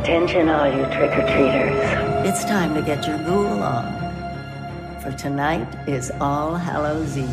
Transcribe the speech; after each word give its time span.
Attention, 0.00 0.48
all 0.48 0.66
you 0.66 0.82
trick 0.86 1.10
or 1.10 1.26
treaters. 1.28 1.78
It's 2.26 2.42
time 2.46 2.74
to 2.74 2.80
get 2.80 3.06
your 3.06 3.18
ghoul 3.18 3.62
on. 3.62 3.92
For 5.02 5.12
tonight 5.12 5.68
is 5.86 6.10
All 6.22 6.54
Hallows 6.54 7.18
Eve, 7.18 7.28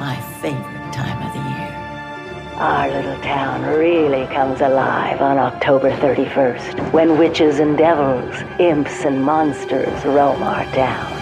my 0.00 0.20
favorite 0.42 0.92
time 0.92 1.24
of 1.24 1.32
the 1.32 1.38
year. 1.48 2.56
Our 2.56 2.90
little 2.90 3.22
town 3.22 3.62
really 3.78 4.26
comes 4.34 4.60
alive 4.62 5.22
on 5.22 5.38
October 5.38 5.92
31st 5.98 6.92
when 6.92 7.18
witches 7.18 7.60
and 7.60 7.78
devils, 7.78 8.34
imps 8.58 9.04
and 9.04 9.22
monsters 9.22 10.04
roam 10.04 10.42
our 10.42 10.64
town. 10.74 11.15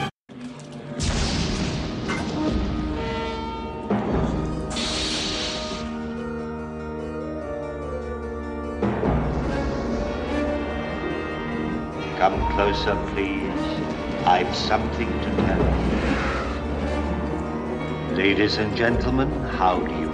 Closer, 12.85 13.01
please. 13.15 13.81
I've 14.27 14.55
something 14.55 15.09
to 15.09 15.31
tell 15.47 15.59
you. 18.11 18.15
Ladies 18.15 18.59
and 18.59 18.77
gentlemen, 18.77 19.31
how 19.41 19.81
do? 19.81 19.95
You 19.95 20.14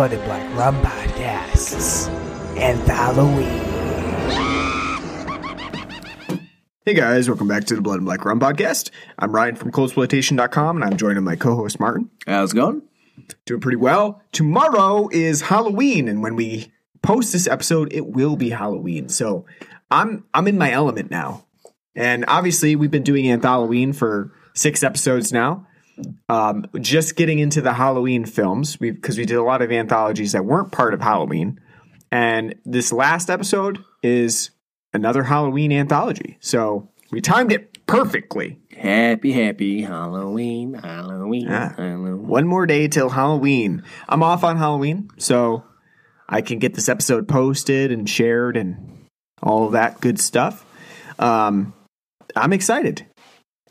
Blood 0.00 0.14
and 0.14 0.24
Black 0.24 0.56
Rum 0.56 0.82
Podcasts 0.82 2.08
and 2.56 2.80
Halloween. 2.88 3.60
Hey 6.86 6.94
guys, 6.94 7.28
welcome 7.28 7.46
back 7.46 7.64
to 7.64 7.74
the 7.74 7.82
Blood 7.82 7.96
and 7.96 8.06
Black 8.06 8.24
Rum 8.24 8.40
Podcast. 8.40 8.88
I'm 9.18 9.30
Ryan 9.30 9.56
from 9.56 9.72
Coldsploitation.com 9.72 10.76
and 10.76 10.84
I'm 10.86 10.96
joined 10.96 11.16
by 11.16 11.20
my 11.20 11.36
co-host 11.36 11.78
Martin. 11.78 12.08
How's 12.26 12.54
it 12.54 12.56
going? 12.56 12.80
Doing 13.44 13.60
pretty 13.60 13.76
well. 13.76 14.22
Tomorrow 14.32 15.10
is 15.12 15.42
Halloween, 15.42 16.08
and 16.08 16.22
when 16.22 16.34
we 16.34 16.72
post 17.02 17.34
this 17.34 17.46
episode, 17.46 17.92
it 17.92 18.06
will 18.06 18.36
be 18.36 18.48
Halloween. 18.48 19.10
So 19.10 19.44
I'm 19.90 20.24
I'm 20.32 20.48
in 20.48 20.56
my 20.56 20.72
element 20.72 21.10
now. 21.10 21.44
And 21.94 22.24
obviously 22.26 22.74
we've 22.74 22.90
been 22.90 23.02
doing 23.02 23.26
Anthalloween 23.26 23.94
for 23.94 24.32
six 24.54 24.82
episodes 24.82 25.30
now. 25.30 25.66
Um, 26.28 26.66
just 26.80 27.16
getting 27.16 27.38
into 27.38 27.60
the 27.60 27.72
Halloween 27.72 28.24
films 28.24 28.76
because 28.76 29.18
we 29.18 29.24
did 29.26 29.36
a 29.36 29.42
lot 29.42 29.62
of 29.62 29.72
anthologies 29.72 30.32
that 30.32 30.44
weren't 30.44 30.72
part 30.72 30.94
of 30.94 31.00
Halloween. 31.00 31.60
And 32.12 32.54
this 32.64 32.92
last 32.92 33.30
episode 33.30 33.78
is 34.02 34.50
another 34.92 35.24
Halloween 35.24 35.72
anthology. 35.72 36.38
So 36.40 36.88
we 37.10 37.20
timed 37.20 37.52
it 37.52 37.86
perfectly. 37.86 38.58
Happy, 38.76 39.32
happy 39.32 39.82
Halloween, 39.82 40.74
Halloween. 40.74 41.46
Halloween. 41.46 42.26
One 42.26 42.46
more 42.46 42.66
day 42.66 42.88
till 42.88 43.10
Halloween. 43.10 43.82
I'm 44.08 44.22
off 44.22 44.44
on 44.44 44.56
Halloween, 44.56 45.10
so 45.18 45.64
I 46.28 46.40
can 46.40 46.58
get 46.58 46.74
this 46.74 46.88
episode 46.88 47.28
posted 47.28 47.92
and 47.92 48.08
shared 48.08 48.56
and 48.56 49.06
all 49.42 49.70
that 49.70 50.00
good 50.00 50.18
stuff. 50.18 50.64
Um, 51.18 51.74
I'm 52.36 52.52
excited. 52.52 53.06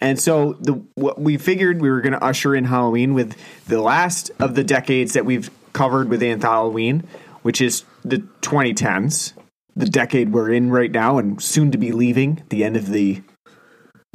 And 0.02 0.20
so 0.20 0.54
the 0.54 0.82
what 0.96 1.20
we 1.20 1.38
figured 1.38 1.82
we 1.82 1.90
were 1.90 2.02
going 2.02 2.14
to 2.14 2.24
usher 2.24 2.56
in 2.56 2.66
Halloween 2.66 3.14
with 3.14 3.36
the 3.68 3.82
last 3.82 4.32
of 4.40 4.56
the 4.56 4.64
decades 4.64 5.14
that 5.14 5.26
we've 5.26 5.50
covered 5.74 6.10
with 6.10 6.22
Anthalloween, 6.22 7.06
which 7.42 7.62
is 7.62 7.84
the 8.04 8.18
2010s, 8.42 9.34
the 9.76 9.86
decade 9.86 10.32
we're 10.32 10.52
in 10.52 10.70
right 10.72 10.92
now 10.92 11.18
and 11.18 11.42
soon 11.42 11.72
to 11.72 11.78
be 11.78 11.92
leaving 11.92 12.44
the 12.50 12.64
end 12.64 12.78
of 12.78 12.88
the 12.88 13.22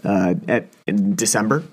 uh, 0.02 0.34
at 0.48 0.68
in 0.86 1.14
December. 1.14 1.64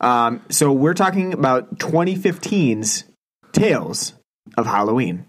Um, 0.00 0.42
so 0.48 0.72
we're 0.72 0.94
talking 0.94 1.32
about 1.32 1.78
2015's 1.78 3.04
Tales 3.52 4.14
of 4.56 4.66
Halloween. 4.66 5.26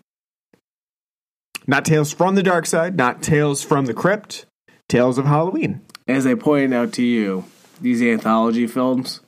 Not 1.68 1.86
Tales 1.86 2.14
from 2.14 2.36
the 2.36 2.44
Dark 2.44 2.66
Side, 2.66 2.96
not 2.96 3.24
Tales 3.24 3.64
from 3.64 3.86
the 3.86 3.94
Crypt, 3.94 4.46
Tales 4.88 5.18
of 5.18 5.26
Halloween. 5.26 5.82
As 6.08 6.28
I 6.28 6.36
pointed 6.36 6.74
out 6.74 6.94
to 6.94 7.04
you, 7.04 7.46
these 7.82 8.02
anthology 8.02 8.68
films 8.68 9.22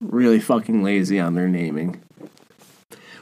really 0.00 0.40
fucking 0.40 0.82
lazy 0.82 1.18
on 1.18 1.34
their 1.34 1.48
naming. 1.48 2.02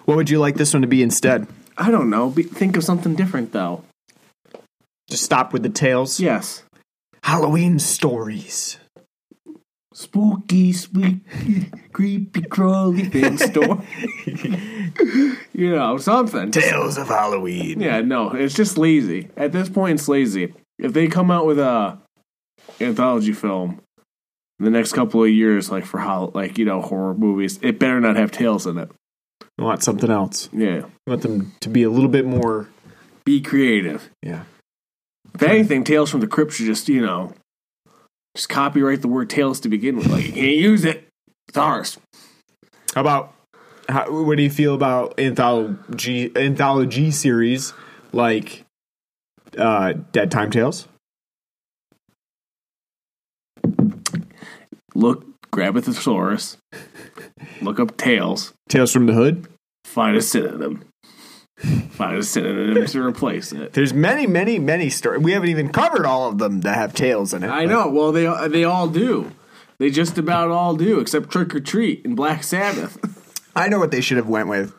What 0.05 0.17
would 0.17 0.31
you 0.31 0.39
like 0.39 0.57
this 0.57 0.73
one 0.73 0.83
to 0.83 0.89
be 0.89 1.03
instead? 1.03 1.47
I 1.77 1.91
don't 1.91 2.11
know. 2.11 2.31
Be, 2.31 2.43
think 2.43 2.77
of 2.77 2.85
something 2.85 3.15
different 3.15 3.53
though. 3.53 3.85
Just 5.09 5.25
stop 5.25 5.53
with 5.53 5.63
the 5.63 5.69
tales. 5.69 6.21
Yes. 6.21 6.63
Halloween 7.23 7.79
stories. 7.79 8.79
Spooky, 9.93 10.73
spooky, 10.73 11.71
creepy, 11.93 12.43
crawly 12.43 13.05
thing 13.05 13.39
store. 13.39 13.83
you 15.55 15.71
know, 15.71 15.97
something. 15.97 16.51
Tales 16.51 16.99
of 16.99 17.09
Halloween. 17.09 17.81
Yeah, 17.81 18.03
no, 18.03 18.33
it's 18.33 18.55
just 18.55 18.77
lazy. 18.77 19.31
At 19.37 19.53
this 19.53 19.71
point, 19.71 19.99
it's 19.99 20.09
lazy. 20.09 20.53
If 20.79 20.93
they 20.93 21.09
come 21.09 21.31
out 21.31 21.47
with 21.47 21.59
a 21.59 21.99
anthology 22.79 23.33
film 23.33 23.81
the 24.59 24.71
next 24.71 24.93
couple 24.93 25.23
of 25.23 25.31
years, 25.31 25.71
like 25.71 25.85
for 25.85 25.99
how, 25.99 26.31
like 26.35 26.59
you 26.59 26.65
know, 26.65 26.81
horror 26.81 27.15
movies, 27.15 27.59
it 27.63 27.79
better 27.79 28.01
not 28.01 28.17
have 28.17 28.31
tales 28.31 28.67
in 28.67 28.79
it. 28.79 28.91
I 29.59 29.63
want 29.63 29.83
something 29.83 30.11
else. 30.11 30.49
Yeah, 30.53 30.83
I 31.07 31.11
want 31.11 31.23
them 31.23 31.53
to 31.61 31.69
be 31.69 31.83
a 31.83 31.91
little 31.91 32.09
bit 32.09 32.27
more. 32.27 32.69
be 33.25 33.41
creative. 33.41 34.11
Yeah. 34.23 34.45
If 35.35 35.43
anything, 35.43 35.85
Tales 35.85 36.11
from 36.11 36.21
the 36.21 36.27
Crypt 36.27 36.53
should 36.53 36.67
just 36.67 36.89
you 36.89 37.05
know, 37.05 37.35
just 38.35 38.49
copyright 38.49 39.03
the 39.03 39.09
word 39.09 39.29
Tales 39.29 39.61
to 39.61 39.69
begin 39.69 39.97
with. 39.97 40.07
Like 40.07 40.27
you 40.27 40.33
can't 40.33 40.57
use 40.57 40.85
it. 40.85 41.07
It's 41.49 41.59
ours. 41.59 41.99
How 42.95 43.03
about 43.03 43.35
how, 43.89 44.11
what 44.11 44.37
do 44.37 44.43
you 44.43 44.51
feel 44.51 44.75
about 44.75 45.19
anthology 45.21 46.33
anthology 46.37 47.11
series 47.11 47.75
like 48.13 48.65
uh, 49.59 49.95
Dead 50.13 50.31
Time 50.31 50.51
Tales? 50.51 50.89
Look, 54.97 55.27
grab 55.51 55.77
a 55.77 55.83
thesaurus. 55.83 56.57
Look 57.61 57.79
up 57.79 57.99
tails. 57.99 58.55
Tales 58.67 58.93
from 58.93 59.05
the 59.05 59.13
Hood. 59.13 59.47
Find 59.85 60.17
a 60.17 60.23
synonym. 60.23 60.87
Find 61.91 62.17
a 62.17 62.23
synonym 62.23 62.87
to 62.87 63.03
replace 63.03 63.53
it. 63.53 63.75
There's 63.75 63.93
many, 63.93 64.27
many, 64.27 64.59
many 64.59 64.89
stories. 64.89 65.23
We 65.23 65.33
haven't 65.33 65.51
even 65.51 65.69
covered 65.69 66.07
all 66.07 66.29
of 66.29 66.39
them 66.39 66.63
that 66.63 66.77
have 66.77 66.95
tails 66.95 67.35
in 67.35 67.45
it. 67.45 67.49
I 67.49 67.67
know. 67.67 67.91
Well, 67.91 68.11
they 68.11 68.49
they 68.49 68.65
all 68.65 68.89
do. 68.89 69.33
They 69.79 69.91
just 69.91 70.17
about 70.17 70.51
all 70.51 70.75
do, 70.75 70.99
except 70.99 71.29
Trick 71.31 71.55
or 71.55 71.61
Treat 71.61 72.03
and 72.07 72.17
Black 72.17 72.43
Sabbath. 72.43 72.99
I 73.55 73.69
know 73.69 73.79
what 73.79 73.91
they 73.91 74.01
should 74.01 74.17
have 74.17 74.29
went 74.29 74.49
with. 74.49 74.75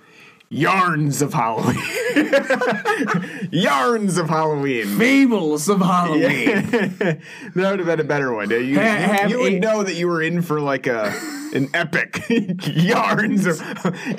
Yarns 0.50 1.22
of 1.22 1.34
Halloween. 1.34 1.78
Yarns 3.52 4.18
of 4.18 4.30
Halloween. 4.30 4.86
Fables 4.98 5.68
of 5.70 5.80
Halloween. 5.80 6.70
that 6.70 7.20
would 7.56 7.80
have 7.80 7.86
been 7.86 8.00
a 8.00 8.04
better 8.04 8.34
one. 8.34 8.50
You, 8.50 8.58
you- 8.58 8.80
you 9.28 9.40
would 9.40 9.54
a- 9.54 9.60
know 9.60 9.84
that 9.84 9.96
you 9.96 10.08
were 10.08 10.22
in 10.22 10.42
for 10.42 10.60
like 10.62 10.88
a 10.88 11.14
an 11.54 11.70
epic 11.74 12.22
yarns 12.68 13.46
of 13.48 13.62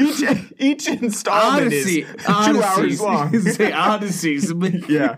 each 0.01 0.23
each 0.59 0.89
installment 0.89 1.67
Odyssey. 1.67 2.01
is 2.01 2.25
two 2.25 2.63
hours 2.63 3.01
long. 3.03 3.39
Say 3.41 3.71
Odysseys. 3.71 4.51
yeah. 4.89 5.17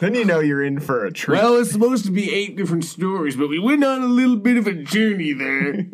then 0.00 0.14
you 0.14 0.24
know 0.24 0.38
you're 0.38 0.62
in 0.62 0.78
for 0.78 1.04
a 1.04 1.12
treat. 1.12 1.36
Well, 1.36 1.56
it's 1.56 1.72
supposed 1.72 2.04
to 2.06 2.12
be 2.12 2.32
eight 2.32 2.56
different 2.56 2.84
stories, 2.84 3.34
but 3.36 3.48
we 3.48 3.58
went 3.58 3.82
on 3.84 4.02
a 4.02 4.06
little 4.06 4.36
bit 4.36 4.56
of 4.56 4.66
a 4.68 4.72
journey 4.72 5.32
there. 5.32 5.84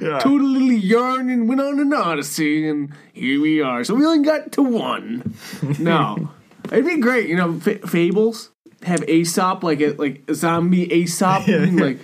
Yeah. 0.00 0.18
Told 0.20 0.40
a 0.40 0.44
little 0.44 0.70
yarn 0.72 1.28
and 1.30 1.48
went 1.48 1.60
on 1.60 1.80
an 1.80 1.92
odyssey, 1.92 2.68
and 2.68 2.92
here 3.12 3.27
we 3.36 3.60
are. 3.60 3.84
So 3.84 3.94
we 3.94 4.04
only 4.06 4.24
got 4.24 4.52
to 4.52 4.62
one. 4.62 5.34
No, 5.78 6.30
it'd 6.72 6.86
be 6.86 6.98
great. 6.98 7.28
You 7.28 7.36
know, 7.36 7.60
fa- 7.60 7.86
fables 7.86 8.50
have 8.84 9.02
Aesop 9.08 9.62
like 9.62 9.80
a 9.80 9.90
like 9.92 10.22
a 10.28 10.34
zombie 10.34 10.90
Aesop, 10.92 11.46
like 11.48 11.98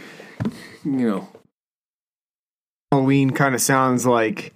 you 0.84 0.90
know, 1.08 1.28
Halloween 2.92 3.30
kind 3.30 3.54
of 3.54 3.60
sounds 3.60 4.04
like 4.06 4.52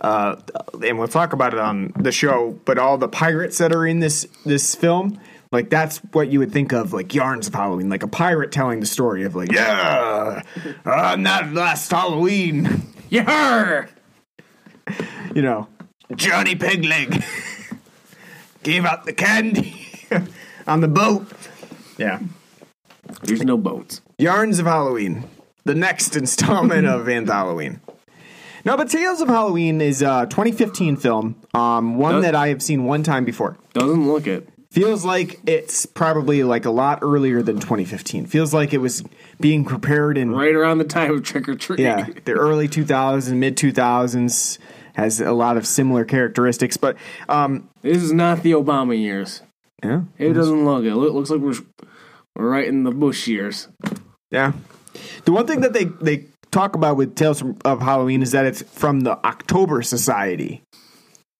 uh, 0.00 0.36
and 0.84 0.98
we'll 0.98 1.08
talk 1.08 1.32
about 1.32 1.52
it 1.54 1.60
on 1.60 1.92
the 1.98 2.12
show. 2.12 2.58
But 2.64 2.78
all 2.78 2.98
the 2.98 3.08
pirates 3.08 3.58
that 3.58 3.72
are 3.74 3.86
in 3.86 4.00
this 4.00 4.26
this 4.44 4.74
film, 4.74 5.18
like 5.52 5.70
that's 5.70 5.98
what 6.12 6.28
you 6.28 6.38
would 6.38 6.52
think 6.52 6.72
of 6.72 6.92
like 6.92 7.14
yarns 7.14 7.48
of 7.48 7.54
Halloween, 7.54 7.88
like 7.88 8.02
a 8.02 8.08
pirate 8.08 8.52
telling 8.52 8.80
the 8.80 8.86
story 8.86 9.24
of 9.24 9.34
like, 9.34 9.52
yeah, 9.52 10.42
on 10.84 11.22
that 11.24 11.52
last 11.52 11.90
Halloween, 11.90 12.82
Yeah. 13.08 13.86
you 15.34 15.42
know, 15.42 15.68
Johnny 16.16 16.54
Pigleg 16.56 17.24
gave 18.62 18.84
out 18.84 19.04
the 19.04 19.12
candy 19.12 19.86
on 20.66 20.80
the 20.80 20.88
boat. 20.88 21.26
Yeah. 21.96 22.20
There's 23.22 23.42
no 23.44 23.56
boats. 23.56 24.00
Yarns 24.18 24.58
of 24.58 24.66
Halloween, 24.66 25.24
the 25.64 25.74
next 25.74 26.16
installment 26.16 26.86
of 26.86 27.06
Anth 27.06 27.28
Halloween. 27.28 27.80
No, 28.64 28.76
but 28.76 28.90
Tales 28.90 29.20
of 29.20 29.28
Halloween 29.28 29.80
is 29.80 30.02
a 30.02 30.26
2015 30.28 30.96
film, 30.96 31.36
um, 31.54 31.96
one 31.96 32.14
Does- 32.16 32.24
that 32.24 32.34
I 32.34 32.48
have 32.48 32.62
seen 32.62 32.84
one 32.84 33.02
time 33.02 33.24
before. 33.24 33.56
Doesn't 33.72 34.06
look 34.06 34.26
it. 34.26 34.48
Feels 34.70 35.02
like 35.04 35.40
it's 35.46 35.86
probably 35.86 36.42
like 36.44 36.66
a 36.66 36.70
lot 36.70 36.98
earlier 37.00 37.40
than 37.40 37.56
2015. 37.58 38.26
Feels 38.26 38.52
like 38.52 38.74
it 38.74 38.78
was 38.78 39.02
being 39.40 39.64
prepared 39.64 40.18
in 40.18 40.30
Right 40.30 40.54
around 40.54 40.76
the 40.78 40.84
time 40.84 41.10
of 41.12 41.22
trick 41.22 41.48
or 41.48 41.54
treat. 41.54 41.80
yeah 41.80 42.06
the 42.26 42.32
early 42.32 42.68
2000s, 42.68 43.32
mid 43.34 43.56
2000s. 43.56 44.58
Has 44.98 45.20
a 45.20 45.32
lot 45.32 45.56
of 45.56 45.64
similar 45.64 46.04
characteristics, 46.04 46.76
but 46.76 46.96
um, 47.28 47.68
This 47.82 48.02
is 48.02 48.12
not 48.12 48.42
the 48.42 48.52
Obama 48.52 48.98
years. 49.00 49.42
yeah, 49.84 50.02
It 50.18 50.32
doesn't 50.32 50.64
look 50.64 50.82
it. 50.84 50.88
It 50.88 50.96
looks 50.96 51.30
like 51.30 51.40
we're 51.40 51.54
we're 52.34 52.50
right 52.50 52.66
in 52.66 52.82
the 52.82 52.90
Bush 52.90 53.28
years. 53.28 53.68
Yeah. 54.32 54.52
The 55.24 55.30
one 55.32 55.46
thing 55.46 55.60
that 55.60 55.72
they, 55.72 55.84
they 55.84 56.26
talk 56.50 56.74
about 56.74 56.96
with 56.96 57.14
Tales 57.14 57.38
from- 57.38 57.56
of 57.64 57.80
Halloween 57.80 58.22
is 58.22 58.32
that 58.32 58.44
it's 58.44 58.62
from 58.62 59.00
the 59.00 59.24
October 59.24 59.82
Society, 59.82 60.62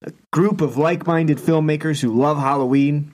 a 0.06 0.12
group 0.32 0.60
of 0.60 0.76
like 0.76 1.06
minded 1.06 1.38
filmmakers 1.38 2.00
who 2.00 2.14
love 2.14 2.38
Halloween. 2.38 3.12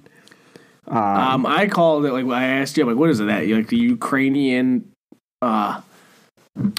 Um, 0.86 1.46
I 1.46 1.68
called 1.68 2.04
it 2.04 2.12
like 2.12 2.26
I 2.26 2.44
asked 2.44 2.76
you, 2.76 2.84
like, 2.84 2.96
what 2.96 3.08
is 3.08 3.18
it 3.20 3.24
that 3.28 3.46
you 3.46 3.56
like 3.56 3.68
the 3.68 3.78
Ukrainian? 3.78 4.92
Uh, 5.40 5.80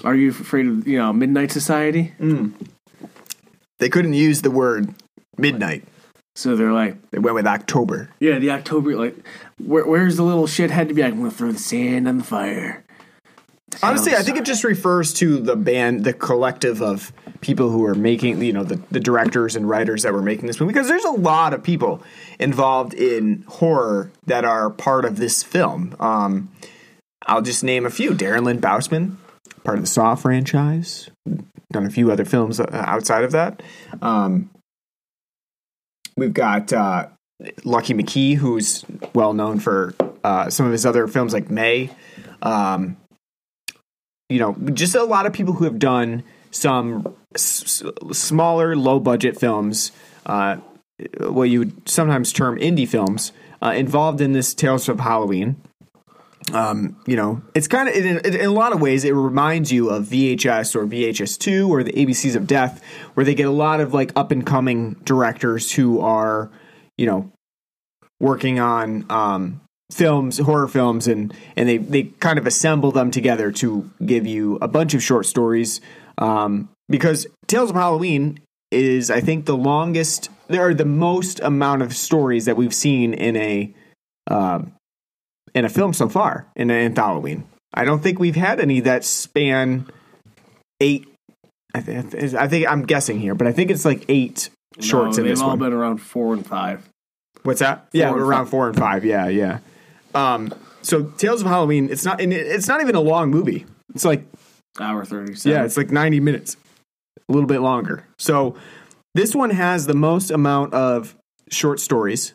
are 0.03 0.13
you 0.13 0.29
afraid 0.29 0.67
of 0.67 0.88
you 0.88 1.00
know 1.00 1.12
Midnight 1.12 1.51
Society? 1.51 2.13
They 3.80 3.89
couldn't 3.89 4.13
use 4.13 4.42
the 4.42 4.51
word 4.51 4.94
midnight, 5.38 5.83
So 6.36 6.56
they're 6.56 6.72
like, 6.74 7.12
they 7.12 7.19
went 7.19 7.36
with 7.36 7.48
October. 7.48 8.10
yeah, 8.19 8.39
the 8.39 8.51
October 8.51 8.95
like, 8.95 9.16
where, 9.57 9.86
where's 9.86 10.16
the 10.18 10.24
little 10.24 10.48
shithead 10.48 10.88
to 10.88 10.94
be 10.94 11.01
like? 11.01 11.12
I'm 11.13 11.19
gonna 11.19 11.31
throw 11.31 11.51
the 11.51 11.60
sand 11.60 12.07
on 12.07 12.18
the 12.19 12.24
fire. 12.24 12.83
Honestly, 13.83 14.13
I 14.16 14.22
think 14.22 14.38
it 14.38 14.45
just 14.45 14.63
refers 14.63 15.13
to 15.16 15.38
the 15.39 15.57
band, 15.57 16.06
the 16.06 16.13
collective 16.13 16.81
of 16.81 17.12
people 17.42 17.69
who 17.69 17.86
are 17.86 17.95
making, 17.95 18.42
you 18.42 18.54
know, 18.54 18.63
the, 18.63 18.81
the 18.89 19.01
directors 19.01 19.57
and 19.57 19.68
writers 19.68 20.04
that 20.04 20.13
were 20.13 20.22
making 20.22 20.48
this 20.48 20.62
movie. 20.62 20.72
Because 20.72 20.88
there's 20.88 21.04
a 21.04 21.12
lot 21.12 21.54
of 21.54 21.62
people 21.62 22.01
involved 22.39 22.94
in 22.94 23.44
horror 23.48 24.12
that 24.27 24.45
are 24.45 24.69
part 24.69 25.04
of 25.04 25.18
this 25.18 25.44
film. 25.44 25.94
Um, 26.00 26.50
I'll 27.27 27.42
just 27.42 27.63
name 27.66 27.86
a 27.86 27.89
few: 27.89 28.12
Darren 28.12 28.45
Lynn 28.45 28.62
Bousman, 28.62 29.18
part 29.65 29.77
of 29.77 29.83
the 29.83 29.89
Saw 29.89 30.15
franchise, 30.15 31.09
done 31.73 31.85
a 31.85 31.89
few 31.89 32.12
other 32.12 32.23
films 32.23 32.59
uh, 32.59 32.67
outside 32.71 33.23
of 33.23 33.31
that. 33.31 33.62
Um, 34.01 34.50
we've 36.15 36.33
got 36.33 36.71
uh, 36.71 37.07
Lucky 37.65 37.94
McKee, 37.94 38.35
who's 38.35 38.85
well 39.13 39.33
known 39.33 39.59
for 39.59 39.94
uh, 40.23 40.50
some 40.50 40.65
of 40.65 40.71
his 40.71 40.85
other 40.85 41.07
films 41.07 41.33
like 41.33 41.50
May. 41.50 41.89
Um, 42.41 42.97
you 44.29 44.39
know, 44.39 44.56
just 44.73 44.95
a 44.95 45.03
lot 45.03 45.25
of 45.25 45.33
people 45.33 45.53
who 45.53 45.65
have 45.65 45.79
done 45.79 46.23
some 46.51 47.15
s- 47.35 47.83
smaller, 48.12 48.75
low 48.75 49.00
budget 49.00 49.39
films, 49.39 49.91
uh, 50.25 50.57
what 51.19 51.50
you 51.50 51.59
would 51.59 51.89
sometimes 51.89 52.31
term 52.31 52.57
indie 52.57 52.88
films, 52.88 53.33
uh, 53.62 53.73
involved 53.75 54.21
in 54.21 54.31
this 54.31 54.53
Tales 54.53 54.88
of 54.88 55.00
Halloween. 55.00 55.57
Um, 56.53 56.95
you 57.07 57.15
know, 57.15 57.42
it's 57.56 57.68
kind 57.68 57.89
of 57.89 57.95
in, 57.95 58.19
in 58.19 58.45
a 58.45 58.51
lot 58.51 58.71
of 58.71 58.80
ways 58.80 59.03
it 59.03 59.12
reminds 59.12 59.71
you 59.71 59.89
of 59.89 60.06
VHS 60.06 60.75
or 60.75 60.86
VHS2 60.86 61.68
or 61.68 61.83
the 61.83 61.92
ABCs 61.94 62.36
of 62.36 62.45
Death, 62.45 62.83
where 63.15 63.25
they 63.25 63.33
get 63.33 63.47
a 63.47 63.51
lot 63.51 63.80
of 63.80 63.94
like 63.94 64.12
up 64.15 64.31
and 64.31 64.45
coming 64.45 64.94
directors 65.06 65.71
who 65.71 66.01
are, 66.01 66.51
you 66.97 67.07
know, 67.07 67.31
working 68.19 68.59
on 68.59 69.06
um, 69.09 69.62
films, 69.92 70.38
horror 70.38 70.68
films, 70.68 71.07
and 71.07 71.33
and 71.56 71.68
they 71.68 71.77
they 71.77 72.03
kind 72.03 72.38
of 72.38 72.45
assemble 72.45 72.91
them 72.91 73.09
together 73.09 73.51
to 73.51 73.89
give 74.06 74.27
you 74.27 74.57
a 74.62 74.68
bunch 74.68 74.94
of 74.94 75.01
short 75.01 75.25
stories. 75.25 75.81
Um, 76.18 76.69
because 76.88 77.25
Tales 77.48 77.71
of 77.71 77.75
Halloween 77.75 78.39
is, 78.71 79.09
I 79.09 79.21
think, 79.21 79.45
the 79.45 79.57
longest. 79.57 80.30
There 80.48 80.62
are 80.62 80.74
the 80.74 80.86
most 80.86 81.39
amount 81.39 81.81
of 81.81 81.95
stories 81.95 82.45
that 82.45 82.56
we've 82.56 82.74
seen 82.74 83.13
in 83.15 83.36
a 83.36 83.74
um, 84.27 84.74
in 85.55 85.65
a 85.65 85.69
film 85.69 85.93
so 85.93 86.07
far 86.07 86.45
in 86.55 86.69
an 86.69 86.95
Halloween. 86.95 87.45
I 87.73 87.85
don't 87.85 88.03
think 88.03 88.19
we've 88.19 88.35
had 88.35 88.59
any 88.59 88.81
that 88.81 89.03
span 89.03 89.87
eight. 90.79 91.07
I, 91.73 91.81
th- 91.81 92.33
I 92.35 92.47
think 92.47 92.67
I'm 92.67 92.85
guessing 92.85 93.19
here, 93.19 93.33
but 93.35 93.47
I 93.47 93.51
think 93.51 93.71
it's 93.71 93.83
like 93.83 94.05
eight 94.07 94.49
shorts 94.79 95.17
no, 95.17 95.23
in 95.23 95.27
they've 95.27 95.35
this 95.35 95.41
all 95.41 95.49
one. 95.49 95.59
been 95.59 95.73
around 95.73 95.97
four 95.97 96.33
and 96.33 96.45
five. 96.45 96.87
What's 97.43 97.59
that? 97.59 97.87
yeah, 97.91 98.11
around 98.11 98.45
five. 98.45 98.49
four 98.49 98.67
and 98.69 98.77
five. 98.77 99.03
Yeah, 99.03 99.27
yeah. 99.27 99.59
Um, 100.13 100.53
so 100.81 101.03
Tales 101.03 101.41
of 101.41 101.47
Halloween. 101.47 101.89
It's 101.89 102.05
not. 102.05 102.21
It's 102.21 102.67
not 102.67 102.81
even 102.81 102.95
a 102.95 103.01
long 103.01 103.29
movie. 103.29 103.65
It's 103.93 104.05
like 104.05 104.25
Hour 104.79 105.03
thirty-seven. 105.05 105.51
yeah, 105.57 105.65
it's 105.65 105.77
like 105.77 105.91
ninety 105.91 106.19
minutes, 106.19 106.57
a 107.29 107.33
little 107.33 107.47
bit 107.47 107.59
longer. 107.59 108.05
So 108.17 108.55
this 109.13 109.35
one 109.35 109.49
has 109.49 109.85
the 109.85 109.93
most 109.93 110.31
amount 110.31 110.73
of 110.73 111.15
short 111.49 111.79
stories 111.79 112.33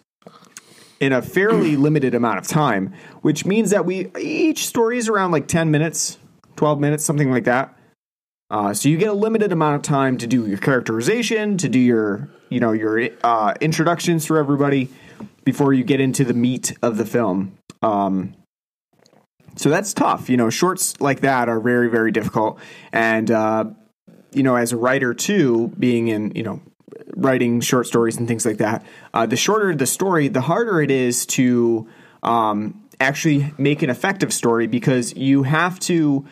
in 1.01 1.13
a 1.13 1.23
fairly 1.23 1.77
limited 1.77 2.15
amount 2.15 2.39
of 2.39 2.47
time, 2.47 2.95
which 3.23 3.45
means 3.45 3.71
that 3.71 3.85
we 3.85 4.11
each 4.19 4.67
story 4.67 4.99
is 4.99 5.09
around 5.09 5.33
like 5.33 5.49
ten 5.49 5.71
minutes, 5.71 6.19
twelve 6.57 6.79
minutes, 6.79 7.05
something 7.05 7.31
like 7.31 7.45
that. 7.45 7.77
Uh, 8.51 8.75
so 8.75 8.89
you 8.89 8.97
get 8.97 9.09
a 9.09 9.15
limited 9.15 9.53
amount 9.53 9.77
of 9.77 9.83
time 9.83 10.19
to 10.19 10.27
do 10.27 10.47
your 10.47 10.59
characterization, 10.59 11.57
to 11.57 11.69
do 11.69 11.79
your 11.79 12.29
you 12.49 12.61
know 12.61 12.73
your 12.73 13.09
uh, 13.25 13.55
introductions 13.61 14.27
for 14.27 14.39
everybody 14.39 14.89
before 15.45 15.73
you 15.73 15.85
get 15.85 16.01
into 16.01 16.25
the 16.25 16.35
meat 16.35 16.77
of 16.83 16.97
the 16.97 17.07
film. 17.07 17.57
Um, 17.83 18.35
so 19.57 19.69
that's 19.71 19.93
tough. 19.93 20.29
You 20.29 20.37
know, 20.37 20.51
shorts 20.51 21.01
like 21.01 21.21
that 21.21 21.49
are 21.49 21.61
very 21.61 21.89
very 21.89 22.13
difficult, 22.13 22.59
and 22.93 23.31
uh, 23.31 23.65
you 24.33 24.43
know, 24.43 24.57
as 24.57 24.73
a 24.73 24.77
writer 24.77 25.15
too, 25.15 25.73
being 25.79 26.09
in 26.09 26.33
you 26.35 26.43
know 26.43 26.61
writing 27.15 27.61
short 27.61 27.87
stories 27.87 28.17
and 28.17 28.27
things 28.29 28.45
like 28.45 28.59
that, 28.59 28.85
uh, 29.15 29.27
the 29.27 29.37
shorter 29.37 29.75
the 29.75 29.87
story, 29.87 30.29
the 30.29 30.41
harder 30.41 30.81
it 30.81 30.91
is 30.91 31.27
to 31.27 31.89
um, 32.23 32.83
actually 33.01 33.53
make 33.59 33.83
an 33.83 33.91
effective 33.91 34.33
story 34.33 34.67
because 34.67 35.15
you 35.15 35.43
have 35.43 35.79
to 35.81 36.27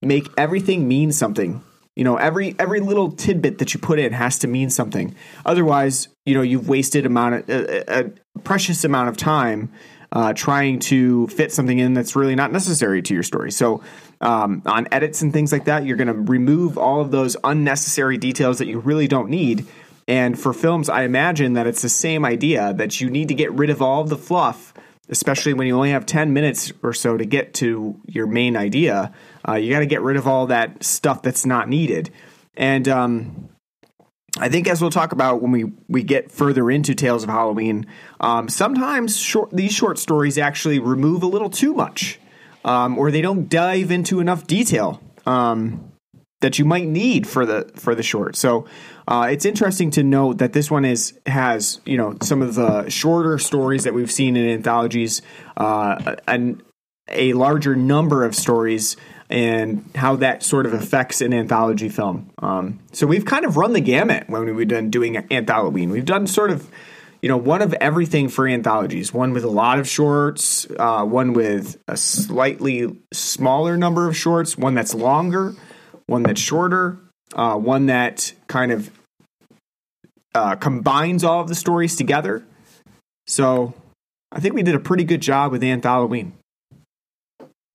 make 0.00 0.28
everything 0.36 0.88
mean 0.88 1.12
something. 1.12 1.62
You 1.96 2.04
know, 2.04 2.16
every 2.16 2.56
every 2.58 2.80
little 2.80 3.12
tidbit 3.12 3.58
that 3.58 3.74
you 3.74 3.80
put 3.80 3.98
in 3.98 4.12
has 4.12 4.38
to 4.40 4.48
mean 4.48 4.70
something. 4.70 5.14
Otherwise, 5.44 6.08
you 6.24 6.34
know, 6.34 6.42
you've 6.42 6.68
wasted 6.68 7.04
amount 7.04 7.34
of, 7.34 7.50
a, 7.50 8.00
a 8.00 8.38
precious 8.40 8.84
amount 8.84 9.10
of 9.10 9.16
time 9.16 9.70
uh, 10.12 10.32
trying 10.34 10.78
to 10.78 11.26
fit 11.28 11.52
something 11.52 11.78
in 11.78 11.94
that's 11.94 12.14
really 12.14 12.34
not 12.34 12.52
necessary 12.52 13.02
to 13.02 13.14
your 13.14 13.22
story. 13.22 13.50
So, 13.50 13.82
um, 14.20 14.62
on 14.66 14.86
edits 14.92 15.22
and 15.22 15.32
things 15.32 15.52
like 15.52 15.64
that, 15.64 15.84
you're 15.84 15.96
going 15.96 16.08
to 16.08 16.32
remove 16.32 16.78
all 16.78 17.00
of 17.00 17.10
those 17.10 17.36
unnecessary 17.42 18.18
details 18.18 18.58
that 18.58 18.68
you 18.68 18.78
really 18.78 19.08
don't 19.08 19.30
need. 19.30 19.66
And 20.12 20.38
for 20.38 20.52
films, 20.52 20.90
I 20.90 21.04
imagine 21.04 21.54
that 21.54 21.66
it's 21.66 21.80
the 21.80 21.88
same 21.88 22.22
idea 22.22 22.74
that 22.74 23.00
you 23.00 23.08
need 23.08 23.28
to 23.28 23.34
get 23.34 23.50
rid 23.52 23.70
of 23.70 23.80
all 23.80 24.02
of 24.02 24.10
the 24.10 24.18
fluff, 24.18 24.74
especially 25.08 25.54
when 25.54 25.66
you 25.66 25.74
only 25.74 25.88
have 25.88 26.04
10 26.04 26.34
minutes 26.34 26.70
or 26.82 26.92
so 26.92 27.16
to 27.16 27.24
get 27.24 27.54
to 27.54 27.98
your 28.06 28.26
main 28.26 28.54
idea. 28.54 29.10
Uh, 29.48 29.54
you 29.54 29.72
got 29.72 29.78
to 29.78 29.86
get 29.86 30.02
rid 30.02 30.18
of 30.18 30.28
all 30.28 30.48
that 30.48 30.84
stuff 30.84 31.22
that's 31.22 31.46
not 31.46 31.66
needed. 31.66 32.10
And 32.58 32.88
um, 32.88 33.48
I 34.36 34.50
think, 34.50 34.68
as 34.68 34.82
we'll 34.82 34.90
talk 34.90 35.12
about 35.12 35.40
when 35.40 35.50
we, 35.50 35.72
we 35.88 36.02
get 36.02 36.30
further 36.30 36.70
into 36.70 36.94
Tales 36.94 37.22
of 37.22 37.30
Halloween, 37.30 37.86
um, 38.20 38.50
sometimes 38.50 39.16
short, 39.16 39.48
these 39.50 39.72
short 39.72 39.98
stories 39.98 40.36
actually 40.36 40.78
remove 40.78 41.22
a 41.22 41.26
little 41.26 41.48
too 41.48 41.72
much, 41.72 42.20
um, 42.66 42.98
or 42.98 43.10
they 43.10 43.22
don't 43.22 43.48
dive 43.48 43.90
into 43.90 44.20
enough 44.20 44.46
detail 44.46 45.00
um, 45.24 45.90
that 46.42 46.58
you 46.58 46.66
might 46.66 46.86
need 46.86 47.26
for 47.26 47.46
the 47.46 47.70
for 47.76 47.94
the 47.94 48.02
short. 48.02 48.36
So 48.36 48.66
uh, 49.08 49.28
it's 49.30 49.44
interesting 49.44 49.90
to 49.92 50.02
note 50.02 50.38
that 50.38 50.52
this 50.52 50.70
one 50.70 50.84
is 50.84 51.18
has 51.26 51.80
you 51.84 51.96
know 51.96 52.16
some 52.22 52.42
of 52.42 52.54
the 52.54 52.88
shorter 52.88 53.38
stories 53.38 53.84
that 53.84 53.94
we've 53.94 54.10
seen 54.10 54.36
in 54.36 54.48
anthologies, 54.48 55.22
uh, 55.56 56.16
and 56.26 56.62
a 57.08 57.32
larger 57.32 57.74
number 57.74 58.24
of 58.24 58.34
stories 58.34 58.96
and 59.32 59.88
how 59.94 60.16
that 60.16 60.42
sort 60.42 60.66
of 60.66 60.74
affects 60.74 61.22
an 61.22 61.32
anthology 61.32 61.88
film. 61.88 62.30
Um, 62.38 62.80
so 62.92 63.06
we've 63.06 63.24
kind 63.24 63.46
of 63.46 63.56
run 63.56 63.72
the 63.72 63.80
gamut 63.80 64.28
when 64.28 64.54
we've 64.54 64.68
done 64.68 64.90
doing 64.90 65.14
Anthalloween. 65.14 65.90
We've 65.90 66.04
done 66.04 66.26
sort 66.26 66.50
of, 66.50 66.68
you 67.22 67.30
know, 67.30 67.38
one 67.38 67.62
of 67.62 67.72
everything 67.74 68.28
for 68.28 68.46
anthologies. 68.46 69.14
One 69.14 69.32
with 69.32 69.44
a 69.44 69.48
lot 69.48 69.78
of 69.78 69.88
shorts, 69.88 70.66
uh, 70.78 71.04
one 71.06 71.32
with 71.32 71.82
a 71.88 71.96
slightly 71.96 73.00
smaller 73.10 73.78
number 73.78 74.06
of 74.06 74.16
shorts, 74.16 74.58
one 74.58 74.74
that's 74.74 74.94
longer, 74.94 75.54
one 76.06 76.22
that's 76.24 76.40
shorter, 76.40 76.98
uh, 77.34 77.56
one 77.56 77.86
that 77.86 78.32
kind 78.46 78.72
of 78.72 78.90
uh, 80.34 80.56
combines 80.56 81.24
all 81.24 81.40
of 81.40 81.48
the 81.48 81.54
stories 81.54 81.96
together. 81.96 82.44
So 83.26 83.74
I 84.30 84.40
think 84.40 84.54
we 84.54 84.62
did 84.62 84.74
a 84.74 84.80
pretty 84.80 85.04
good 85.04 85.20
job 85.20 85.52
with 85.52 85.62
Anth 85.62 85.84
Halloween. 85.84 86.32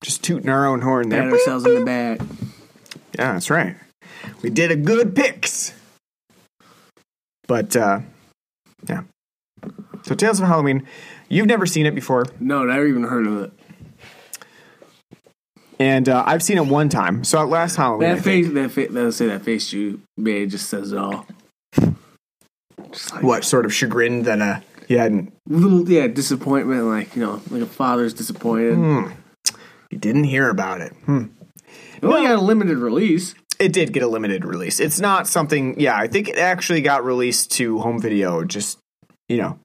Just 0.02 0.22
tooting 0.22 0.48
our 0.48 0.66
own 0.66 0.80
horn 0.82 1.08
there. 1.08 1.22
Pat 1.22 1.32
ourselves 1.32 1.66
in 1.66 1.74
the 1.74 1.84
back. 1.84 2.20
Yeah, 3.18 3.32
that's 3.32 3.50
right. 3.50 3.76
We 4.42 4.50
did 4.50 4.70
a 4.70 4.76
good 4.76 5.16
picks. 5.16 5.72
But 7.46 7.74
uh 7.74 8.00
yeah. 8.88 9.02
So 10.04 10.14
Tales 10.14 10.40
of 10.40 10.46
Halloween, 10.46 10.86
you've 11.28 11.46
never 11.46 11.66
seen 11.66 11.84
it 11.84 11.94
before, 11.94 12.26
No, 12.38 12.64
never 12.64 12.86
even 12.86 13.02
heard 13.02 13.26
of 13.26 13.42
it. 13.42 13.52
And 15.78 16.08
uh, 16.08 16.24
I've 16.26 16.42
seen 16.42 16.58
it 16.58 16.66
one 16.66 16.88
time. 16.88 17.24
So 17.24 17.40
at 17.40 17.48
last 17.48 17.76
Halloween, 17.76 18.10
I 18.10 18.14
That 18.14 18.22
think. 18.22 18.46
face, 18.46 18.54
that 18.54 18.70
face, 18.70 18.90
that 18.90 19.12
say 19.12 19.26
that 19.26 19.42
face 19.42 19.72
you 19.72 20.00
made 20.16 20.50
just 20.50 20.68
says 20.68 20.92
it 20.92 20.98
all. 20.98 21.26
Like 23.12 23.22
what 23.22 23.44
sort 23.44 23.66
of 23.66 23.74
chagrin 23.74 24.22
that 24.24 24.40
uh 24.40 24.60
you 24.88 24.98
hadn't 24.98 25.32
little, 25.46 25.88
yeah, 25.88 26.06
disappointment, 26.06 26.84
like 26.84 27.14
you 27.14 27.22
know, 27.22 27.42
like 27.50 27.62
a 27.62 27.66
father's 27.66 28.14
disappointed. 28.14 28.78
you 29.90 29.98
didn't 29.98 30.24
hear 30.24 30.48
about 30.48 30.80
it. 30.80 30.92
Hmm. 31.04 31.24
It 32.00 32.04
only 32.04 32.26
got 32.26 32.36
a 32.36 32.40
limited 32.40 32.78
release. 32.78 33.34
It 33.58 33.72
did 33.72 33.92
get 33.92 34.02
a 34.02 34.06
limited 34.06 34.44
release. 34.44 34.80
It's 34.80 35.00
not 35.00 35.26
something. 35.26 35.78
Yeah, 35.80 35.96
I 35.96 36.06
think 36.06 36.28
it 36.28 36.38
actually 36.38 36.80
got 36.80 37.04
released 37.04 37.50
to 37.52 37.78
home 37.80 38.00
video. 38.00 38.44
Just 38.44 38.78
you 39.28 39.36
know, 39.36 39.58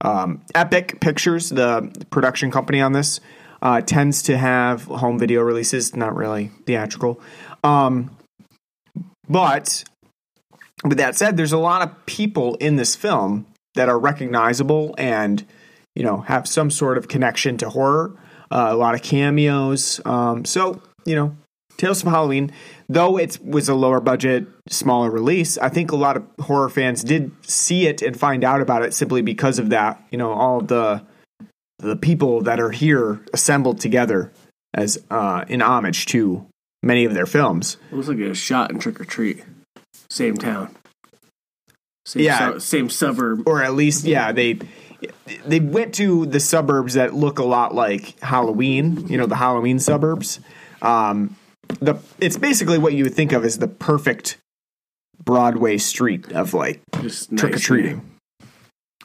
um, 0.00 0.40
Epic 0.54 1.00
Pictures, 1.00 1.50
the 1.50 1.92
production 2.10 2.50
company 2.50 2.80
on 2.80 2.92
this, 2.92 3.20
uh, 3.62 3.80
tends 3.80 4.22
to 4.24 4.36
have 4.36 4.84
home 4.84 5.18
video 5.18 5.40
releases, 5.40 5.94
not 5.94 6.14
really 6.16 6.50
theatrical. 6.66 7.20
Um, 7.62 8.16
but 9.28 9.84
with 10.84 10.98
that 10.98 11.14
said, 11.14 11.36
there's 11.36 11.52
a 11.52 11.58
lot 11.58 11.82
of 11.82 12.06
people 12.06 12.56
in 12.56 12.76
this 12.76 12.96
film 12.96 13.46
that 13.74 13.88
are 13.88 13.98
recognizable 13.98 14.94
and 14.98 15.46
you 15.94 16.02
know 16.02 16.18
have 16.22 16.46
some 16.46 16.70
sort 16.70 16.98
of 16.98 17.08
connection 17.08 17.56
to 17.58 17.70
horror. 17.70 18.18
Uh, 18.50 18.68
a 18.70 18.76
lot 18.76 18.94
of 18.94 19.02
cameos. 19.02 20.00
Um, 20.04 20.44
so 20.44 20.82
you 21.06 21.14
know, 21.14 21.36
Tales 21.78 22.02
from 22.02 22.10
Halloween, 22.10 22.50
though 22.88 23.16
it 23.16 23.38
was 23.42 23.68
a 23.68 23.74
lower 23.74 24.00
budget, 24.00 24.46
smaller 24.68 25.10
release, 25.10 25.56
I 25.56 25.68
think 25.68 25.90
a 25.90 25.96
lot 25.96 26.16
of 26.16 26.24
horror 26.40 26.68
fans 26.68 27.02
did 27.02 27.32
see 27.46 27.86
it 27.86 28.02
and 28.02 28.18
find 28.18 28.44
out 28.44 28.60
about 28.60 28.82
it 28.82 28.92
simply 28.92 29.22
because 29.22 29.58
of 29.58 29.70
that. 29.70 30.04
You 30.10 30.18
know, 30.18 30.32
all 30.32 30.60
the 30.60 31.02
the 31.82 31.96
people 31.96 32.40
that 32.42 32.60
are 32.60 32.70
here 32.70 33.20
assembled 33.34 33.80
together 33.80 34.32
as 34.74 34.98
uh, 35.10 35.44
in 35.48 35.60
homage 35.60 36.06
to 36.06 36.46
many 36.82 37.04
of 37.04 37.12
their 37.14 37.26
films. 37.26 37.76
It 37.90 37.96
looks 37.96 38.08
like 38.08 38.18
a 38.18 38.34
shot 38.34 38.70
in 38.70 38.78
Trick 38.78 39.00
or 39.00 39.04
Treat. 39.04 39.44
Same 40.08 40.36
town. 40.36 40.74
Same 42.06 42.22
Yeah. 42.24 42.52
su- 42.54 42.60
same 42.60 42.90
suburb. 42.90 43.46
or 43.46 43.62
at 43.62 43.74
least 43.74 44.04
yeah 44.04 44.32
they 44.32 44.58
they 45.46 45.60
went 45.60 45.94
to 45.94 46.26
the 46.26 46.40
suburbs 46.40 46.94
that 46.94 47.14
look 47.14 47.38
a 47.38 47.44
lot 47.44 47.74
like 47.74 48.18
Halloween 48.20 49.06
you 49.08 49.16
know 49.18 49.26
the 49.26 49.36
Halloween 49.36 49.78
suburbs 49.78 50.40
um 50.82 51.36
the 51.80 51.94
it's 52.20 52.36
basically 52.36 52.78
what 52.78 52.92
you 52.92 53.04
would 53.04 53.14
think 53.14 53.32
of 53.32 53.44
as 53.44 53.58
the 53.58 53.68
perfect 53.68 54.38
Broadway 55.24 55.78
street 55.78 56.32
of 56.32 56.54
like 56.54 56.80
Just 57.00 57.30
trick 57.36 57.52
or 57.52 57.56
nice. 57.56 57.62
treating 57.64 58.10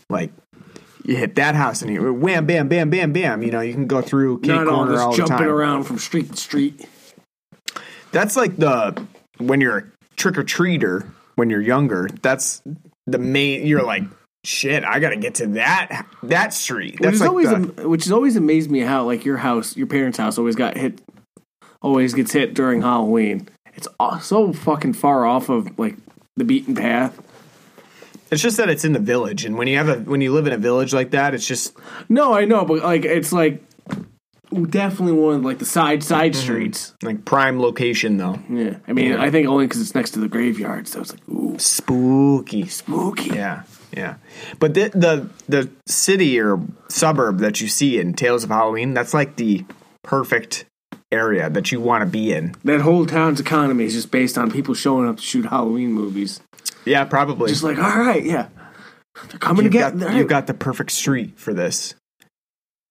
like 0.10 0.32
you 1.08 1.16
hit 1.16 1.36
that 1.36 1.56
house 1.56 1.82
and 1.82 1.92
you 1.92 2.14
wham 2.14 2.46
bam 2.46 2.68
bam 2.68 2.90
bam 2.90 3.12
bam 3.14 3.42
you 3.42 3.50
know 3.52 3.62
you 3.62 3.74
can 3.74 3.88
go 3.88 4.02
through 4.02 4.40
Not 4.44 4.68
corner 4.68 4.92
this 4.92 5.02
all 5.02 5.12
the 5.12 5.18
jumping 5.18 5.38
time 5.38 5.48
around 5.50 5.84
from 5.84 5.98
street 5.98 6.30
to 6.32 6.38
street. 6.38 6.86
that's 8.12 8.36
like 8.36 8.56
the 8.58 9.02
when 9.38 9.62
you're 9.62 9.78
a 9.78 9.84
trick 10.16 10.38
or 10.38 10.44
treater 10.44 11.10
when 11.36 11.50
you're 11.50 11.62
younger 11.62 12.10
that's 12.22 12.62
the 13.06 13.18
main 13.20 13.66
you're 13.66 13.84
like 13.84 14.04
shit 14.44 14.84
i 14.84 15.00
gotta 15.00 15.18
get 15.18 15.36
to 15.36 15.48
that 15.48 16.06
that 16.24 16.54
street 16.54 16.94
Which 16.94 17.02
that's 17.02 17.16
is 17.16 17.22
like 17.22 17.30
always 17.30 17.50
the- 17.50 17.56
am- 17.56 17.90
which 17.90 18.04
has 18.06 18.12
always 18.12 18.36
amazed 18.36 18.70
me 18.72 18.80
how 18.80 19.04
like 19.06 19.26
your 19.26 19.38
house, 19.38 19.76
your 19.78 19.88
parents' 19.88 20.18
house, 20.18 20.38
always 20.38 20.56
got 20.56 20.78
hit, 20.78 21.02
always 21.82 22.14
gets 22.14 22.32
hit 22.32 22.54
during 22.54 22.82
Halloween. 22.82 23.48
It's 23.76 23.88
so 24.22 24.52
fucking 24.54 24.94
far 24.94 25.26
off 25.26 25.50
of 25.50 25.78
like 25.78 25.96
the 26.36 26.44
beaten 26.44 26.76
path. 26.76 27.20
It's 28.32 28.42
just 28.42 28.58
that 28.58 28.70
it's 28.70 28.84
in 28.86 28.94
the 28.94 29.00
village, 29.00 29.46
and 29.46 29.58
when 29.58 29.68
you 29.68 29.78
have 29.78 29.90
a 29.90 29.96
when 30.00 30.22
you 30.22 30.34
live 30.34 30.48
in 30.48 30.54
a 30.54 30.58
village 30.58 30.94
like 30.94 31.12
that, 31.12 31.34
it's 31.34 31.48
just 31.48 31.78
No, 32.10 32.34
I 32.34 32.46
know, 32.46 32.66
but 32.66 32.84
like 32.84 33.06
it's 33.06 33.32
like 33.32 33.64
definitely 34.70 35.14
one 35.14 35.36
of 35.36 35.46
like 35.46 35.60
the 35.60 35.66
side 35.66 36.04
side 36.04 36.34
Mm-hmm. 36.34 36.42
streets. 36.42 36.94
like 37.04 37.26
prime 37.26 37.60
location 37.60 38.18
though. 38.18 38.40
Yeah, 38.50 38.78
I 38.88 38.94
mean, 38.94 39.14
I 39.14 39.30
think 39.30 39.48
only 39.48 39.66
because 39.68 39.82
it's 39.82 39.96
next 39.96 40.12
to 40.12 40.20
the 40.20 40.28
graveyard, 40.28 40.88
so 40.88 41.02
it's 41.02 41.12
like 41.12 41.28
ooh, 41.30 41.58
Spooky, 41.60 42.68
spooky. 42.68 43.30
yeah, 43.36 43.64
yeah. 43.96 44.16
But 44.60 44.74
the 44.74 44.90
the 44.90 45.30
the 45.48 45.70
city 45.86 46.40
or 46.40 46.60
suburb 46.90 47.40
that 47.40 47.62
you 47.62 47.68
see 47.68 48.00
in 48.00 48.14
Tales 48.14 48.44
of 48.44 48.50
Halloween, 48.50 48.94
that's 48.94 49.14
like 49.14 49.36
the 49.38 49.66
perfect 50.04 50.66
area 51.12 51.50
that 51.50 51.72
you 51.72 51.80
want 51.80 52.02
to 52.02 52.06
be 52.06 52.34
in. 52.34 52.54
That 52.66 52.82
whole 52.82 53.06
town's 53.06 53.40
economy 53.40 53.86
is 53.86 53.94
just 53.94 54.12
based 54.12 54.38
on 54.38 54.52
people 54.52 54.74
showing 54.74 55.08
up 55.08 55.18
to 55.18 55.24
shoot 55.24 55.46
Halloween 55.46 55.94
movies. 55.94 56.42
Yeah, 56.88 57.06
probably. 57.06 57.50
Just 57.50 57.64
like, 57.64 57.78
all 57.78 57.98
right, 57.98 58.24
yeah, 58.24 58.50
they're 59.30 59.40
coming 59.40 59.66
you've 59.66 59.74
to 59.74 59.78
get. 59.78 59.98
got, 59.98 60.16
you've 60.16 60.28
got 60.28 60.48
the 60.48 60.54
perfect 60.54 60.92
street 60.92 61.38
for 61.40 61.54
this. 61.54 61.96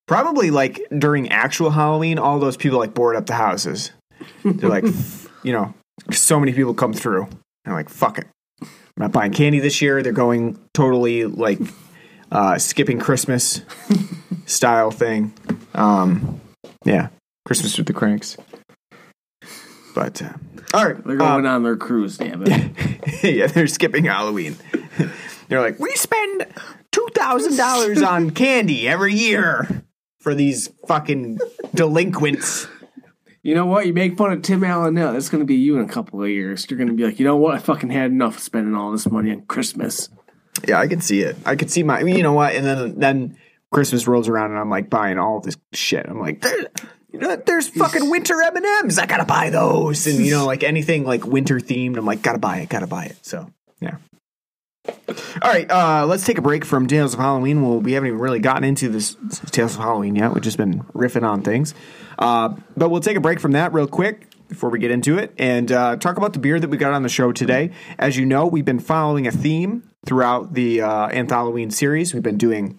Probably 0.06 0.50
like 0.50 0.80
during 0.96 1.30
actual 1.30 1.70
Halloween, 1.70 2.18
all 2.18 2.38
those 2.38 2.56
people 2.56 2.78
like 2.78 2.94
board 2.94 3.16
up 3.16 3.26
the 3.26 3.34
houses. 3.34 3.90
They're 4.44 4.70
like, 4.70 4.84
you 5.42 5.52
know, 5.52 5.74
so 6.12 6.38
many 6.38 6.52
people 6.52 6.74
come 6.74 6.92
through. 6.92 7.28
They're 7.64 7.74
like, 7.74 7.88
fuck 7.88 8.18
it. 8.18 8.26
I'm 8.62 8.68
not 9.02 9.12
buying 9.12 9.32
candy 9.32 9.58
this 9.58 9.82
year. 9.82 10.02
They're 10.02 10.12
going 10.12 10.58
totally 10.72 11.24
like 11.24 11.58
uh, 12.30 12.58
skipping 12.58 12.98
Christmas 12.98 13.62
style 14.46 14.90
thing. 14.90 15.34
Um, 15.74 16.40
yeah, 16.84 17.08
Christmas 17.44 17.76
with 17.76 17.86
the 17.86 17.92
Kranks. 17.92 18.36
But 19.96 20.20
uh, 20.20 20.34
all 20.74 20.84
right, 20.84 21.02
They're 21.06 21.16
going 21.16 21.46
uh, 21.46 21.52
on 21.52 21.62
their 21.62 21.78
cruise, 21.78 22.18
damn 22.18 22.44
it. 22.46 23.24
yeah, 23.24 23.46
they're 23.46 23.66
skipping 23.66 24.04
Halloween. 24.04 24.54
they're 25.48 25.62
like, 25.62 25.80
we 25.80 25.90
spend 25.96 26.46
two 26.92 27.08
thousand 27.14 27.56
dollars 27.56 28.02
on 28.02 28.30
candy 28.32 28.86
every 28.86 29.14
year 29.14 29.84
for 30.20 30.34
these 30.34 30.68
fucking 30.86 31.38
delinquents. 31.74 32.68
You 33.42 33.54
know 33.54 33.64
what? 33.64 33.86
You 33.86 33.94
make 33.94 34.18
fun 34.18 34.32
of 34.32 34.42
Tim 34.42 34.62
Allen 34.64 34.92
now. 34.92 35.12
That's 35.12 35.30
going 35.30 35.40
to 35.40 35.46
be 35.46 35.54
you 35.54 35.78
in 35.78 35.88
a 35.88 35.90
couple 35.90 36.22
of 36.22 36.28
years. 36.28 36.66
You're 36.68 36.76
going 36.76 36.88
to 36.88 36.94
be 36.94 37.04
like, 37.04 37.18
you 37.18 37.24
know 37.24 37.36
what? 37.36 37.54
I 37.54 37.58
fucking 37.58 37.88
had 37.88 38.10
enough 38.10 38.36
of 38.36 38.42
spending 38.42 38.74
all 38.74 38.92
this 38.92 39.10
money 39.10 39.30
on 39.30 39.46
Christmas. 39.46 40.10
Yeah, 40.68 40.78
I 40.78 40.88
can 40.88 41.00
see 41.00 41.22
it. 41.22 41.38
I 41.46 41.56
could 41.56 41.70
see 41.70 41.82
my. 41.82 42.00
You 42.00 42.22
know 42.22 42.34
what? 42.34 42.54
And 42.54 42.66
then 42.66 42.98
then 42.98 43.38
Christmas 43.70 44.06
rolls 44.06 44.28
around, 44.28 44.50
and 44.50 44.60
I'm 44.60 44.68
like 44.68 44.90
buying 44.90 45.16
all 45.18 45.40
this 45.40 45.56
shit. 45.72 46.04
I'm 46.06 46.20
like. 46.20 46.44
"There- 47.20 47.30
You 47.30 47.36
know, 47.36 47.42
there's 47.46 47.68
fucking 47.68 48.10
winter 48.10 48.40
M 48.42 48.56
and 48.56 48.64
M's. 48.64 48.98
I 48.98 49.06
gotta 49.06 49.24
buy 49.24 49.50
those, 49.50 50.06
and 50.06 50.24
you 50.24 50.30
know, 50.32 50.46
like 50.46 50.62
anything 50.62 51.04
like 51.04 51.26
winter 51.26 51.58
themed. 51.58 51.96
I'm 51.96 52.06
like, 52.06 52.22
gotta 52.22 52.38
buy 52.38 52.58
it, 52.58 52.68
gotta 52.68 52.86
buy 52.86 53.04
it. 53.06 53.16
So, 53.22 53.50
yeah. 53.80 53.96
All 54.88 55.50
right, 55.52 55.68
uh, 55.70 56.06
let's 56.06 56.24
take 56.24 56.38
a 56.38 56.42
break 56.42 56.64
from 56.64 56.86
Tales 56.86 57.14
of 57.14 57.20
Halloween. 57.20 57.62
Well, 57.62 57.80
we 57.80 57.92
haven't 57.92 58.08
even 58.08 58.20
really 58.20 58.38
gotten 58.38 58.62
into 58.64 58.88
this 58.88 59.16
Tales 59.50 59.74
of 59.74 59.80
Halloween 59.80 60.14
yet. 60.16 60.32
We've 60.32 60.42
just 60.42 60.56
been 60.56 60.80
riffing 60.94 61.22
on 61.28 61.42
things. 61.42 61.74
Uh, 62.18 62.54
but 62.76 62.88
we'll 62.90 63.00
take 63.00 63.16
a 63.16 63.20
break 63.20 63.40
from 63.40 63.52
that 63.52 63.72
real 63.72 63.86
quick 63.88 64.28
before 64.48 64.70
we 64.70 64.78
get 64.78 64.90
into 64.92 65.18
it 65.18 65.32
and 65.38 65.72
uh, 65.72 65.96
talk 65.96 66.16
about 66.16 66.32
the 66.32 66.38
beer 66.38 66.58
that 66.60 66.70
we 66.70 66.76
got 66.76 66.92
on 66.92 67.02
the 67.02 67.08
show 67.08 67.32
today. 67.32 67.70
As 67.98 68.16
you 68.16 68.24
know, 68.24 68.46
we've 68.46 68.64
been 68.64 68.78
following 68.78 69.26
a 69.26 69.32
theme 69.32 69.82
throughout 70.06 70.54
the 70.54 70.80
uh, 70.82 71.08
Anthalloween 71.08 71.72
series. 71.72 72.14
We've 72.14 72.22
been 72.22 72.38
doing 72.38 72.78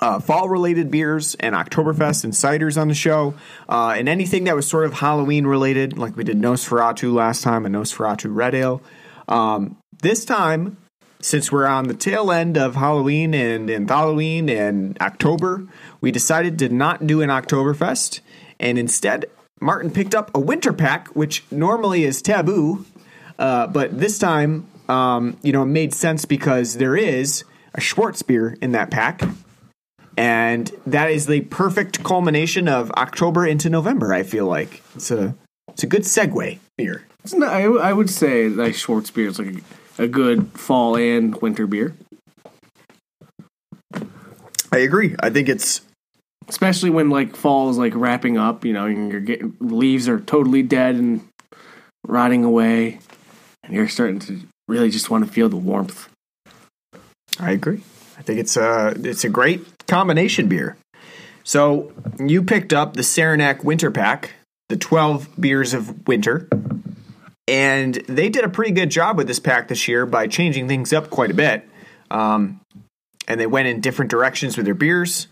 uh, 0.00 0.18
fall 0.20 0.48
related 0.48 0.90
beers 0.90 1.34
and 1.36 1.54
Oktoberfest 1.54 2.24
and 2.24 2.32
ciders 2.32 2.80
on 2.80 2.88
the 2.88 2.94
show, 2.94 3.34
uh, 3.68 3.94
and 3.96 4.08
anything 4.08 4.44
that 4.44 4.56
was 4.56 4.66
sort 4.66 4.84
of 4.84 4.94
Halloween 4.94 5.46
related, 5.46 5.98
like 5.98 6.16
we 6.16 6.24
did 6.24 6.36
Nosferatu 6.36 7.12
last 7.12 7.42
time, 7.42 7.64
and 7.66 7.74
Nosferatu 7.74 8.34
Red 8.34 8.54
Ale. 8.54 8.82
Um, 9.28 9.76
this 10.02 10.24
time, 10.24 10.76
since 11.20 11.50
we're 11.50 11.66
on 11.66 11.88
the 11.88 11.94
tail 11.94 12.30
end 12.30 12.58
of 12.58 12.74
Halloween 12.74 13.34
and, 13.34 13.70
and 13.70 13.88
Halloween 13.88 14.48
and 14.48 15.00
October, 15.00 15.66
we 16.00 16.10
decided 16.10 16.58
to 16.58 16.68
not 16.68 17.06
do 17.06 17.22
an 17.22 17.30
Oktoberfest, 17.30 18.20
and 18.60 18.78
instead, 18.78 19.26
Martin 19.60 19.90
picked 19.90 20.14
up 20.14 20.30
a 20.34 20.40
winter 20.40 20.72
pack, 20.72 21.08
which 21.08 21.44
normally 21.50 22.04
is 22.04 22.20
taboo, 22.20 22.84
uh, 23.38 23.66
but 23.68 23.98
this 23.98 24.18
time, 24.18 24.66
um, 24.88 25.38
you 25.42 25.52
know, 25.52 25.62
it 25.62 25.66
made 25.66 25.94
sense 25.94 26.24
because 26.24 26.76
there 26.76 26.96
is 26.96 27.44
a 27.74 27.80
Schwarzbier 27.80 28.56
in 28.62 28.72
that 28.72 28.90
pack 28.90 29.22
and 30.16 30.70
that 30.86 31.10
is 31.10 31.26
the 31.26 31.42
perfect 31.42 32.02
culmination 32.04 32.68
of 32.68 32.90
October 32.92 33.46
into 33.46 33.70
November. 33.70 34.12
I 34.12 34.22
feel 34.22 34.46
like 34.46 34.82
it's 34.94 35.10
a 35.10 35.34
it's 35.68 35.82
a 35.82 35.86
good 35.86 36.02
segue 36.02 36.58
beer. 36.76 37.06
It's 37.24 37.34
not, 37.34 37.52
I, 37.52 37.64
I 37.64 37.92
would 37.92 38.10
say 38.10 38.48
that 38.48 38.72
Schwarzbier 38.72 39.26
is 39.26 39.38
like 39.38 39.64
a, 39.98 40.04
a 40.04 40.08
good 40.08 40.52
fall 40.52 40.96
and 40.96 41.34
winter 41.40 41.66
beer, 41.66 41.94
I 44.72 44.78
agree. 44.78 45.14
I 45.20 45.30
think 45.30 45.48
it's 45.48 45.80
especially 46.48 46.90
when 46.90 47.08
like 47.10 47.36
fall 47.36 47.70
is 47.70 47.78
like 47.78 47.94
wrapping 47.94 48.36
up. 48.36 48.64
You 48.64 48.72
know, 48.72 48.86
and 48.86 49.10
you're 49.10 49.20
getting 49.20 49.56
leaves 49.60 50.08
are 50.08 50.20
totally 50.20 50.62
dead 50.62 50.96
and 50.96 51.26
rotting 52.06 52.44
away, 52.44 52.98
and 53.62 53.72
you're 53.72 53.88
starting 53.88 54.18
to 54.20 54.40
really 54.68 54.90
just 54.90 55.10
want 55.10 55.26
to 55.26 55.32
feel 55.32 55.48
the 55.48 55.56
warmth 55.56 56.08
I 57.38 57.52
agree. 57.52 57.82
I 58.18 58.22
think 58.22 58.38
it's 58.38 58.56
a 58.56 58.94
it's 58.96 59.24
a 59.24 59.28
great 59.28 59.64
combination 59.86 60.48
beer. 60.48 60.76
So 61.42 61.92
you 62.18 62.42
picked 62.42 62.72
up 62.72 62.94
the 62.94 63.02
Saranac 63.02 63.64
Winter 63.64 63.90
Pack, 63.90 64.32
the 64.68 64.76
twelve 64.76 65.28
beers 65.38 65.74
of 65.74 66.06
winter, 66.06 66.48
and 67.46 67.94
they 68.08 68.30
did 68.30 68.44
a 68.44 68.48
pretty 68.48 68.72
good 68.72 68.90
job 68.90 69.18
with 69.18 69.26
this 69.26 69.40
pack 69.40 69.68
this 69.68 69.86
year 69.86 70.06
by 70.06 70.26
changing 70.26 70.68
things 70.68 70.92
up 70.92 71.10
quite 71.10 71.30
a 71.30 71.34
bit. 71.34 71.68
Um, 72.10 72.60
and 73.28 73.40
they 73.40 73.46
went 73.46 73.68
in 73.68 73.80
different 73.80 74.10
directions 74.10 74.56
with 74.56 74.66
their 74.66 74.74
beers. 74.74 75.28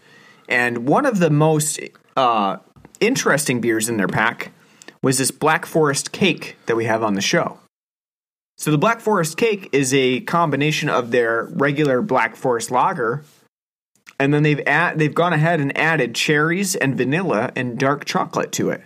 And 0.49 0.87
one 0.87 1.07
of 1.07 1.19
the 1.19 1.31
most 1.31 1.81
uh, 2.17 2.57
interesting 3.01 3.61
beers 3.61 3.89
in 3.89 3.97
their 3.97 4.09
pack 4.09 4.53
was 5.03 5.19
this 5.19 5.31
Black 5.31 5.67
Forest 5.67 6.13
cake 6.13 6.57
that 6.67 6.77
we 6.77 6.85
have 6.85 7.03
on 7.03 7.15
the 7.15 7.21
show. 7.21 7.59
So 8.59 8.71
the 8.71 8.79
Black 8.79 9.01
Forest 9.01 9.37
cake 9.37 9.69
is 9.73 9.93
a 9.95 10.21
combination 10.21 10.89
of 10.89 11.11
their 11.11 11.45
regular 11.53 12.03
Black 12.03 12.37
Forest 12.37 12.71
lager, 12.71 13.25
and 14.19 14.33
then 14.33 14.43
they've 14.43 14.61
add, 14.67 14.99
they've 14.99 15.15
gone 15.15 15.33
ahead 15.33 15.61
and 15.61 15.77
added 15.77 16.15
cherries 16.15 16.75
and 16.75 16.97
vanilla 16.97 17.51
and 17.57 17.79
dark 17.79 18.05
chocolate 18.05 18.53
to 18.53 18.71
it 18.71 18.83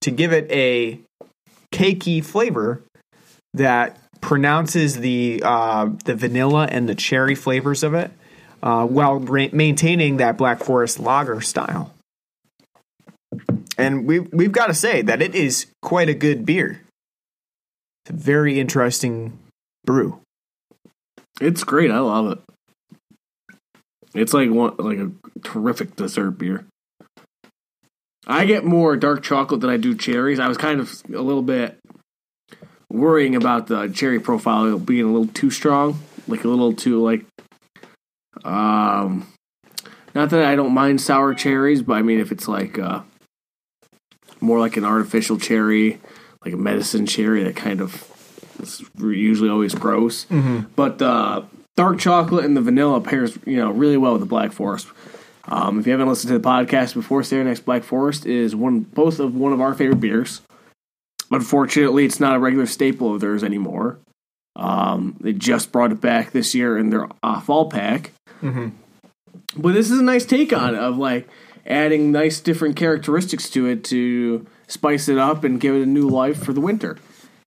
to 0.00 0.10
give 0.10 0.32
it 0.32 0.50
a 0.50 1.00
cakey 1.72 2.24
flavor 2.24 2.82
that 3.54 3.98
pronounces 4.20 4.96
the 4.96 5.42
uh, 5.44 5.90
the 6.04 6.14
vanilla 6.14 6.68
and 6.70 6.88
the 6.88 6.94
cherry 6.94 7.34
flavors 7.34 7.82
of 7.82 7.94
it 7.94 8.10
uh, 8.62 8.86
while 8.86 9.18
ra- 9.18 9.48
maintaining 9.52 10.18
that 10.18 10.36
Black 10.36 10.62
Forest 10.62 11.00
lager 11.00 11.40
style. 11.40 11.92
And 13.78 14.06
we've 14.06 14.28
we've 14.32 14.52
got 14.52 14.66
to 14.66 14.74
say 14.74 15.02
that 15.02 15.22
it 15.22 15.34
is 15.34 15.66
quite 15.80 16.08
a 16.08 16.14
good 16.14 16.44
beer. 16.46 16.82
It's 18.04 18.10
a 18.10 18.16
very 18.16 18.60
interesting 18.60 19.38
brew. 19.84 20.20
It's 21.40 21.64
great. 21.64 21.90
I 21.90 21.98
love 21.98 22.32
it. 22.32 22.38
It's 24.14 24.34
like 24.34 24.50
one 24.50 24.76
like 24.78 24.98
a 24.98 25.10
terrific 25.42 25.96
dessert 25.96 26.32
beer. 26.32 26.66
I 28.26 28.44
get 28.44 28.64
more 28.64 28.96
dark 28.96 29.22
chocolate 29.22 29.60
than 29.60 29.70
I 29.70 29.76
do 29.76 29.96
cherries. 29.96 30.38
I 30.38 30.48
was 30.48 30.56
kind 30.56 30.80
of 30.80 31.02
a 31.12 31.20
little 31.20 31.42
bit 31.42 31.78
worrying 32.90 33.34
about 33.34 33.66
the 33.66 33.88
cherry 33.88 34.20
profile 34.20 34.78
being 34.78 35.04
a 35.04 35.10
little 35.10 35.26
too 35.26 35.50
strong, 35.50 35.98
like 36.28 36.44
a 36.44 36.48
little 36.48 36.72
too 36.74 37.02
like 37.02 37.24
um 38.44 39.26
not 40.14 40.30
that 40.30 40.44
I 40.44 40.56
don't 40.56 40.74
mind 40.74 41.00
sour 41.00 41.34
cherries, 41.34 41.82
but 41.82 41.94
I 41.94 42.02
mean 42.02 42.20
if 42.20 42.30
it's 42.32 42.46
like 42.46 42.78
uh 42.78 43.02
more 44.40 44.58
like 44.60 44.76
an 44.76 44.84
artificial 44.84 45.38
cherry, 45.38 46.00
like 46.44 46.52
a 46.52 46.58
medicine 46.58 47.06
cherry 47.06 47.44
that 47.44 47.56
kind 47.56 47.80
of 47.80 48.08
is 48.60 48.84
usually 48.98 49.48
always 49.48 49.74
gross. 49.74 50.26
But 50.76 51.00
uh 51.00 51.42
dark 51.76 51.98
chocolate 51.98 52.44
and 52.44 52.56
the 52.56 52.60
vanilla 52.60 53.00
pairs, 53.00 53.38
you 53.46 53.56
know, 53.56 53.70
really 53.70 53.96
well 53.96 54.12
with 54.12 54.20
the 54.20 54.26
black 54.26 54.52
forest. 54.52 54.88
Um, 55.46 55.80
if 55.80 55.86
you 55.86 55.92
haven't 55.92 56.08
listened 56.08 56.32
to 56.32 56.38
the 56.38 56.48
podcast 56.48 56.94
before, 56.94 57.22
Saranac's 57.22 57.60
Black 57.60 57.82
Forest 57.82 58.26
is 58.26 58.54
one 58.54 58.80
both 58.80 59.18
of 59.18 59.34
one 59.34 59.52
of 59.52 59.60
our 59.60 59.74
favorite 59.74 60.00
beers. 60.00 60.40
Unfortunately, 61.32 62.04
it's 62.04 62.20
not 62.20 62.36
a 62.36 62.38
regular 62.38 62.66
staple 62.66 63.14
of 63.14 63.20
theirs 63.20 63.42
anymore. 63.42 63.98
Um, 64.54 65.16
they 65.20 65.32
just 65.32 65.72
brought 65.72 65.90
it 65.90 66.00
back 66.00 66.30
this 66.30 66.54
year 66.54 66.78
in 66.78 66.90
their 66.90 67.08
uh, 67.22 67.40
fall 67.40 67.68
pack. 67.70 68.12
But 69.56 69.74
this 69.74 69.90
is 69.90 69.98
a 69.98 70.02
nice 70.02 70.24
take 70.24 70.52
on 70.52 70.74
it 70.74 70.80
of 70.80 70.96
like 70.96 71.28
adding 71.66 72.12
nice 72.12 72.38
different 72.40 72.76
characteristics 72.76 73.48
to 73.50 73.66
it 73.66 73.82
to 73.84 74.46
spice 74.66 75.08
it 75.08 75.18
up 75.18 75.42
and 75.42 75.60
give 75.60 75.74
it 75.74 75.82
a 75.82 75.86
new 75.86 76.08
life 76.08 76.42
for 76.42 76.52
the 76.52 76.60
winter. 76.60 76.98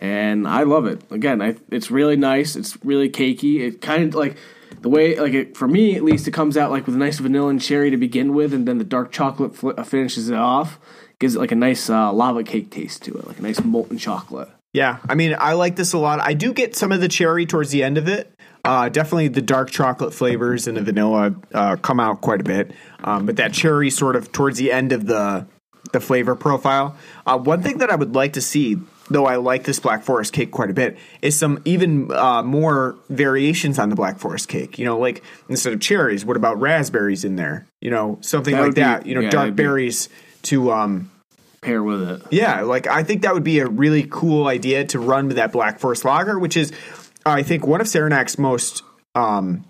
And 0.05 0.47
I 0.47 0.63
love 0.63 0.85
it. 0.85 1.01
Again, 1.12 1.41
I, 1.41 1.55
it's 1.71 1.89
really 1.89 2.15
nice. 2.15 2.55
It's 2.55 2.77
really 2.85 3.09
cakey. 3.09 3.59
It 3.62 3.81
kind 3.81 4.03
of 4.03 4.13
like 4.13 4.38
the 4.81 4.89
way 4.89 5.19
like 5.19 5.33
it, 5.33 5.57
for 5.57 5.67
me 5.67 5.95
at 5.95 6.03
least 6.03 6.27
it 6.27 6.31
comes 6.31 6.57
out 6.57 6.69
like 6.69 6.85
with 6.85 6.93
a 6.93 7.00
nice 7.00 7.17
vanilla 7.17 7.50
and 7.50 7.62
cherry 7.62 7.89
to 7.89 7.97
begin 7.97 8.33
with, 8.33 8.53
and 8.53 8.67
then 8.67 8.77
the 8.77 8.84
dark 8.84 9.12
chocolate 9.12 9.56
fl- 9.56 9.71
finishes 9.82 10.30
it 10.30 10.36
off. 10.36 10.80
Gives 11.17 11.36
it 11.36 11.39
like 11.39 11.51
a 11.51 11.56
nice 11.56 11.89
uh, 11.89 12.13
lava 12.13 12.43
cake 12.43 12.69
taste 12.69 13.03
to 13.03 13.17
it, 13.17 13.25
like 13.25 13.39
a 13.39 13.41
nice 13.41 13.63
molten 13.63 13.97
chocolate. 13.97 14.49
Yeah, 14.73 14.99
I 15.10 15.15
mean, 15.15 15.36
I 15.39 15.53
like 15.53 15.75
this 15.77 15.93
a 15.93 15.97
lot. 15.97 16.19
I 16.19 16.34
do 16.34 16.53
get 16.53 16.75
some 16.75 16.91
of 16.91 16.99
the 16.99 17.08
cherry 17.08 17.45
towards 17.45 17.71
the 17.71 17.82
end 17.82 17.97
of 17.97 18.08
it. 18.08 18.32
Uh, 18.65 18.89
definitely 18.89 19.30
the 19.30 19.41
dark 19.41 19.71
chocolate 19.71 20.13
flavors 20.13 20.67
and 20.67 20.75
the 20.75 20.82
vanilla 20.82 21.34
uh, 21.53 21.77
come 21.77 21.99
out 21.99 22.21
quite 22.21 22.41
a 22.41 22.43
bit, 22.43 22.71
um, 23.03 23.25
but 23.25 23.38
that 23.38 23.53
cherry 23.53 23.89
sort 23.89 24.15
of 24.15 24.32
towards 24.32 24.58
the 24.58 24.71
end 24.71 24.91
of 24.91 25.08
the 25.08 25.47
the 25.93 25.99
flavor 25.99 26.36
profile. 26.36 26.95
Uh, 27.25 27.38
one 27.38 27.62
thing 27.62 27.77
that 27.80 27.89
I 27.89 27.95
would 27.95 28.15
like 28.15 28.34
to 28.34 28.41
see, 28.41 28.77
though 29.10 29.26
I 29.26 29.36
like 29.36 29.63
this 29.65 29.80
Black 29.80 30.04
Forest 30.04 30.34
cake 30.34 30.52
quite 30.52 30.70
a 30.70 30.74
bit, 30.74 30.98
is 31.22 31.38
some 31.38 31.62
even 31.65 32.12
uh, 32.12 32.41
more 32.44 32.96
variations 33.10 33.78
on 33.80 33.89
the 33.89 33.96
Black 33.96 34.18
Forest 34.20 34.48
cake. 34.50 34.80
You 34.80 34.86
know, 34.86 34.98
like 34.98 35.24
instead 35.50 35.74
of 35.74 35.80
cherries, 35.82 36.26
what 36.26 36.38
about 36.38 36.60
raspberries 36.60 37.24
in 37.24 37.36
there? 37.36 37.65
You 37.82 37.91
know, 37.91 38.18
something 38.22 38.54
That 38.54 38.60
like 38.62 38.68
would 38.70 38.76
be- 38.76 38.82
that. 38.82 39.06
You 39.06 39.15
know, 39.15 39.22
yeah, 39.22 39.30
dark 39.30 39.56
berries 39.56 40.10
to 40.44 40.72
um, 40.72 41.12
Pair 41.62 41.82
with 41.84 42.02
it. 42.10 42.22
yeah, 42.32 42.62
like 42.62 42.88
I 42.88 43.04
think 43.04 43.22
that 43.24 43.34
would 43.34 43.44
be 43.44 43.60
a 43.60 43.68
really 43.68 44.08
cool 44.10 44.48
idea 44.48 44.86
to 44.86 45.00
run 45.00 45.28
with 45.28 45.38
that 45.38 45.52
Black 45.52 45.80
Forest 45.80 46.06
Lager, 46.06 46.38
which 46.39 46.56
is, 46.58 46.72
I 47.26 47.41
think, 47.44 47.65
one 47.65 47.82
of 47.82 47.88
Saranac's 47.88 48.38
most, 48.38 48.84
um, 49.15 49.65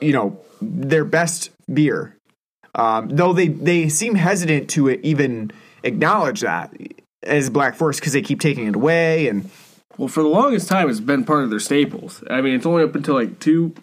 you 0.00 0.12
know, 0.12 0.40
their 0.62 1.04
best 1.04 1.50
beer. 1.72 2.16
Um, 2.74 3.08
though 3.08 3.32
they 3.32 3.48
they 3.48 3.88
seem 3.88 4.14
hesitant 4.14 4.70
to 4.70 4.90
even 4.90 5.50
acknowledge 5.82 6.40
that 6.42 6.72
as 7.22 7.50
Black 7.50 7.74
Forest 7.74 8.00
because 8.00 8.12
they 8.12 8.22
keep 8.22 8.40
taking 8.40 8.66
it 8.66 8.76
away 8.76 9.28
and 9.28 9.50
Well, 9.98 10.08
for 10.08 10.22
the 10.22 10.28
longest 10.28 10.68
time, 10.68 10.88
it's 10.88 11.00
been 11.00 11.24
part 11.24 11.44
of 11.44 11.50
their 11.50 11.60
staples. 11.60 12.22
I 12.30 12.40
mean, 12.40 12.54
it's 12.54 12.66
only 12.66 12.82
up 12.82 12.94
until 12.94 13.14
like 13.14 13.38
two, 13.38 13.74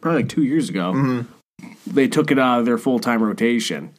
probably 0.00 0.22
like 0.22 0.30
two 0.30 0.44
years 0.44 0.68
ago, 0.68 0.92
mm-hmm. 0.92 1.72
they 1.86 2.08
took 2.08 2.30
it 2.30 2.38
out 2.38 2.60
of 2.60 2.66
their 2.66 2.78
full 2.78 2.98
time 2.98 3.22
rotation. 3.22 3.92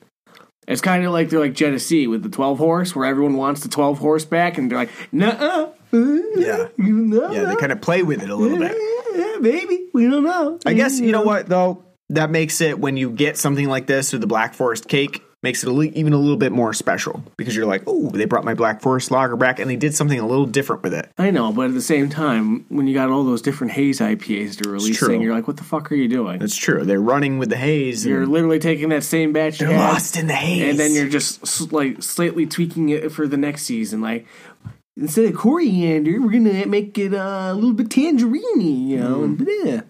It's 0.67 0.81
kind 0.81 1.03
of 1.05 1.11
like 1.11 1.29
they're 1.29 1.41
like 1.41 1.53
Genesee 1.53 2.07
with 2.07 2.23
the 2.23 2.29
twelve 2.29 2.57
horse, 2.57 2.95
where 2.95 3.05
everyone 3.05 3.35
wants 3.35 3.61
the 3.61 3.69
twelve 3.69 3.99
horse 3.99 4.23
back, 4.23 4.57
and 4.57 4.71
they're 4.71 4.77
like, 4.77 4.91
"Nuh-uh, 5.11 5.71
yeah, 5.91 6.67
yeah, 6.77 7.43
they 7.43 7.55
kind 7.57 7.73
of 7.73 7.81
play 7.81 8.01
with 8.01 8.23
it 8.23 8.29
a 8.29 8.35
little 8.35 8.57
bit. 8.57 8.77
yeah, 9.13 9.39
baby, 9.41 9.89
we 9.93 10.09
don't 10.09 10.23
know." 10.23 10.59
I 10.65 10.73
guess 10.73 11.01
you 11.01 11.11
know 11.11 11.23
what 11.23 11.47
though 11.47 11.83
that 12.09 12.29
makes 12.29 12.61
it 12.61 12.79
when 12.79 12.95
you 12.95 13.09
get 13.09 13.37
something 13.37 13.67
like 13.67 13.87
this 13.87 14.13
with 14.13 14.21
the 14.21 14.27
Black 14.27 14.53
Forest 14.53 14.87
cake 14.87 15.21
makes 15.43 15.61
it 15.61 15.69
a 15.69 15.71
li- 15.73 15.91
even 15.93 16.13
a 16.13 16.17
little 16.17 16.37
bit 16.37 16.51
more 16.51 16.73
special 16.73 17.21
because 17.37 17.55
you're 17.55 17.65
like, 17.65 17.83
oh, 17.85 18.09
they 18.09 18.25
brought 18.25 18.45
my 18.45 18.53
Black 18.53 18.81
Forest 18.81 19.11
lager 19.11 19.35
back 19.35 19.59
and 19.59 19.69
they 19.69 19.75
did 19.75 19.93
something 19.93 20.17
a 20.17 20.25
little 20.25 20.45
different 20.45 20.81
with 20.81 20.93
it. 20.93 21.11
I 21.17 21.29
know, 21.29 21.51
but 21.51 21.67
at 21.67 21.73
the 21.73 21.81
same 21.81 22.09
time, 22.09 22.65
when 22.69 22.87
you 22.87 22.93
got 22.93 23.09
all 23.09 23.23
those 23.23 23.41
different 23.41 23.73
haze 23.73 23.99
IPAs 23.99 24.57
to 24.57 24.63
true. 24.63 24.71
releasing, 24.71 25.21
you're 25.21 25.35
like, 25.35 25.47
"What 25.47 25.57
the 25.57 25.63
fuck 25.63 25.91
are 25.91 25.95
you 25.95 26.07
doing?" 26.07 26.39
That's 26.39 26.55
true. 26.55 26.85
They're 26.85 27.01
running 27.01 27.37
with 27.37 27.49
the 27.49 27.57
haze. 27.57 28.05
You're 28.05 28.25
literally 28.25 28.59
taking 28.59 28.89
that 28.89 29.03
same 29.03 29.33
batch 29.33 29.59
they're 29.59 29.69
had, 29.69 29.77
lost 29.77 30.17
in 30.17 30.27
the 30.27 30.33
haze, 30.33 30.69
and 30.69 30.79
then 30.79 30.93
you're 30.93 31.09
just 31.09 31.71
like 31.71 32.01
slightly 32.01 32.45
tweaking 32.45 32.89
it 32.89 33.11
for 33.11 33.27
the 33.27 33.37
next 33.37 33.63
season. 33.63 34.01
Like 34.01 34.25
instead 34.95 35.25
of 35.25 35.35
coriander, 35.35 36.21
we're 36.21 36.31
gonna 36.31 36.65
make 36.65 36.97
it 36.97 37.13
uh, 37.13 37.49
a 37.51 37.53
little 37.53 37.73
bit 37.73 37.89
tangerine, 37.89 38.87
you 38.87 38.99
know. 38.99 39.23
And 39.23 39.47
yeah, 39.65 39.81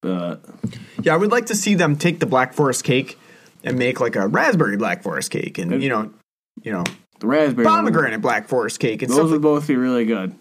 but 0.00 0.44
yeah. 1.02 1.14
I 1.14 1.16
would 1.16 1.30
like 1.30 1.46
to 1.46 1.54
see 1.54 1.74
them 1.74 1.96
take 1.96 2.18
the 2.18 2.26
Black 2.26 2.52
Forest 2.52 2.82
cake 2.82 3.18
and 3.66 3.78
make 3.78 4.00
like 4.00 4.16
a 4.16 4.26
raspberry 4.26 4.76
Black 4.76 5.02
Forest 5.02 5.30
cake, 5.30 5.58
and 5.58 5.82
you 5.82 5.88
know, 5.88 6.12
you 6.62 6.72
know, 6.72 6.84
the 7.20 7.26
raspberry 7.26 7.66
one, 7.66 7.74
pomegranate 7.74 8.20
Black 8.20 8.48
Forest 8.48 8.80
cake, 8.80 9.02
and 9.02 9.10
those 9.10 9.18
something. 9.18 9.32
would 9.32 9.42
both 9.42 9.66
be 9.66 9.76
really 9.76 10.04
good. 10.04 10.34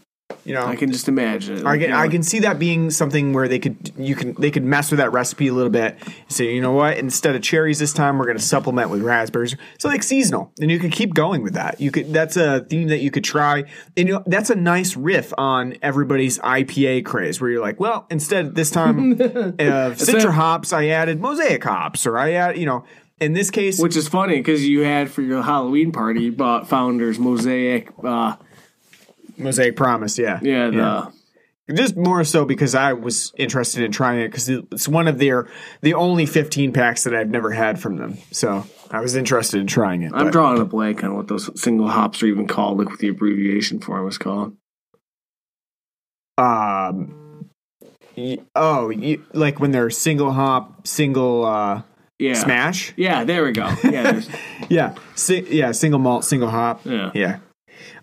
You 0.44 0.54
know, 0.54 0.66
I 0.66 0.76
can 0.76 0.92
just 0.92 1.08
imagine 1.08 1.58
it. 1.58 1.66
I 1.66 1.78
can 1.78 1.92
I 1.92 2.08
can 2.08 2.24
see 2.24 2.40
that 2.40 2.58
being 2.58 2.90
something 2.90 3.34
where 3.34 3.48
they 3.48 3.60
could 3.60 3.92
you 3.98 4.16
can 4.16 4.34
they 4.34 4.50
could 4.50 4.64
mess 4.64 4.92
with 4.92 4.98
that 4.98 5.12
recipe 5.12 5.48
a 5.48 5.54
little 5.54 5.72
bit. 5.72 5.98
Say 6.30 6.54
you 6.54 6.62
know 6.62 6.72
what 6.72 6.98
instead 6.98 7.36
of 7.36 7.44
cherries 7.44 7.78
this 7.78 7.94
time 7.94 8.18
we're 8.18 8.26
going 8.26 8.38
to 8.38 8.44
supplement 8.44 8.90
with 8.90 9.02
raspberries. 9.02 9.56
So 9.80 9.88
like 9.88 10.02
seasonal, 10.02 10.52
and 10.60 10.72
you 10.72 10.80
could 10.80 10.92
keep 10.92 11.14
going 11.14 11.44
with 11.44 11.54
that. 11.54 11.80
You 11.80 11.92
could 11.92 12.12
that's 12.12 12.38
a 12.38 12.62
theme 12.62 12.88
that 12.88 13.00
you 13.00 13.12
could 13.12 13.24
try, 13.24 13.66
and 13.98 14.08
you 14.08 14.16
know 14.16 14.24
that's 14.26 14.50
a 14.50 14.56
nice 14.56 14.96
riff 14.96 15.32
on 15.38 15.78
everybody's 15.84 16.40
IPA 16.40 17.06
craze 17.06 17.40
where 17.40 17.52
you're 17.52 17.62
like, 17.62 17.80
well 17.80 18.08
instead 18.10 18.56
this 18.56 18.72
time 18.72 19.12
of 19.22 19.98
citra 19.98 20.32
hops 20.32 20.74
I 20.74 20.88
added 20.88 21.20
mosaic 21.22 21.64
hops, 21.64 22.08
or 22.08 22.18
I 22.18 22.32
add 22.32 22.58
you 22.58 22.66
know 22.66 22.84
in 23.20 23.34
this 23.34 23.50
case 23.52 23.80
Which 23.80 23.96
is 23.96 24.08
funny 24.08 24.38
because 24.38 24.68
you 24.68 24.82
had 24.82 25.10
for 25.10 25.22
your 25.22 25.42
Halloween 25.42 25.92
party, 25.92 26.24
you 26.24 26.32
bought 26.32 26.68
Founders 26.70 27.18
Mosaic. 27.20 27.90
Uh, 28.04 28.36
mosaic 29.38 29.76
promise, 29.76 30.18
yeah, 30.18 30.40
yeah, 30.42 30.70
the 31.68 31.74
just 31.74 31.98
more 31.98 32.24
so 32.24 32.46
because 32.46 32.76
I 32.76 32.94
was 32.94 33.34
interested 33.38 33.84
in 33.84 33.92
trying 33.92 34.20
it 34.22 34.28
because 34.28 34.50
it's 34.50 34.88
one 34.88 35.08
of 35.08 35.18
their 35.18 35.50
the 35.82 35.96
only 35.96 36.26
15 36.28 36.74
packs 36.74 37.06
that 37.06 37.16
I've 37.16 37.30
never 37.30 37.50
had 37.52 37.80
from 37.80 37.98
them. 37.98 38.18
So 38.32 38.66
I 38.92 39.00
was 39.00 39.16
interested 39.16 39.60
in 39.60 39.66
trying 39.68 40.04
it. 40.04 40.12
I'm 40.14 40.26
but- 40.28 40.32
drawing 40.32 40.62
a 40.62 40.66
blank 40.66 41.04
on 41.04 41.16
what 41.16 41.28
those 41.28 41.50
single 41.60 41.88
hops 41.88 42.22
are 42.22 42.28
even 42.28 42.48
called, 42.48 42.78
like 42.78 42.90
what 42.90 43.00
the 43.00 43.08
abbreviation 43.08 43.80
for 43.80 43.98
them 43.98 44.08
is 44.08 44.18
called. 44.20 44.56
Um. 46.38 47.50
y- 48.16 48.40
Oh, 48.56 48.90
you, 48.90 49.24
like 49.34 49.60
when 49.60 49.72
they're 49.72 49.90
single 49.90 50.32
hop, 50.34 50.86
single 50.86 51.46
uh, 51.46 51.82
Yeah, 52.20 52.34
smash. 52.36 52.94
Yeah, 52.96 53.24
there 53.26 53.44
we 53.44 53.52
go. 53.52 53.70
Yeah, 53.84 54.22
Yeah, 54.70 54.96
si- 55.16 55.46
yeah, 55.50 55.72
single 55.74 56.00
malt, 56.00 56.24
single 56.26 56.50
hop. 56.50 56.86
Yeah. 56.86 57.12
yeah. 57.14 57.40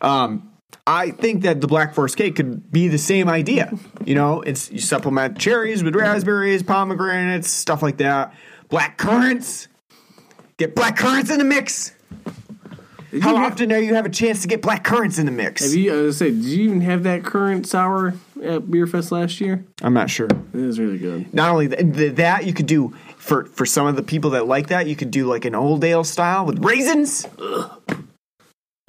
Um, 0.01 0.51
I 0.87 1.11
think 1.13 1.43
that 1.45 1.61
the 1.61 1.67
Black 1.67 1.95
Forest 1.95 2.17
cake 2.17 2.37
could 2.37 2.71
be 2.71 2.89
the 2.89 2.99
same 2.99 3.29
idea. 3.29 3.73
You 4.05 4.15
know, 4.15 4.43
it's 4.43 4.71
you 4.71 4.81
supplement 4.81 5.39
cherries 5.39 5.83
with 5.85 5.95
raspberries, 5.95 6.63
pomegranates, 6.63 7.49
stuff 7.51 7.83
like 7.83 7.99
that. 7.99 8.35
Black 8.69 8.99
currants. 8.99 9.69
Get 10.59 10.75
black 10.75 10.97
currants 10.97 11.31
in 11.31 11.39
the 11.39 11.45
mix. 11.45 11.93
How 13.21 13.37
often 13.37 13.71
are 13.73 13.79
you 13.79 13.95
have 13.95 14.07
a 14.07 14.11
chance 14.11 14.43
to 14.43 14.49
get 14.49 14.63
black 14.63 14.85
currants 14.85 15.19
in 15.19 15.27
the 15.27 15.33
mix? 15.33 15.63
Have 15.65 15.75
you? 15.75 15.93
I 15.93 16.03
was 16.03 16.17
say, 16.19 16.31
did 16.31 16.45
you 16.45 16.65
even 16.65 16.81
have 16.81 17.03
that 17.03 17.25
currant 17.25 17.67
sour 17.67 18.15
at 18.43 18.71
Beer 18.71 18.87
Fest 18.87 19.13
last 19.13 19.41
year? 19.41 19.65
I'm 19.83 19.93
not 19.93 20.09
sure. 20.09 20.29
It 20.29 20.55
was 20.55 20.81
really 20.81 20.99
good. 20.99 21.33
Not 21.35 21.51
only 21.51 21.69
th- 21.69 21.95
th- 21.95 22.15
that, 22.17 22.47
you 22.47 22.55
could 22.55 22.67
do 22.67 22.95
for 23.23 23.45
for 23.47 23.65
some 23.65 23.87
of 23.87 23.95
the 23.97 24.03
people 24.03 24.31
that 24.31 24.47
like 24.47 24.67
that, 24.69 24.87
you 24.89 24.97
could 24.97 25.11
do 25.13 25.27
like 25.27 25.45
an 25.45 25.55
old 25.55 25.85
ale 25.85 26.03
style 26.05 26.45
with 26.45 26.63
raisins 26.65 27.25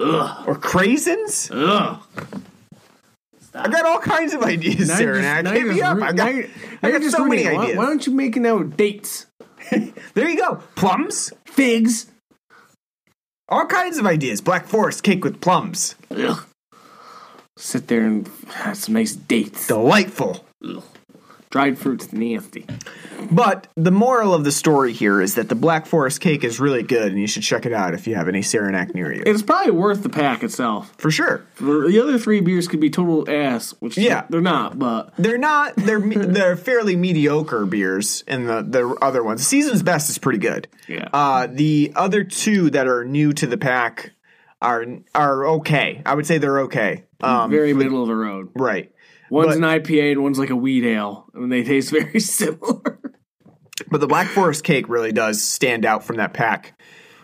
or 0.00 0.56
craisins. 0.58 1.50
Ugh. 1.52 2.02
I 3.56 3.68
got 3.68 3.86
all 3.86 4.00
kinds 4.00 4.34
of 4.34 4.42
ideas, 4.42 4.88
Now 4.88 4.96
Sarah. 4.96 5.22
just- 5.22 5.44
now 5.44 5.52
me 5.52 5.80
up. 5.80 6.02
I 6.02 6.12
got, 6.12 6.34
you're- 6.34 6.50
I 6.82 6.90
got 6.90 7.02
so 7.04 7.24
many 7.24 7.42
reading. 7.44 7.56
Why- 7.56 7.62
ideas. 7.64 7.78
Why, 7.78 7.86
don't 7.86 8.06
you 8.06 8.12
make 8.12 8.36
it 8.36 8.40
now 8.40 8.58
with 8.58 8.76
dates, 8.76 9.26
there 10.14 10.28
you 10.28 10.36
go. 10.36 10.56
Plums. 10.74 11.32
figs? 11.46 12.06
All 13.48 13.66
kinds 13.66 13.98
of 13.98 14.06
ideas. 14.06 14.40
Black 14.40 14.66
Forest 14.66 15.04
cake 15.04 15.22
with 15.22 15.40
plums. 15.40 15.94
Ugh. 16.10 16.44
Sit 17.56 17.86
there 17.86 18.04
and 18.04 18.28
have 18.48 18.76
some 18.76 18.94
nice 18.94 19.12
dates. 19.14 19.68
Delightful. 19.68 20.44
Dried 21.54 21.78
fruits, 21.78 22.12
nasty. 22.12 22.66
But 23.30 23.68
the 23.76 23.92
moral 23.92 24.34
of 24.34 24.42
the 24.42 24.50
story 24.50 24.92
here 24.92 25.20
is 25.20 25.36
that 25.36 25.48
the 25.48 25.54
Black 25.54 25.86
Forest 25.86 26.20
cake 26.20 26.42
is 26.42 26.58
really 26.58 26.82
good, 26.82 27.12
and 27.12 27.20
you 27.20 27.28
should 27.28 27.44
check 27.44 27.64
it 27.64 27.72
out 27.72 27.94
if 27.94 28.08
you 28.08 28.16
have 28.16 28.26
any 28.26 28.42
Saranac 28.42 28.92
near 28.92 29.12
you. 29.14 29.22
It's 29.24 29.40
probably 29.40 29.70
worth 29.70 30.02
the 30.02 30.08
pack 30.08 30.42
itself. 30.42 30.92
For 30.98 31.12
sure. 31.12 31.46
The 31.60 32.00
other 32.02 32.18
three 32.18 32.40
beers 32.40 32.66
could 32.66 32.80
be 32.80 32.90
total 32.90 33.30
ass, 33.30 33.72
which 33.78 33.96
Yeah. 33.96 34.24
they're 34.30 34.40
not. 34.40 34.80
But 34.80 35.12
They're 35.16 35.38
not. 35.38 35.76
They're 35.76 36.00
they're 36.00 36.56
fairly 36.56 36.96
mediocre 36.96 37.66
beers, 37.66 38.24
and 38.26 38.48
the 38.48 38.62
the 38.62 38.88
other 39.00 39.22
ones. 39.22 39.46
Season's 39.46 39.84
Best 39.84 40.10
is 40.10 40.18
pretty 40.18 40.40
good. 40.40 40.66
Yeah. 40.88 41.08
Uh, 41.12 41.46
the 41.48 41.92
other 41.94 42.24
two 42.24 42.68
that 42.70 42.88
are 42.88 43.04
new 43.04 43.32
to 43.32 43.46
the 43.46 43.56
pack 43.58 44.10
are 44.60 44.84
are 45.14 45.46
okay. 45.58 46.02
I 46.04 46.14
would 46.16 46.26
say 46.26 46.38
they're 46.38 46.62
okay. 46.62 47.04
Um, 47.20 47.48
very 47.50 47.72
middle 47.74 48.02
of 48.02 48.08
the 48.08 48.16
road. 48.16 48.48
right. 48.56 48.90
One's 49.30 49.48
but- 49.48 49.56
an 49.56 49.62
IPA 49.82 50.12
and 50.12 50.22
one's 50.22 50.38
like 50.38 50.50
a 50.50 50.56
wheat 50.56 50.84
ale, 50.84 51.26
and 51.34 51.50
they 51.50 51.62
taste 51.62 51.90
very 51.92 52.20
similar. 52.20 52.98
But 53.90 54.00
the 54.00 54.06
Black 54.06 54.28
Forest 54.28 54.62
cake 54.64 54.88
really 54.88 55.12
does 55.12 55.42
stand 55.42 55.84
out 55.84 56.04
from 56.04 56.16
that 56.16 56.32
pack 56.32 56.78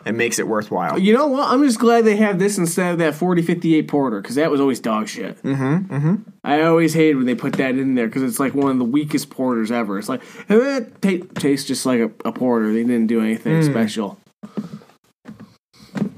and 0.04 0.16
makes 0.16 0.38
it 0.38 0.48
worthwhile. 0.48 0.98
you 0.98 1.12
know 1.12 1.26
what? 1.26 1.46
I'm 1.48 1.62
just 1.62 1.78
glad 1.78 2.04
they 2.06 2.16
have 2.16 2.38
this 2.38 2.56
instead 2.58 2.92
of 2.92 2.98
that 2.98 3.14
4058 3.14 3.86
porter 3.86 4.20
because 4.22 4.36
that 4.36 4.50
was 4.50 4.58
always 4.60 4.80
dog 4.80 5.08
shit. 5.08 5.40
Mm-hmm. 5.42 5.94
Mm-hmm. 5.94 6.14
I 6.42 6.62
always 6.62 6.94
hated 6.94 7.16
when 7.16 7.26
they 7.26 7.34
put 7.34 7.52
that 7.54 7.76
in 7.76 7.94
there 7.94 8.06
because 8.06 8.22
it's 8.22 8.40
like 8.40 8.54
one 8.54 8.72
of 8.72 8.78
the 8.78 8.84
weakest 8.84 9.28
porters 9.30 9.70
ever. 9.70 9.98
It's 9.98 10.08
like 10.08 10.22
eh, 10.48 10.78
it 10.78 11.02
ta- 11.02 11.40
tastes 11.40 11.68
just 11.68 11.84
like 11.84 12.00
a, 12.00 12.10
a 12.24 12.32
porter. 12.32 12.72
They 12.72 12.82
didn't 12.82 13.08
do 13.08 13.20
anything 13.20 13.62
special. 13.62 14.18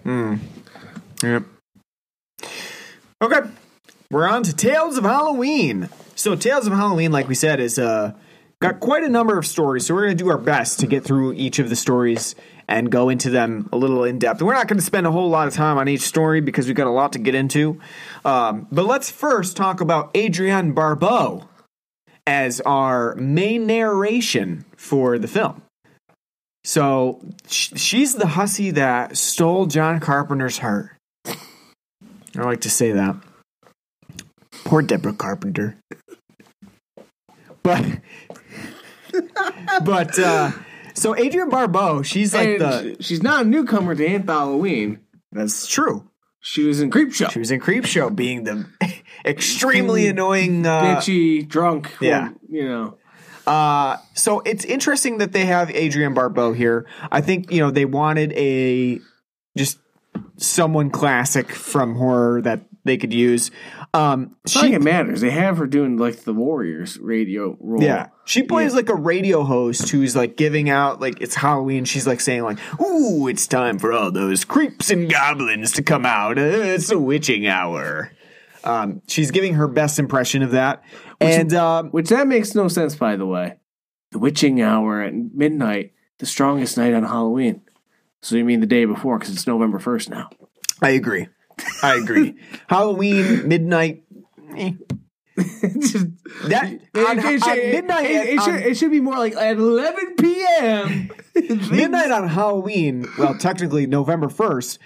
Mm. 0.04 0.38
Yep. 1.22 1.42
Okay. 3.20 3.40
We're 4.12 4.28
on 4.28 4.42
to 4.42 4.54
Tales 4.54 4.98
of 4.98 5.04
Halloween. 5.04 5.88
So 6.16 6.36
Tales 6.36 6.66
of 6.66 6.74
Halloween, 6.74 7.12
like 7.12 7.28
we 7.28 7.34
said, 7.34 7.60
is 7.60 7.78
uh 7.78 8.12
got 8.60 8.78
quite 8.78 9.04
a 9.04 9.08
number 9.08 9.38
of 9.38 9.46
stories. 9.46 9.86
So 9.86 9.94
we're 9.94 10.02
gonna 10.02 10.16
do 10.16 10.28
our 10.28 10.36
best 10.36 10.80
to 10.80 10.86
get 10.86 11.02
through 11.02 11.32
each 11.32 11.58
of 11.58 11.70
the 11.70 11.76
stories 11.76 12.34
and 12.68 12.92
go 12.92 13.08
into 13.08 13.30
them 13.30 13.70
a 13.72 13.78
little 13.78 14.04
in 14.04 14.18
depth. 14.18 14.42
We're 14.42 14.52
not 14.52 14.68
gonna 14.68 14.82
spend 14.82 15.06
a 15.06 15.10
whole 15.10 15.30
lot 15.30 15.48
of 15.48 15.54
time 15.54 15.78
on 15.78 15.88
each 15.88 16.02
story 16.02 16.42
because 16.42 16.66
we've 16.66 16.76
got 16.76 16.88
a 16.88 16.90
lot 16.90 17.14
to 17.14 17.18
get 17.18 17.34
into. 17.34 17.80
Um, 18.22 18.66
but 18.70 18.84
let's 18.84 19.10
first 19.10 19.56
talk 19.56 19.80
about 19.80 20.14
Adrienne 20.14 20.72
Barbeau 20.72 21.48
as 22.26 22.60
our 22.60 23.14
main 23.14 23.66
narration 23.66 24.66
for 24.76 25.18
the 25.18 25.26
film. 25.26 25.62
So 26.64 27.22
sh- 27.48 27.72
she's 27.76 28.16
the 28.16 28.26
hussy 28.26 28.72
that 28.72 29.16
stole 29.16 29.64
John 29.64 30.00
Carpenter's 30.00 30.58
heart. 30.58 30.90
I 31.24 32.42
like 32.42 32.60
to 32.60 32.70
say 32.70 32.92
that. 32.92 33.16
Poor 34.64 34.82
Deborah 34.82 35.12
Carpenter. 35.12 35.76
But, 37.62 37.84
but, 39.84 40.18
uh, 40.18 40.50
so 40.94 41.14
Adrienne 41.16 41.48
Barbeau, 41.48 42.02
she's 42.02 42.34
like 42.34 42.48
and 42.48 42.60
the. 42.60 42.96
she's 43.00 43.22
not 43.22 43.46
a 43.46 43.48
newcomer 43.48 43.94
to 43.94 44.04
Anth 44.06 44.26
Halloween. 44.26 45.00
That's 45.30 45.66
true. 45.66 46.08
She 46.40 46.64
was 46.64 46.80
in 46.80 46.90
Creepshow. 46.90 47.30
She 47.30 47.38
was 47.38 47.50
in 47.50 47.60
Creepshow, 47.60 48.14
being 48.14 48.44
the 48.44 48.66
extremely 49.24 50.08
annoying. 50.08 50.66
Uh, 50.66 50.82
Bitchy, 50.82 51.48
drunk. 51.48 51.96
yeah. 52.00 52.30
You 52.48 52.68
know. 52.68 52.98
Uh, 53.46 53.96
so 54.14 54.40
it's 54.40 54.64
interesting 54.64 55.18
that 55.18 55.32
they 55.32 55.44
have 55.44 55.70
Adrienne 55.70 56.14
Barbeau 56.14 56.52
here. 56.52 56.86
I 57.10 57.20
think 57.20 57.50
you 57.50 57.60
know 57.60 57.70
they 57.70 57.84
wanted 57.84 58.32
a 58.32 59.00
just 59.56 59.78
someone 60.36 60.90
classic 60.90 61.52
from 61.52 61.94
horror 61.96 62.42
that 62.42 62.60
they 62.84 62.96
could 62.96 63.12
use. 63.12 63.50
Um, 63.94 64.36
It's 64.44 64.56
like 64.56 64.72
it 64.72 64.80
matters. 64.82 65.20
They 65.20 65.30
have 65.30 65.58
her 65.58 65.66
doing 65.66 65.98
like 65.98 66.24
the 66.24 66.32
Warriors 66.32 66.98
radio 66.98 67.56
role. 67.60 67.82
Yeah. 67.82 68.08
She 68.24 68.42
plays 68.42 68.74
like 68.74 68.88
a 68.88 68.94
radio 68.94 69.42
host 69.42 69.88
who's 69.90 70.16
like 70.16 70.36
giving 70.36 70.70
out 70.70 71.00
like 71.00 71.20
it's 71.20 71.34
Halloween. 71.34 71.84
She's 71.84 72.06
like 72.06 72.20
saying 72.20 72.42
like, 72.42 72.58
"Ooh, 72.80 73.28
it's 73.28 73.46
time 73.46 73.78
for 73.78 73.92
all 73.92 74.10
those 74.10 74.44
creeps 74.44 74.90
and 74.90 75.10
goblins 75.10 75.72
to 75.72 75.82
come 75.82 76.06
out. 76.06 76.38
Uh, 76.38 76.42
it's 76.42 76.90
a 76.90 76.98
witching 76.98 77.46
hour." 77.46 78.12
Um, 78.64 79.02
she's 79.08 79.30
giving 79.30 79.54
her 79.54 79.66
best 79.66 79.98
impression 79.98 80.42
of 80.42 80.52
that, 80.52 80.82
and 81.20 81.52
um, 81.52 81.90
Which 81.90 82.08
that 82.10 82.28
makes 82.28 82.54
no 82.54 82.68
sense, 82.68 82.94
by 82.94 83.16
the 83.16 83.26
way. 83.26 83.56
The 84.12 84.18
witching 84.20 84.62
hour 84.62 85.02
at 85.02 85.12
midnight, 85.14 85.92
the 86.18 86.26
strongest 86.26 86.76
night 86.78 86.94
on 86.94 87.02
Halloween. 87.02 87.62
So 88.20 88.36
you 88.36 88.44
mean 88.44 88.60
the 88.60 88.66
day 88.66 88.84
before, 88.84 89.18
because 89.18 89.34
it's 89.34 89.48
November 89.48 89.80
1st 89.80 90.10
now. 90.10 90.30
I 90.80 90.90
agree. 90.90 91.26
I 91.82 91.96
agree. 91.96 92.34
Halloween 92.68 93.48
midnight. 93.48 94.04
eh. 94.56 94.72
Just- 95.78 96.06
That 96.48 96.72
it, 96.72 96.80
on, 96.96 97.18
it 97.18 97.22
should, 97.42 97.42
on 97.48 97.56
midnight. 97.56 98.10
it, 98.10 98.38
on- 98.38 98.44
should, 98.44 98.54
it 98.66 98.76
should 98.76 98.90
be 98.90 99.00
more 99.00 99.16
like 99.18 99.34
at 99.36 99.56
11 99.56 100.16
p.m. 100.16 101.10
midnight 101.70 102.10
on 102.10 102.28
Halloween, 102.28 103.06
well, 103.18 103.36
technically 103.38 103.86
November 103.86 104.26
1st, 104.28 104.78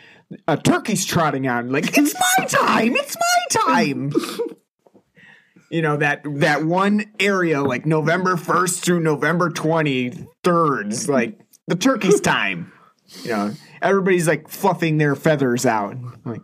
a 0.49 0.57
turkey's 0.57 1.05
trotting 1.05 1.47
out. 1.47 1.67
Like, 1.67 1.97
it's 1.97 2.15
my 2.15 2.45
time. 2.47 2.95
It's 2.97 3.17
my 3.17 3.61
time. 3.75 4.13
you 5.71 5.83
know, 5.83 5.97
that 5.97 6.23
that 6.25 6.65
one 6.65 7.05
area, 7.21 7.63
like 7.63 7.87
November 7.87 8.37
1st 8.37 8.81
through 8.81 9.01
November 9.01 9.51
23rd, 9.51 10.93
is 10.93 11.09
like 11.09 11.41
the 11.69 11.77
turkey's 11.77 12.21
time. 12.21 12.73
You 13.23 13.31
know, 13.31 13.53
everybody's 13.81 14.27
like 14.29 14.49
fluffing 14.49 14.99
their 14.99 15.15
feathers 15.15 15.65
out. 15.65 15.97
Like, 16.25 16.41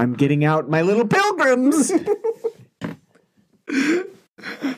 I'm 0.00 0.14
getting 0.14 0.44
out 0.46 0.68
my 0.70 0.80
little 0.80 1.06
pilgrims. 1.06 1.92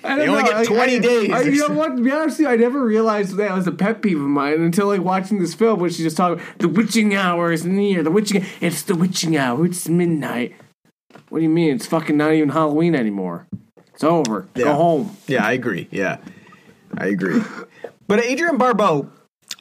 I 0.04 0.16
They 0.16 0.26
don't 0.26 0.28
only 0.30 0.42
know, 0.42 0.48
get 0.48 0.56
I- 0.56 0.64
20 0.64 0.96
I- 0.96 0.98
days 0.98 1.30
I, 1.30 1.40
you 1.42 1.68
know 1.68 1.74
what? 1.74 1.96
To 1.96 2.02
be 2.02 2.10
honest 2.10 2.38
with 2.38 2.46
you, 2.46 2.52
I 2.52 2.56
never 2.56 2.84
realized 2.84 3.36
that 3.36 3.54
was 3.54 3.68
a 3.68 3.72
pet 3.72 4.02
peeve 4.02 4.20
of 4.20 4.26
mine 4.26 4.54
until 4.60 4.88
like 4.88 5.00
watching 5.00 5.38
this 5.38 5.54
film, 5.54 5.78
where 5.78 5.88
she's 5.88 6.04
just 6.04 6.16
talking 6.16 6.44
the 6.58 6.68
witching 6.68 7.14
hour 7.14 7.52
is 7.52 7.64
near. 7.64 8.02
The 8.02 8.10
witching, 8.10 8.44
it's 8.60 8.82
the 8.82 8.96
witching 8.96 9.36
hour. 9.36 9.64
It's 9.64 9.88
midnight. 9.88 10.56
What 11.28 11.38
do 11.38 11.44
you 11.44 11.48
mean? 11.50 11.76
It's 11.76 11.86
fucking 11.86 12.16
not 12.16 12.32
even 12.32 12.48
Halloween 12.48 12.96
anymore. 12.96 13.46
It's 13.94 14.02
over. 14.02 14.48
Yeah. 14.56 14.64
Go 14.64 14.74
home. 14.74 15.16
Yeah, 15.28 15.46
I 15.46 15.52
agree. 15.52 15.86
Yeah, 15.92 16.16
I 16.98 17.06
agree. 17.06 17.40
But 18.08 18.18
Adrienne 18.24 18.58
Barbeau, 18.58 19.10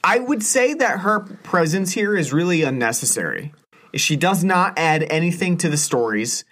I 0.03 0.17
would 0.17 0.41
say 0.41 0.73
that 0.73 1.01
her 1.01 1.19
presence 1.43 1.91
here 1.91 2.17
is 2.17 2.33
really 2.33 2.63
unnecessary. 2.63 3.53
She 3.95 4.15
does 4.15 4.43
not 4.43 4.77
add 4.77 5.03
anything 5.03 5.57
to 5.57 5.69
the 5.69 5.77
stories. 5.77 6.45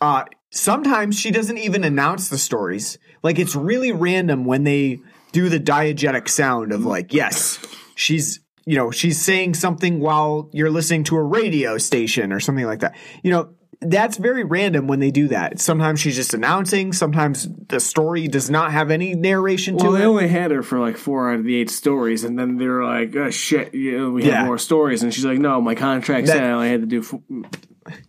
Uh, 0.00 0.24
sometimes 0.50 1.18
she 1.18 1.30
doesn't 1.30 1.58
even 1.58 1.84
announce 1.84 2.28
the 2.28 2.38
stories. 2.38 2.98
Like 3.22 3.38
it's 3.38 3.54
really 3.54 3.92
random 3.92 4.44
when 4.44 4.64
they 4.64 5.00
do 5.32 5.48
the 5.48 5.60
diegetic 5.60 6.28
sound 6.28 6.72
of 6.72 6.84
like, 6.84 7.12
yes, 7.12 7.58
she's 7.94 8.40
you 8.66 8.76
know 8.76 8.90
she's 8.90 9.20
saying 9.20 9.54
something 9.54 10.00
while 10.00 10.50
you're 10.52 10.70
listening 10.70 11.04
to 11.04 11.16
a 11.16 11.22
radio 11.22 11.78
station 11.78 12.32
or 12.32 12.40
something 12.40 12.66
like 12.66 12.80
that. 12.80 12.96
You 13.22 13.30
know. 13.30 13.54
That's 13.82 14.18
very 14.18 14.44
random 14.44 14.86
when 14.88 15.00
they 15.00 15.10
do 15.10 15.28
that. 15.28 15.58
Sometimes 15.58 16.00
she's 16.00 16.14
just 16.16 16.34
announcing. 16.34 16.92
Sometimes 16.92 17.48
the 17.68 17.80
story 17.80 18.28
does 18.28 18.50
not 18.50 18.72
have 18.72 18.90
any 18.90 19.14
narration 19.14 19.76
Well, 19.76 19.84
to 19.84 19.88
it. 19.88 19.92
Well, 19.92 19.98
they 20.00 20.06
only 20.06 20.28
had 20.28 20.50
her 20.50 20.62
for 20.62 20.78
like 20.78 20.98
four 20.98 21.32
out 21.32 21.38
of 21.40 21.44
the 21.44 21.56
eight 21.56 21.70
stories, 21.70 22.22
and 22.22 22.38
then 22.38 22.58
they 22.58 22.66
were 22.66 22.84
like, 22.84 23.16
"Oh 23.16 23.30
shit, 23.30 23.72
you 23.74 23.96
know, 23.98 24.10
we 24.10 24.24
Yeah. 24.24 24.38
have 24.38 24.46
more 24.46 24.58
stories." 24.58 25.02
And 25.02 25.14
she's 25.14 25.24
like, 25.24 25.38
"No, 25.38 25.60
my 25.62 25.74
contract 25.74 26.26
said 26.28 26.44
I 26.44 26.50
only 26.50 26.68
had 26.68 26.82
to 26.82 26.86
do." 26.86 27.02
Four. 27.02 27.22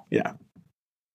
Yeah. 0.10 0.34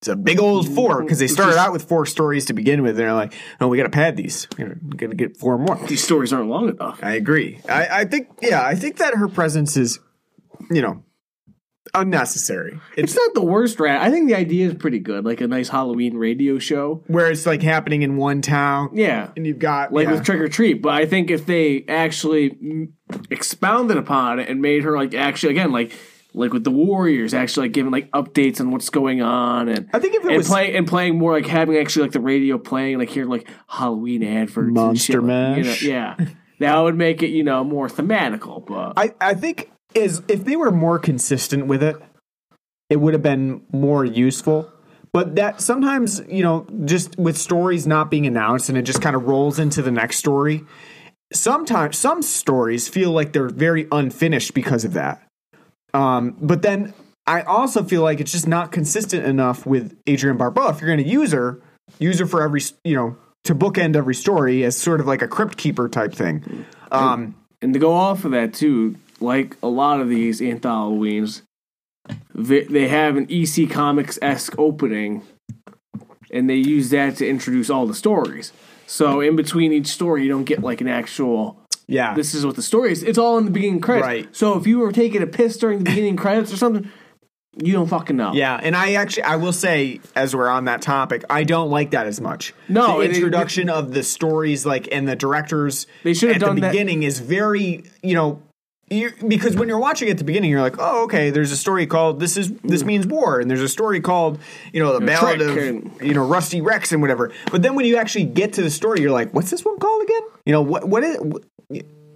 It's 0.01 0.09
a 0.09 0.16
big 0.16 0.38
old 0.38 0.69
four 0.75 1.03
because 1.03 1.19
they 1.19 1.27
started 1.27 1.59
out 1.59 1.73
with 1.73 1.88
four 1.88 2.07
stories 2.07 2.45
to 2.47 2.53
begin 2.53 2.83
with. 2.83 2.90
And 2.90 2.99
They're 3.01 3.12
like, 3.14 3.33
oh, 3.61 3.69
we 3.69 3.77
got 3.79 3.85
to 3.85 3.88
pad 3.90 4.14
these. 4.16 4.47
We're 4.59 4.75
going 4.75 5.11
to 5.11 5.16
get 5.16 5.37
four 5.38 5.59
more. 5.59 5.77
These 5.88 6.05
stories 6.05 6.33
aren't 6.35 6.49
long 6.49 6.69
enough. 6.69 7.01
I 7.03 7.14
agree. 7.14 7.61
I, 7.69 8.01
I 8.01 8.05
think, 8.05 8.29
yeah, 8.42 8.62
I 8.62 8.75
think 8.75 8.99
that 8.99 9.14
her 9.14 9.27
presence 9.27 9.77
is, 9.77 9.99
you 10.71 10.83
know, 10.83 11.03
unnecessary. 11.94 12.81
It's 12.96 13.14
not 13.14 13.35
the 13.35 13.42
worst 13.42 13.79
rat. 13.81 14.01
I 14.03 14.11
think 14.11 14.29
the 14.29 14.35
idea 14.35 14.68
is 14.68 14.75
pretty 14.75 14.99
good, 14.99 15.25
like 15.25 15.40
a 15.40 15.46
nice 15.46 15.68
Halloween 15.68 16.16
radio 16.16 16.59
show. 16.59 17.03
Where 17.07 17.31
it's 17.31 17.46
like 17.46 17.62
happening 17.62 18.03
in 18.03 18.16
one 18.16 18.42
town. 18.42 18.90
Yeah, 18.94 19.31
And 19.37 19.46
you've 19.46 19.59
got 19.59 19.92
like 19.92 20.07
yeah. 20.07 20.12
with 20.12 20.25
Trick 20.25 20.40
or 20.40 20.49
Treat. 20.49 20.83
But 20.83 20.94
I 20.94 21.07
think 21.07 21.31
if 21.31 21.46
they 21.46 21.85
actually 21.88 22.88
expounded 23.31 23.96
upon 23.96 24.40
it 24.40 24.49
and 24.49 24.61
made 24.61 24.83
her 24.85 24.96
like 24.96 25.14
actually 25.14 25.53
again 25.53 25.72
like 25.72 25.92
like 26.35 26.53
with 26.53 26.64
the 26.64 26.70
Warriors, 26.70 27.33
actually 27.33 27.68
like 27.68 27.72
giving 27.72 27.92
like 27.92 28.11
updates 28.11 28.61
on 28.61 28.70
what's 28.70 28.90
going 28.90 29.22
on 29.22 29.68
and 29.70 29.88
I 29.94 29.99
think 30.01 30.14
if 30.16 30.22
it 30.25 30.29
and 30.29 30.37
was- 30.37 30.49
play 30.49 30.77
and 30.77 30.87
playing 30.87 31.16
more 31.18 31.33
like 31.33 31.46
having 31.46 31.77
actually 31.79 32.03
like 32.03 32.12
the 32.12 32.20
radio 32.20 32.59
playing 32.59 32.99
like 32.99 33.09
hearing 33.09 33.31
like 33.31 33.49
Halloween 33.68 34.22
adverts, 34.22 34.68
and 34.79 35.01
shit, 35.01 35.22
Monster 35.22 35.22
like, 35.22 35.57
you 35.59 35.62
know, 35.62 35.68
Mash. 35.70 35.83
yeah. 35.83 36.16
That 36.59 36.79
would 36.79 36.96
make 36.96 37.22
it, 37.22 37.29
you 37.29 37.42
know, 37.44 37.64
more 37.64 37.87
thematical. 37.87 38.64
But 38.66 38.94
I, 38.96 39.14
I 39.20 39.35
think 39.35 39.70
is 39.96 40.22
if 40.28 40.44
they 40.44 40.56
were 40.56 40.70
more 40.70 40.98
consistent 40.98 41.66
with 41.66 41.82
it, 41.82 41.96
it 42.90 42.96
would 42.96 43.14
have 43.14 43.22
been 43.22 43.62
more 43.72 44.04
useful. 44.04 44.70
But 45.12 45.37
that 45.37 45.61
sometimes, 45.61 46.22
you 46.28 46.42
know, 46.42 46.66
just 46.85 47.18
with 47.18 47.38
stories 47.38 47.87
not 47.87 48.11
being 48.11 48.26
announced 48.26 48.68
and 48.68 48.76
it 48.76 48.82
just 48.82 49.00
kind 49.00 49.16
of 49.16 49.24
rolls 49.24 49.59
into 49.59 49.80
the 49.80 49.90
next 49.90 50.18
story. 50.18 50.64
Sometimes 51.32 51.96
some 51.96 52.22
stories 52.22 52.88
feel 52.88 53.11
like 53.11 53.32
they're 53.32 53.48
very 53.48 53.88
unfinished 53.90 54.52
because 54.52 54.85
of 54.85 54.92
that. 54.92 55.26
Um, 55.94 56.37
but 56.40 56.62
then 56.62 56.92
I 57.26 57.42
also 57.42 57.82
feel 57.82 58.02
like 58.02 58.20
it's 58.20 58.32
just 58.32 58.46
not 58.46 58.70
consistent 58.72 59.24
enough 59.24 59.64
with 59.64 59.98
Adrienne 60.09 60.37
Barbeau. 60.37 60.68
If 60.68 60.80
you're 60.80 60.88
going 60.88 61.02
to 61.02 61.11
use 61.11 61.32
her, 61.32 61.61
use 61.98 62.18
her 62.18 62.26
for 62.26 62.42
every, 62.42 62.61
you 62.85 62.94
know, 62.94 63.16
to 63.44 63.54
bookend 63.54 63.96
every 63.96 64.14
story 64.14 64.64
as 64.64 64.76
sort 64.76 65.00
of 65.00 65.06
like 65.06 65.22
a 65.22 65.28
crypt 65.28 65.56
keeper 65.56 65.88
type 65.88 66.12
thing. 66.12 66.66
Um, 66.92 67.35
And 67.62 67.72
to 67.72 67.80
go 67.80 67.92
off 67.92 68.24
of 68.24 68.32
that 68.32 68.52
too, 68.52 68.96
like 69.20 69.57
a 69.62 69.68
lot 69.68 70.00
of 70.00 70.09
these 70.09 70.40
anthologies, 70.42 71.42
they, 72.35 72.88
have 72.88 73.16
an 73.16 73.26
EC 73.31 73.68
Comics 73.70 74.18
esque 74.22 74.55
opening, 74.59 75.22
and 76.31 76.48
they 76.48 76.57
use 76.57 76.90
that 76.90 77.16
to 77.16 77.29
introduce 77.29 77.70
all 77.70 77.87
the 77.87 77.94
stories. 77.94 78.52
So 78.87 79.20
in 79.20 79.35
between 79.37 79.72
each 79.72 79.88
story, 79.88 80.22
you 80.22 80.29
don't 80.29 80.44
get 80.44 80.62
like 80.62 80.81
an 80.81 80.88
actual. 80.88 81.59
yeah. 81.88 82.14
This 82.14 82.35
is 82.35 82.46
what 82.46 82.55
the 82.57 82.62
story 82.62 82.92
is. 82.92 83.02
It's 83.02 83.18
all 83.18 83.38
in 83.38 83.44
the 83.46 83.50
beginning 83.50 83.81
credits. 83.81 84.07
Right. 84.07 84.37
So 84.37 84.57
if 84.59 84.66
you 84.66 84.79
were 84.79 84.92
taking 84.92 85.22
a 85.22 85.26
piss 85.26 85.57
during 85.57 85.79
the 85.79 85.85
beginning 85.85 86.16
credits 86.16 86.52
or 86.52 86.57
something, 86.57 86.88
you 87.61 87.72
don't 87.72 87.88
fucking 87.88 88.16
know. 88.16 88.33
Yeah, 88.35 88.61
and 88.62 88.76
I 88.76 88.92
actually 88.94 89.22
I 89.22 89.37
will 89.37 89.52
say 89.52 90.00
as 90.14 90.37
we're 90.37 90.48
on 90.48 90.66
that 90.66 90.83
topic, 90.83 91.24
I 91.31 91.42
don't 91.42 91.70
like 91.70 91.92
that 91.92 92.07
as 92.07 92.20
much. 92.20 92.52
No, 92.68 92.98
the 92.98 93.07
it- 93.07 93.16
introduction 93.16 93.70
of 93.70 93.92
the 93.94 94.02
stories 94.02 94.66
like 94.66 94.88
and 94.92 95.09
the 95.09 95.16
directors 95.16 95.87
They 96.05 96.12
should 96.12 96.31
have 96.33 96.40
done 96.40 96.57
the 96.57 96.61
that- 96.61 96.72
beginning 96.72 97.02
is 97.02 97.18
very 97.18 97.85
you 98.02 98.14
know. 98.14 98.42
You 98.88 99.12
because 99.27 99.57
when 99.57 99.68
you're 99.68 99.79
watching 99.79 100.09
at 100.09 100.18
the 100.18 100.25
beginning, 100.25 100.51
you're 100.51 100.61
like, 100.61 100.77
"Oh, 100.79 101.05
okay." 101.05 101.31
There's 101.31 101.51
a 101.51 101.57
story 101.57 101.87
called 101.87 102.20
"This 102.20 102.37
is 102.37 102.53
this 102.62 102.83
mm. 102.83 102.87
means 102.87 103.07
war," 103.07 103.40
and 103.40 103.51
there's 103.51 103.61
a 103.61 103.68
story 103.68 104.01
called, 104.01 104.38
you 104.72 104.81
know, 104.81 104.92
the 104.92 105.01
mm, 105.01 105.07
Ballad 105.07 105.40
of 105.40 105.57
and- 105.57 105.90
you 106.01 106.14
know 106.14 106.25
Rusty 106.25 106.61
Rex 106.61 106.92
and 106.92 107.03
whatever. 107.03 107.33
But 107.51 107.62
then 107.62 107.75
when 107.75 107.85
you 107.85 107.96
actually 107.96 108.25
get 108.25 108.53
to 108.55 108.62
the 108.62 108.70
story, 108.70 109.01
you're 109.01 109.11
like, 109.11 109.33
"What's 109.33 109.51
this 109.51 109.64
one 109.64 109.79
called 109.79 110.03
again?" 110.03 110.22
You 110.44 110.53
know, 110.53 110.62
what 110.62 110.88
what 110.88 111.03
is 111.03 111.18
what, 111.18 111.44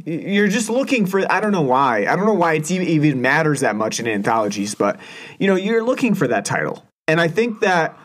you're 0.04 0.48
just 0.48 0.70
looking 0.70 1.06
for 1.06 1.20
I 1.30 1.40
don't 1.40 1.52
know 1.52 1.62
why. 1.62 2.06
I 2.06 2.16
don't 2.16 2.26
know 2.26 2.34
why 2.34 2.54
it's 2.54 2.70
even, 2.70 2.86
even 2.88 3.20
matters 3.20 3.60
that 3.60 3.76
much 3.76 4.00
in 4.00 4.06
anthologies, 4.06 4.74
but 4.74 4.98
you 5.38 5.46
know, 5.46 5.56
you're 5.56 5.82
looking 5.82 6.14
for 6.14 6.28
that 6.28 6.44
title. 6.44 6.84
And 7.08 7.20
I 7.20 7.28
think 7.28 7.60
that 7.60 7.98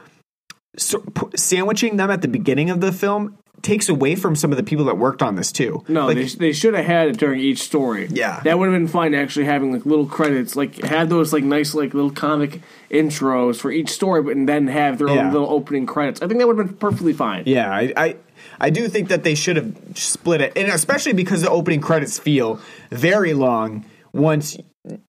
so, 0.77 0.99
p- 0.99 1.37
sandwiching 1.37 1.97
them 1.97 2.09
at 2.11 2.21
the 2.21 2.27
beginning 2.27 2.69
of 2.69 2.81
the 2.81 2.91
film 2.91 3.37
takes 3.61 3.89
away 3.89 4.13
from 4.13 4.35
some 4.35 4.51
of 4.51 4.57
the 4.57 4.63
people 4.63 4.85
that 4.85 4.95
worked 4.97 5.23
on 5.23 5.35
this 5.35 5.51
too. 5.51 5.83
No, 5.87 6.05
Like, 6.05 6.17
they, 6.17 6.25
they 6.25 6.51
should 6.53 6.75
have 6.75 6.85
had 6.85 7.07
it 7.07 7.17
during 7.17 7.39
each 7.39 7.59
story. 7.63 8.07
Yeah. 8.11 8.39
that 8.43 8.59
would 8.59 8.69
have 8.69 8.79
been 8.79 8.87
fine. 8.87 9.15
Actually, 9.15 9.45
having 9.45 9.71
like 9.73 9.85
little 9.87 10.05
credits, 10.05 10.55
like 10.55 10.75
had 10.83 11.09
those 11.09 11.33
like 11.33 11.43
nice 11.43 11.73
like 11.73 11.93
little 11.95 12.11
comic 12.11 12.61
intros 12.91 13.59
for 13.59 13.71
each 13.71 13.89
story, 13.89 14.21
but 14.21 14.35
and 14.35 14.47
then 14.47 14.67
have 14.67 14.99
their 14.99 15.07
Yeah. 15.09 15.27
own 15.27 15.33
little 15.33 15.49
opening 15.49 15.85
credits. 15.87 16.21
I 16.21 16.27
think 16.27 16.39
that 16.39 16.47
would 16.47 16.57
have 16.59 16.67
been 16.67 16.77
perfectly 16.77 17.13
fine. 17.13 17.43
Yeah, 17.47 17.71
I, 17.71 17.93
I 17.97 18.15
I 18.59 18.69
do 18.69 18.87
think 18.87 19.09
that 19.09 19.23
they 19.23 19.33
should 19.35 19.55
have 19.55 19.73
split 19.95 20.41
it, 20.41 20.53
and 20.55 20.67
especially 20.69 21.13
because 21.13 21.41
the 21.41 21.49
opening 21.49 21.81
credits 21.81 22.19
feel 22.19 22.59
very 22.91 23.33
long. 23.33 23.85
Once 24.13 24.55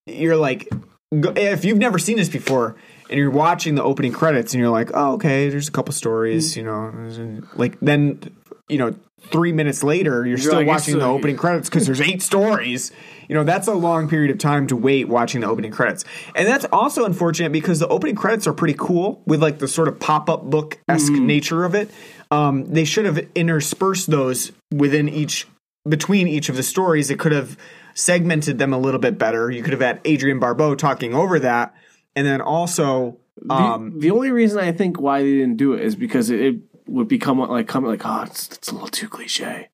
you're 0.07 0.35
like, 0.35 0.67
if 1.11 1.63
you've 1.63 1.77
never 1.77 1.99
seen 1.99 2.17
this 2.17 2.27
before, 2.29 2.75
and 3.09 3.19
you're 3.19 3.29
watching 3.31 3.75
the 3.75 3.83
opening 3.83 4.11
credits, 4.11 4.53
and 4.53 4.61
you're 4.61 4.69
like, 4.71 4.91
oh, 4.93 5.13
okay, 5.13 5.49
there's 5.49 5.67
a 5.67 5.71
couple 5.71 5.93
stories, 5.93 6.55
you 6.57 6.63
know, 6.63 7.41
like 7.55 7.79
then 7.79 8.21
you 8.67 8.77
know. 8.77 8.95
Three 9.31 9.51
minutes 9.51 9.83
later, 9.83 10.25
you're, 10.25 10.37
still 10.37 10.53
like, 10.53 10.67
watching 10.67 10.99
the 10.99 11.05
opening 11.05 11.35
credits 11.35 11.67
because 11.67 11.85
there's 11.85 11.99
eight 11.99 12.21
stories. 12.21 12.91
You 13.27 13.35
know, 13.35 13.43
that's 13.43 13.67
a 13.67 13.73
long 13.73 14.07
period 14.07 14.31
of 14.31 14.37
time 14.37 14.67
to 14.67 14.75
wait 14.75 15.09
watching 15.09 15.41
the 15.41 15.47
opening 15.47 15.71
credits. 15.71 16.05
And 16.33 16.47
that's 16.47 16.65
also 16.71 17.03
unfortunate 17.03 17.51
because 17.51 17.79
the 17.79 17.87
opening 17.89 18.15
credits 18.15 18.47
are 18.47 18.53
pretty 18.53 18.75
cool 18.77 19.23
with 19.25 19.41
like 19.41 19.57
the 19.57 19.67
sort 19.67 19.89
of 19.89 19.99
pop 19.99 20.29
up 20.29 20.43
book 20.43 20.79
esque 20.87 21.11
nature 21.11 21.65
of 21.65 21.75
it. 21.75 21.89
Um, 22.29 22.71
they 22.71 22.85
should 22.85 23.05
have 23.05 23.17
interspersed 23.35 24.09
those 24.09 24.51
within 24.71 25.09
each, 25.09 25.45
between 25.89 26.27
each 26.27 26.47
of 26.47 26.55
the 26.55 26.63
stories. 26.63 27.09
It 27.09 27.19
could 27.19 27.33
have 27.33 27.57
segmented 27.95 28.59
them 28.59 28.71
a 28.71 28.77
little 28.77 28.99
bit 28.99 29.17
better. 29.17 29.49
You 29.51 29.63
could 29.63 29.73
have 29.73 29.81
had 29.81 29.99
Adrienne 30.07 30.39
Barbeau 30.39 30.75
talking 30.75 31.13
over 31.13 31.39
that. 31.39 31.73
And 32.17 32.25
then 32.25 32.41
also, 32.41 33.19
um, 33.47 33.99
the 33.99 34.09
only 34.09 34.31
reason 34.31 34.57
I 34.57 34.71
think 34.71 34.99
why 34.99 35.21
they 35.21 35.33
didn't 35.33 35.57
do 35.57 35.73
it 35.73 35.81
is 35.81 35.95
because 35.95 36.31
it, 36.31 36.41
it 36.41 36.55
would 36.87 37.07
become 37.07 37.37
like 37.37 37.67
coming 37.67 37.91
like 37.91 38.01
oh 38.03 38.23
it's, 38.23 38.47
it's 38.47 38.69
a 38.69 38.73
little 38.73 38.87
too 38.87 39.07
cliche. 39.07 39.69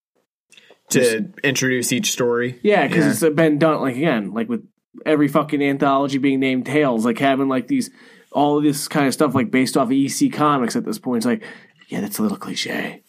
to 0.90 1.32
introduce 1.42 1.94
each 1.94 2.12
story. 2.12 2.60
Yeah, 2.62 2.86
because 2.86 3.24
it's 3.24 3.34
been 3.34 3.60
done 3.60 3.80
like 3.80 3.96
again 3.96 4.34
like 4.34 4.50
with 4.50 4.68
every 5.06 5.30
fucking 5.30 5.64
anthology 5.64 6.18
being 6.18 6.42
named 6.42 6.66
Tales, 6.66 7.06
like 7.06 7.18
having 7.18 7.48
like 7.48 7.70
these 7.70 7.90
all 8.34 8.58
of 8.58 8.64
this 8.66 8.90
kind 8.90 9.08
of 9.08 9.14
stuff 9.14 9.34
like 9.34 9.50
based 9.50 9.78
off 9.78 9.90
of 9.90 9.94
EC 9.94 10.34
Comics 10.34 10.76
at 10.76 10.84
this 10.84 11.00
point. 11.00 11.20
It's 11.20 11.26
like 11.26 11.44
yeah, 11.88 12.02
that's 12.02 12.20
a 12.20 12.24
little 12.24 12.38
cliche. 12.38 13.04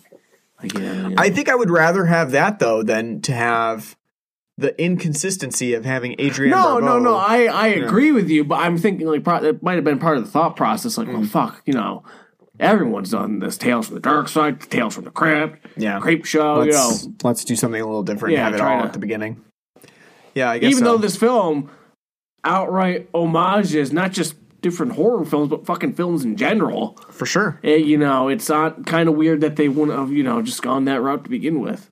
Like 0.63 0.75
yeah, 0.75 0.93
you 0.93 1.09
know. 1.09 1.15
I 1.19 1.31
think 1.31 1.49
I 1.49 1.57
would 1.57 1.71
rather 1.71 2.05
have 2.05 2.31
that 2.31 2.61
though 2.61 2.85
than 2.85 3.21
to 3.23 3.33
have 3.33 3.97
the 4.57 4.81
inconsistency 4.81 5.75
of 5.75 5.85
having 5.85 6.19
Adrienne. 6.21 6.51
No, 6.53 6.79
no, 6.79 6.87
Barbeau. 6.87 6.99
no. 7.01 7.17
I, 7.17 7.45
I 7.47 7.67
agree 7.69 8.13
with 8.13 8.29
you, 8.31 8.45
but 8.45 8.57
I'm 8.57 8.79
thinking 8.79 9.07
like 9.07 9.25
pro- 9.25 9.43
it 9.43 9.63
might 9.63 9.75
have 9.75 9.85
been 9.85 9.99
part 9.99 10.17
of 10.17 10.25
the 10.25 10.31
thought 10.31 10.57
process. 10.57 10.97
Like, 10.97 11.09
Mm. 11.09 11.15
well, 11.15 11.25
fuck, 11.25 11.63
you 11.67 11.73
know, 11.73 12.05
everyone's 12.61 13.11
done 13.11 13.41
this. 13.41 13.59
Tales 13.59 13.87
from 13.87 13.95
the 13.97 14.01
Dark 14.01 14.29
Side, 14.29 14.61
Tales 14.61 14.95
from 14.95 15.05
the 15.05 15.11
Crypt, 15.11 15.67
Yeah. 15.77 15.99
Creepshow. 16.01 16.67
You 16.67 16.73
know, 16.73 16.89
let's 16.89 17.09
let's 17.25 17.45
do 17.45 17.57
something 17.57 17.81
a 17.81 17.85
little 17.85 18.05
different. 18.05 18.35
Yeah, 18.35 18.47
and 18.47 18.55
have 18.57 18.65
it 18.69 18.73
all 18.73 18.81
to- 18.83 18.87
at 18.87 18.93
the 18.93 18.99
beginning. 19.01 19.41
Yeah, 20.35 20.51
I 20.51 20.59
guess. 20.59 20.71
even 20.71 20.85
so. 20.85 20.93
though 20.93 20.99
this 20.99 21.17
film 21.17 21.69
outright 22.45 23.09
homages 23.15 23.93
not 23.93 24.13
just 24.13 24.35
different 24.61 24.93
horror 24.93 25.25
films, 25.25 25.49
but 25.49 25.67
fucking 25.67 25.95
films 25.95 26.25
in 26.25 26.37
general. 26.37 26.97
for 27.11 27.27
sure. 27.27 27.61
eh, 27.65 27.77
you 27.77 27.99
know, 27.99 28.29
it's 28.29 28.49
not 28.49 28.87
kind 28.87 29.09
of 29.09 29.15
weird 29.15 29.41
that 29.43 29.57
they 29.57 29.69
wouldn't 29.69 29.99
have 29.99 30.11
you 30.13 30.23
know 30.23 30.41
just 30.43 30.63
gone 30.63 30.85
that 30.87 31.01
route 31.03 31.25
to 31.25 31.31
begin 31.31 31.61
with. 31.61 31.89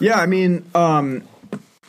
Yeah, 0.00 0.18
I 0.18 0.26
mean, 0.26 0.64
um, 0.74 1.22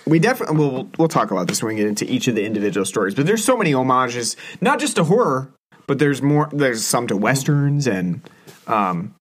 we 0.06 0.19
definitely 0.19 0.58
we'll 0.58 0.89
we'll 0.97 1.08
talk 1.08 1.32
about 1.32 1.47
this 1.47 1.63
when 1.63 1.74
we 1.76 1.80
get 1.82 1.88
into 1.88 2.06
each 2.12 2.28
of 2.28 2.36
the 2.36 2.43
individual 2.45 2.86
stories. 2.86 3.15
But 3.15 3.26
there's 3.26 3.43
so 3.43 3.58
many 3.58 3.71
homages, 3.71 4.36
not 4.60 4.80
just 4.80 4.97
to 4.97 5.04
horror, 5.06 5.50
but 5.88 5.97
there's 6.00 6.21
more. 6.21 6.50
There's 6.52 6.86
some 6.86 7.08
to 7.08 7.15
westerns 7.17 7.88
and, 7.88 8.21
um, 8.67 9.15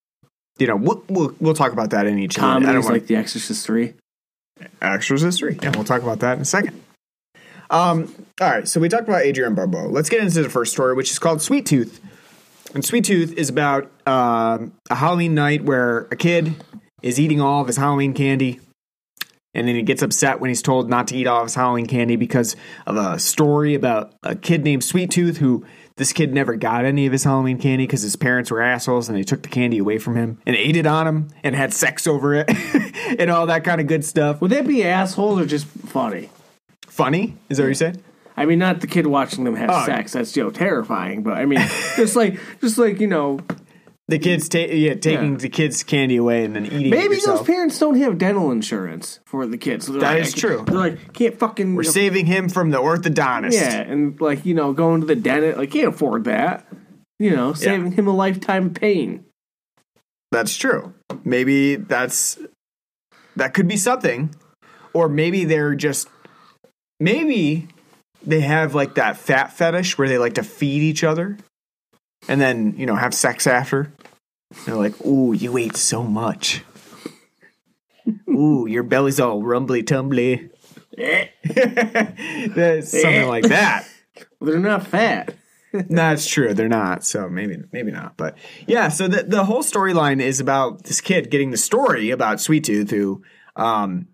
you 0.59 0.67
know, 0.67 0.77
we'll 0.77 1.05
we'll, 1.09 1.35
we'll 1.41 1.55
talk 1.55 1.73
about 1.73 1.91
that 1.91 2.07
in 2.07 2.19
each. 2.19 2.37
of 2.37 2.45
I 2.45 2.59
don't 2.61 2.67
wanna- 2.83 2.89
like 2.89 3.07
The 3.07 3.17
Exorcist 3.17 3.65
Three. 3.65 3.95
Exorcist 4.83 5.39
Three. 5.39 5.59
Yeah, 5.63 5.71
we'll 5.75 5.85
talk 5.85 6.03
about 6.03 6.21
that 6.21 6.35
in 6.37 6.43
a 6.43 6.45
second. 6.45 6.83
Um, 7.71 8.13
all 8.41 8.51
right, 8.51 8.67
so 8.67 8.81
we 8.81 8.89
talked 8.89 9.09
about 9.09 9.23
Adrienne 9.25 9.55
Barbeau. 9.55 9.87
Let's 9.89 10.09
get 10.09 10.21
into 10.23 10.43
the 10.43 10.51
first 10.51 10.73
story, 10.73 10.95
which 10.95 11.11
is 11.11 11.19
called 11.21 11.41
Sweet 11.41 11.67
Tooth. 11.67 12.01
And 12.75 12.85
Sweet 12.85 13.05
Tooth 13.05 13.33
is 13.35 13.49
about 13.49 13.91
um, 14.07 14.73
a 14.91 14.97
Halloween 14.97 15.35
night 15.35 15.63
where 15.65 16.01
a 16.11 16.17
kid 16.17 16.57
is 17.03 17.21
eating 17.21 17.41
all 17.41 17.61
of 17.61 17.69
his 17.69 17.77
Halloween 17.77 18.13
candy, 18.13 18.61
and 19.55 19.67
then 19.69 19.75
he 19.75 19.83
gets 19.83 20.03
upset 20.03 20.41
when 20.41 20.49
he's 20.49 20.63
told 20.63 20.89
not 20.89 21.09
to 21.09 21.17
eat 21.17 21.27
all 21.27 21.43
his 21.43 21.55
Halloween 21.55 21.87
candy 21.87 22.17
because 22.17 22.57
of 22.87 22.97
a 22.97 23.19
story 23.19 23.75
about 23.75 24.13
a 24.23 24.35
kid 24.37 24.65
named 24.65 24.85
Sweet 24.85 25.11
Tooth 25.11 25.39
who 25.39 25.65
this 25.97 26.13
kid 26.13 26.33
never 26.33 26.57
got 26.57 26.85
any 26.85 27.05
of 27.07 27.13
his 27.13 27.25
Halloween 27.25 27.59
candy 27.59 27.85
because 27.87 28.01
his 28.03 28.17
parents 28.17 28.51
were 28.51 28.63
assholes 28.63 29.09
and 29.09 29.19
they 29.19 29.23
took 29.23 29.43
the 29.43 29.49
candy 29.49 29.79
away 29.79 29.99
from 29.99 30.17
him 30.17 30.39
and 30.47 30.57
ate 30.57 30.77
it 30.77 30.87
on 30.87 31.07
him 31.07 31.29
and 31.43 31.55
had 31.55 31.75
sex 31.75 32.07
over 32.07 32.35
it 32.35 32.49
and 33.19 33.31
all 33.31 33.47
that 33.47 33.65
kind 33.65 33.81
of 33.81 33.87
good 33.87 34.05
stuff. 34.05 34.41
Would 34.41 34.51
that 34.53 34.67
be 34.67 34.83
assholes 34.85 35.39
or 35.41 35.45
just 35.47 35.67
funny? 35.67 36.31
Funny? 36.87 37.37
Is 37.49 37.57
that 37.59 37.65
what 37.65 37.69
you 37.69 37.75
said? 37.75 38.03
I 38.37 38.47
mean, 38.47 38.59
not 38.59 38.81
the 38.81 38.87
kid 38.87 39.07
watching 39.07 39.45
them 39.45 39.57
have 39.57 39.69
Oh. 39.71 39.85
sex. 39.85 40.13
That's 40.13 40.35
you 40.35 40.43
know 40.45 40.51
terrifying. 40.51 41.23
But 41.23 41.35
I 41.35 41.45
mean, 41.45 41.59
just 41.97 42.17
like 42.17 42.41
just 42.63 42.79
like 42.79 42.99
you 43.01 43.07
know, 43.07 43.41
The 44.11 44.19
kids 44.19 44.49
ta- 44.49 44.59
yeah, 44.59 44.95
taking 44.95 45.33
Yeah. 45.33 45.39
the 45.39 45.49
kids' 45.49 45.83
candy 45.83 46.17
away 46.17 46.45
and 46.45 46.55
then 46.57 46.67
eating 46.67 46.87
it 46.87 46.91
maybe 46.91 47.15
yourself. 47.15 47.39
those 47.39 47.47
parents 47.47 47.79
don't 47.79 47.97
have 47.99 48.19
dental 48.19 48.51
insurance 48.51 49.21
for 49.25 49.47
the 49.47 49.57
kids. 49.57 49.87
So 49.87 49.93
That 49.93 50.03
like, 50.03 50.23
is 50.23 50.35
true. 50.35 50.65
They're 50.67 50.77
like 50.77 51.13
can't 51.13 51.39
fucking 51.39 51.75
We're 51.75 51.85
saving 51.85 52.27
him 52.27 52.49
from 52.49 52.71
the 52.71 52.79
orthodontist. 52.79 53.53
yeah, 53.55 53.81
and 53.81 54.21
like 54.21 54.45
you 54.45 54.55
know 54.55 54.73
going 54.73 55.01
to 55.01 55.07
the 55.07 55.15
dentist 55.17 55.59
like 55.59 55.71
can't 55.71 55.89
afford 55.89 56.25
that. 56.25 56.67
You 57.19 57.37
know, 57.37 57.53
saving 57.53 57.93
him 57.93 58.07
a 58.07 58.15
lifetime 58.15 58.67
of 58.67 58.75
pain. 58.75 59.25
That's 60.33 60.57
true. 60.57 60.95
Maybe 61.25 61.77
that's 61.77 62.39
that 63.37 63.55
could 63.55 63.69
be 63.69 63.77
something, 63.77 64.35
or 64.93 65.09
maybe 65.09 65.45
they're 65.45 65.75
just 65.75 66.09
maybe 66.99 67.69
they 68.25 68.41
have 68.41 68.75
like 68.75 68.95
that 68.97 69.17
fat 69.17 69.53
fetish 69.53 69.99
where 69.99 70.09
they 70.09 70.19
like 70.19 70.35
to 70.35 70.43
feed 70.43 70.83
each 70.83 71.05
other 71.05 71.37
and 72.29 72.41
then, 72.41 72.75
you 72.77 72.85
know, 72.87 72.95
have 72.95 73.15
sex 73.15 73.47
after. 73.47 73.91
They're 74.67 74.75
like, 74.77 75.01
ooh, 75.07 75.33
you 75.33 75.57
ate 75.57 75.77
so 75.77 76.03
much. 76.03 76.65
Ooh, 78.29 78.67
your 78.69 78.83
belly's 78.83 79.21
all 79.21 79.43
rumbly 79.43 79.83
tumbly. 79.83 80.51
Something 82.83 83.29
like 83.29 83.45
that. 83.45 83.87
They're 84.41 84.59
not 84.59 84.87
fat. 84.87 85.35
That's 85.73 86.27
true. 86.27 86.53
They're 86.55 86.69
not. 86.69 87.05
So 87.05 87.29
maybe 87.29 87.57
maybe 87.73 87.93
not. 87.93 88.17
But 88.17 88.37
yeah, 88.67 88.89
so 88.89 89.07
the 89.07 89.23
the 89.23 89.45
whole 89.45 89.63
storyline 89.63 90.21
is 90.21 90.41
about 90.41 90.85
this 90.85 91.01
kid 91.01 91.31
getting 91.31 91.51
the 91.53 91.57
story 91.57 92.11
about 92.11 92.41
Sweet 92.41 92.65
Tooth 92.65 92.91
who 92.91 93.23
um 93.55 94.09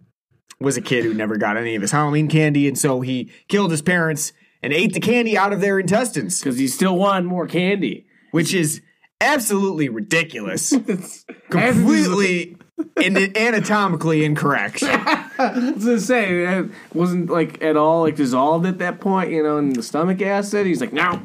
was 0.61 0.77
a 0.77 0.83
kid 0.83 1.05
who 1.05 1.15
never 1.15 1.37
got 1.39 1.57
any 1.57 1.75
of 1.75 1.83
his 1.83 1.93
Halloween 1.93 2.29
candy 2.29 2.69
and 2.69 2.79
so 2.79 3.01
he 3.01 3.31
killed 3.49 3.71
his 3.71 3.83
parents 3.83 4.33
and 4.63 4.73
ate 4.73 4.93
the 4.95 5.01
candy 5.01 5.37
out 5.37 5.53
of 5.53 5.61
their 5.61 5.79
intestines, 5.79 6.41
Because 6.41 6.59
he 6.59 6.67
still 6.67 6.97
wanted 6.97 7.25
more 7.27 7.47
candy. 7.47 8.07
which 8.33 8.53
is 8.53 8.83
absolutely 9.21 9.89
ridiculous. 9.89 10.71
Completely 11.51 12.57
and 12.97 13.17
anatomically 13.37 14.25
incorrect. 14.25 14.83
I 14.83 15.73
was 15.75 15.85
gonna 15.85 16.01
say 16.01 16.59
it 16.59 16.71
wasn't 16.93 17.31
like 17.31 17.63
at 17.63 17.77
all 17.77 18.03
like 18.03 18.17
dissolved 18.17 18.67
at 18.67 18.79
that 18.79 19.01
point, 19.01 19.31
you 19.31 19.43
know, 19.43 19.59
in 19.59 19.73
the 19.73 19.83
stomach 19.83 20.21
acid. 20.21 20.67
He's 20.67 20.81
like, 20.81 20.93
no, 20.93 21.23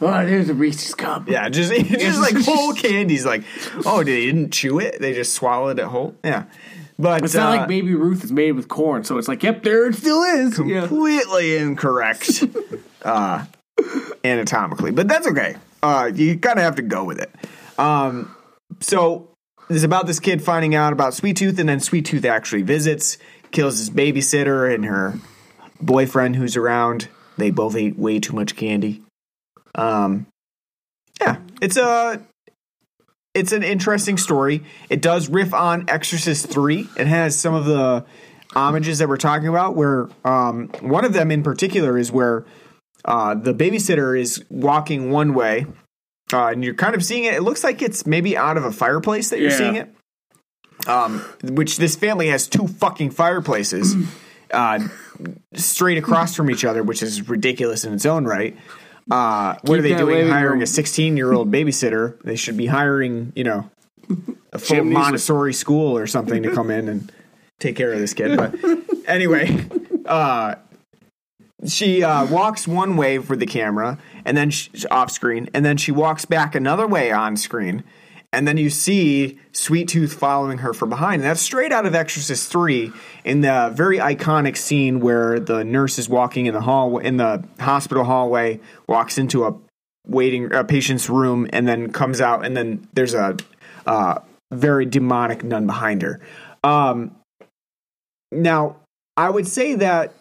oh, 0.00 0.26
there's 0.26 0.48
a 0.48 0.54
Reese's 0.54 0.94
cup. 0.94 1.28
Yeah, 1.28 1.48
just 1.48 1.72
just 1.86 2.20
like 2.20 2.36
whole 2.44 2.72
candies. 2.74 3.24
Like, 3.26 3.42
oh, 3.84 4.04
they 4.04 4.26
didn't 4.26 4.52
chew 4.52 4.78
it; 4.78 5.00
they 5.00 5.12
just 5.12 5.34
swallowed 5.34 5.78
it 5.78 5.86
whole. 5.86 6.14
Yeah, 6.22 6.44
but 6.98 7.24
It's 7.24 7.34
not 7.34 7.52
uh, 7.52 7.58
like 7.58 7.68
Baby 7.68 7.94
Ruth 7.94 8.22
is 8.22 8.32
made 8.32 8.52
with 8.52 8.68
corn, 8.68 9.04
so 9.04 9.18
it's 9.18 9.28
like, 9.28 9.42
yep, 9.42 9.62
there 9.62 9.86
it 9.88 9.94
still 9.94 10.22
is. 10.22 10.58
Yeah. 10.64 10.86
completely 10.86 11.56
incorrect 11.56 12.44
uh, 13.02 13.44
anatomically, 14.24 14.92
but 14.92 15.08
that's 15.08 15.26
okay. 15.26 15.56
Uh, 15.82 16.10
you 16.14 16.38
kind 16.38 16.58
of 16.58 16.64
have 16.64 16.76
to 16.76 16.82
go 16.82 17.04
with 17.04 17.18
it. 17.18 17.34
Um, 17.78 18.34
so 18.80 19.28
it's 19.68 19.84
about 19.84 20.06
this 20.06 20.20
kid 20.20 20.42
finding 20.42 20.74
out 20.74 20.92
about 20.92 21.14
Sweet 21.14 21.36
Tooth, 21.36 21.58
and 21.58 21.68
then 21.68 21.80
Sweet 21.80 22.04
Tooth 22.04 22.24
actually 22.24 22.62
visits, 22.62 23.18
kills 23.50 23.78
his 23.78 23.90
babysitter 23.90 24.72
and 24.72 24.84
her 24.84 25.14
boyfriend 25.80 26.36
who's 26.36 26.56
around. 26.56 27.08
They 27.36 27.50
both 27.50 27.74
ate 27.74 27.98
way 27.98 28.20
too 28.20 28.34
much 28.34 28.54
candy. 28.54 29.02
Um, 29.74 30.26
yeah, 31.20 31.38
it's 31.60 31.76
a 31.76 32.20
it's 33.34 33.52
an 33.52 33.62
interesting 33.62 34.18
story. 34.18 34.62
It 34.90 35.00
does 35.00 35.28
riff 35.28 35.54
on 35.54 35.88
Exorcist 35.88 36.50
three. 36.50 36.88
It 36.96 37.06
has 37.06 37.38
some 37.38 37.54
of 37.54 37.64
the 37.64 38.04
homages 38.52 38.98
that 38.98 39.08
we're 39.08 39.16
talking 39.16 39.48
about. 39.48 39.74
Where 39.74 40.08
um, 40.24 40.68
one 40.80 41.04
of 41.04 41.14
them 41.14 41.30
in 41.30 41.42
particular 41.42 41.96
is 41.96 42.12
where 42.12 42.44
uh, 43.04 43.34
the 43.34 43.52
babysitter 43.54 44.18
is 44.18 44.44
walking 44.50 45.10
one 45.10 45.34
way, 45.34 45.66
uh, 46.32 46.46
and 46.48 46.64
you're 46.64 46.74
kind 46.74 46.94
of 46.94 47.04
seeing 47.04 47.24
it. 47.24 47.34
It 47.34 47.42
looks 47.42 47.62
like 47.64 47.82
it's 47.82 48.06
maybe 48.06 48.36
out 48.36 48.56
of 48.56 48.64
a 48.64 48.72
fireplace 48.72 49.30
that 49.30 49.40
you're 49.40 49.50
Yeah. 49.50 49.56
seeing 49.58 49.76
it. 49.76 49.94
Um, 50.88 51.20
which 51.44 51.76
this 51.76 51.94
family 51.94 52.26
has 52.28 52.48
two 52.48 52.66
fucking 52.66 53.10
fireplaces 53.10 53.94
uh, 54.52 54.80
straight 55.54 55.96
across 55.98 56.34
from 56.34 56.50
each 56.50 56.64
other, 56.64 56.82
which 56.82 57.02
is 57.04 57.28
ridiculous 57.28 57.84
in 57.84 57.92
its 57.92 58.04
own 58.04 58.24
right. 58.24 58.56
Uh, 59.10 59.54
what 59.62 59.76
Keep 59.76 59.78
are 59.78 59.82
they 59.82 59.94
doing? 59.96 60.28
Hiring 60.28 60.54
room. 60.54 60.62
a 60.62 60.66
16 60.66 61.16
year 61.16 61.32
old 61.32 61.52
babysitter? 61.52 62.20
They 62.22 62.34
should 62.36 62.56
be 62.56 62.66
hiring, 62.66 63.32
you 63.36 63.44
know, 63.44 63.70
a 64.52 64.58
full 64.58 64.76
Chimneys 64.78 64.94
Montessori 64.94 65.52
school 65.54 65.96
or 65.96 66.06
something 66.08 66.42
to 66.42 66.52
come 66.54 66.70
in 66.70 66.88
and 66.88 67.12
take 67.60 67.76
care 67.76 67.92
of 67.92 68.00
this 68.00 68.12
kid. 68.14 68.36
But 68.36 68.54
anyway, 69.06 69.64
uh, 70.06 70.56
she 71.66 72.02
uh, 72.02 72.26
walks 72.26 72.66
one 72.66 72.96
way 72.96 73.18
for 73.18 73.36
the 73.36 73.46
camera 73.46 73.98
and 74.24 74.36
then 74.36 74.50
off 74.90 75.10
screen, 75.10 75.48
and 75.54 75.64
then 75.64 75.76
she 75.76 75.92
walks 75.92 76.24
back 76.24 76.54
another 76.54 76.86
way 76.86 77.12
on 77.12 77.36
screen. 77.36 77.84
And 78.34 78.48
then 78.48 78.56
you 78.56 78.70
see 78.70 79.38
Sweet 79.52 79.88
Tooth 79.88 80.14
following 80.14 80.58
her 80.58 80.72
from 80.72 80.88
behind. 80.88 81.20
And 81.20 81.30
that's 81.30 81.42
straight 81.42 81.70
out 81.70 81.84
of 81.84 81.94
Exorcist 81.94 82.50
3 82.50 82.90
in 83.24 83.42
the 83.42 83.70
very 83.74 83.98
iconic 83.98 84.56
scene 84.56 85.00
where 85.00 85.38
the 85.38 85.64
nurse 85.64 85.98
is 85.98 86.08
walking 86.08 86.46
in 86.46 86.54
the 86.54 86.62
hall 86.62 86.96
in 86.96 87.18
the 87.18 87.44
hospital 87.60 88.04
hallway, 88.04 88.58
walks 88.86 89.18
into 89.18 89.44
a 89.44 89.54
waiting 90.06 90.52
a 90.52 90.64
patient's 90.64 91.10
room, 91.10 91.46
and 91.52 91.68
then 91.68 91.92
comes 91.92 92.20
out, 92.20 92.44
and 92.44 92.56
then 92.56 92.88
there's 92.94 93.14
a 93.14 93.36
uh, 93.86 94.18
very 94.50 94.86
demonic 94.86 95.44
nun 95.44 95.66
behind 95.66 96.02
her. 96.02 96.18
Um, 96.64 97.14
now, 98.32 98.76
I 99.16 99.28
would 99.28 99.46
say 99.46 99.74
that 99.74 100.14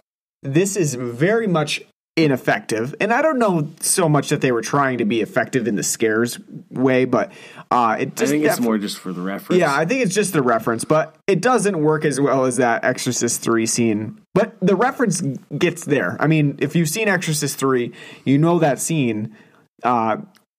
this 0.44 0.76
is 0.76 0.96
very 0.96 1.48
much 1.48 1.82
ineffective, 2.18 2.94
and 3.00 3.14
I 3.14 3.22
don't 3.22 3.40
know 3.40 3.70
so 3.80 4.10
much 4.10 4.30
that 4.30 4.42
they 4.42 4.52
were 4.52 4.62
trying 4.62 4.98
to 4.98 5.06
be 5.06 5.22
effective 5.22 5.68
in 5.68 5.76
the 5.76 5.84
scares 5.84 6.40
way, 6.70 7.06
but 7.06 7.32
uh, 7.72 7.96
it 8.00 8.12
I 8.12 8.16
just 8.16 8.32
think 8.32 8.44
it's 8.44 8.60
more 8.60 8.78
just 8.78 8.98
for 8.98 9.14
the 9.14 9.22
reference. 9.22 9.60
yeah, 9.60 9.74
I 9.74 9.86
think 9.86 10.04
it's 10.04 10.14
just 10.14 10.34
the 10.34 10.42
reference, 10.42 10.84
but 10.84 11.16
it 11.26 11.42
doesn't 11.42 11.82
work 11.82 12.04
as 12.04 12.20
well 12.20 12.46
as 12.46 12.58
that 12.58 12.84
Exorcist 12.84 13.42
3 13.42 13.66
scene. 13.66 14.22
But 14.34 14.56
the 14.62 14.76
reference 14.76 15.22
gets 15.58 15.86
there. 15.86 16.18
I 16.20 16.28
mean, 16.28 16.58
if 16.60 16.76
you've 16.76 16.90
seen 16.90 17.08
Exorcist 17.08 17.58
3, 17.58 17.94
you 18.26 18.38
know 18.38 18.60
that 18.60 18.80
scene. 18.80 19.36
Uh, 19.84 20.18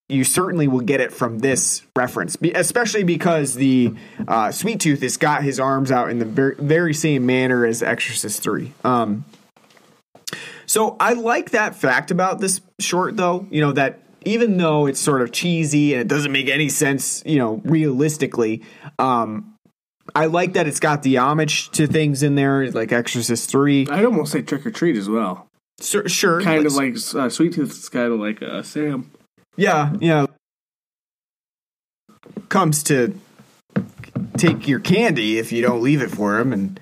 you 0.08 0.24
certainly 0.24 0.68
will 0.68 0.80
get 0.80 1.00
it 1.00 1.10
from 1.12 1.38
this 1.38 1.82
reference, 1.96 2.36
Be- 2.36 2.52
especially 2.52 3.02
because 3.02 3.54
the 3.54 3.94
uh, 4.28 4.50
Sweet 4.52 4.80
Tooth 4.80 5.00
has 5.00 5.16
got 5.16 5.42
his 5.42 5.58
arms 5.58 5.90
out 5.90 6.10
in 6.10 6.18
the 6.18 6.26
very, 6.26 6.54
very 6.56 6.92
same 6.92 7.24
manner 7.24 7.64
as 7.64 7.82
Exorcist 7.82 8.42
3. 8.42 8.72
Um, 8.84 9.24
so 10.72 10.96
I 10.98 11.12
like 11.12 11.50
that 11.50 11.74
fact 11.74 12.10
about 12.10 12.40
this 12.40 12.62
short, 12.80 13.14
though. 13.14 13.46
You 13.50 13.60
know 13.60 13.72
that 13.72 14.00
even 14.24 14.56
though 14.56 14.86
it's 14.86 14.98
sort 14.98 15.20
of 15.20 15.30
cheesy 15.30 15.92
and 15.92 16.00
it 16.00 16.08
doesn't 16.08 16.32
make 16.32 16.48
any 16.48 16.70
sense, 16.70 17.22
you 17.26 17.38
know, 17.38 17.60
realistically, 17.62 18.62
um, 18.98 19.54
I 20.14 20.26
like 20.26 20.54
that 20.54 20.66
it's 20.66 20.80
got 20.80 21.02
the 21.02 21.18
homage 21.18 21.68
to 21.72 21.86
things 21.86 22.22
in 22.22 22.36
there, 22.36 22.70
like 22.70 22.90
Exorcist 22.90 23.50
Three. 23.50 23.86
I'd 23.86 24.06
almost 24.06 24.32
say 24.32 24.40
Trick 24.40 24.64
or 24.64 24.70
Treat 24.70 24.96
as 24.96 25.10
well. 25.10 25.46
Sure, 25.82 26.08
sure 26.08 26.40
Kind 26.40 26.64
of 26.64 26.72
like 26.72 26.94
uh, 27.14 27.28
Sweet 27.28 27.52
Tooth 27.52 27.72
is 27.72 27.90
kind 27.90 28.10
of 28.10 28.18
like 28.18 28.40
uh, 28.40 28.62
Sam. 28.62 29.10
yeah, 29.58 29.92
yeah. 30.00 30.24
Comes 32.48 32.82
to 32.84 33.14
take 34.38 34.66
your 34.66 34.80
candy 34.80 35.36
if 35.36 35.52
you 35.52 35.60
don't 35.60 35.82
leave 35.82 36.00
it 36.00 36.10
for 36.10 36.38
him 36.38 36.50
and 36.50 36.80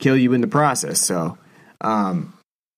kill 0.00 0.16
you 0.16 0.32
in 0.32 0.40
the 0.40 0.48
process. 0.48 1.00
So, 1.00 1.38
um, 1.82 2.34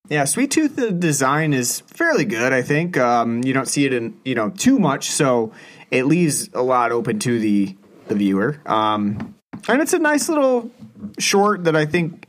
yeah, 0.08 0.24
Sweet 0.24 0.50
Tooth 0.50 0.76
the 0.76 0.90
design 0.90 1.54
is 1.54 1.80
fairly 1.80 2.24
good. 2.24 2.52
I 2.52 2.62
think 2.62 2.96
um, 2.98 3.42
you 3.42 3.52
don't 3.52 3.68
see 3.68 3.86
it 3.86 3.92
in 3.92 4.18
you 4.24 4.34
know 4.34 4.50
too 4.50 4.78
much, 4.78 5.10
so 5.10 5.52
it 5.90 6.04
leaves 6.04 6.50
a 6.52 6.62
lot 6.62 6.92
open 6.92 7.18
to 7.20 7.38
the 7.38 7.74
the 8.08 8.14
viewer. 8.14 8.60
Um, 8.66 9.34
and 9.68 9.80
it's 9.80 9.94
a 9.94 9.98
nice 9.98 10.28
little 10.28 10.70
short 11.18 11.64
that 11.64 11.74
I 11.74 11.86
think 11.86 12.26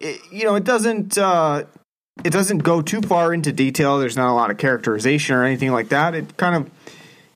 it, 0.00 0.20
you 0.30 0.44
know 0.44 0.54
it 0.54 0.64
doesn't 0.64 1.16
uh, 1.16 1.64
it 2.24 2.30
doesn't 2.30 2.58
go 2.58 2.82
too 2.82 3.00
far 3.00 3.32
into 3.32 3.52
detail. 3.52 3.98
There's 3.98 4.16
not 4.16 4.30
a 4.30 4.34
lot 4.34 4.50
of 4.50 4.58
characterization 4.58 5.34
or 5.34 5.44
anything 5.44 5.72
like 5.72 5.88
that. 5.88 6.14
It 6.14 6.36
kind 6.36 6.56
of 6.56 6.70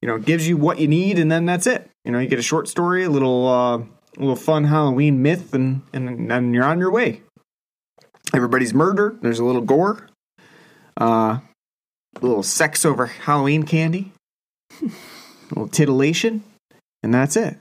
you 0.02 0.08
know 0.08 0.18
gives 0.18 0.46
you 0.46 0.58
what 0.58 0.80
you 0.80 0.88
need, 0.88 1.18
and 1.18 1.32
then 1.32 1.46
that's 1.46 1.66
it. 1.66 1.88
You 2.04 2.12
know, 2.12 2.18
you 2.18 2.28
get 2.28 2.38
a 2.38 2.42
short 2.42 2.68
story, 2.68 3.04
a 3.04 3.10
little 3.10 3.48
uh, 3.48 3.78
a 3.78 3.86
little 4.18 4.36
fun 4.36 4.64
Halloween 4.64 5.22
myth, 5.22 5.54
and 5.54 5.80
and 5.94 6.30
then 6.30 6.52
you're 6.52 6.64
on 6.64 6.78
your 6.78 6.90
way. 6.90 7.22
Everybody's 8.34 8.72
murdered. 8.74 9.20
There's 9.22 9.38
a 9.38 9.44
little 9.44 9.60
gore, 9.62 10.08
uh, 11.00 11.04
a 11.36 11.42
little 12.20 12.42
sex 12.42 12.84
over 12.84 13.06
Halloween 13.06 13.64
candy, 13.64 14.12
a 14.82 14.86
little 15.50 15.68
titillation, 15.68 16.42
and 17.02 17.12
that's 17.12 17.36
it. 17.36 17.58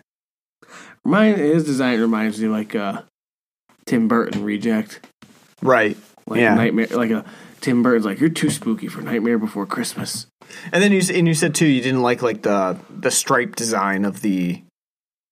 Mine, 1.03 1.35
his 1.35 1.65
design 1.65 1.99
reminds 1.99 2.39
me 2.39 2.47
like 2.47 2.75
uh, 2.75 3.01
Tim 3.85 4.07
Burton 4.07 4.43
reject. 4.43 5.05
Right. 5.61 5.97
Like 6.27 6.39
Yeah. 6.39 6.53
Nightmare, 6.55 6.87
like 6.87 7.11
a 7.11 7.25
Tim 7.59 7.83
Burton's 7.83 8.05
like 8.05 8.19
you're 8.19 8.29
too 8.29 8.49
spooky 8.49 8.87
for 8.87 9.01
Nightmare 9.01 9.37
Before 9.37 9.65
Christmas. 9.65 10.27
And 10.71 10.81
then 10.81 10.91
you 10.91 11.01
and 11.13 11.27
you 11.27 11.33
said 11.33 11.53
too 11.55 11.65
you 11.65 11.81
didn't 11.81 12.01
like 12.01 12.21
like 12.21 12.43
the 12.43 12.77
the 12.89 13.11
stripe 13.11 13.55
design 13.55 14.05
of 14.05 14.21
the 14.21 14.61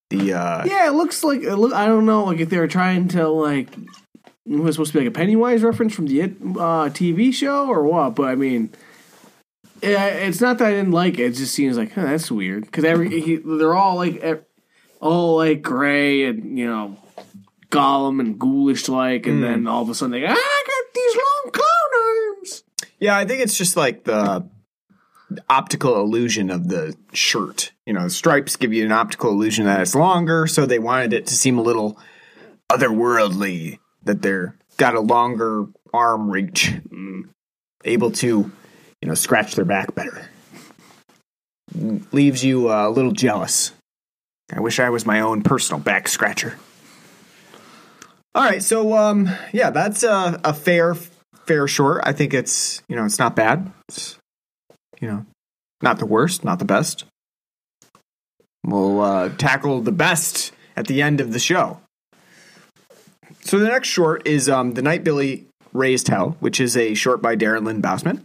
the 0.10 0.34
uh 0.34 0.66
Yeah, 0.66 0.88
it 0.88 0.94
looks 0.94 1.24
like 1.24 1.42
it 1.44 1.56
look. 1.56 1.74
I 1.74 1.86
don't 1.86 2.06
know, 2.06 2.26
like 2.26 2.40
if 2.40 2.50
they 2.50 2.58
were 2.58 2.68
trying 2.68 3.08
to 3.10 3.28
like 3.30 3.70
was 4.46 4.76
supposed 4.76 4.92
to 4.94 5.00
be 5.00 5.06
like 5.06 5.14
a 5.14 5.18
Pennywise 5.18 5.64
reference 5.64 5.94
from 5.94 6.08
the 6.08 6.22
It 6.22 6.32
uh, 6.42 6.90
TV 6.90 7.34
show 7.34 7.68
or 7.68 7.84
what. 7.84 8.16
But 8.16 8.30
I 8.30 8.36
mean, 8.36 8.72
yeah, 9.82 10.06
it's 10.06 10.42
not 10.42 10.58
that 10.58 10.68
I 10.68 10.72
didn't 10.72 10.92
like 10.92 11.20
it. 11.20 11.26
It 11.26 11.36
just 11.36 11.54
seems 11.54 11.78
like 11.78 11.94
huh, 11.94 12.04
that's 12.04 12.32
weird 12.32 12.66
because 12.66 12.84
every 12.84 13.22
he, 13.22 13.36
they're 13.38 13.76
all 13.76 13.96
like 13.96 14.18
ev- 14.18 14.46
all 15.00 15.38
like 15.38 15.62
gray 15.62 16.26
and 16.26 16.58
you 16.58 16.68
know 16.68 16.98
Gollum 17.70 18.20
and 18.20 18.40
ghoulish 18.40 18.90
like, 18.90 19.28
and 19.28 19.44
then 19.44 19.68
all 19.68 19.84
of 19.84 19.90
a 19.90 19.96
sudden 19.96 20.12
they 20.12 20.26
ah, 20.26 20.32
I 20.32 20.64
got 20.68 20.94
these 20.94 21.16
long 21.16 21.52
clown 21.52 22.38
arms. 22.38 22.64
Yeah, 23.00 23.18
I 23.18 23.26
think 23.26 23.42
it's 23.42 23.58
just 23.58 23.78
like 23.78 24.04
the 24.04 24.50
optical 25.48 26.02
illusion 26.02 26.50
of 26.50 26.68
the 26.68 26.96
shirt. 27.14 27.72
You 27.86 27.94
know, 27.94 28.04
the 28.04 28.10
stripes 28.10 28.56
give 28.56 28.74
you 28.74 28.86
an 28.86 28.92
optical 28.92 29.32
illusion 29.32 29.66
that 29.66 29.82
it's 29.82 29.96
longer, 29.96 30.48
so 30.48 30.66
they 30.66 30.80
wanted 30.80 31.14
it 31.14 31.28
to 31.28 31.36
seem 31.36 31.58
a 31.58 31.62
little 31.62 31.98
otherworldly 32.70 33.80
that 34.04 34.22
they're 34.22 34.56
got 34.78 34.96
a 34.96 35.00
longer 35.00 35.68
arm 35.94 36.30
reach. 36.30 36.74
able 37.86 38.12
to, 38.12 38.52
you 39.02 39.08
know, 39.08 39.14
scratch 39.14 39.56
their 39.56 39.66
back 39.66 39.96
better. 39.96 40.30
Leaves 42.12 42.44
you 42.44 42.72
uh, 42.72 42.88
a 42.88 42.90
little 42.90 43.12
jealous. 43.12 43.72
I 44.52 44.60
wish 44.60 44.80
I 44.80 44.90
was 44.90 45.06
my 45.06 45.20
own 45.20 45.44
personal 45.44 45.80
back 45.80 46.08
scratcher. 46.08 46.58
All 48.36 48.44
right, 48.44 48.64
so 48.64 48.96
um, 48.96 49.30
yeah, 49.54 49.70
that's 49.70 50.04
a, 50.04 50.40
a 50.44 50.54
fair 50.54 50.96
fair 51.46 51.68
short. 51.68 52.02
I 52.04 52.14
think 52.14 52.34
it's 52.34 52.82
you 52.88 52.96
know 52.96 53.06
it's 53.06 53.20
not 53.20 53.36
bad. 53.36 53.72
It's 53.88 54.18
you 55.00 55.08
know 55.08 55.26
not 55.82 56.00
the 56.00 56.06
worst, 56.06 56.44
not 56.44 56.60
the 56.60 56.66
best. 56.66 57.06
We'll 58.66 59.02
uh, 59.02 59.30
tackle 59.30 59.82
the 59.82 59.92
best 59.92 60.52
at 60.76 60.88
the 60.88 61.02
end 61.02 61.22
of 61.22 61.34
the 61.34 61.40
show. 61.40 61.82
So 63.50 63.58
the 63.58 63.68
next 63.68 63.88
short 63.88 64.28
is 64.28 64.48
um, 64.48 64.76
the 64.76 64.84
night 64.84 65.04
Billy 65.04 65.48
raised 65.74 66.08
hell, 66.08 66.38
which 66.40 66.62
is 66.62 66.78
a 66.78 66.94
short 66.94 67.20
by 67.20 67.36
Darren 67.36 67.66
Lynn 67.66 67.82
Bousman. 67.82 68.22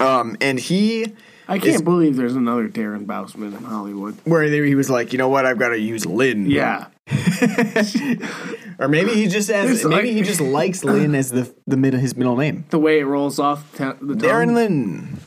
Um, 0.00 0.36
and 0.40 0.58
he 0.58 1.12
I 1.46 1.60
can't 1.60 1.84
believe 1.84 2.16
there's 2.16 2.34
another 2.34 2.68
Darren 2.68 3.06
Bousman 3.06 3.56
in 3.56 3.62
Hollywood. 3.62 4.16
where 4.24 4.42
he 4.42 4.74
was 4.74 4.90
like, 4.90 5.12
you 5.12 5.18
know 5.18 5.28
what, 5.28 5.46
I've 5.46 5.60
got 5.60 5.68
to 5.68 5.78
use 5.78 6.04
Lynn. 6.04 6.50
Yeah. 6.50 6.88
or 8.80 8.88
maybe 8.88 9.14
he 9.14 9.28
just 9.28 9.48
has 9.48 9.84
maybe 9.84 9.94
like- 9.94 10.04
he 10.06 10.22
just 10.22 10.40
likes 10.40 10.82
Lynn 10.84 11.14
as 11.14 11.30
the 11.30 11.54
the 11.68 11.76
mid 11.76 11.94
his 11.94 12.16
middle 12.16 12.36
name. 12.36 12.64
The 12.70 12.80
way 12.80 12.98
it 12.98 13.04
rolls 13.04 13.38
off 13.38 13.72
ta- 13.76 13.96
the 14.00 14.16
tongue. 14.16 14.18
Darren 14.18 14.54
Lynn. 14.54 15.20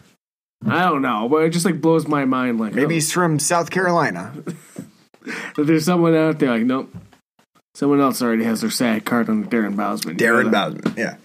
I 0.68 0.84
don't 0.84 1.02
know, 1.02 1.30
but 1.30 1.38
it 1.44 1.52
just 1.52 1.64
like 1.64 1.80
blows 1.80 2.10
my 2.10 2.26
mind. 2.26 2.60
Like 2.60 2.74
Maybe 2.74 2.88
oh, 2.88 2.90
he's 2.96 3.10
from 3.10 3.40
South 3.40 3.72
Carolina. 3.72 4.34
there's 5.56 5.86
someone 5.86 6.14
out 6.14 6.40
there 6.40 6.50
like 6.50 6.64
nope. 6.64 6.94
Someone 7.76 8.00
else 8.00 8.22
already 8.22 8.46
has 8.46 8.62
their 8.62 8.70
sad 8.70 9.04
card 9.04 9.30
on 9.30 9.46
Darren 9.46 9.76
Bousman. 9.76 10.18
Darren 10.18 10.46
Yeah. 10.46 10.52
Bousman. 10.52 10.98
Yeah. 10.98 11.16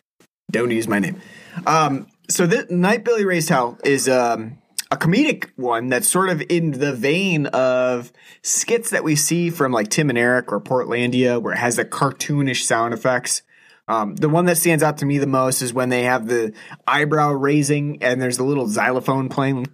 Don't 0.51 0.73
use 0.73 0.89
my 0.89 0.99
name. 0.99 1.21
Um, 1.65 2.09
so 2.29 2.45
the 2.47 2.67
Night 2.69 3.05
Billy 3.05 3.25
Raised 3.25 3.49
Hell 3.49 3.79
is 3.85 4.09
um, 4.09 4.59
a 4.91 4.97
comedic 4.97 5.51
one 5.55 5.89
that's 5.89 6.09
sort 6.09 6.29
of 6.29 6.43
in 6.49 6.73
the 6.73 6.93
vein 6.93 7.47
of 7.47 8.13
skits 8.43 8.91
that 8.91 9.05
we 9.05 9.15
see 9.15 9.49
from 9.51 9.71
like 9.71 9.91
Tim 9.91 10.09
and 10.11 10.19
Eric 10.19 10.51
or 10.51 10.61
Portlandia, 10.61 11.41
where 11.41 11.53
it 11.53 11.59
has 11.59 11.77
the 11.77 11.85
cartoonish 11.85 12.63
sound 12.65 12.95
effects. 12.95 13.43
Um, 13.87 14.17
the 14.17 14.29
one 14.29 14.47
that 14.47 14.57
stands 14.57 14.83
out 14.83 14.99
to 14.99 15.07
me 15.07 15.19
the 15.19 15.27
most 15.29 15.63
is 15.63 15.73
when 15.73 15.89
they 15.89 16.03
have 16.03 16.27
the 16.27 16.53
eyebrow 16.87 17.31
raising 17.33 18.03
and 18.03 18.21
there's 18.21 18.39
a 18.39 18.45
little 18.45 18.67
xylophone 18.69 19.29
playing. 19.29 19.67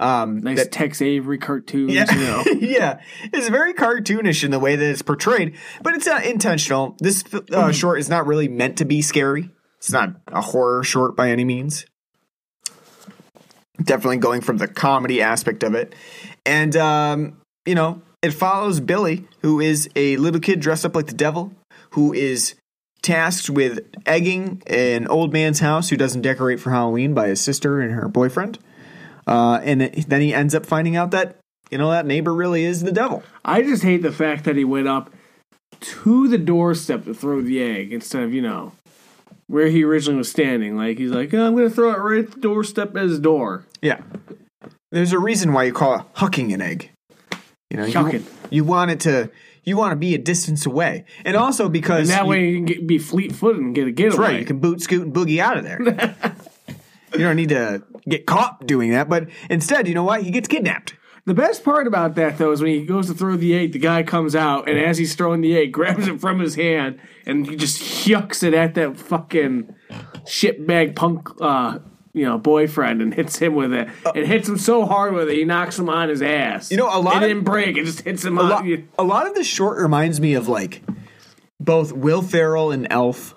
Um, 0.00 0.38
Nice 0.38 0.56
that- 0.58 0.72
Tex 0.72 1.02
Avery 1.02 1.36
cartoons. 1.38 1.92
yeah, 1.92 2.12
You 2.12 2.20
know. 2.20 2.44
yeah, 2.66 3.00
it's 3.22 3.48
very 3.48 3.74
cartoonish 3.74 4.42
in 4.42 4.50
the 4.50 4.58
way 4.58 4.74
that 4.74 4.90
it's 4.90 5.02
portrayed, 5.02 5.56
but 5.82 5.94
it's 5.94 6.06
not 6.06 6.24
intentional. 6.24 6.96
This 6.98 7.22
uh, 7.52 7.70
short 7.70 7.98
is 8.00 8.08
not 8.08 8.26
really 8.26 8.48
meant 8.48 8.78
to 8.78 8.84
be 8.86 9.02
scary. 9.02 9.50
It's 9.76 9.92
not 9.92 10.16
a 10.28 10.40
horror 10.40 10.82
short 10.82 11.16
by 11.16 11.30
any 11.30 11.44
means. 11.44 11.84
Definitely 13.82 14.18
going 14.18 14.42
from 14.42 14.58
the 14.58 14.68
comedy 14.68 15.22
aspect 15.22 15.62
of 15.62 15.74
it, 15.74 15.94
and 16.44 16.76
um, 16.76 17.38
you 17.64 17.74
know, 17.74 18.02
it 18.20 18.32
follows 18.32 18.78
Billy, 18.80 19.26
who 19.40 19.58
is 19.60 19.88
a 19.96 20.18
little 20.18 20.40
kid 20.40 20.60
dressed 20.60 20.84
up 20.84 20.94
like 20.94 21.06
the 21.06 21.14
devil, 21.14 21.52
who 21.90 22.12
is 22.12 22.54
tasked 23.00 23.48
with 23.48 23.80
egging 24.04 24.62
an 24.66 25.06
old 25.06 25.32
man's 25.32 25.60
house 25.60 25.88
who 25.88 25.96
doesn't 25.96 26.20
decorate 26.20 26.60
for 26.60 26.70
Halloween 26.70 27.14
by 27.14 27.28
his 27.28 27.40
sister 27.40 27.80
and 27.80 27.92
her 27.92 28.06
boyfriend. 28.06 28.58
Uh, 29.30 29.60
and 29.62 29.80
it, 29.82 30.08
then 30.08 30.20
he 30.20 30.34
ends 30.34 30.54
up 30.54 30.66
finding 30.66 30.96
out 30.96 31.12
that 31.12 31.36
you 31.70 31.78
know 31.78 31.90
that 31.90 32.04
neighbor 32.04 32.34
really 32.34 32.64
is 32.64 32.82
the 32.82 32.92
devil. 32.92 33.22
I 33.44 33.62
just 33.62 33.82
hate 33.84 34.02
the 34.02 34.12
fact 34.12 34.44
that 34.44 34.56
he 34.56 34.64
went 34.64 34.88
up 34.88 35.10
to 35.80 36.28
the 36.28 36.36
doorstep 36.38 37.04
to 37.04 37.14
throw 37.14 37.40
the 37.40 37.62
egg 37.62 37.92
instead 37.92 38.22
of, 38.24 38.34
you 38.34 38.42
know, 38.42 38.72
where 39.46 39.68
he 39.68 39.84
originally 39.84 40.18
was 40.18 40.30
standing. 40.30 40.76
Like, 40.76 40.98
he's 40.98 41.10
like, 41.12 41.32
oh, 41.32 41.46
I'm 41.46 41.54
going 41.56 41.68
to 41.68 41.74
throw 41.74 41.92
it 41.92 41.98
right 41.98 42.24
at 42.24 42.32
the 42.32 42.40
doorstep 42.40 42.94
at 42.96 43.04
his 43.04 43.18
door. 43.18 43.64
Yeah, 43.80 44.00
there's 44.90 45.12
a 45.12 45.18
reason 45.18 45.52
why 45.52 45.64
you 45.64 45.72
call 45.72 46.00
it 46.00 46.14
hucking 46.16 46.52
an 46.52 46.60
egg. 46.60 46.90
You 47.70 47.76
know, 47.78 47.84
you, 47.86 48.24
you 48.50 48.64
want 48.64 48.90
it 48.90 49.00
to 49.00 49.30
you 49.62 49.76
want 49.76 49.92
to 49.92 49.96
be 49.96 50.14
a 50.14 50.18
distance 50.18 50.66
away, 50.66 51.04
and 51.24 51.36
also 51.36 51.68
because 51.68 52.10
And 52.10 52.18
that 52.18 52.24
you- 52.24 52.30
way 52.30 52.48
you 52.48 52.56
can 52.56 52.64
get, 52.64 52.86
be 52.86 52.98
fleet 52.98 53.32
footed 53.32 53.62
and 53.62 53.74
get 53.74 53.86
a 53.86 53.92
getaway. 53.92 54.10
That's 54.16 54.18
right. 54.32 54.40
You 54.40 54.46
can 54.46 54.58
boot, 54.58 54.82
scoot, 54.82 55.02
and 55.06 55.14
boogie 55.14 55.38
out 55.38 55.56
of 55.56 55.64
there. 55.64 56.16
you 57.12 57.18
don't 57.20 57.36
need 57.36 57.48
to 57.50 57.82
get 58.08 58.26
caught 58.26 58.66
doing 58.66 58.90
that, 58.90 59.08
but 59.08 59.28
instead, 59.48 59.86
you 59.88 59.94
know 59.94 60.04
what? 60.04 60.22
He 60.22 60.30
gets 60.30 60.48
kidnapped. 60.48 60.94
The 61.26 61.34
best 61.34 61.64
part 61.64 61.86
about 61.86 62.14
that, 62.14 62.38
though, 62.38 62.50
is 62.50 62.62
when 62.62 62.72
he 62.72 62.84
goes 62.86 63.06
to 63.08 63.14
throw 63.14 63.36
the 63.36 63.54
egg, 63.54 63.72
the 63.72 63.78
guy 63.78 64.02
comes 64.02 64.34
out, 64.34 64.68
and 64.68 64.78
as 64.78 64.96
he's 64.98 65.14
throwing 65.14 65.42
the 65.42 65.56
egg, 65.56 65.70
grabs 65.72 66.08
it 66.08 66.20
from 66.20 66.40
his 66.40 66.54
hand, 66.54 66.98
and 67.26 67.46
he 67.46 67.56
just 67.56 67.80
yucks 68.08 68.42
it 68.42 68.54
at 68.54 68.74
that 68.74 68.96
fucking 68.96 69.74
shitbag 70.24 70.96
punk, 70.96 71.28
uh, 71.40 71.78
you 72.12 72.24
know, 72.24 72.38
boyfriend, 72.38 73.02
and 73.02 73.12
hits 73.14 73.36
him 73.38 73.54
with 73.54 73.72
it. 73.72 73.88
It 74.14 74.26
hits 74.26 74.48
him 74.48 74.56
so 74.58 74.86
hard 74.86 75.12
with 75.14 75.28
it, 75.28 75.36
he 75.36 75.44
knocks 75.44 75.78
him 75.78 75.88
on 75.90 76.08
his 76.08 76.22
ass. 76.22 76.70
You 76.70 76.78
know, 76.78 76.88
a 76.88 76.98
lot 77.00 77.16
It 77.16 77.24
of- 77.24 77.28
didn't 77.28 77.44
break; 77.44 77.76
it 77.76 77.84
just 77.84 78.00
hits 78.00 78.24
him 78.24 78.38
A 78.38 78.42
on. 78.42 78.48
lot, 78.48 78.64
a 78.98 79.04
lot 79.04 79.26
of 79.26 79.34
the 79.34 79.44
short 79.44 79.78
reminds 79.78 80.20
me 80.20 80.34
of 80.34 80.48
like 80.48 80.82
both 81.60 81.92
Will 81.92 82.22
Ferrell 82.22 82.70
and 82.70 82.86
Elf. 82.90 83.34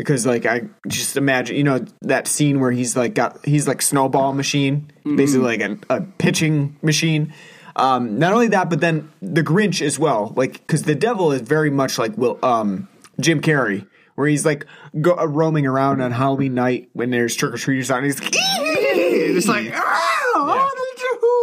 Because 0.00 0.24
like 0.24 0.46
I 0.46 0.62
just 0.88 1.16
imagine, 1.16 1.56
you 1.56 1.64
know, 1.64 1.84
that 2.00 2.26
scene 2.26 2.58
where 2.58 2.70
he's 2.70 2.96
like 2.96 3.14
got 3.14 3.44
he's 3.44 3.68
like 3.68 3.82
snowball 3.82 4.32
machine, 4.32 4.90
basically 5.04 5.58
like 5.58 5.60
a, 5.60 5.94
a 5.96 6.00
pitching 6.00 6.76
machine. 6.80 7.34
Um, 7.76 8.18
not 8.18 8.32
only 8.32 8.48
that, 8.48 8.70
but 8.70 8.80
then 8.80 9.12
the 9.20 9.42
Grinch 9.42 9.84
as 9.84 9.98
well. 9.98 10.32
Like 10.36 10.54
because 10.54 10.84
the 10.84 10.94
devil 10.94 11.32
is 11.32 11.42
very 11.42 11.70
much 11.70 11.98
like 11.98 12.16
Will 12.16 12.38
um, 12.42 12.88
Jim 13.20 13.42
Carrey, 13.42 13.86
where 14.14 14.26
he's 14.26 14.46
like 14.46 14.64
go, 15.00 15.18
uh, 15.18 15.26
roaming 15.26 15.66
around 15.66 16.00
on 16.00 16.12
Halloween 16.12 16.54
night 16.54 16.88
when 16.94 17.10
there's 17.10 17.36
trick 17.36 17.52
or 17.52 17.58
treaters 17.58 17.90
out, 17.90 17.98
and 17.98 18.06
he's 18.06 18.20
like, 18.20 18.34
It's 18.34 19.48
like, 19.48 19.72
oh, 19.74 20.70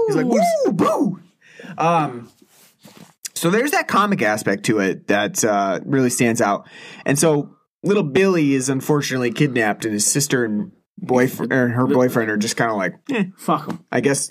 He's 0.08 0.16
like, 0.16 0.26
woo, 0.26 0.72
boo. 0.72 1.20
Um, 1.78 2.32
so 3.34 3.50
there's 3.50 3.72
that 3.72 3.88
comic 3.88 4.22
aspect 4.22 4.66
to 4.66 4.80
it 4.80 5.08
that 5.08 5.44
uh, 5.44 5.80
really 5.86 6.10
stands 6.10 6.42
out. 6.42 6.68
And 7.06 7.20
so 7.20 7.57
little 7.84 8.04
Billy 8.04 8.54
is 8.54 8.70
unfortunately 8.70 9.32
kidnapped, 9.32 9.86
and 9.86 9.94
his 9.94 10.06
sister 10.06 10.46
and 10.46 10.72
boyfriend 10.98 11.54
or 11.54 11.70
her 11.70 11.88
boyfriend 11.88 12.30
are 12.30 12.38
just 12.38 12.58
kind 12.58 12.72
of 12.72 12.78
like, 12.78 12.96
eh, 13.12 13.26
fuck 13.38 13.70
him. 13.70 13.86
I 13.92 14.02
guess, 14.02 14.30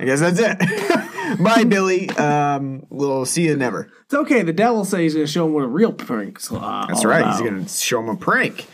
I 0.00 0.04
guess 0.04 0.20
that's 0.20 0.38
it. 0.40 1.38
Bye, 1.42 1.64
Billy. 1.64 2.08
Um, 2.10 2.86
we'll 2.88 3.26
see 3.26 3.46
you 3.46 3.56
never. 3.56 3.90
It's 4.04 4.14
okay. 4.14 4.42
The 4.42 4.52
devil 4.52 4.84
says 4.84 5.00
he's 5.00 5.14
going 5.14 5.26
to 5.26 5.32
show 5.32 5.46
him 5.46 5.52
what 5.52 5.64
a 5.64 5.68
real 5.68 5.92
prank's 5.92 6.50
uh, 6.52 6.86
That's 6.88 7.04
right. 7.04 7.20
about. 7.20 7.32
He's 7.32 7.48
going 7.50 7.64
to 7.64 7.68
show 7.68 8.00
him 8.00 8.08
a 8.08 8.16
prank. 8.16 8.66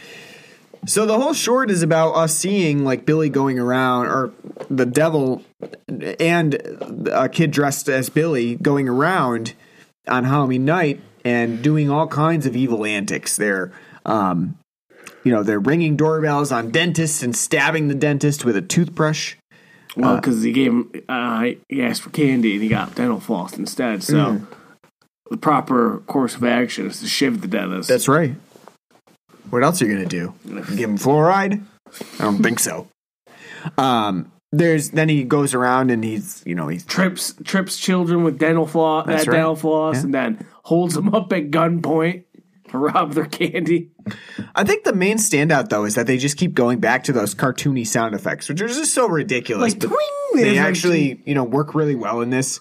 So 0.85 1.07
the 1.07 1.19
whole 1.19 1.33
short 1.33 1.71
is 1.71 1.83
about 1.83 2.13
us 2.13 2.37
seeing 2.37 2.85
like 2.85 3.07
Billy 3.07 3.29
going 3.29 3.59
around, 3.59 4.07
or 4.07 4.33
the 4.69 4.85
devil 4.85 5.45
and 5.89 6.55
a 7.11 7.29
kid 7.29 7.53
dressed 7.53 7.89
as 7.89 8.09
Billy 8.09 8.57
going 8.57 8.89
around 8.89 9.55
on 10.09 10.25
Halloween 10.25 10.65
night 10.65 11.01
and 11.25 11.63
doing 11.63 11.89
all 11.89 12.09
kinds 12.09 12.47
of 12.47 12.57
evil 12.57 12.85
antics. 12.85 13.37
They're, 13.37 13.73
um, 14.07 14.59
you 15.25 15.33
know, 15.33 15.43
they're 15.43 15.61
ringing 15.61 15.97
doorbells 15.97 16.51
on 16.53 16.71
dentists 16.71 17.23
and 17.23 17.35
stabbing 17.37 17.89
the 17.89 17.95
dentist 17.95 18.45
with 18.45 18.57
a 18.57 18.63
toothbrush. 18.63 19.35
Well, 19.97 20.17
because 20.17 20.43
he 20.43 20.53
gave 20.53 20.73
him, 20.73 20.91
uh, 21.09 21.51
he 21.69 21.83
asked 21.83 22.03
for 22.03 22.11
candy 22.11 22.55
and 22.55 22.63
he 22.63 22.69
got 22.69 22.95
dental 22.95 23.21
floss 23.21 23.57
instead. 23.59 24.03
So 24.03 24.15
Mm. 24.15 24.47
the 25.31 25.37
proper 25.37 25.99
course 26.07 26.35
of 26.35 26.45
action 26.45 26.87
is 26.87 27.01
to 27.01 27.07
shiv 27.07 27.41
the 27.43 27.47
dentist. 27.49 27.89
That's 27.89 28.09
right. 28.09 28.35
What 29.51 29.63
else 29.63 29.83
are 29.83 29.87
you 29.87 29.93
gonna 29.95 30.07
do? 30.07 30.35
Give 30.47 30.89
him 30.91 30.99
fluoride? 30.99 31.63
I 32.19 32.23
don't 32.25 32.43
think 32.43 32.59
so. 32.59 32.89
Um, 33.77 34.33
there's 34.51 34.91
then 34.91 35.09
he 35.09 35.25
goes 35.25 35.55
around 35.55 35.91
and 35.91 36.03
he's 36.05 36.43
you 36.47 36.55
know 36.55 36.69
he 36.69 36.79
trips 36.79 37.35
trips 37.45 37.77
children 37.79 38.25
with 38.25 38.39
dental 38.39 38.67
floss, 38.67 39.09
uh, 39.09 39.13
right. 39.13 39.25
dental 39.27 39.57
floss, 39.57 39.97
Yeah. 39.97 40.01
and 40.03 40.15
then 40.15 40.47
holds 40.65 40.95
them 40.95 41.15
up 41.15 41.33
at 41.33 41.51
gunpoint 41.51 42.25
to 42.32 42.32
rob 42.79 43.13
their 43.13 43.27
candy. 43.27 43.91
I 44.55 44.65
think 44.65 44.85
the 44.85 44.93
main 44.93 45.17
standout 45.19 45.69
though 45.69 45.85
is 45.85 45.95
that 45.95 46.07
they 46.07 46.19
just 46.19 46.37
keep 46.37 46.55
going 46.55 46.81
back 46.81 47.05
to 47.05 47.13
those 47.13 47.35
cartoony 47.35 47.87
sound 47.87 48.15
effects, 48.15 48.49
which 48.49 48.61
are 48.61 48.69
just 48.69 48.95
so 48.95 49.09
ridiculous. 49.09 49.75
Like, 49.75 49.81
they 50.35 50.43
There's 50.45 50.57
like- 50.57 50.67
actually, 50.67 51.23
you 51.27 51.35
know, 51.35 51.45
work 51.45 51.75
really 51.75 51.95
well 51.95 52.21
in 52.21 52.31
this. 52.31 52.61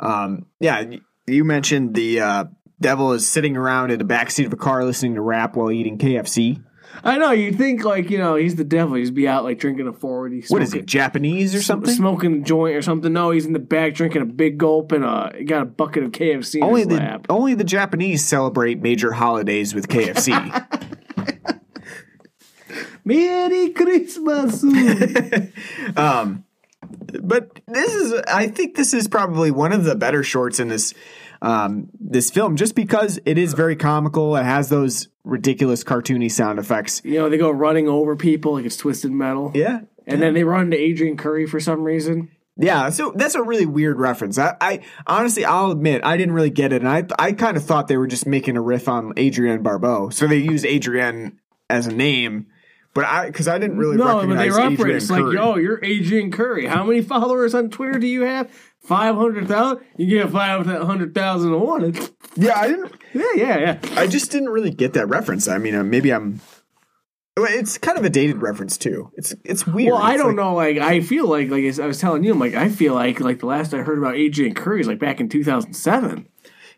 Um, 0.00 0.46
yeah, 0.58 0.82
you 1.26 1.44
mentioned 1.44 1.94
the 1.94 2.20
uh, 2.20 2.44
devil 2.80 3.12
is 3.12 3.26
sitting 3.28 3.56
around 3.56 3.90
in 3.90 3.98
the 3.98 4.04
backseat 4.04 4.46
of 4.46 4.52
a 4.52 4.56
car 4.56 4.84
listening 4.84 5.14
to 5.14 5.20
rap 5.20 5.54
while 5.56 5.70
eating 5.70 5.98
KFC. 5.98 6.62
I 7.04 7.18
know 7.18 7.32
you'd 7.32 7.56
think 7.58 7.84
like 7.84 8.10
you 8.10 8.18
know 8.18 8.36
he's 8.36 8.54
the 8.56 8.64
devil. 8.64 8.94
He's 8.96 9.10
be 9.10 9.26
out 9.26 9.44
like 9.44 9.58
drinking 9.58 9.88
a 9.88 9.92
forty. 9.92 10.42
What 10.48 10.62
is 10.62 10.72
he, 10.72 10.82
Japanese 10.82 11.54
or 11.54 11.62
something? 11.62 11.92
Smoking 11.92 12.34
a 12.34 12.44
joint 12.44 12.76
or 12.76 12.82
something. 12.82 13.12
No, 13.12 13.30
he's 13.30 13.46
in 13.46 13.52
the 13.52 13.58
back 13.58 13.94
drinking 13.94 14.22
a 14.22 14.26
big 14.26 14.58
gulp 14.58 14.92
and 14.92 15.04
uh, 15.04 15.30
he 15.36 15.44
got 15.44 15.62
a 15.62 15.66
bucket 15.66 16.04
of 16.04 16.12
KFC 16.12 16.56
in 16.56 16.62
Only 16.64 16.80
his 16.82 16.88
the 16.88 16.96
lap. 16.96 17.26
only 17.28 17.54
the 17.54 17.64
Japanese 17.64 18.24
celebrate 18.24 18.80
major 18.82 19.12
holidays 19.12 19.74
with 19.74 19.88
KFC. 19.88 20.32
Merry 23.04 23.70
Christmas. 23.70 24.62
but 27.22 27.60
this 27.66 27.94
is 27.94 28.12
I 28.28 28.48
think 28.48 28.76
this 28.76 28.94
is 28.94 29.08
probably 29.08 29.50
one 29.50 29.72
of 29.72 29.84
the 29.84 29.94
better 29.94 30.22
shorts 30.22 30.60
in 30.60 30.68
this 30.68 30.94
um, 31.42 31.88
this 32.00 32.30
film 32.30 32.56
just 32.56 32.74
because 32.74 33.18
it 33.26 33.36
is 33.36 33.52
very 33.52 33.76
comical. 33.76 34.36
It 34.36 34.44
has 34.44 34.70
those 34.70 35.08
ridiculous 35.24 35.84
cartoony 35.84 36.30
sound 36.30 36.58
effects. 36.58 37.02
You 37.04 37.18
know, 37.18 37.28
they 37.28 37.36
go 37.36 37.50
running 37.50 37.88
over 37.88 38.16
people 38.16 38.54
like 38.54 38.64
it's 38.64 38.76
twisted 38.76 39.10
metal. 39.10 39.50
Yeah. 39.54 39.80
And 40.06 40.22
then 40.22 40.34
they 40.34 40.44
run 40.44 40.72
into 40.72 40.80
Adrienne 40.80 41.16
Curry 41.16 41.46
for 41.46 41.60
some 41.60 41.82
reason. 41.82 42.30
Yeah, 42.56 42.90
so 42.90 43.12
that's 43.16 43.34
a 43.34 43.42
really 43.42 43.66
weird 43.66 43.98
reference. 43.98 44.38
I, 44.38 44.56
I 44.60 44.80
honestly, 45.06 45.44
I'll 45.44 45.70
admit, 45.70 46.02
I 46.04 46.16
didn't 46.16 46.34
really 46.34 46.50
get 46.50 46.72
it, 46.72 46.82
and 46.82 46.88
I, 46.88 47.04
I 47.18 47.32
kind 47.32 47.56
of 47.56 47.64
thought 47.64 47.88
they 47.88 47.96
were 47.96 48.06
just 48.06 48.26
making 48.26 48.56
a 48.56 48.60
riff 48.60 48.88
on 48.88 49.14
Adrienne 49.18 49.62
Barbeau, 49.62 50.10
so 50.10 50.26
they 50.26 50.36
use 50.36 50.64
Adrienne 50.64 51.40
as 51.70 51.86
a 51.86 51.92
name, 51.94 52.48
but 52.94 53.04
I, 53.04 53.26
because 53.26 53.48
I 53.48 53.58
didn't 53.58 53.78
really 53.78 53.96
No, 53.96 54.26
but 54.26 54.36
they 54.36 54.50
recognize 54.50 54.78
reference 54.78 55.10
like, 55.10 55.22
Curry. 55.22 55.34
yo, 55.36 55.56
you're 55.56 55.84
Adrienne 55.84 56.30
Curry. 56.30 56.66
How 56.66 56.84
many 56.84 57.00
followers 57.02 57.54
on 57.54 57.70
Twitter 57.70 57.98
do 57.98 58.06
you 58.06 58.22
have? 58.22 58.50
Five 58.80 59.14
hundred 59.14 59.46
thousand. 59.48 59.84
You 59.96 60.18
get 60.22 60.30
five 60.30 60.66
hundred 60.66 61.14
thousand 61.14 61.52
to 61.52 61.58
one. 61.58 61.94
yeah, 62.36 62.58
I 62.58 62.68
didn't, 62.68 62.92
Yeah, 63.14 63.22
yeah, 63.36 63.58
yeah. 63.58 63.78
I 63.96 64.06
just 64.06 64.30
didn't 64.32 64.48
really 64.48 64.70
get 64.70 64.94
that 64.94 65.06
reference. 65.08 65.46
I 65.48 65.58
mean, 65.58 65.74
uh, 65.76 65.84
maybe 65.84 66.10
I'm. 66.12 66.40
well, 67.36 67.46
It's 67.48 67.78
kind 67.78 67.96
of 67.96 68.04
a 68.04 68.10
dated 68.10 68.42
reference 68.42 68.76
too. 68.76 69.12
It's 69.16 69.34
it's 69.44 69.66
weird. 69.66 69.92
Well, 69.92 70.02
I 70.02 70.14
It's 70.14 70.18
don't 70.22 70.34
like- 70.34 70.36
know. 70.44 70.54
Like, 70.54 70.78
I 70.78 71.00
feel 71.00 71.28
like, 71.28 71.48
like 71.48 71.78
I 71.78 71.86
was 71.86 72.00
telling 72.00 72.24
you, 72.24 72.32
I'm 72.32 72.40
like, 72.40 72.54
I 72.54 72.68
feel 72.68 72.94
like, 72.94 73.20
like 73.20 73.38
the 73.38 73.46
last 73.46 73.72
I 73.72 73.78
heard 73.78 73.98
about 73.98 74.16
Adrienne 74.16 74.54
Curry 74.54 74.80
is 74.80 74.88
like 74.88 74.98
back 74.98 75.20
in 75.20 75.28
2007, 75.28 76.26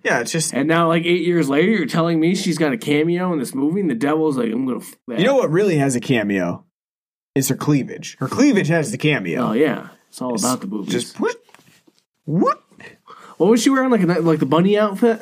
Yeah, 0.05 0.21
it's 0.21 0.31
just 0.31 0.53
and 0.53 0.69
now 0.69 0.89
like 0.89 1.05
eight 1.05 1.23
years 1.23 1.49
later, 1.49 1.71
you're 1.71 1.87
telling 1.87 2.21
me 2.21 2.35
she's 2.35 2.59
got 2.59 2.73
a 2.73 2.77
cameo 2.77 3.33
in 3.33 3.39
this 3.39 3.55
movie, 3.55 3.81
and 3.81 3.89
the 3.89 3.95
devil's 3.95 4.37
like, 4.37 4.53
I'm 4.53 4.67
gonna. 4.67 4.79
F- 4.79 4.95
that. 5.09 5.19
you 5.19 5.25
know 5.25 5.37
what 5.37 5.51
really 5.51 5.77
has 5.77 5.97
a 5.97 6.01
cameo 6.01 6.67
is 7.35 7.49
her 7.49 7.57
cleavage. 7.57 8.17
Her 8.21 8.29
cleavage 8.29 8.69
has 8.69 8.93
the 8.93 8.99
cameo. 8.99 9.49
Oh 9.49 9.53
yeah, 9.53 9.89
it's 10.09 10.21
all 10.21 10.39
about 10.39 10.61
the 10.61 10.67
boobies. 10.67 10.93
Just 10.93 11.19
what? 11.19 11.37
What? 12.27 12.63
what 13.39 13.51
was 13.51 13.63
she 13.63 13.71
wearing? 13.71 13.91
Like 13.91 14.03
a 14.03 14.21
like 14.21 14.41
the 14.41 14.47
bunny 14.47 14.79
outfit? 14.79 15.21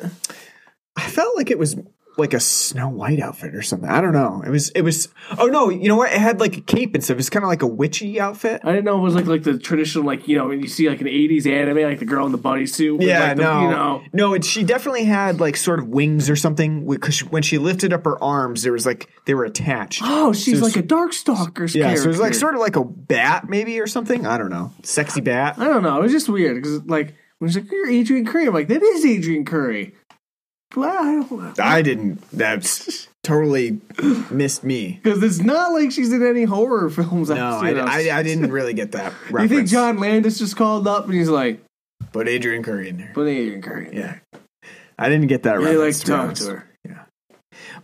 I 0.97 1.07
felt 1.07 1.35
like 1.37 1.49
it 1.49 1.57
was 1.57 1.77
like 2.17 2.33
a 2.33 2.39
Snow 2.39 2.89
White 2.89 3.19
outfit 3.19 3.55
or 3.55 3.61
something. 3.63 3.89
I 3.89 3.99
don't 3.99 4.13
know. 4.13 4.43
It 4.45 4.49
was. 4.49 4.69
It 4.71 4.81
was. 4.83 5.09
Oh 5.39 5.47
no! 5.47 5.69
You 5.69 5.87
know 5.87 5.95
what? 5.95 6.11
It 6.13 6.19
had 6.19 6.39
like 6.39 6.57
a 6.57 6.61
cape 6.61 6.93
and 6.93 7.03
stuff. 7.03 7.17
It's 7.17 7.29
kind 7.29 7.43
of 7.43 7.47
like 7.49 7.61
a 7.63 7.67
witchy 7.67 8.19
outfit. 8.19 8.61
I 8.63 8.71
didn't 8.71 8.85
know 8.85 8.97
it 8.99 9.01
was 9.01 9.15
like 9.15 9.25
like 9.25 9.43
the 9.43 9.57
traditional 9.57 10.05
like 10.05 10.27
you 10.27 10.37
know 10.37 10.47
when 10.49 10.61
you 10.61 10.67
see 10.67 10.87
like 10.89 11.01
an 11.01 11.07
'80s 11.07 11.47
anime 11.47 11.77
like 11.83 11.99
the 11.99 12.05
girl 12.05 12.25
in 12.25 12.31
the 12.31 12.37
bunny 12.37 12.65
suit. 12.67 12.97
with, 12.99 13.07
Yeah, 13.07 13.29
like, 13.29 13.37
the, 13.37 13.43
no, 13.43 13.61
you 13.61 13.69
know. 13.69 14.03
no. 14.13 14.33
It, 14.35 14.45
she 14.45 14.63
definitely 14.63 15.05
had 15.05 15.39
like 15.39 15.57
sort 15.57 15.79
of 15.79 15.87
wings 15.87 16.29
or 16.29 16.35
something 16.35 16.87
because 16.87 17.21
when 17.21 17.41
she 17.41 17.57
lifted 17.57 17.93
up 17.93 18.05
her 18.05 18.21
arms, 18.23 18.61
there 18.63 18.73
was 18.73 18.85
like 18.85 19.09
they 19.25 19.33
were 19.33 19.45
attached. 19.45 20.01
Oh, 20.23 20.31
she's 20.33 20.59
So 20.59 20.65
like 20.65 20.75
a 20.75 20.81
dark 20.83 21.11
stalker. 21.13 21.65
yeah, 21.65 21.95
so 21.95 22.03
it 22.03 22.07
was 22.07 22.19
like 22.19 22.33
sort 22.35 22.53
of 22.53 22.61
like 22.61 22.75
a 22.75 22.83
bat 22.83 23.49
maybe 23.49 23.79
or 23.79 23.87
something. 23.87 24.25
I 24.27 24.37
don't 24.37 24.49
know, 24.51 24.71
sexy 24.83 25.19
bat. 25.21 25.55
I 25.57 25.65
don't 25.65 25.81
know. 25.83 25.97
It 25.97 26.03
was 26.03 26.11
just 26.11 26.29
weird 26.29 26.55
because 26.55 26.83
like 26.83 27.15
when 27.39 27.49
she's 27.49 27.57
like 27.63 27.71
you're 27.71 27.89
Adrienne 27.89 28.25
Curry, 28.25 28.47
I'm 28.47 28.53
like 28.53 28.67
that 28.67 28.81
is 28.83 29.03
Adrienne 29.05 29.43
Curry. 29.45 29.95
Well, 30.75 31.53
I 31.59 31.77
I 31.77 31.81
didn't. 31.81 32.21
That's 32.31 33.07
totally 33.23 33.79
missed 34.31 34.63
me. 34.63 34.99
because 35.03 35.21
it's 35.23 35.39
not 35.39 35.71
like 35.71 35.91
she's 35.91 36.11
in 36.11 36.25
any 36.25 36.43
horror 36.43 36.89
films. 36.89 37.29
No. 37.29 37.35
I, 37.35 37.71
I, 38.09 38.17
I 38.19 38.23
didn't 38.23 38.51
really 38.51 38.73
get 38.73 38.91
that. 38.93 39.13
You 39.29 39.35
Reference. 39.35 39.51
think 39.51 39.67
John 39.69 39.97
Landis 39.99 40.39
just 40.39 40.55
called 40.57 40.87
up 40.87 41.05
and 41.05 41.13
he's 41.13 41.29
like, 41.29 41.63
Put 42.11 42.27
Adrienne 42.27 42.63
Curry 42.63 42.89
in 42.89 42.97
there. 42.97 43.11
"Put 43.13 43.27
Adrienne 43.27 43.61
Curry." 43.61 43.87
in 43.87 43.93
Yeah, 43.93 44.15
there." 44.31 44.41
I 44.99 45.09
didn't 45.09 45.27
get 45.27 45.43
that. 45.43 45.57
Really 45.57 45.77
like 45.77 45.95
to 45.95 46.05
talk 46.05 46.33
to 46.35 46.45
her. 46.51 46.69
Yeah, 46.87 47.03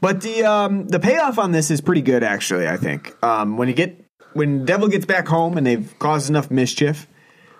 But 0.01 0.21
the 0.21 0.43
um 0.43 0.87
the 0.87 0.99
payoff 0.99 1.39
on 1.39 1.51
this 1.51 1.71
is 1.71 1.81
pretty 1.81 2.01
good 2.01 2.23
actually, 2.23 2.67
I 2.67 2.77
think. 2.77 3.15
Um 3.23 3.57
when 3.57 3.67
you 3.67 3.73
get 3.73 4.03
when 4.33 4.65
Devil 4.65 4.87
gets 4.89 5.05
back 5.05 5.27
home 5.27 5.57
and 5.57 5.65
they've 5.65 5.93
caused 5.99 6.29
enough 6.29 6.51
mischief, 6.51 7.07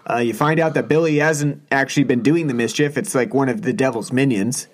uh, 0.09 0.17
you 0.17 0.33
find 0.33 0.59
out 0.59 0.73
that 0.75 0.87
Billy 0.87 1.17
hasn't 1.17 1.61
actually 1.71 2.03
been 2.03 2.21
doing 2.21 2.47
the 2.47 2.53
mischief. 2.53 2.97
It's 2.97 3.15
like 3.15 3.33
one 3.33 3.49
of 3.49 3.61
the 3.63 3.73
devil's 3.73 4.11
minions. 4.13 4.67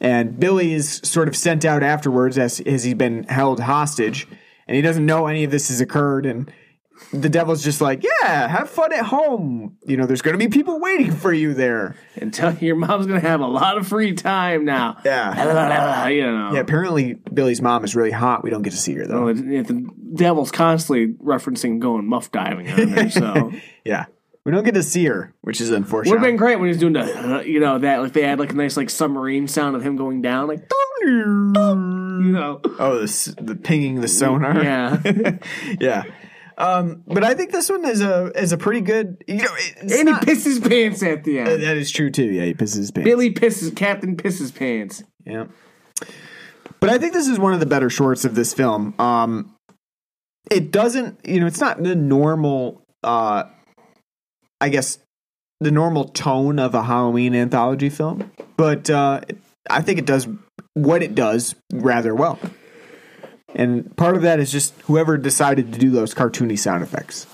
And 0.00 0.38
Billy 0.40 0.72
is 0.72 1.00
sort 1.04 1.28
of 1.28 1.36
sent 1.36 1.64
out 1.64 1.82
afterwards 1.82 2.38
as 2.38 2.60
as 2.60 2.84
he's 2.84 2.94
been 2.94 3.24
held 3.24 3.60
hostage 3.60 4.26
and 4.66 4.76
he 4.76 4.82
doesn't 4.82 5.04
know 5.06 5.26
any 5.26 5.44
of 5.44 5.50
this 5.50 5.68
has 5.68 5.80
occurred 5.80 6.26
and 6.26 6.50
the 7.12 7.28
devil's 7.28 7.64
just 7.64 7.80
like, 7.80 8.04
"Yeah, 8.04 8.46
have 8.48 8.70
fun 8.70 8.92
at 8.92 9.04
home. 9.06 9.76
You 9.84 9.96
know, 9.96 10.06
there's 10.06 10.22
going 10.22 10.38
to 10.38 10.38
be 10.38 10.48
people 10.48 10.78
waiting 10.78 11.10
for 11.10 11.32
you 11.32 11.52
there." 11.52 11.96
And 12.16 12.32
tell 12.32 12.54
your 12.54 12.76
mom's 12.76 13.06
gonna 13.06 13.20
have 13.20 13.40
a 13.40 13.46
lot 13.46 13.76
of 13.76 13.88
free 13.88 14.14
time 14.14 14.64
now. 14.64 14.98
Yeah. 15.04 16.08
you 16.08 16.22
know. 16.22 16.52
Yeah, 16.54 16.60
apparently 16.60 17.14
Billy's 17.14 17.60
mom 17.60 17.84
is 17.84 17.96
really 17.96 18.12
hot. 18.12 18.44
We 18.44 18.50
don't 18.50 18.62
get 18.62 18.70
to 18.70 18.76
see 18.76 18.94
her 18.94 19.06
though. 19.06 19.24
Well, 19.24 19.28
it, 19.36 19.40
it, 19.40 19.66
the 19.66 19.86
devil's 20.14 20.52
constantly 20.52 21.14
referencing 21.14 21.80
going 21.80 22.06
muff 22.06 22.30
diving 22.30 22.70
on 22.70 22.90
there, 22.90 23.10
so 23.10 23.52
Yeah. 23.84 24.06
We 24.44 24.50
don't 24.50 24.64
get 24.64 24.74
to 24.74 24.82
see 24.82 25.04
her, 25.06 25.32
which 25.42 25.60
is 25.60 25.70
unfortunate. 25.70 26.12
would 26.12 26.18
have 26.20 26.26
been 26.26 26.36
great 26.36 26.56
when 26.56 26.66
he 26.66 26.70
was 26.70 26.78
doing 26.78 26.94
the, 26.94 27.36
uh, 27.36 27.40
you 27.42 27.60
know, 27.60 27.78
that 27.78 28.02
like 28.02 28.12
they 28.12 28.22
had 28.22 28.40
like 28.40 28.50
a 28.50 28.56
nice 28.56 28.76
like 28.76 28.90
submarine 28.90 29.46
sound 29.46 29.76
of 29.76 29.82
him 29.82 29.96
going 29.96 30.20
down, 30.20 30.48
like 30.48 30.68
you 31.04 32.32
know, 32.32 32.60
oh, 32.78 32.98
the, 32.98 33.34
the 33.40 33.54
pinging 33.56 34.00
the 34.00 34.08
sonar. 34.08 34.62
yeah. 34.62 35.38
yeah. 35.80 36.02
Um, 36.58 37.02
but 37.06 37.24
I 37.24 37.34
think 37.34 37.50
this 37.50 37.70
one 37.70 37.84
is 37.84 38.00
a 38.00 38.30
is 38.34 38.52
a 38.52 38.58
pretty 38.58 38.82
good. 38.82 39.22
You 39.26 39.36
know, 39.36 39.54
it's 39.56 39.80
and 39.80 40.08
he 40.08 40.12
not- 40.12 40.22
pisses 40.22 40.68
pants 40.68 41.02
at 41.02 41.24
the 41.24 41.38
end. 41.38 41.48
that 41.48 41.76
is 41.76 41.90
true 41.90 42.10
too. 42.10 42.24
Yeah, 42.24 42.44
he 42.44 42.54
pisses 42.54 42.94
pants. 42.94 43.04
Billy 43.04 43.32
pisses, 43.32 43.74
Captain 43.74 44.16
pisses 44.16 44.54
pants. 44.54 45.02
Yeah. 45.24 45.46
But 46.80 46.90
I 46.90 46.98
think 46.98 47.12
this 47.12 47.28
is 47.28 47.38
one 47.38 47.54
of 47.54 47.60
the 47.60 47.66
better 47.66 47.88
shorts 47.88 48.24
of 48.24 48.34
this 48.34 48.52
film. 48.52 48.94
Um, 48.98 49.54
it 50.50 50.72
doesn't, 50.72 51.24
you 51.24 51.38
know, 51.38 51.46
it's 51.46 51.60
not 51.60 51.82
the 51.82 51.94
normal, 51.94 52.84
uh, 53.04 53.44
I 54.62 54.68
guess, 54.68 54.98
the 55.60 55.70
normal 55.70 56.04
tone 56.06 56.58
of 56.58 56.74
a 56.74 56.82
Halloween 56.84 57.34
anthology 57.34 57.88
film, 57.90 58.30
but 58.56 58.88
uh, 58.88 59.20
I 59.68 59.82
think 59.82 59.98
it 59.98 60.06
does 60.06 60.26
what 60.74 61.02
it 61.02 61.14
does 61.14 61.54
rather 61.72 62.14
well. 62.14 62.38
And 63.54 63.94
part 63.96 64.16
of 64.16 64.22
that 64.22 64.40
is 64.40 64.50
just 64.50 64.72
whoever 64.82 65.18
decided 65.18 65.72
to 65.72 65.78
do 65.78 65.90
those 65.90 66.14
cartoony 66.14 66.58
sound 66.58 66.82
effects. 66.82 67.26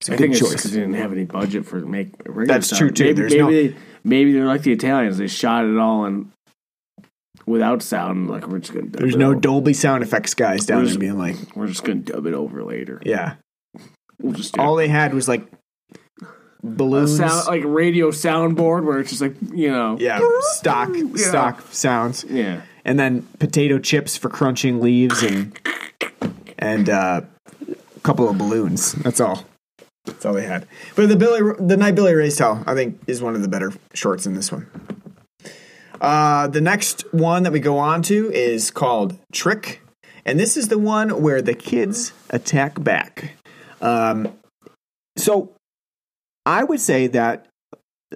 It's 0.00 0.08
a 0.08 0.12
I 0.12 0.16
good 0.16 0.22
think 0.22 0.32
it's 0.34 0.40
choice. 0.40 0.52
because 0.52 0.72
they 0.72 0.80
didn't 0.80 0.94
have 0.94 1.12
any 1.12 1.24
budget 1.24 1.66
for 1.66 1.80
make. 1.80 2.10
That's 2.46 2.68
sound. 2.68 2.78
true, 2.78 2.90
too. 2.90 3.04
Maybe, 3.04 3.22
maybe, 3.22 3.38
no- 3.38 3.50
they, 3.50 3.76
maybe 4.04 4.32
they're 4.32 4.46
like 4.46 4.62
the 4.62 4.72
Italians. 4.72 5.18
They 5.18 5.26
shot 5.26 5.64
it 5.64 5.76
all 5.76 6.04
and 6.04 6.30
without 7.46 7.82
sound. 7.82 8.30
Like 8.30 8.46
we're 8.46 8.60
just 8.60 8.72
gonna. 8.72 8.86
Dub 8.86 9.00
There's 9.00 9.14
it 9.16 9.18
no 9.18 9.30
over. 9.30 9.40
Dolby 9.40 9.72
sound 9.74 10.02
effects 10.04 10.34
guys 10.34 10.64
down 10.64 10.78
There's- 10.78 10.92
there 10.92 11.00
being 11.00 11.18
like, 11.18 11.36
We're 11.56 11.66
just 11.66 11.82
gonna 11.82 12.00
dub 12.00 12.26
it 12.26 12.34
over 12.34 12.62
later. 12.62 13.00
yeah. 13.04 13.34
We'll 14.20 14.34
just 14.34 14.54
do 14.54 14.60
All 14.60 14.74
they 14.76 14.88
had 14.88 15.14
was 15.14 15.26
like 15.28 15.46
balloons. 16.76 17.16
sound 17.16 17.46
like 17.46 17.62
radio 17.64 18.10
soundboard 18.10 18.84
where 18.84 18.98
it's 19.00 19.10
just 19.10 19.22
like 19.22 19.34
you 19.52 19.70
know. 19.70 19.96
Yeah, 19.98 20.20
stock 20.52 20.90
stock 21.16 21.62
sounds, 21.72 22.24
Yeah. 22.28 22.62
and 22.84 22.98
then 22.98 23.22
potato 23.38 23.78
chips 23.78 24.16
for 24.16 24.28
crunching 24.28 24.80
leaves, 24.80 25.22
and 25.22 25.58
and 26.58 26.88
uh, 26.88 27.22
a 27.96 28.00
couple 28.00 28.28
of 28.28 28.38
balloons. 28.38 28.92
That's 28.92 29.20
all. 29.20 29.44
That's 30.06 30.24
all 30.24 30.32
they 30.32 30.46
had. 30.46 30.66
But 30.96 31.08
the 31.08 31.16
Billy, 31.16 31.40
the 31.58 31.76
night 31.76 31.94
Billy 31.94 32.14
Raised 32.14 32.38
Hell, 32.38 32.62
I 32.66 32.74
think, 32.74 32.98
is 33.06 33.20
one 33.20 33.34
of 33.34 33.42
the 33.42 33.48
better 33.48 33.72
shorts 33.94 34.24
in 34.26 34.34
this 34.34 34.50
one. 34.50 34.66
Uh, 36.00 36.46
the 36.46 36.60
next 36.60 37.02
one 37.12 37.42
that 37.42 37.52
we 37.52 37.60
go 37.60 37.76
on 37.78 38.02
to 38.02 38.30
is 38.32 38.70
called 38.70 39.18
Trick, 39.32 39.80
and 40.24 40.38
this 40.38 40.56
is 40.56 40.68
the 40.68 40.78
one 40.78 41.20
where 41.22 41.42
the 41.42 41.54
kids 41.54 42.12
attack 42.30 42.82
back. 42.82 43.32
Um, 43.82 44.32
so 45.16 45.52
I 46.48 46.64
would 46.64 46.80
say 46.80 47.08
that 47.08 47.46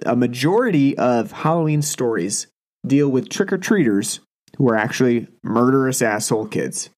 a 0.03 0.15
majority 0.15 0.97
of 0.97 1.31
Halloween 1.31 1.83
stories 1.83 2.47
deal 2.85 3.07
with 3.07 3.29
trick 3.29 3.53
or 3.53 3.59
treaters 3.59 4.21
who 4.57 4.67
are 4.69 4.75
actually 4.75 5.27
murderous 5.43 6.01
asshole 6.01 6.47
kids. 6.47 6.89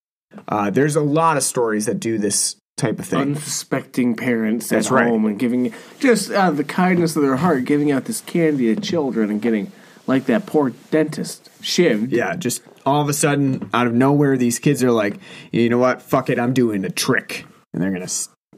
Uh, 0.47 0.69
there's 0.69 0.95
a 0.95 1.01
lot 1.01 1.35
of 1.35 1.43
stories 1.43 1.87
that 1.87 1.99
do 1.99 2.17
this 2.17 2.55
type 2.77 2.99
of 2.99 3.05
thing. 3.05 3.19
Unsuspecting 3.19 4.15
parents 4.15 4.69
That's 4.69 4.87
at 4.87 4.93
right. 4.93 5.07
home 5.07 5.25
and 5.25 5.37
giving 5.37 5.73
just 5.99 6.31
out 6.31 6.51
of 6.51 6.57
the 6.57 6.63
kindness 6.63 7.17
of 7.17 7.21
their 7.21 7.35
heart, 7.35 7.65
giving 7.65 7.91
out 7.91 8.05
this 8.05 8.21
candy 8.21 8.73
to 8.73 8.79
children 8.79 9.29
and 9.29 9.41
getting 9.41 9.73
like 10.07 10.27
that 10.27 10.45
poor 10.45 10.69
dentist 10.89 11.49
shivved. 11.61 12.11
yeah, 12.11 12.37
just 12.37 12.61
all 12.85 13.01
of 13.01 13.09
a 13.09 13.13
sudden, 13.13 13.69
out 13.73 13.87
of 13.87 13.93
nowhere, 13.93 14.37
these 14.37 14.59
kids 14.59 14.81
are 14.83 14.91
like, 14.91 15.19
you 15.51 15.67
know 15.67 15.79
what? 15.79 16.01
Fuck 16.01 16.29
it, 16.29 16.39
I'm 16.39 16.53
doing 16.53 16.85
a 16.85 16.89
trick, 16.89 17.45
and 17.73 17.81
they're 17.83 17.91
gonna, 17.91 18.07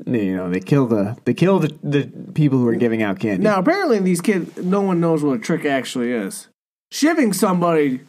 you 0.05 0.35
know, 0.35 0.49
they 0.49 0.59
kill 0.59 0.87
the 0.87 1.17
they 1.25 1.33
kill 1.33 1.59
the, 1.59 1.77
the 1.83 2.11
people 2.33 2.59
who 2.59 2.67
are 2.67 2.75
giving 2.75 3.01
out 3.01 3.19
candy. 3.19 3.43
Now 3.43 3.59
apparently 3.59 3.99
these 3.99 4.21
kids, 4.21 4.57
no 4.57 4.81
one 4.81 4.99
knows 4.99 5.23
what 5.23 5.37
a 5.37 5.39
trick 5.39 5.65
actually 5.65 6.11
is. 6.11 6.47
Shivving 6.93 7.33
somebody, 7.33 8.01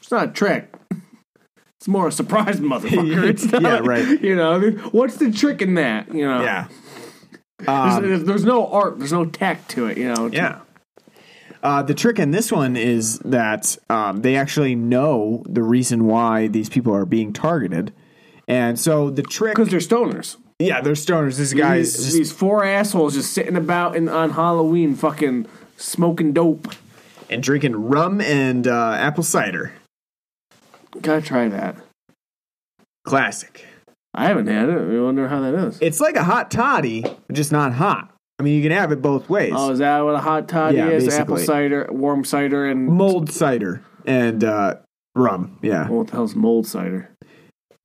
it's 0.00 0.10
not 0.10 0.28
a 0.28 0.32
trick. 0.32 0.72
It's 1.76 1.88
more 1.88 2.08
a 2.08 2.12
surprise, 2.12 2.60
motherfucker. 2.60 3.24
It's 3.30 3.46
not, 3.46 3.62
Yeah, 3.62 3.78
right. 3.78 4.20
You 4.22 4.36
know, 4.36 4.60
what's 4.92 5.16
the 5.16 5.32
trick 5.32 5.62
in 5.62 5.76
that? 5.76 6.12
You 6.12 6.28
know, 6.28 6.42
yeah, 6.42 6.68
There's, 7.58 8.02
there's, 8.02 8.24
there's 8.24 8.44
no 8.44 8.66
art, 8.66 8.98
there's 8.98 9.14
no 9.14 9.24
tact 9.24 9.70
to 9.70 9.86
it. 9.86 9.96
You 9.96 10.12
know, 10.12 10.26
Yeah. 10.30 10.60
Uh, 11.62 11.82
the 11.82 11.94
trick 11.94 12.18
in 12.18 12.30
this 12.30 12.50
one 12.50 12.76
is 12.76 13.18
that 13.20 13.76
um, 13.88 14.22
they 14.22 14.36
actually 14.36 14.74
know 14.74 15.42
the 15.46 15.62
reason 15.62 16.06
why 16.06 16.48
these 16.48 16.68
people 16.68 16.94
are 16.94 17.04
being 17.04 17.32
targeted. 17.32 17.92
And 18.48 18.78
so 18.78 19.10
the 19.10 19.22
trick. 19.22 19.54
because 19.54 19.70
they're 19.70 19.80
stoners. 19.80 20.36
Yeah, 20.60 20.80
they're 20.82 20.92
stoners. 20.92 21.38
This 21.38 21.54
guy 21.54 21.76
is 21.76 21.96
these, 21.96 22.12
these 22.12 22.32
four 22.32 22.64
assholes 22.64 23.14
just 23.14 23.32
sitting 23.32 23.56
about 23.56 23.96
in, 23.96 24.08
on 24.08 24.30
Halloween, 24.30 24.94
fucking 24.94 25.46
smoking 25.76 26.32
dope. 26.32 26.68
and 27.30 27.42
drinking 27.42 27.74
rum 27.76 28.20
and 28.20 28.66
uh, 28.68 28.92
apple 28.98 29.24
cider. 29.24 29.72
Gotta 31.00 31.22
try 31.22 31.48
that. 31.48 31.76
Classic. 33.04 33.64
I 34.12 34.26
haven't 34.26 34.48
had 34.48 34.68
it. 34.68 34.76
I 34.76 35.00
wonder 35.00 35.28
how 35.28 35.40
that 35.40 35.54
is. 35.54 35.78
It's 35.80 36.00
like 36.00 36.16
a 36.16 36.24
hot 36.24 36.50
toddy, 36.50 37.02
but 37.02 37.34
just 37.34 37.52
not 37.52 37.72
hot. 37.72 38.12
I 38.38 38.42
mean, 38.42 38.54
you 38.56 38.62
can 38.62 38.72
have 38.76 38.90
it 38.92 39.00
both 39.00 39.28
ways. 39.30 39.52
Oh, 39.54 39.70
is 39.70 39.78
that 39.78 40.00
what 40.00 40.14
a 40.14 40.18
hot 40.20 40.48
toddy 40.48 40.78
Yeah, 40.78 40.88
is? 40.88 41.08
Apple 41.08 41.36
cider, 41.38 41.86
warm 41.90 42.24
cider, 42.24 42.66
and 42.66 42.86
Mold 42.86 43.30
cider 43.30 43.82
and 44.04 44.42
uh, 44.42 44.76
rum. 45.14 45.58
Yeah, 45.62 45.88
what 45.88 46.08
the 46.08 46.12
hell's 46.14 46.34
mold 46.34 46.66
cider? 46.66 47.08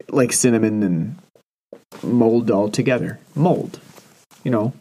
like 0.09 0.31
cinnamon 0.33 0.83
and 0.83 1.15
mold 2.03 2.49
all 2.51 2.69
together. 2.69 3.19
Mold, 3.35 3.79
you 4.43 4.51
know, 4.51 4.73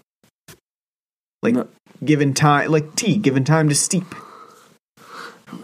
like 1.42 1.54
No. 1.54 1.68
given 2.04 2.34
time, 2.34 2.70
like 2.70 2.94
tea, 2.96 3.16
given 3.16 3.44
time 3.44 3.68
to 3.68 3.74
steep. 3.74 4.14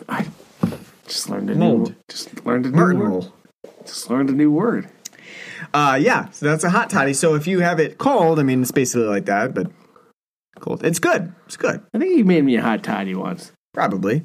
I 0.09 0.27
just 1.07 1.29
learned 1.29 1.51
a 1.51 1.55
Mold. 1.55 1.89
new. 1.91 1.95
Just 2.09 2.45
learned 2.47 2.67
a 2.67 2.71
new 2.71 2.77
Martin 2.77 2.99
word. 3.01 3.09
roll. 3.09 3.33
Just 3.85 4.11
learned 4.11 4.31
a 4.31 4.33
new 4.35 4.51
word. 4.51 4.89
Uh, 5.75 5.99
yeah, 6.01 6.31
so 6.31 6.47
that's 6.47 6.65
a 6.65 6.71
hot 6.71 6.91
toddy. 6.91 7.13
So 7.13 7.35
if 7.35 7.47
you 7.47 7.61
have 7.61 7.79
it 7.81 7.99
cold, 7.99 8.39
I 8.41 8.43
mean, 8.43 8.63
it's 8.63 8.71
basically 8.71 9.07
like 9.07 9.27
that, 9.27 9.55
but 9.55 9.71
cold. 10.59 10.85
It's 10.85 10.99
good. 10.99 11.33
It's 11.47 11.57
good. 11.57 11.83
I 11.95 11.99
think 11.99 12.17
you 12.17 12.25
made 12.25 12.45
me 12.45 12.57
a 12.57 12.63
hot 12.63 12.83
toddy 12.83 13.15
once. 13.15 13.53
Probably. 13.75 14.25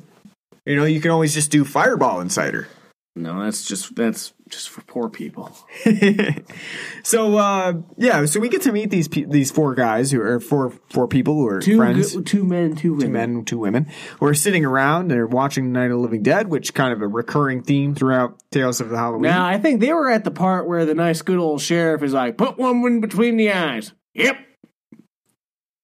You 0.66 0.76
know, 0.76 0.86
you 0.86 1.00
can 1.02 1.12
always 1.12 1.34
just 1.34 1.52
do 1.52 1.64
fireball 1.64 2.20
and 2.20 2.32
cider. 2.32 2.68
No, 3.16 3.44
that's 3.44 3.66
just 3.66 3.96
that's 3.96 4.34
just 4.50 4.70
for 4.70 4.82
poor 4.82 5.10
people. 5.10 5.52
so 7.04 7.38
uh, 7.38 7.74
yeah, 7.98 8.26
so 8.26 8.40
we 8.40 8.50
get 8.50 8.62
to 8.64 8.72
meet 8.72 8.90
these 8.90 9.08
pe- 9.08 9.26
these 9.26 9.52
four 9.52 9.74
guys 9.76 10.12
who 10.12 10.22
are 10.22 10.40
four 10.40 10.72
four 10.92 11.08
people 11.08 11.34
who 11.36 11.48
are 11.48 11.60
Two 11.60 11.78
friends. 11.78 12.16
good, 12.16 12.26
two 12.26 12.44
men, 12.44 12.76
two 12.76 12.94
women. 12.94 13.06
two 13.08 13.12
men, 13.12 13.46
two 13.46 13.58
women, 13.58 13.88
who 14.20 14.26
are 14.28 14.34
sitting 14.34 14.64
around. 14.66 15.08
They're 15.10 15.28
watching 15.28 15.72
Night 15.72 15.86
of 15.86 15.92
the 15.92 15.98
Living 15.98 16.22
Dead, 16.24 16.48
which 16.48 16.74
kind 16.74 16.94
of 16.94 17.02
a 17.02 17.08
recurring 17.08 17.64
theme 17.64 17.96
throughout 17.96 18.38
Tales 18.52 18.80
of 18.82 18.90
the 18.90 18.98
Halloween. 18.98 19.24
Now 19.24 19.46
I 19.46 19.58
think 19.60 19.80
they 19.82 19.94
were 19.94 20.10
at 20.10 20.24
the 20.24 20.32
part 20.32 20.68
where 20.68 20.86
the 20.86 20.96
nice 20.96 21.22
good 21.22 21.38
old 21.40 21.62
sheriff 21.62 22.04
is 22.04 22.14
like, 22.14 22.38
"Put 22.38 22.58
one 22.58 22.86
in 22.86 23.02
between 23.02 23.38
the 23.38 23.52
eyes." 23.52 23.94
Yep. 24.14 24.38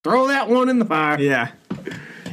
Throw 0.03 0.28
that 0.30 0.49
one 0.49 0.70
in 0.70 0.80
the 0.80 0.86
fire. 0.86 1.20
yeah, 1.20 1.51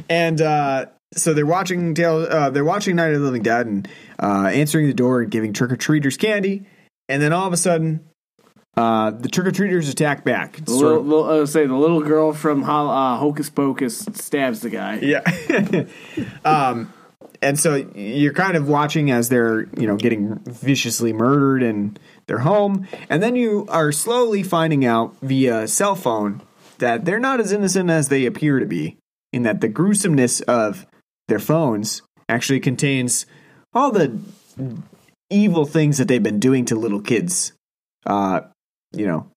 and 0.09 0.41
uh, 0.41 0.87
so 1.13 1.33
they're 1.33 1.45
watching 1.45 1.93
Tale. 1.93 2.27
Uh, 2.29 2.49
they're 2.49 2.65
watching 2.65 2.95
Night 2.95 3.13
of 3.13 3.19
the 3.19 3.25
Living 3.25 3.43
Dead 3.43 3.65
and 3.65 3.87
uh, 4.21 4.47
answering 4.53 4.87
the 4.87 4.93
door 4.93 5.21
and 5.21 5.31
giving 5.31 5.53
trick 5.53 5.71
or 5.71 5.75
treaters 5.75 6.17
candy, 6.17 6.65
and 7.07 7.21
then 7.21 7.33
all 7.33 7.47
of 7.47 7.53
a 7.53 7.57
sudden, 7.57 8.01
uh, 8.77 9.11
the 9.11 9.27
trick 9.27 9.47
or 9.47 9.51
treaters 9.51 9.89
attack 9.89 10.23
back. 10.23 10.57
The 10.57 10.71
little, 10.71 11.01
little- 11.03 11.41
uh, 11.41 11.45
say 11.45 11.65
the 11.65 11.75
little 11.75 12.01
girl 12.01 12.31
from 12.33 12.63
uh, 12.63 13.17
Hocus 13.17 13.49
Pocus 13.49 13.99
stabs 14.13 14.61
the 14.61 14.69
guy. 14.69 14.99
Yeah. 14.99 15.85
um, 16.45 16.93
and 17.41 17.59
so 17.59 17.75
you're 17.95 18.33
kind 18.33 18.55
of 18.55 18.67
watching 18.67 19.11
as 19.11 19.29
they're, 19.29 19.61
you 19.77 19.87
know, 19.87 19.95
getting 19.95 20.39
viciously 20.45 21.13
murdered 21.13 21.63
in 21.63 21.97
their 22.27 22.39
home. 22.39 22.87
And 23.09 23.23
then 23.23 23.35
you 23.35 23.65
are 23.69 23.91
slowly 23.91 24.43
finding 24.43 24.85
out 24.85 25.15
via 25.21 25.67
cell 25.67 25.95
phone 25.95 26.41
that 26.79 27.05
they're 27.05 27.19
not 27.19 27.39
as 27.39 27.51
innocent 27.51 27.89
as 27.89 28.09
they 28.09 28.25
appear 28.25 28.59
to 28.59 28.65
be, 28.65 28.97
in 29.33 29.43
that 29.43 29.61
the 29.61 29.67
gruesomeness 29.67 30.41
of 30.41 30.85
their 31.29 31.39
phones 31.39 32.01
actually 32.27 32.59
contains 32.59 33.25
all 33.73 33.91
the 33.91 34.17
evil 35.29 35.65
things 35.65 35.97
that 35.97 36.07
they've 36.07 36.23
been 36.23 36.39
doing 36.39 36.65
to 36.65 36.75
little 36.75 37.01
kids, 37.01 37.53
uh, 38.05 38.41
you 38.91 39.07
know, 39.07 39.27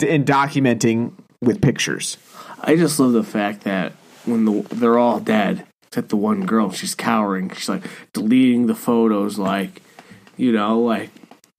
and 0.00 0.26
documenting 0.26 1.12
with 1.40 1.60
pictures. 1.60 2.16
I 2.60 2.76
just 2.76 2.98
love 3.00 3.12
the 3.12 3.24
fact 3.24 3.62
that 3.62 3.92
when 4.24 4.44
the, 4.44 4.62
they're 4.74 4.98
all 4.98 5.20
dead, 5.20 5.66
except 5.86 6.10
the 6.10 6.16
one 6.16 6.44
girl, 6.46 6.70
she's 6.70 6.94
cowering. 6.94 7.50
She's 7.50 7.68
like 7.68 7.84
deleting 8.12 8.66
the 8.66 8.74
photos, 8.74 9.38
like 9.38 9.82
you 10.36 10.52
know, 10.52 10.80
like 10.80 11.10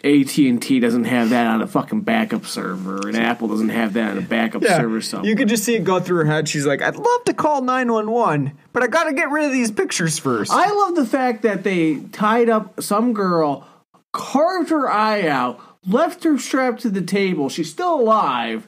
AT 0.03 0.37
and 0.37 0.61
T 0.61 0.79
doesn't 0.79 1.03
have 1.05 1.31
that 1.31 1.45
on 1.47 1.61
a 1.61 1.67
fucking 1.67 2.01
backup 2.01 2.45
server, 2.45 3.07
and 3.07 3.17
Apple 3.17 3.49
doesn't 3.49 3.67
have 3.69 3.93
that 3.93 4.11
on 4.11 4.17
a 4.17 4.21
backup 4.21 4.63
server. 4.63 5.01
Somewhere. 5.01 5.29
You 5.29 5.35
could 5.35 5.49
just 5.49 5.65
see 5.65 5.75
it 5.75 5.83
go 5.83 5.99
through 5.99 6.19
her 6.19 6.25
head. 6.25 6.47
She's 6.47 6.65
like, 6.65 6.81
I'd 6.81 6.95
love 6.95 7.23
to 7.25 7.33
call 7.33 7.61
911, 7.61 8.53
but 8.71 8.81
I 8.81 8.87
got 8.87 9.05
to 9.05 9.13
get 9.13 9.29
rid 9.29 9.45
of 9.45 9.51
these 9.51 9.71
pictures 9.71 10.17
first. 10.17 10.51
I 10.53 10.71
love 10.71 10.95
the 10.95 11.05
fact 11.05 11.41
that 11.41 11.63
they 11.63 11.97
tied 12.13 12.49
up 12.49 12.81
some 12.81 13.11
girl, 13.11 13.67
carved 14.13 14.69
her 14.69 14.89
eye 14.89 15.27
out, 15.27 15.59
left 15.85 16.23
her 16.23 16.37
strapped 16.37 16.81
to 16.83 16.89
the 16.89 17.01
table. 17.01 17.49
She's 17.49 17.69
still 17.69 17.99
alive. 17.99 18.65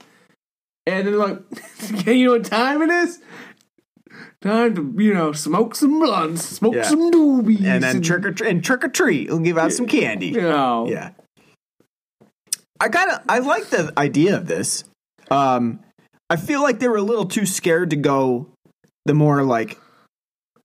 And 0.85 1.07
then, 1.07 1.17
like, 1.17 1.39
you 2.07 2.25
know 2.25 2.31
what 2.33 2.43
time 2.45 2.81
it 2.81 2.89
is? 2.89 3.19
Time 4.41 4.75
to, 4.75 5.03
you 5.03 5.13
know, 5.13 5.31
smoke 5.31 5.75
some 5.75 5.99
blunts, 5.99 6.43
smoke 6.43 6.73
Yeah. 6.73 6.81
some 6.83 7.11
doobies. 7.11 7.63
and 7.63 7.83
then 7.83 8.01
trick 8.01 8.25
or, 8.25 8.31
tr- 8.33 8.45
and 8.45 8.61
trick 8.63 8.83
or 8.83 8.89
treat. 8.89 9.29
We'll 9.29 9.39
give 9.39 9.57
out 9.57 9.71
some 9.71 9.85
candy. 9.87 10.27
You 10.29 10.41
know. 10.41 10.87
Yeah. 10.89 11.11
I 12.81 12.89
kind 12.89 13.11
of 13.11 13.19
I 13.29 13.39
like 13.39 13.69
the 13.69 13.93
idea 13.95 14.35
of 14.35 14.47
this. 14.47 14.83
Um, 15.29 15.81
I 16.29 16.35
feel 16.35 16.61
like 16.61 16.79
they 16.79 16.87
were 16.87 16.97
a 16.97 17.03
little 17.03 17.25
too 17.25 17.45
scared 17.45 17.91
to 17.91 17.95
go 17.95 18.49
the 19.05 19.13
more 19.13 19.43
like 19.43 19.77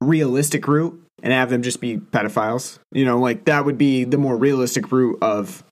realistic 0.00 0.66
route 0.66 1.02
and 1.22 1.32
have 1.32 1.50
them 1.50 1.62
just 1.62 1.80
be 1.80 1.98
pedophiles. 1.98 2.78
You 2.92 3.04
know, 3.04 3.18
like 3.18 3.44
that 3.44 3.64
would 3.66 3.76
be 3.76 4.04
the 4.04 4.18
more 4.18 4.36
realistic 4.36 4.90
route 4.90 5.18
of 5.20 5.62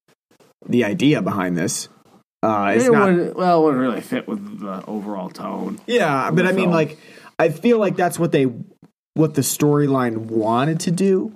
the 0.67 0.85
idea 0.85 1.23
behind 1.23 1.57
this. 1.57 1.89
Uh, 2.43 2.75
it's 2.77 2.85
It 2.85 2.93
not, 2.93 3.11
wouldn't, 3.11 3.37
well, 3.37 3.61
it 3.61 3.65
wouldn't 3.65 3.81
really 3.81 4.01
fit 4.03 4.29
with 4.29 4.61
the 4.61 4.85
overall 4.87 5.31
tone. 5.31 5.81
Yeah, 5.87 6.31
but 6.31 6.45
I 6.47 6.53
mean, 6.53 6.65
film. 6.65 6.73
like, 6.73 6.99
I 7.39 7.49
feel 7.49 7.79
like 7.79 7.97
that's 7.97 8.19
what 8.19 8.33
they, 8.33 8.53
what 9.15 9.33
the 9.33 9.41
storyline 9.41 10.19
wanted 10.19 10.81
to 10.81 10.91
do, 10.91 11.35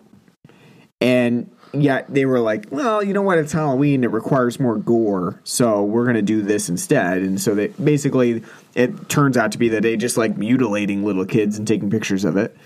and 1.00 1.50
yet 1.82 2.06
they 2.12 2.24
were 2.24 2.40
like, 2.40 2.66
well, 2.70 3.02
you 3.02 3.12
know 3.12 3.22
what? 3.22 3.38
It's 3.38 3.52
Halloween. 3.52 4.04
It 4.04 4.10
requires 4.10 4.58
more 4.58 4.76
gore, 4.76 5.40
so 5.44 5.82
we're 5.82 6.06
gonna 6.06 6.22
do 6.22 6.42
this 6.42 6.68
instead. 6.68 7.18
And 7.18 7.40
so 7.40 7.54
they 7.54 7.68
basically, 7.68 8.42
it 8.74 9.08
turns 9.08 9.36
out 9.36 9.52
to 9.52 9.58
be 9.58 9.68
that 9.70 9.82
they 9.82 9.96
just 9.96 10.16
like 10.16 10.36
mutilating 10.36 11.04
little 11.04 11.26
kids 11.26 11.58
and 11.58 11.66
taking 11.66 11.90
pictures 11.90 12.24
of 12.24 12.36
it. 12.36 12.56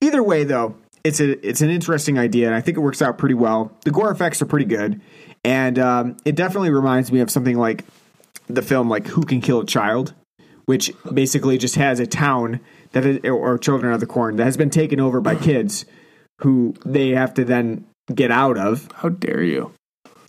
Either 0.00 0.22
way, 0.22 0.44
though, 0.44 0.74
it's 1.04 1.20
a 1.20 1.46
it's 1.46 1.60
an 1.60 1.70
interesting 1.70 2.18
idea, 2.18 2.46
and 2.46 2.54
I 2.54 2.60
think 2.60 2.76
it 2.76 2.80
works 2.80 3.02
out 3.02 3.18
pretty 3.18 3.34
well. 3.34 3.72
The 3.84 3.90
gore 3.90 4.10
effects 4.10 4.40
are 4.42 4.46
pretty 4.46 4.66
good, 4.66 5.00
and 5.44 5.78
um, 5.78 6.16
it 6.24 6.36
definitely 6.36 6.70
reminds 6.70 7.10
me 7.10 7.20
of 7.20 7.30
something 7.30 7.56
like 7.56 7.84
the 8.48 8.62
film 8.62 8.88
like 8.88 9.06
Who 9.08 9.22
Can 9.22 9.40
Kill 9.40 9.60
a 9.60 9.66
Child, 9.66 10.14
which 10.66 10.92
basically 11.12 11.58
just 11.58 11.74
has 11.76 12.00
a 12.00 12.06
town 12.06 12.60
that 12.92 13.04
is, 13.04 13.18
or 13.24 13.58
Children 13.58 13.92
of 13.92 14.00
the 14.00 14.06
Corn 14.06 14.36
that 14.36 14.44
has 14.44 14.56
been 14.56 14.70
taken 14.70 15.00
over 15.00 15.20
by 15.20 15.34
kids 15.34 15.84
who 16.38 16.74
they 16.84 17.10
have 17.10 17.34
to 17.34 17.44
then 17.44 17.84
get 18.14 18.30
out 18.30 18.58
of. 18.58 18.88
How 18.96 19.08
dare 19.08 19.42
you? 19.42 19.72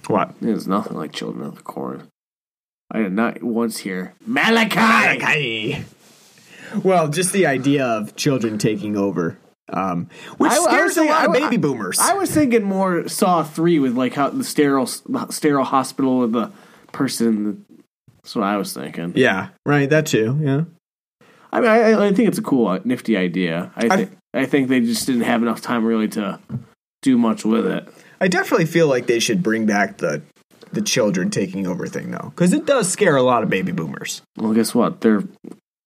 What? 0.08 0.34
There's 0.42 0.68
nothing 0.68 0.98
like 0.98 1.14
Children 1.14 1.46
of 1.46 1.56
the 1.56 1.62
Corn. 1.62 2.08
I 2.92 3.00
did 3.04 3.14
not 3.14 3.42
once 3.42 3.78
hear 3.80 4.14
Malachi. 4.26 5.84
Well, 6.84 7.08
just 7.08 7.34
the 7.34 7.46
idea 7.46 7.86
of 7.86 8.16
children 8.16 8.58
taking 8.58 8.96
over, 8.98 9.38
um, 9.72 10.10
which 10.38 10.52
I- 10.52 10.56
I 10.56 10.60
scares 10.60 10.84
was 10.90 10.98
a 10.98 11.04
lot 11.06 11.26
of 11.28 11.34
baby 11.34 11.58
boomers. 11.58 12.00
I 12.00 12.14
was 12.16 12.32
thinking 12.32 12.64
more 12.64 13.08
Saw 13.08 13.44
three 13.44 13.80
with 13.80 13.96
like 13.96 14.14
how 14.16 14.30
the 14.30 14.44
sterile 14.44 14.88
sterile 14.88 15.64
hospital 15.66 16.20
with 16.20 16.34
the 16.34 16.52
person. 16.92 17.66
That's 18.22 18.36
what 18.36 18.44
I 18.46 18.58
was 18.58 18.74
thinking. 18.74 19.14
yeah, 19.16 19.50
right. 19.66 19.90
That 19.90 20.06
too. 20.06 20.38
Yeah. 20.42 20.64
I 21.52 21.60
mean, 21.60 21.70
I, 21.70 22.08
I 22.08 22.14
think 22.14 22.28
it's 22.30 22.40
a 22.40 22.44
cool, 22.44 22.68
uh, 22.68 22.80
nifty 22.84 23.16
idea. 23.18 23.72
I, 23.76 23.86
I- 23.86 23.96
th- 23.98 24.10
I 24.34 24.46
think 24.46 24.68
they 24.70 24.80
just 24.80 25.06
didn't 25.06 25.22
have 25.24 25.42
enough 25.44 25.62
time 25.62 25.86
really 25.86 26.08
to 26.10 26.40
do 27.04 27.18
much 27.18 27.46
with 27.46 27.68
it. 27.68 27.88
I 28.20 28.28
definitely 28.28 28.66
feel 28.66 28.88
like 28.88 29.06
they 29.06 29.20
should 29.20 29.44
bring 29.44 29.66
back 29.68 29.98
the 29.98 30.24
the 30.72 30.82
children 30.82 31.30
taking 31.30 31.68
over 31.68 31.86
thing 31.86 32.10
though, 32.10 32.32
because 32.34 32.52
it 32.54 32.66
does 32.66 32.90
scare 32.92 33.16
a 33.16 33.22
lot 33.22 33.44
of 33.44 33.50
baby 33.50 33.72
boomers. 33.72 34.24
Well, 34.38 34.54
guess 34.54 34.74
what? 34.74 35.02
They're 35.02 35.24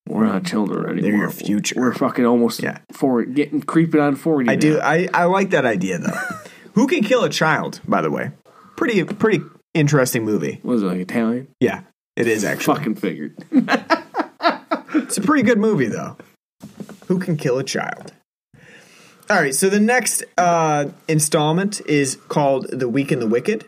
we're 0.07 0.25
not 0.25 0.45
children 0.45 0.85
anymore. 0.85 1.01
They're 1.01 1.19
your 1.19 1.29
future. 1.29 1.75
We're 1.77 1.93
fucking 1.93 2.25
almost 2.25 2.63
Yeah. 2.63 2.77
forward, 2.93 3.35
getting 3.35 3.61
creeping 3.61 3.99
on 3.99 4.15
forty. 4.15 4.47
I 4.49 4.55
do. 4.55 4.77
now. 4.77 4.85
I, 4.85 5.09
I 5.13 5.23
like 5.25 5.49
that 5.49 5.65
idea 5.65 5.97
though. 5.97 6.17
Who 6.75 6.87
can 6.87 7.03
kill 7.03 7.23
a 7.25 7.29
child? 7.29 7.81
By 7.87 8.01
the 8.01 8.09
way, 8.11 8.31
pretty 8.77 9.03
pretty 9.03 9.43
interesting 9.73 10.23
movie. 10.23 10.61
Was 10.63 10.83
it 10.83 10.85
like 10.85 10.99
Italian? 10.99 11.49
Yeah, 11.59 11.81
it 12.15 12.27
is 12.27 12.45
actually. 12.45 12.75
Fucking 12.77 12.95
figured. 12.95 13.35
It's 14.93 15.17
a 15.17 15.21
pretty 15.21 15.43
good 15.43 15.57
movie 15.57 15.87
though. 15.87 16.17
Who 17.07 17.19
can 17.19 17.37
kill 17.37 17.59
a 17.59 17.63
child? 17.63 18.13
All 19.29 19.35
right, 19.35 19.53
so 19.53 19.69
the 19.69 19.79
next 19.79 20.23
uh, 20.37 20.85
installment 21.09 21.81
is 21.85 22.15
called 22.29 22.67
"The 22.71 22.87
Week 22.87 23.11
in 23.11 23.19
the 23.19 23.27
Wicked," 23.27 23.65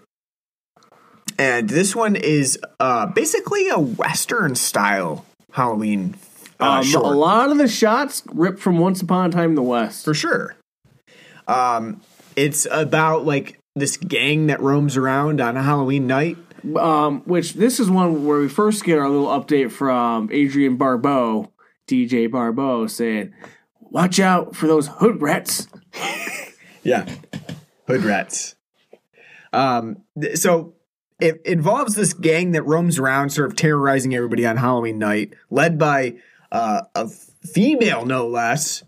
and 1.38 1.70
this 1.70 1.94
one 1.94 2.16
is 2.16 2.58
uh, 2.80 3.08
basically 3.08 3.68
a 3.68 3.78
western 3.78 4.56
style 4.56 5.26
Halloween 5.52 6.16
uh, 6.60 6.82
Um, 6.82 6.96
a 6.96 7.12
lot 7.12 7.52
of 7.52 7.58
the 7.58 7.68
shots 7.68 8.24
ripped 8.32 8.60
from 8.60 8.80
Once 8.80 9.02
Upon 9.02 9.30
a 9.30 9.32
Time 9.34 9.50
in 9.50 9.56
the 9.56 9.62
West. 9.64 10.06
for 10.06 10.14
sure. 10.14 10.56
Um, 11.48 12.02
it's 12.36 12.68
about 12.70 13.26
like 13.26 13.60
this 13.76 13.98
gang 13.98 14.48
that 14.48 14.62
roams 14.62 14.96
around 14.98 15.42
on 15.42 15.58
a 15.58 15.64
Halloween 15.64 16.08
night. 16.08 16.38
Um, 16.76 17.22
which 17.22 17.54
this 17.54 17.80
is 17.80 17.90
one 17.90 18.26
where 18.26 18.40
we 18.40 18.50
first 18.50 18.84
get 18.84 18.98
our 18.98 19.10
little 19.10 19.28
update 19.28 19.72
from 19.72 20.30
Adrienne 20.32 20.76
Barbeau, 20.76 21.52
DJ 21.88 22.30
Barbeau, 22.30 22.86
saying, 22.88 23.34
"Watch 23.90 24.20
out 24.20 24.56
for 24.56 24.68
those 24.68 24.88
hood 24.88 25.22
rats." 25.22 25.68
Yeah, 26.82 27.08
hood 27.88 28.04
rats. 28.06 28.56
Um, 29.52 29.98
th- 30.20 30.38
so 30.38 30.76
it 31.20 31.42
involves 31.46 31.94
this 31.94 32.14
gang 32.14 32.52
that 32.54 32.64
roams 32.64 32.98
around, 32.98 33.32
sort 33.32 33.50
of 33.52 33.58
terrorizing 33.58 34.16
everybody 34.16 34.46
on 34.46 34.56
Halloween 34.56 34.98
night, 34.98 35.34
led 35.50 35.78
by 35.78 36.16
uh, 36.54 36.84
a 36.96 37.10
female, 37.10 38.06
no 38.06 38.28
less. 38.30 38.84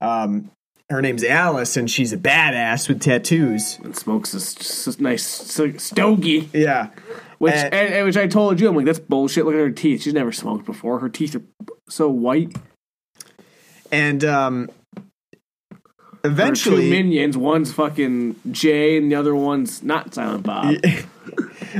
Um, 0.00 0.50
her 0.90 1.00
name's 1.00 1.22
Alice, 1.22 1.76
and 1.76 1.88
she's 1.88 2.12
a 2.12 2.18
badass 2.18 2.88
with 2.88 3.00
tattoos. 3.00 3.78
And 3.84 3.96
smokes 3.96 4.32
this, 4.32 4.54
this 4.84 4.98
nice 4.98 5.24
st- 5.24 5.80
stogie, 5.80 6.50
Yeah, 6.52 6.90
which 7.38 7.54
And- 7.54 7.72
and, 7.72 7.94
and 7.94 8.06
which 8.06 8.16
I 8.16 8.26
told 8.26 8.58
you, 8.60 8.68
I'm 8.68 8.74
like, 8.74 8.84
that's 8.86 8.98
bullshit. 8.98 9.44
Look 9.44 9.54
at 9.54 9.60
her 9.60 9.70
teeth. 9.70 10.02
She's 10.02 10.12
never 10.12 10.32
smoked 10.32 10.66
before. 10.66 10.98
Her 10.98 11.08
teeth 11.08 11.36
are 11.36 11.42
so 11.88 12.08
white. 12.10 12.52
And 13.92 14.24
um, 14.24 14.70
eventually, 16.24 16.90
minions. 16.90 17.36
One's 17.36 17.72
fucking 17.72 18.36
Jay, 18.50 18.96
and 18.96 19.12
the 19.12 19.14
other 19.14 19.34
one's 19.34 19.82
not 19.82 20.14
Silent 20.14 20.42
Bob. 20.42 20.74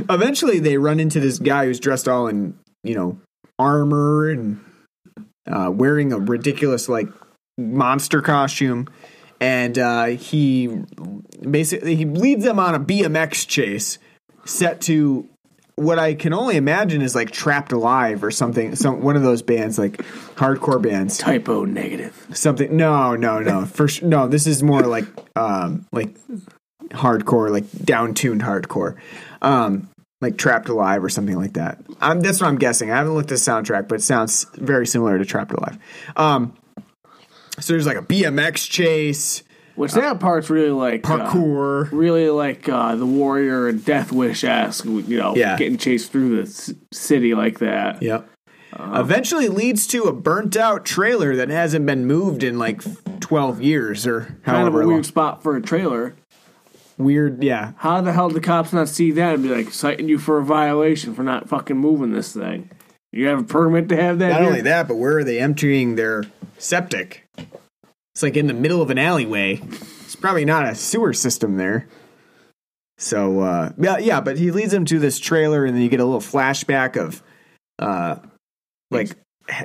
eventually 0.09 0.59
they 0.59 0.77
run 0.77 0.99
into 0.99 1.19
this 1.19 1.39
guy 1.39 1.65
who's 1.65 1.79
dressed 1.79 2.07
all 2.07 2.27
in 2.27 2.57
you 2.83 2.95
know 2.95 3.17
armor 3.59 4.29
and 4.29 4.63
uh, 5.47 5.69
wearing 5.71 6.13
a 6.13 6.19
ridiculous 6.19 6.89
like 6.89 7.07
monster 7.57 8.21
costume 8.21 8.87
and 9.39 9.77
uh, 9.77 10.05
he 10.05 10.67
basically 11.49 11.95
he 11.95 12.05
leads 12.05 12.43
them 12.43 12.59
on 12.59 12.73
a 12.75 12.79
bmx 12.79 13.47
chase 13.47 13.99
set 14.45 14.81
to 14.81 15.27
what 15.75 15.97
i 15.97 16.13
can 16.13 16.33
only 16.33 16.55
imagine 16.55 17.01
is 17.01 17.15
like 17.15 17.31
trapped 17.31 17.71
alive 17.71 18.23
or 18.23 18.31
something 18.31 18.75
some 18.75 19.01
one 19.01 19.15
of 19.15 19.23
those 19.23 19.41
bands 19.41 19.79
like 19.79 19.97
hardcore 20.35 20.81
bands. 20.81 21.17
Type 21.17 21.47
O 21.49 21.65
Negative. 21.65 22.27
something 22.33 22.75
no 22.75 23.15
no 23.15 23.39
no 23.39 23.65
for 23.65 23.87
sure 23.87 24.07
no 24.07 24.27
this 24.27 24.47
is 24.47 24.63
more 24.63 24.81
like 24.81 25.05
um 25.35 25.85
like 25.91 26.15
hardcore 26.89 27.49
like 27.49 27.69
down 27.83 28.13
tuned 28.13 28.41
hardcore. 28.41 28.97
Um 29.41 29.89
like 30.21 30.37
trapped 30.37 30.69
alive 30.69 31.03
or 31.03 31.09
something 31.09 31.35
like 31.35 31.53
that. 31.53 31.79
Um, 32.01 32.21
that's 32.21 32.39
what 32.39 32.47
i'm 32.47 32.57
guessing. 32.57 32.91
I 32.91 32.97
haven't 32.97 33.13
looked 33.13 33.31
at 33.31 33.39
the 33.39 33.51
soundtrack 33.51 33.87
but 33.87 33.95
it 33.95 34.03
sounds 34.03 34.45
very 34.55 34.87
similar 34.87 35.17
to 35.17 35.25
trapped 35.25 35.51
alive. 35.51 35.77
Um 36.15 36.53
so 37.59 37.73
there's 37.73 37.85
like 37.85 37.97
a 37.97 38.01
bmx 38.01 38.69
chase 38.69 39.43
Which 39.75 39.93
that 39.93 40.19
part's 40.19 40.49
really 40.51 40.69
like 40.69 41.09
uh, 41.09 41.17
parkour 41.31 41.89
really 41.91 42.29
like 42.29 42.69
uh, 42.69 42.95
the 42.95 43.05
warrior 43.07 43.67
and 43.67 43.83
death 43.83 44.11
wish 44.11 44.43
esque. 44.43 44.85
You 44.85 45.17
know, 45.17 45.35
Yeah. 45.35 45.57
getting 45.57 45.77
chased 45.77 46.11
through 46.11 46.43
the 46.43 46.75
city 46.91 47.33
like 47.33 47.59
that. 47.59 48.01
Yep. 48.01 48.29
Eventually 48.79 49.49
leads 49.49 49.85
to 49.87 50.03
a 50.03 50.13
burnt 50.13 50.57
out 50.57 50.83
trailer 50.85 51.35
that 51.35 51.49
hasn't 51.49 51.85
been 51.85 52.05
moved 52.05 52.43
in 52.43 52.57
like 52.57 52.81
12 53.19 53.61
years 53.61 54.07
or 54.07 54.35
Kind 54.43 54.67
of 54.67 54.73
a 54.73 54.77
long. 54.79 54.87
weird 54.87 55.05
spot 55.05 55.43
for 55.43 55.55
a 55.55 55.61
trailer. 55.61 56.15
Weird, 56.97 57.43
yeah. 57.43 57.73
How 57.77 58.01
the 58.01 58.13
hell 58.13 58.29
did 58.29 58.35
the 58.37 58.41
cops 58.41 58.73
not 58.73 58.87
see 58.89 59.11
that 59.11 59.35
and 59.35 59.43
be 59.43 59.49
like 59.49 59.71
citing 59.71 60.07
you 60.09 60.17
for 60.19 60.37
a 60.39 60.43
violation 60.43 61.13
for 61.15 61.23
not 61.23 61.49
fucking 61.49 61.77
moving 61.77 62.11
this 62.13 62.33
thing? 62.33 62.69
You 63.11 63.27
have 63.27 63.39
a 63.39 63.43
permit 63.43 63.89
to 63.89 63.95
have 63.95 64.19
that? 64.19 64.29
Not 64.29 64.39
here? 64.41 64.49
only 64.49 64.61
that, 64.61 64.87
but 64.87 64.95
where 64.97 65.17
are 65.17 65.23
they 65.23 65.39
emptying 65.39 65.95
their 65.95 66.25
septic? 66.57 67.27
It's 68.13 68.21
like 68.21 68.37
in 68.37 68.47
the 68.47 68.53
middle 68.53 68.81
of 68.81 68.89
an 68.89 68.97
alleyway. 68.97 69.59
It's 70.01 70.15
probably 70.15 70.45
not 70.45 70.67
a 70.67 70.75
sewer 70.75 71.13
system 71.13 71.57
there. 71.57 71.87
So 72.97 73.41
uh, 73.41 73.71
yeah, 73.77 73.97
yeah, 73.97 74.21
but 74.21 74.37
he 74.37 74.51
leads 74.51 74.71
him 74.71 74.85
to 74.85 74.99
this 74.99 75.19
trailer, 75.19 75.65
and 75.65 75.75
then 75.75 75.81
you 75.81 75.89
get 75.89 75.99
a 75.99 76.05
little 76.05 76.21
flashback 76.21 76.95
of 76.95 77.23
uh, 77.79 78.17
like 78.91 79.17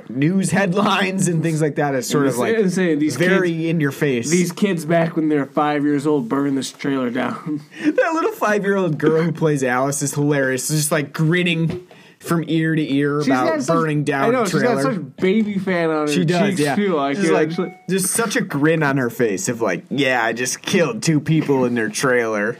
news 0.09 0.51
headlines 0.51 1.27
and 1.27 1.43
things 1.43 1.61
like 1.61 1.75
that. 1.75 1.95
It's 1.95 2.09
sort 2.09 2.25
of 2.25 2.37
like 2.37 2.69
saying, 2.69 2.99
these 2.99 3.15
very 3.15 3.51
kids, 3.51 3.65
in 3.65 3.79
your 3.79 3.91
face. 3.91 4.29
these 4.29 4.51
kids 4.51 4.83
back 4.83 5.15
when 5.15 5.29
they're 5.29 5.45
five 5.45 5.83
years 5.83 6.05
old 6.05 6.27
burn 6.27 6.55
this 6.55 6.71
trailer 6.71 7.11
down. 7.11 7.61
that 7.83 8.11
little 8.13 8.31
five 8.31 8.63
year 8.63 8.75
old 8.75 8.97
girl 8.97 9.23
who 9.23 9.31
plays 9.31 9.63
Alice 9.63 10.01
is 10.01 10.15
hilarious. 10.15 10.67
Just 10.67 10.91
like 10.91 11.13
grinning 11.13 11.87
from 12.19 12.43
ear 12.47 12.75
to 12.75 12.93
ear 12.93 13.21
She's 13.21 13.27
about 13.27 13.61
such- 13.61 13.75
burning 13.75 14.03
down 14.03 14.25
I 14.25 14.29
know 14.31 14.45
trailer. 14.45 14.75
she's 14.75 14.83
got 14.85 14.93
such 14.95 15.15
baby 15.17 15.57
fan 15.57 15.89
on 15.89 16.07
her 16.07 16.13
She 16.13 16.25
does, 16.25 16.49
cheeks 16.49 16.59
yeah. 16.61 16.75
too. 16.75 16.95
Like, 16.95 17.15
just 17.15 17.29
it 17.29 17.33
like 17.33 17.49
actually- 17.49 17.77
just 17.89 18.07
such 18.07 18.35
a 18.35 18.41
grin 18.41 18.83
on 18.83 18.97
her 18.97 19.09
face 19.09 19.47
of 19.49 19.61
like, 19.61 19.85
yeah, 19.89 20.23
I 20.23 20.33
just 20.33 20.61
killed 20.61 21.01
two 21.01 21.19
people 21.21 21.63
in 21.65 21.75
their 21.75 21.89
trailer. 21.89 22.57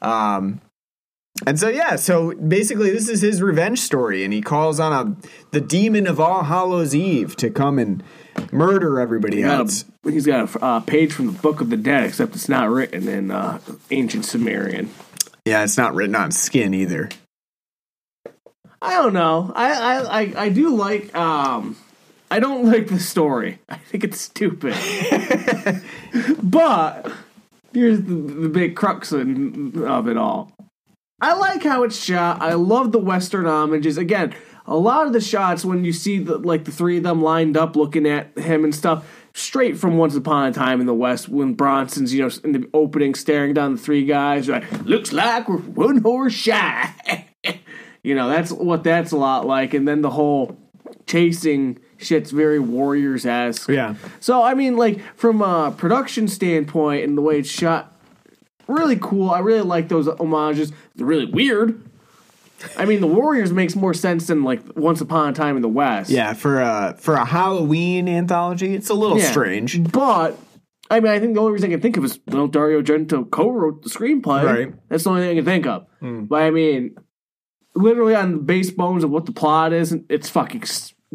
Um, 0.00 0.60
and 1.46 1.58
so 1.58 1.68
yeah, 1.68 1.96
so 1.96 2.34
basically 2.34 2.90
this 2.90 3.08
is 3.08 3.22
his 3.22 3.40
revenge 3.40 3.80
story, 3.80 4.24
and 4.24 4.32
he 4.32 4.40
calls 4.42 4.78
on 4.80 4.92
a 4.92 5.16
the 5.52 5.60
demon 5.60 6.06
of 6.06 6.20
All 6.20 6.42
Hallows 6.44 6.94
Eve 6.94 7.36
to 7.36 7.50
come 7.50 7.78
and 7.78 8.02
murder 8.50 9.00
everybody 9.00 9.42
got 9.42 9.60
else. 9.60 9.84
a, 10.04 10.10
he's 10.10 10.26
got 10.26 10.54
a 10.56 10.64
uh, 10.64 10.80
page 10.80 11.12
from 11.12 11.26
the 11.26 11.32
Book 11.32 11.60
of 11.60 11.70
the 11.70 11.76
Dead, 11.76 12.04
except 12.04 12.34
it's 12.34 12.48
not 12.48 12.68
written 12.68 13.08
in 13.08 13.30
uh, 13.30 13.60
ancient 13.90 14.24
Sumerian. 14.24 14.90
Yeah, 15.44 15.64
it's 15.64 15.78
not 15.78 15.94
written 15.94 16.14
on 16.14 16.32
skin 16.32 16.74
either. 16.74 17.08
I 18.82 18.94
don't 18.94 19.12
know. 19.12 19.52
I 19.54 19.72
I, 19.72 20.20
I, 20.20 20.32
I 20.36 20.48
do 20.48 20.74
like. 20.74 21.14
Um, 21.14 21.76
I 22.30 22.40
don't 22.40 22.66
like 22.70 22.88
the 22.88 22.98
story. 22.98 23.60
I 23.68 23.76
think 23.76 24.02
it's 24.02 24.20
stupid. 24.20 24.74
but 26.42 27.10
here's 27.72 28.02
the, 28.02 28.14
the 28.14 28.48
big 28.48 28.74
crux 28.74 29.12
of 29.12 29.22
of 29.76 30.08
it 30.08 30.16
all. 30.16 30.52
I 31.20 31.34
like 31.34 31.62
how 31.62 31.84
it's 31.84 31.96
shot. 31.96 32.42
I 32.42 32.54
love 32.54 32.90
the 32.90 32.98
western 32.98 33.44
homages. 33.44 33.96
Again, 33.96 34.34
a 34.66 34.76
lot 34.76 35.06
of 35.06 35.12
the 35.12 35.20
shots 35.20 35.64
when 35.64 35.84
you 35.84 35.92
see 35.92 36.18
the 36.18 36.38
like 36.38 36.64
the 36.64 36.72
three 36.72 36.96
of 36.96 37.04
them 37.04 37.22
lined 37.22 37.56
up 37.56 37.76
looking 37.76 38.06
at 38.06 38.36
him 38.36 38.64
and 38.64 38.74
stuff, 38.74 39.08
straight 39.32 39.78
from 39.78 39.96
Once 39.96 40.16
Upon 40.16 40.48
a 40.48 40.52
Time 40.52 40.80
in 40.80 40.88
the 40.88 40.94
West 40.94 41.28
when 41.28 41.54
Bronson's 41.54 42.12
you 42.12 42.22
know 42.22 42.30
in 42.42 42.50
the 42.50 42.68
opening 42.74 43.14
staring 43.14 43.54
down 43.54 43.76
the 43.76 43.80
three 43.80 44.04
guys. 44.04 44.48
Like, 44.48 44.68
looks 44.82 45.12
like 45.12 45.48
we're 45.48 45.58
one 45.58 45.98
horse 45.98 46.32
shy. 46.32 47.28
you 48.02 48.14
know 48.14 48.28
that's 48.28 48.50
what 48.52 48.84
that's 48.84 49.12
a 49.12 49.16
lot 49.16 49.46
like. 49.46 49.74
And 49.74 49.86
then 49.86 50.02
the 50.02 50.10
whole 50.10 50.56
chasing 51.06 51.78
shit's 51.98 52.30
very 52.30 52.58
Warriors 52.58 53.24
esque. 53.26 53.68
Yeah. 53.68 53.94
So 54.20 54.42
I 54.42 54.54
mean, 54.54 54.76
like 54.76 55.00
from 55.16 55.42
a 55.42 55.72
production 55.76 56.28
standpoint 56.28 57.04
and 57.04 57.16
the 57.16 57.22
way 57.22 57.38
it's 57.38 57.48
shot, 57.50 57.96
really 58.68 58.98
cool. 59.00 59.30
I 59.30 59.40
really 59.40 59.62
like 59.62 59.88
those 59.88 60.06
homages. 60.18 60.72
They're 60.94 61.06
really 61.06 61.26
weird. 61.26 61.80
I 62.78 62.84
mean, 62.84 63.00
the 63.00 63.08
Warriors 63.08 63.52
makes 63.52 63.74
more 63.74 63.92
sense 63.92 64.28
than 64.28 64.44
like 64.44 64.60
Once 64.76 65.00
Upon 65.00 65.28
a 65.30 65.32
Time 65.32 65.56
in 65.56 65.62
the 65.62 65.68
West. 65.68 66.10
Yeah, 66.10 66.32
for 66.34 66.60
a 66.60 66.94
for 66.98 67.14
a 67.14 67.24
Halloween 67.24 68.08
anthology, 68.08 68.74
it's 68.74 68.88
a 68.88 68.94
little 68.94 69.18
Yeah. 69.18 69.30
strange. 69.30 69.82
but 69.90 70.38
I 70.90 71.00
mean, 71.00 71.10
I 71.10 71.18
think 71.18 71.34
the 71.34 71.40
only 71.40 71.52
reason 71.52 71.70
I 71.70 71.72
can 71.72 71.80
think 71.80 71.96
of 71.96 72.04
is 72.04 72.20
well, 72.28 72.46
Dario 72.46 72.82
Argento 72.82 73.28
co-wrote 73.30 73.82
the 73.82 73.88
screenplay. 73.88 74.44
Right. 74.44 74.74
That's 74.88 75.04
the 75.04 75.10
only 75.10 75.22
thing 75.22 75.30
I 75.30 75.34
can 75.36 75.44
think 75.44 75.66
of. 75.66 75.86
Hmm. 76.00 76.24
But 76.24 76.42
I 76.42 76.50
mean, 76.50 76.96
literally 77.74 78.14
on 78.14 78.32
the 78.32 78.38
base 78.38 78.70
bones 78.70 79.04
of 79.04 79.10
what 79.10 79.26
the 79.26 79.32
plot 79.32 79.72
is, 79.72 79.96
it's 80.08 80.28
fucking 80.28 80.64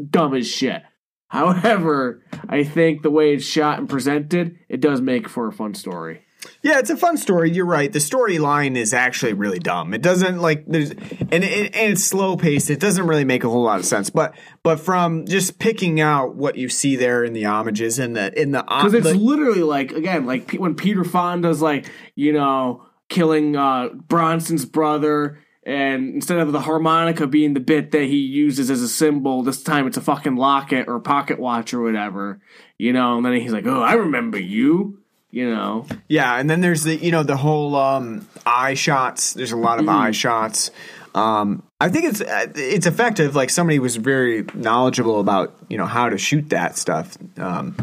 dumb 0.09 0.33
as 0.35 0.47
shit. 0.49 0.83
However, 1.29 2.23
I 2.47 2.63
think 2.63 3.01
the 3.01 3.11
way 3.11 3.33
it's 3.33 3.45
shot 3.45 3.79
and 3.79 3.89
presented, 3.89 4.57
it 4.69 4.79
does 4.79 5.01
make 5.01 5.27
for 5.27 5.47
a 5.47 5.51
fun 5.51 5.73
story. 5.73 6.21
Yeah, 6.61 6.79
it's 6.79 6.89
a 6.89 6.95
fun 6.95 7.17
story. 7.17 7.51
You're 7.51 7.65
right. 7.65 7.91
The 7.91 7.99
storyline 7.99 8.77
is 8.77 8.93
actually 8.93 9.33
really 9.33 9.59
dumb. 9.59 9.93
It 9.93 10.01
doesn't 10.01 10.39
like 10.39 10.65
there's 10.67 10.91
and 10.91 11.43
it, 11.43 11.75
and 11.75 11.91
it's 11.91 12.03
slow 12.03 12.37
paced. 12.37 12.69
It 12.69 12.79
doesn't 12.79 13.05
really 13.05 13.25
make 13.25 13.43
a 13.43 13.49
whole 13.49 13.63
lot 13.63 13.79
of 13.79 13.85
sense. 13.85 14.09
But 14.09 14.35
but 14.63 14.79
from 14.79 15.25
just 15.25 15.59
picking 15.59 15.99
out 15.99 16.35
what 16.35 16.55
you 16.55 16.69
see 16.69 16.95
there 16.95 17.23
in 17.25 17.33
the 17.33 17.43
homages 17.43 17.99
and 17.99 18.15
the 18.15 18.39
in 18.39 18.51
the 18.51 18.61
Because 18.63 18.93
it's 18.93 19.07
the- 19.07 19.15
literally 19.15 19.63
like 19.63 19.91
again, 19.91 20.25
like 20.25 20.53
when 20.53 20.75
Peter 20.75 21.03
Fonda's 21.03 21.61
like, 21.61 21.91
you 22.15 22.31
know, 22.31 22.85
killing 23.09 23.55
uh, 23.57 23.89
Bronson's 24.07 24.63
brother, 24.63 25.39
and 25.68 26.15
instead 26.15 26.39
of 26.39 26.53
the 26.53 26.61
harmonica 26.61 27.28
being 27.28 27.53
the 27.53 27.59
bit 27.59 27.91
that 27.91 28.03
he 28.03 28.18
uses 28.20 28.72
as 28.72 28.82
a 28.82 28.88
symbol, 28.88 29.43
this 29.43 29.61
time 29.61 29.86
it's 29.86 29.97
a 29.97 30.01
fucking 30.01 30.38
locket 30.38 30.88
or 30.88 30.99
pocket 31.01 31.38
watch 31.39 31.74
or 31.74 31.82
whatever, 31.82 32.39
you 32.80 32.93
know. 32.93 33.18
And 33.18 33.26
then 33.26 33.34
he's 33.34 33.51
like, 33.51 33.68
"Oh, 33.68 33.82
I 33.82 33.93
remember 33.95 34.39
you," 34.39 34.99
you 35.30 35.49
know. 35.49 35.86
yeah, 36.07 36.36
and 36.39 36.49
then 36.49 36.61
there's 36.61 36.84
the 36.84 36.95
you 36.95 37.11
know 37.11 37.24
the 37.24 37.36
whole 37.36 37.76
um, 37.76 38.26
eye 38.45 38.76
shots. 38.76 39.34
There's 39.34 39.51
a 39.51 39.57
lot 39.57 39.80
of 39.80 39.89
eye 39.89 40.11
shots. 40.11 40.72
Um, 41.13 41.63
I 41.82 41.89
think 41.89 42.05
it's 42.05 42.22
uh, 42.22 42.47
it's 42.55 42.86
effective. 42.88 43.36
Like 43.36 43.49
somebody 43.49 43.80
was 43.80 43.97
very 43.97 44.45
knowledgeable 44.53 45.20
about 45.20 45.53
you 45.70 45.78
know 45.78 45.86
how 45.86 46.07
to 46.07 46.18
shoot 46.18 46.49
that 46.51 46.78
stuff. 46.78 47.18
Um, 47.38 47.76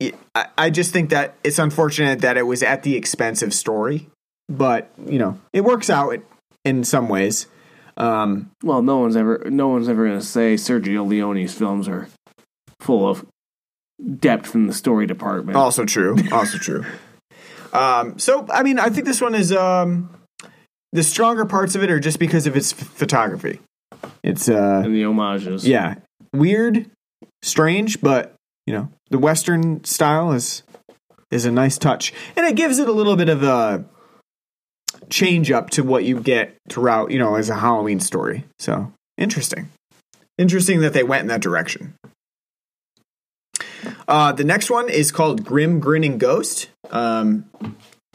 it- 0.00 0.14
I, 0.34 0.46
I 0.56 0.70
just 0.70 0.92
think 0.94 1.10
that 1.10 1.34
it's 1.44 1.58
unfortunate 1.58 2.20
that 2.20 2.38
it 2.38 2.44
was 2.44 2.62
at 2.62 2.84
the 2.84 2.96
expense 2.96 3.42
of 3.42 3.52
story, 3.52 4.08
but 4.48 4.90
you 5.06 5.18
know 5.18 5.38
it 5.52 5.60
works 5.62 5.90
out 5.90 6.14
in 6.64 6.84
some 6.84 7.08
ways. 7.08 7.46
Um, 7.96 8.50
Well, 8.62 8.82
no 8.82 8.98
one's 8.98 9.16
ever, 9.16 9.42
no 9.50 9.68
one's 9.68 9.88
ever 9.88 10.06
gonna 10.06 10.22
say 10.22 10.54
Sergio 10.54 11.06
Leone's 11.06 11.52
films 11.54 11.88
are 11.88 12.08
full 12.80 13.08
of 13.08 13.24
depth 14.18 14.54
in 14.54 14.66
the 14.66 14.72
story 14.74 15.06
department. 15.06 15.56
also 15.56 15.84
true. 15.84 16.16
Also 16.32 16.58
true. 16.58 16.84
Um, 17.74 18.18
so 18.18 18.46
I 18.52 18.62
mean, 18.64 18.78
I 18.78 18.90
think 18.90 19.06
this 19.06 19.22
one 19.22 19.34
is 19.34 19.50
um, 19.50 20.10
the 20.92 21.02
stronger 21.02 21.46
parts 21.46 21.74
of 21.74 21.82
it 21.82 21.90
are 21.90 21.98
just 21.98 22.18
because 22.18 22.46
of 22.46 22.54
its 22.54 22.74
ph- 22.74 22.86
photography. 22.86 23.60
It's 24.22 24.46
uh, 24.46 24.82
and 24.84 24.94
the 24.94 25.04
homages. 25.04 25.66
yeah, 25.66 25.94
weird, 26.34 26.90
strange, 27.40 28.02
but 28.02 28.34
you 28.66 28.74
know, 28.74 28.90
the 29.08 29.16
Western 29.18 29.82
style 29.84 30.32
is 30.32 30.64
is 31.30 31.46
a 31.46 31.50
nice 31.50 31.78
touch, 31.78 32.12
and 32.36 32.44
it 32.46 32.56
gives 32.56 32.78
it 32.78 32.88
a 32.88 32.92
little 32.92 33.16
bit 33.16 33.30
of 33.30 33.42
a 33.42 33.86
change 35.12 35.50
up 35.50 35.70
to 35.70 35.82
what 35.82 36.04
you 36.04 36.18
get 36.18 36.56
throughout, 36.68 37.10
you 37.10 37.18
know, 37.18 37.36
as 37.36 37.50
a 37.50 37.56
Halloween 37.56 38.00
story. 38.00 38.44
So 38.58 38.92
interesting. 39.18 39.68
Interesting 40.38 40.80
that 40.80 40.94
they 40.94 41.02
went 41.04 41.22
in 41.22 41.28
that 41.28 41.42
direction. 41.42 41.94
Uh, 44.08 44.32
the 44.32 44.44
next 44.44 44.70
one 44.70 44.88
is 44.88 45.12
called 45.12 45.44
Grim 45.44 45.78
Grinning 45.78 46.18
Ghost. 46.18 46.70
Um, 46.90 47.44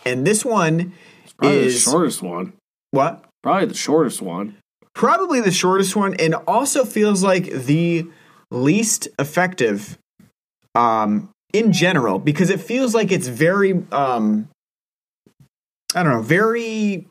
and 0.05 0.25
this 0.25 0.43
one 0.43 0.93
Probably 1.37 1.57
is 1.57 1.85
the 1.85 1.91
shortest 1.91 2.21
one. 2.21 2.53
what? 2.91 3.23
Probably 3.43 3.67
the 3.67 3.73
shortest 3.75 4.21
one. 4.21 4.57
Probably 4.93 5.41
the 5.41 5.51
shortest 5.51 5.95
one, 5.95 6.15
and 6.15 6.33
also 6.47 6.83
feels 6.83 7.21
like 7.23 7.45
the 7.51 8.07
least 8.49 9.07
effective 9.19 9.97
um, 10.73 11.29
in 11.53 11.71
general 11.71 12.17
because 12.17 12.49
it 12.49 12.59
feels 12.59 12.95
like 12.95 13.11
it's 13.11 13.27
very, 13.27 13.83
um, 13.91 14.49
I 15.95 16.03
don't 16.03 16.13
know, 16.13 16.21
very. 16.21 17.07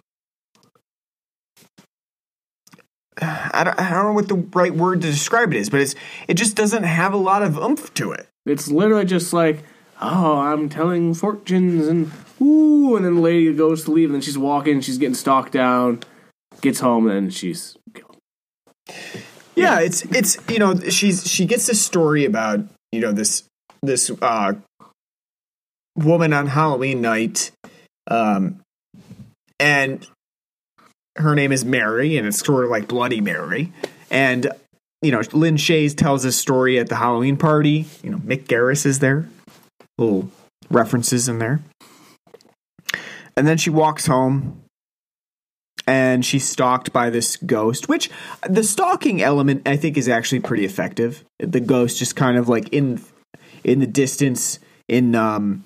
I 3.19 3.65
don't, 3.65 3.81
I 3.81 3.91
don't 3.91 4.05
know 4.05 4.13
what 4.13 4.29
the 4.29 4.35
right 4.55 4.75
word 4.75 5.01
to 5.01 5.11
describe 5.11 5.55
it 5.55 5.57
is, 5.57 5.71
but 5.71 5.81
it's 5.81 5.95
it 6.29 6.35
just 6.35 6.55
doesn't 6.55 6.83
have 6.83 7.15
a 7.15 7.17
lot 7.17 7.43
of 7.43 7.57
oomph 7.57 7.93
to 7.95 8.13
it. 8.13 8.29
It's 8.45 8.69
literally 8.69 9.07
just 9.07 9.33
like, 9.33 9.65
oh, 10.01 10.39
I'm 10.39 10.69
telling 10.69 11.15
fortunes 11.15 11.87
and 11.87 12.11
ooh, 12.41 12.97
and 12.97 13.05
then 13.05 13.17
the 13.17 13.21
lady 13.21 13.53
goes 13.55 13.85
to 13.85 13.91
leave, 13.91 14.09
and 14.11 14.15
then 14.15 14.21
she's 14.23 14.37
walking, 14.37 14.81
she's 14.83 14.99
getting 14.99 15.15
stalked 15.15 15.53
down, 15.53 16.01
gets 16.61 16.81
home, 16.81 17.07
and 17.07 17.17
then 17.17 17.31
she's 17.31 17.77
killed. 17.95 18.19
Yeah, 19.55 19.81
it's 19.81 20.03
it's 20.03 20.37
you 20.51 20.59
know 20.59 20.79
she's 20.91 21.27
she 21.27 21.47
gets 21.47 21.67
this 21.67 21.83
story 21.83 22.27
about 22.27 22.61
you 22.93 23.01
know 23.01 23.13
this 23.13 23.45
this 23.83 24.11
uh 24.21 24.53
woman 25.97 26.35
on 26.35 26.49
Halloween 26.49 27.01
night, 27.01 27.51
um, 28.09 28.61
and 29.59 30.07
her 31.17 31.35
name 31.35 31.53
is 31.53 31.65
Mary, 31.65 32.17
and 32.17 32.27
it's 32.27 32.39
sort 32.39 32.65
of 32.65 32.71
like 32.71 32.89
Bloody 32.89 33.21
Mary, 33.21 33.73
and 34.11 34.51
you 35.03 35.11
know 35.11 35.23
Lin 35.33 35.57
Shaye 35.57 35.95
tells 35.97 36.23
this 36.23 36.37
story 36.37 36.79
at 36.79 36.89
the 36.89 36.97
Halloween 36.97 37.37
party. 37.37 37.87
You 38.03 38.11
know 38.11 38.19
Mick 38.19 38.45
Garris 38.45 38.87
is 38.87 38.99
there, 38.99 39.29
little 39.99 40.31
references 40.71 41.29
in 41.29 41.39
there, 41.39 41.61
and 43.37 43.47
then 43.47 43.57
she 43.57 43.71
walks 43.71 44.07
home 44.07 44.63
and 45.87 46.25
she's 46.25 46.49
stalked 46.49 46.93
by 46.93 47.11
this 47.11 47.37
ghost 47.37 47.89
which 47.89 48.11
the 48.49 48.65
stalking 48.65 49.23
element 49.23 49.63
i 49.69 49.77
think 49.77 49.97
is 49.97 50.09
actually 50.09 50.41
pretty 50.41 50.65
effective. 50.65 51.25
The 51.39 51.61
ghost 51.61 51.99
just 51.99 52.17
kind 52.17 52.37
of 52.37 52.49
like 52.49 52.69
in 52.71 53.01
in 53.63 53.81
the 53.81 53.87
distance 53.87 54.59
in 54.89 55.15
um 55.15 55.65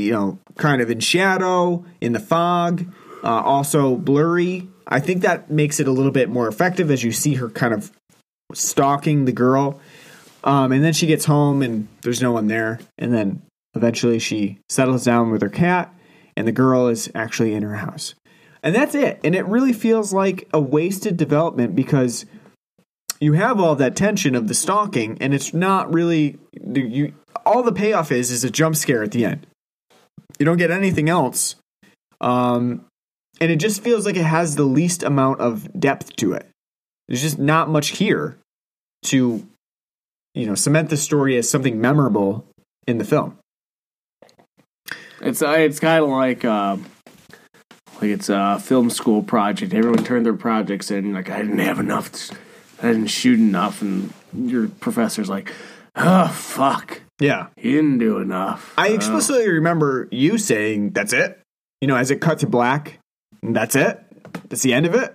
you 0.00 0.12
know 0.12 0.38
kind 0.56 0.82
of 0.82 0.90
in 0.90 1.00
shadow 1.00 1.84
in 2.00 2.12
the 2.12 2.20
fog 2.20 2.84
uh, 3.22 3.40
also 3.42 3.96
blurry 3.96 4.68
i 4.86 5.00
think 5.00 5.22
that 5.22 5.50
makes 5.50 5.80
it 5.80 5.88
a 5.88 5.92
little 5.92 6.12
bit 6.12 6.28
more 6.28 6.48
effective 6.48 6.90
as 6.90 7.02
you 7.02 7.12
see 7.12 7.34
her 7.34 7.48
kind 7.48 7.74
of 7.74 7.90
stalking 8.52 9.24
the 9.24 9.32
girl 9.32 9.80
um 10.44 10.72
and 10.72 10.84
then 10.84 10.92
she 10.92 11.06
gets 11.06 11.24
home 11.24 11.62
and 11.62 11.88
there's 12.02 12.22
no 12.22 12.32
one 12.32 12.46
there 12.46 12.80
and 12.98 13.12
then 13.12 13.42
eventually 13.74 14.18
she 14.18 14.58
settles 14.68 15.04
down 15.04 15.30
with 15.30 15.42
her 15.42 15.48
cat 15.48 15.94
and 16.36 16.46
the 16.46 16.52
girl 16.52 16.88
is 16.88 17.10
actually 17.14 17.54
in 17.54 17.62
her 17.62 17.76
house 17.76 18.14
and 18.62 18.74
that's 18.74 18.94
it. 18.94 19.20
And 19.24 19.34
it 19.34 19.46
really 19.46 19.72
feels 19.72 20.12
like 20.12 20.48
a 20.52 20.60
wasted 20.60 21.16
development 21.16 21.74
because 21.74 22.26
you 23.20 23.34
have 23.34 23.60
all 23.60 23.74
that 23.76 23.96
tension 23.96 24.34
of 24.34 24.48
the 24.48 24.54
stalking, 24.54 25.18
and 25.20 25.34
it's 25.34 25.52
not 25.52 25.92
really 25.92 26.38
you. 26.62 27.12
All 27.44 27.62
the 27.62 27.72
payoff 27.72 28.12
is 28.12 28.30
is 28.30 28.44
a 28.44 28.50
jump 28.50 28.76
scare 28.76 29.02
at 29.02 29.12
the 29.12 29.24
end. 29.24 29.46
You 30.38 30.46
don't 30.46 30.56
get 30.56 30.70
anything 30.70 31.08
else, 31.08 31.56
um, 32.20 32.86
and 33.40 33.50
it 33.50 33.56
just 33.56 33.82
feels 33.82 34.06
like 34.06 34.16
it 34.16 34.24
has 34.24 34.56
the 34.56 34.64
least 34.64 35.02
amount 35.02 35.40
of 35.40 35.68
depth 35.78 36.16
to 36.16 36.32
it. 36.32 36.48
There's 37.08 37.22
just 37.22 37.38
not 37.38 37.68
much 37.68 37.88
here 37.88 38.38
to, 39.06 39.46
you 40.34 40.46
know, 40.46 40.54
cement 40.54 40.90
the 40.90 40.96
story 40.96 41.36
as 41.36 41.50
something 41.50 41.80
memorable 41.80 42.46
in 42.86 42.98
the 42.98 43.04
film. 43.04 43.36
It's 45.20 45.42
uh, 45.42 45.50
it's 45.50 45.80
kind 45.80 46.02
of 46.02 46.10
like 46.10 46.44
um, 46.44 46.86
like 47.96 48.10
it's 48.10 48.28
a 48.28 48.58
film 48.58 48.88
school 48.90 49.22
project. 49.22 49.74
Everyone 49.74 50.04
turned 50.04 50.24
their 50.24 50.34
projects 50.34 50.90
in. 50.90 51.12
Like 51.12 51.30
I 51.30 51.42
didn't 51.42 51.58
have 51.58 51.78
enough. 51.78 52.30
I 52.82 52.92
didn't 52.92 53.08
shoot 53.08 53.38
enough, 53.38 53.82
and 53.82 54.12
your 54.34 54.68
professor's 54.68 55.28
like, 55.28 55.52
"Oh 55.96 56.28
fuck, 56.28 57.02
Yeah. 57.20 57.48
He 57.56 57.72
didn't 57.72 57.98
do 57.98 58.18
enough." 58.18 58.72
I 58.76 58.88
explicitly 58.88 59.48
remember 59.48 60.08
you 60.10 60.38
saying, 60.38 60.90
"That's 60.90 61.12
it." 61.12 61.38
You 61.80 61.88
know, 61.88 61.96
as 61.96 62.10
it 62.10 62.20
cut 62.20 62.40
to 62.40 62.46
black, 62.46 62.98
that's 63.42 63.76
it. 63.76 64.00
That's 64.48 64.62
the 64.62 64.72
end 64.74 64.86
of 64.86 64.94
it. 64.94 65.14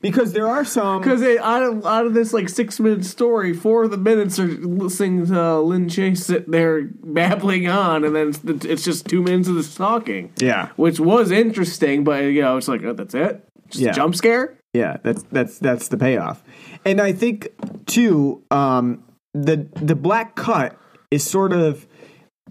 Because 0.00 0.34
there 0.34 0.46
are 0.46 0.66
some. 0.66 1.00
Because 1.00 1.22
out 1.38 1.62
of 1.62 1.86
out 1.86 2.04
of 2.04 2.12
this 2.12 2.34
like 2.34 2.50
six 2.50 2.78
minute 2.78 3.06
story, 3.06 3.54
four 3.54 3.84
of 3.84 3.90
the 3.90 3.96
minutes 3.96 4.38
are 4.38 4.46
listening 4.46 5.24
to 5.26 5.60
Lin 5.60 5.86
Shaye 5.86 6.14
sit 6.16 6.50
there 6.50 6.82
babbling 7.02 7.66
on, 7.68 8.04
and 8.04 8.14
then 8.14 8.28
it's, 8.28 8.64
it's 8.66 8.84
just 8.84 9.06
two 9.06 9.22
minutes 9.22 9.48
of 9.48 9.54
this 9.54 9.74
talking, 9.74 10.30
Yeah, 10.38 10.68
which 10.76 11.00
was 11.00 11.30
interesting. 11.30 12.04
But 12.04 12.24
you 12.24 12.42
know, 12.42 12.58
it's 12.58 12.68
like 12.68 12.82
oh, 12.84 12.92
that's 12.92 13.14
it, 13.14 13.42
just 13.70 13.82
Yeah. 13.82 13.90
a 13.92 13.94
jump 13.94 14.14
scare. 14.14 14.58
yeah. 14.74 14.98
That's 15.02 15.22
that's 15.32 15.58
that's 15.58 15.88
the 15.88 15.96
payoff, 15.96 16.42
and 16.84 17.00
I 17.00 17.12
think 17.12 17.48
too. 17.86 18.42
Um, 18.50 19.02
the 19.32 19.66
the 19.80 19.96
black 19.96 20.34
cut 20.36 20.76
is 21.14 21.24
sort 21.24 21.52
of 21.52 21.86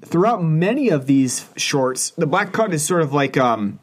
throughout 0.03 0.43
many 0.43 0.89
of 0.89 1.05
these 1.05 1.45
shorts. 1.55 2.11
The 2.11 2.25
black 2.25 2.51
cut 2.51 2.73
is 2.73 2.85
sort 2.85 3.01
of 3.01 3.13
like 3.13 3.37
um, 3.37 3.79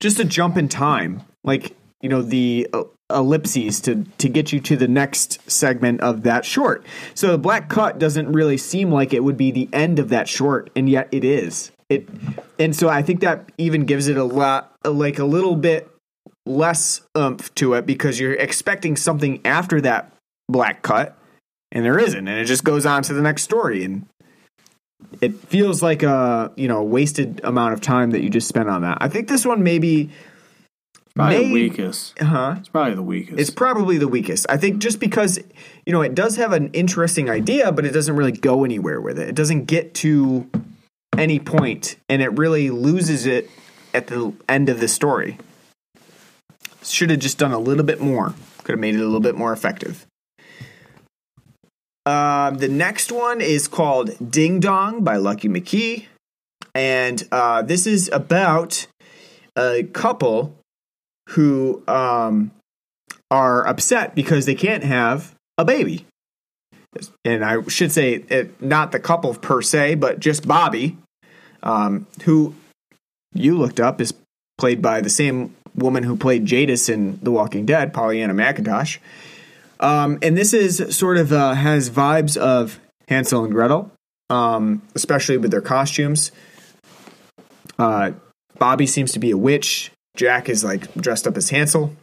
just 0.00 0.18
a 0.18 0.24
jump 0.24 0.56
in 0.56 0.68
time, 0.68 1.22
like 1.44 1.76
you 2.00 2.08
know 2.08 2.22
the 2.22 2.68
uh, 2.72 2.84
ellipses 3.10 3.80
to 3.80 4.04
to 4.18 4.28
get 4.28 4.52
you 4.52 4.60
to 4.60 4.76
the 4.76 4.88
next 4.88 5.50
segment 5.50 6.00
of 6.00 6.22
that 6.22 6.44
short. 6.44 6.84
So 7.14 7.32
the 7.32 7.38
black 7.38 7.68
cut 7.68 7.98
doesn't 7.98 8.32
really 8.32 8.56
seem 8.56 8.90
like 8.90 9.12
it 9.12 9.24
would 9.24 9.36
be 9.36 9.50
the 9.50 9.68
end 9.72 9.98
of 9.98 10.08
that 10.08 10.28
short, 10.28 10.70
and 10.74 10.88
yet 10.88 11.08
it 11.12 11.24
is. 11.24 11.72
It, 11.88 12.08
and 12.58 12.74
so 12.74 12.88
I 12.88 13.02
think 13.02 13.20
that 13.20 13.50
even 13.58 13.84
gives 13.84 14.06
it 14.06 14.16
a 14.16 14.24
lot, 14.24 14.72
like 14.84 15.18
a 15.18 15.24
little 15.24 15.56
bit 15.56 15.90
less 16.46 17.00
oomph 17.18 17.52
to 17.56 17.74
it 17.74 17.84
because 17.84 18.20
you're 18.20 18.34
expecting 18.34 18.96
something 18.96 19.44
after 19.44 19.80
that 19.80 20.12
black 20.48 20.82
cut, 20.82 21.18
and 21.72 21.84
there 21.84 21.98
isn't, 21.98 22.26
and 22.28 22.38
it 22.38 22.44
just 22.46 22.64
goes 22.64 22.84
on 22.86 23.02
to 23.04 23.14
the 23.14 23.22
next 23.22 23.42
story, 23.42 23.84
and 23.84 24.06
it 25.20 25.34
feels 25.34 25.82
like 25.82 26.02
a 26.02 26.52
you 26.56 26.68
know 26.68 26.82
wasted 26.82 27.40
amount 27.44 27.72
of 27.74 27.80
time 27.80 28.10
that 28.10 28.22
you 28.22 28.30
just 28.30 28.48
spent 28.48 28.68
on 28.68 28.82
that. 28.82 28.98
I 29.00 29.08
think 29.08 29.28
this 29.28 29.44
one 29.46 29.62
maybe 29.62 30.10
Probably 31.14 31.38
may- 31.38 31.44
the 31.48 31.52
weakest. 31.52 32.18
huh? 32.18 32.56
It's 32.58 32.68
probably 32.68 32.94
the 32.94 33.02
weakest. 33.02 33.38
It's 33.40 33.50
probably 33.50 33.98
the 33.98 34.08
weakest. 34.08 34.46
I 34.48 34.56
think 34.56 34.80
just 34.80 35.00
because 35.00 35.38
you 35.86 35.92
know 35.92 36.02
it 36.02 36.14
does 36.14 36.36
have 36.36 36.52
an 36.52 36.70
interesting 36.72 37.28
idea, 37.30 37.72
but 37.72 37.84
it 37.84 37.90
doesn't 37.92 38.14
really 38.16 38.32
go 38.32 38.64
anywhere 38.64 39.00
with 39.00 39.18
it. 39.18 39.28
It 39.28 39.34
doesn't 39.34 39.64
get 39.64 39.94
to 39.94 40.48
any 41.18 41.38
point, 41.40 41.96
and 42.08 42.22
it 42.22 42.38
really 42.38 42.70
loses 42.70 43.26
it 43.26 43.50
at 43.92 44.06
the 44.06 44.32
end 44.48 44.68
of 44.68 44.78
the 44.80 44.86
story. 44.88 45.36
Should 46.82 47.10
have 47.10 47.18
just 47.18 47.36
done 47.38 47.52
a 47.52 47.58
little 47.58 47.84
bit 47.84 48.00
more. 48.00 48.34
Could 48.64 48.74
have 48.74 48.78
made 48.80 48.94
it 48.94 49.00
a 49.00 49.04
little 49.04 49.20
bit 49.20 49.34
more 49.34 49.52
effective. 49.52 50.06
Um, 52.10 52.56
the 52.56 52.66
next 52.66 53.12
one 53.12 53.40
is 53.40 53.68
called 53.68 54.10
Ding 54.32 54.58
Dong 54.58 55.04
by 55.04 55.14
Lucky 55.14 55.48
McKee, 55.48 56.06
and 56.74 57.22
uh, 57.30 57.62
this 57.62 57.86
is 57.86 58.10
about 58.12 58.88
a 59.56 59.84
couple 59.92 60.56
who 61.28 61.84
um, 61.86 62.50
are 63.30 63.64
upset 63.64 64.16
because 64.16 64.44
they 64.44 64.56
can't 64.56 64.82
have 64.82 65.36
a 65.56 65.64
baby. 65.64 66.04
And 67.24 67.44
I 67.44 67.62
should 67.68 67.92
say, 67.92 68.14
it, 68.14 68.60
not 68.60 68.90
the 68.90 68.98
couple 68.98 69.32
per 69.34 69.62
se, 69.62 69.94
but 69.94 70.18
just 70.18 70.48
Bobby, 70.48 70.98
um, 71.62 72.08
who 72.24 72.56
you 73.34 73.56
looked 73.56 73.78
up 73.78 74.00
is 74.00 74.12
played 74.58 74.82
by 74.82 75.00
the 75.00 75.10
same 75.10 75.54
woman 75.76 76.02
who 76.02 76.16
played 76.16 76.44
Jadis 76.44 76.88
in 76.88 77.20
The 77.22 77.30
Walking 77.30 77.66
Dead, 77.66 77.94
Pollyanna 77.94 78.34
McIntosh. 78.34 78.98
Um, 79.80 80.18
and 80.22 80.36
this 80.36 80.52
is 80.52 80.94
sort 80.94 81.16
of 81.16 81.32
uh, 81.32 81.54
has 81.54 81.90
vibes 81.90 82.36
of 82.36 82.78
Hansel 83.08 83.44
and 83.44 83.52
Gretel, 83.52 83.90
um, 84.28 84.82
especially 84.94 85.38
with 85.38 85.50
their 85.50 85.62
costumes. 85.62 86.30
Uh, 87.78 88.12
Bobby 88.58 88.86
seems 88.86 89.12
to 89.12 89.18
be 89.18 89.30
a 89.30 89.38
witch. 89.38 89.90
Jack 90.16 90.50
is 90.50 90.62
like 90.62 90.92
dressed 90.94 91.26
up 91.26 91.36
as 91.36 91.48
Hansel. 91.48 91.96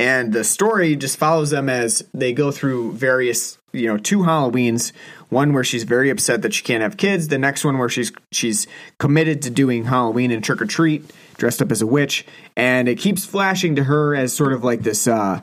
And 0.00 0.32
the 0.32 0.42
story 0.42 0.96
just 0.96 1.16
follows 1.16 1.50
them 1.50 1.68
as 1.68 2.02
they 2.12 2.32
go 2.32 2.50
through 2.50 2.94
various, 2.94 3.58
you 3.72 3.86
know, 3.86 3.98
two 3.98 4.20
Halloweens. 4.20 4.92
One 5.28 5.52
where 5.52 5.62
she's 5.62 5.84
very 5.84 6.10
upset 6.10 6.42
that 6.42 6.52
she 6.52 6.64
can't 6.64 6.82
have 6.82 6.96
kids. 6.96 7.28
The 7.28 7.38
next 7.38 7.64
one 7.64 7.78
where 7.78 7.88
she's 7.88 8.10
she's 8.32 8.66
committed 8.98 9.42
to 9.42 9.50
doing 9.50 9.84
Halloween 9.84 10.30
and 10.30 10.42
trick 10.42 10.60
or 10.60 10.66
treat, 10.66 11.12
dressed 11.36 11.62
up 11.62 11.70
as 11.70 11.82
a 11.82 11.86
witch. 11.86 12.26
And 12.56 12.88
it 12.88 12.98
keeps 12.98 13.24
flashing 13.24 13.76
to 13.76 13.84
her 13.84 14.14
as 14.14 14.32
sort 14.32 14.52
of 14.52 14.64
like 14.64 14.82
this 14.82 15.06
uh, 15.06 15.40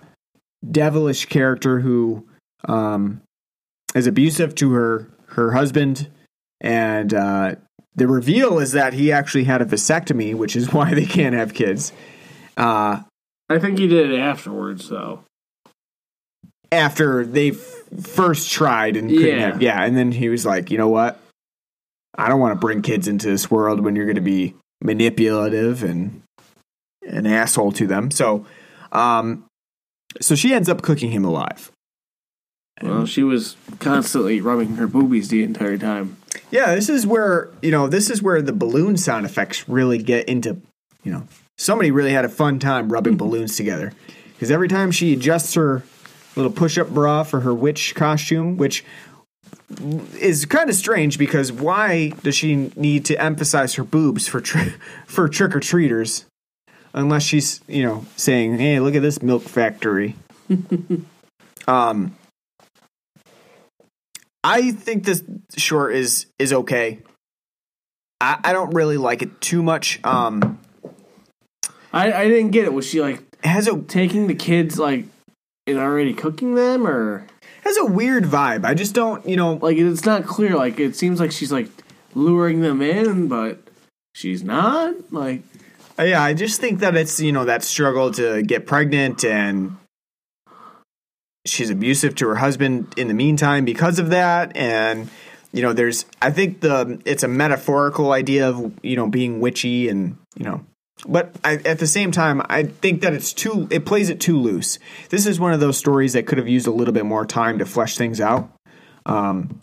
devilish 0.69 1.25
character 1.25 1.79
who 1.79 2.27
um, 2.65 3.21
is 3.95 4.07
abusive 4.07 4.55
to 4.55 4.71
her 4.73 5.09
her 5.27 5.51
husband 5.51 6.07
and 6.61 7.13
uh, 7.13 7.55
the 7.95 8.07
reveal 8.07 8.59
is 8.59 8.71
that 8.73 8.93
he 8.93 9.11
actually 9.11 9.43
had 9.45 9.61
a 9.61 9.65
vasectomy, 9.65 10.33
which 10.35 10.55
is 10.55 10.73
why 10.73 10.93
they 10.93 11.05
can't 11.05 11.35
have 11.35 11.53
kids. 11.53 11.93
Uh, 12.57 13.01
I 13.49 13.59
think 13.59 13.77
he 13.79 13.87
did 13.87 14.11
it 14.11 14.19
afterwards, 14.19 14.89
though. 14.89 15.23
after 16.71 17.25
they 17.25 17.51
f- 17.51 17.57
first 18.01 18.51
tried 18.51 18.95
and 18.97 19.09
couldn't 19.09 19.25
Yeah. 19.39 19.51
have, 19.51 19.61
yeah, 19.61 19.83
and 19.83 19.95
then 19.97 20.11
he 20.11 20.29
was 20.29 20.45
like, 20.45 20.69
you 20.69 20.77
know 20.77 20.89
what? 20.89 21.19
I 22.15 22.27
don't 22.29 22.39
want 22.39 22.53
to 22.53 22.59
bring 22.59 22.81
kids 22.81 23.07
into 23.07 23.27
this 23.27 23.49
world 23.49 23.79
when 23.79 23.95
you're 23.95 24.05
going 24.05 24.15
to 24.15 24.21
be 24.21 24.55
manipulative 24.81 25.83
and 25.83 26.21
an 27.07 27.25
asshole 27.25 27.71
to 27.73 27.87
them. 27.87 28.11
So, 28.11 28.45
um, 28.91 29.45
so 30.21 30.35
she 30.35 30.53
ends 30.53 30.69
up 30.69 30.81
cooking 30.81 31.11
him 31.11 31.25
alive. 31.25 31.71
Well, 32.81 33.05
she 33.05 33.23
was 33.23 33.57
constantly 33.79 34.39
rubbing 34.39 34.75
her 34.75 34.87
boobies 34.87 35.27
the 35.27 35.43
entire 35.43 35.77
time. 35.77 36.17
Yeah, 36.49 36.75
this 36.75 36.87
is 36.87 37.05
where 37.05 37.49
you 37.61 37.71
know 37.71 37.87
this 37.87 38.09
is 38.09 38.21
where 38.21 38.41
the 38.41 38.53
balloon 38.53 38.97
sound 38.97 39.25
effects 39.25 39.67
really 39.67 39.97
get 39.97 40.29
into. 40.29 40.61
You 41.03 41.11
know, 41.11 41.27
somebody 41.57 41.91
really 41.91 42.11
had 42.11 42.25
a 42.25 42.29
fun 42.29 42.59
time 42.59 42.91
rubbing 42.91 43.13
mm-hmm. 43.13 43.27
balloons 43.27 43.57
together 43.57 43.93
because 44.33 44.51
every 44.51 44.67
time 44.67 44.91
she 44.91 45.13
adjusts 45.13 45.53
her 45.55 45.83
little 46.35 46.51
push-up 46.51 46.89
bra 46.89 47.23
for 47.23 47.41
her 47.41 47.53
witch 47.53 47.95
costume, 47.95 48.55
which 48.55 48.85
is 50.19 50.45
kind 50.45 50.69
of 50.69 50.75
strange 50.75 51.17
because 51.17 51.51
why 51.51 52.09
does 52.23 52.35
she 52.35 52.71
need 52.75 53.05
to 53.05 53.21
emphasize 53.21 53.75
her 53.75 53.83
boobs 53.83 54.27
for 54.27 54.39
tri- 54.41 54.73
for 55.05 55.27
trick 55.27 55.55
or 55.55 55.59
treaters? 55.59 56.25
Unless 56.93 57.23
she's 57.23 57.61
you 57.67 57.83
know 57.83 58.05
saying, 58.15 58.57
"Hey, 58.57 58.79
look 58.79 58.95
at 58.95 59.01
this 59.01 59.21
milk 59.21 59.43
factory." 59.43 60.15
um, 61.67 62.15
I 64.43 64.71
think 64.71 65.03
this 65.03 65.23
short 65.57 65.95
is 65.95 66.25
is 66.39 66.53
okay. 66.53 66.99
I, 68.21 68.39
I 68.43 68.53
don't 68.53 68.73
really 68.73 68.97
like 68.97 69.21
it 69.21 69.39
too 69.41 69.63
much. 69.63 69.99
Um, 70.03 70.59
I, 71.93 72.11
I 72.11 72.27
didn't 72.27 72.51
get 72.51 72.65
it. 72.65 72.73
Was 72.73 72.87
she 72.87 73.01
like 73.01 73.23
has 73.43 73.67
a 73.67 73.79
taking 73.81 74.27
the 74.27 74.35
kids 74.35 74.77
like 74.79 75.05
and 75.67 75.77
already 75.77 76.13
cooking 76.13 76.55
them, 76.55 76.87
or 76.87 77.27
has 77.63 77.77
a 77.77 77.85
weird 77.85 78.23
vibe. 78.23 78.65
I 78.65 78.73
just 78.73 78.95
don't, 78.95 79.27
you 79.27 79.35
know, 79.35 79.53
like 79.55 79.77
it's 79.77 80.05
not 80.05 80.25
clear? 80.25 80.55
Like 80.55 80.79
it 80.79 80.95
seems 80.95 81.19
like 81.19 81.31
she's 81.31 81.51
like 81.51 81.69
luring 82.15 82.61
them 82.61 82.81
in, 82.81 83.27
but 83.27 83.59
she's 84.13 84.43
not. 84.43 84.95
Like 85.11 85.43
yeah. 86.03 86.21
I 86.21 86.33
just 86.33 86.61
think 86.61 86.79
that 86.79 86.95
it's 86.95 87.19
you 87.19 87.31
know 87.31 87.45
that 87.45 87.63
struggle 87.63 88.11
to 88.11 88.41
get 88.41 88.65
pregnant 88.67 89.23
and 89.23 89.77
she's 91.45 91.69
abusive 91.69 92.15
to 92.15 92.27
her 92.27 92.35
husband 92.35 92.93
in 92.97 93.07
the 93.07 93.13
meantime 93.13 93.65
because 93.65 93.99
of 93.99 94.09
that. 94.09 94.55
And 94.55 95.09
you 95.51 95.61
know 95.61 95.73
there's 95.73 96.05
i 96.21 96.29
think 96.29 96.61
the 96.61 97.01
it's 97.05 97.23
a 97.23 97.27
metaphorical 97.27 98.11
idea 98.11 98.49
of 98.49 98.73
you 98.83 98.95
know 98.95 99.07
being 99.07 99.39
witchy 99.39 99.89
and 99.89 100.17
you 100.35 100.45
know 100.45 100.63
but 101.07 101.33
I, 101.43 101.55
at 101.55 101.79
the 101.79 101.87
same 101.87 102.11
time 102.11 102.41
i 102.49 102.63
think 102.63 103.01
that 103.01 103.13
it's 103.13 103.33
too 103.33 103.67
it 103.71 103.85
plays 103.85 104.09
it 104.09 104.19
too 104.19 104.37
loose. 104.37 104.79
This 105.09 105.25
is 105.25 105.39
one 105.39 105.53
of 105.53 105.61
those 105.61 105.77
stories 105.77 106.13
that 106.13 106.27
could 106.27 106.37
have 106.37 106.49
used 106.49 106.67
a 106.67 106.71
little 106.71 106.93
bit 106.93 107.05
more 107.05 107.25
time 107.25 107.59
to 107.59 107.65
flesh 107.65 107.97
things 107.97 108.19
out. 108.19 108.51
Um 109.05 109.61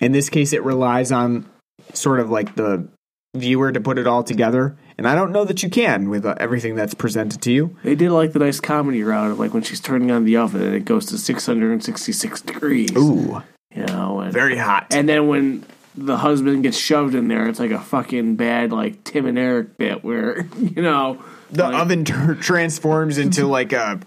in 0.00 0.12
this 0.12 0.30
case 0.30 0.52
it 0.52 0.62
relies 0.62 1.10
on 1.10 1.46
sort 1.94 2.20
of 2.20 2.30
like 2.30 2.54
the 2.54 2.86
viewer 3.34 3.72
to 3.72 3.80
put 3.80 3.98
it 3.98 4.06
all 4.06 4.22
together 4.22 4.76
and 4.98 5.08
i 5.08 5.14
don't 5.14 5.32
know 5.32 5.44
that 5.44 5.62
you 5.62 5.70
can 5.70 6.10
with 6.10 6.26
uh, 6.26 6.34
everything 6.38 6.74
that's 6.74 6.94
presented 6.94 7.40
to 7.40 7.50
you 7.50 7.76
they 7.82 7.94
did 7.94 8.10
like 8.10 8.32
the 8.32 8.38
nice 8.38 8.60
comedy 8.60 9.02
route 9.02 9.30
of 9.30 9.38
like 9.38 9.54
when 9.54 9.62
she's 9.62 9.80
turning 9.80 10.10
on 10.10 10.24
the 10.24 10.36
oven 10.36 10.62
and 10.62 10.74
it 10.74 10.84
goes 10.84 11.06
to 11.06 11.16
six 11.16 11.46
hundred 11.46 11.72
and 11.72 11.82
sixty 11.82 12.12
six 12.12 12.40
degrees. 12.40 12.94
ooh 12.96 13.42
you 13.74 13.84
know, 13.84 14.20
and, 14.20 14.32
very 14.32 14.56
hot 14.56 14.88
and 14.92 15.08
then 15.08 15.28
when 15.28 15.64
the 15.94 16.16
husband 16.16 16.62
gets 16.62 16.78
shoved 16.78 17.14
in 17.14 17.28
there, 17.28 17.48
it's 17.48 17.58
like 17.58 17.72
a 17.72 17.80
fucking 17.80 18.36
bad 18.36 18.72
like 18.72 19.02
Tim 19.04 19.26
and 19.26 19.38
Eric 19.38 19.76
bit 19.76 20.04
where 20.04 20.46
you 20.58 20.82
know 20.82 21.22
the 21.50 21.64
like, 21.64 21.74
oven 21.74 22.04
transforms 22.04 23.18
into 23.18 23.46
like 23.46 23.72
a 23.72 24.00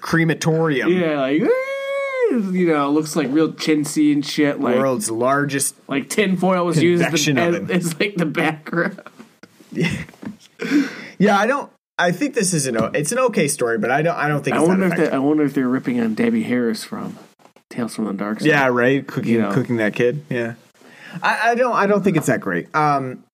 crematorium. 0.00 0.90
Yeah, 0.90 1.20
like 1.20 1.42
you 2.30 2.72
know, 2.72 2.90
looks 2.90 3.16
like 3.16 3.28
real 3.30 3.52
chintzy 3.52 4.12
and 4.12 4.24
shit. 4.24 4.60
Like 4.60 4.76
World's 4.76 5.10
largest. 5.10 5.76
like 5.88 6.08
tinfoil 6.08 6.64
was 6.64 6.82
used 6.82 7.02
the, 7.02 7.06
as, 7.12 7.28
oven. 7.28 7.70
as 7.70 8.00
like 8.00 8.16
the 8.16 8.26
background. 8.26 9.00
Yeah, 9.72 10.04
I 11.20 11.46
don't. 11.46 11.70
I 11.98 12.12
think 12.12 12.34
this 12.34 12.52
is 12.52 12.66
an. 12.66 12.76
It's 12.94 13.12
an 13.12 13.18
okay 13.18 13.48
story, 13.48 13.78
but 13.78 13.90
I 13.90 14.02
don't. 14.02 14.16
I 14.16 14.28
don't 14.28 14.42
think. 14.44 14.56
I 14.56 14.60
It's 14.60 14.68
wonder 14.68 14.88
that 14.88 14.98
if 14.98 15.10
they, 15.10 15.16
I 15.16 15.18
wonder 15.18 15.44
if 15.44 15.54
they're 15.54 15.68
ripping 15.68 16.00
on 16.00 16.14
Debbie 16.14 16.42
Harris 16.42 16.84
from 16.84 17.18
Tales 17.70 17.94
from 17.94 18.04
the 18.04 18.12
Dark 18.12 18.40
Side. 18.40 18.48
Yeah, 18.48 18.68
right. 18.68 19.06
Cooking, 19.06 19.32
You 19.32 19.40
know. 19.42 19.52
cooking 19.52 19.76
that 19.76 19.94
kid. 19.94 20.24
Yeah, 20.28 20.54
I, 21.22 21.50
I 21.50 21.54
don't. 21.54 21.74
I 21.74 21.86
don't 21.86 22.02
think 22.04 22.16
it's 22.16 22.26
that 22.26 22.40
great. 22.40 22.74
Um, 22.74 23.24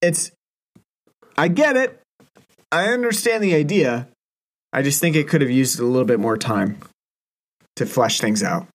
it's. 0.00 0.30
I 1.36 1.48
get 1.48 1.76
it. 1.76 2.00
I 2.70 2.88
understand 2.88 3.42
the 3.42 3.54
idea. 3.54 4.06
I 4.72 4.82
just 4.82 5.00
think 5.00 5.16
it 5.16 5.26
could 5.26 5.40
have 5.40 5.50
used 5.50 5.80
a 5.80 5.84
little 5.84 6.06
bit 6.06 6.20
more 6.20 6.36
time 6.36 6.78
to 7.74 7.86
flesh 7.86 8.20
things 8.20 8.42
out. 8.42 8.68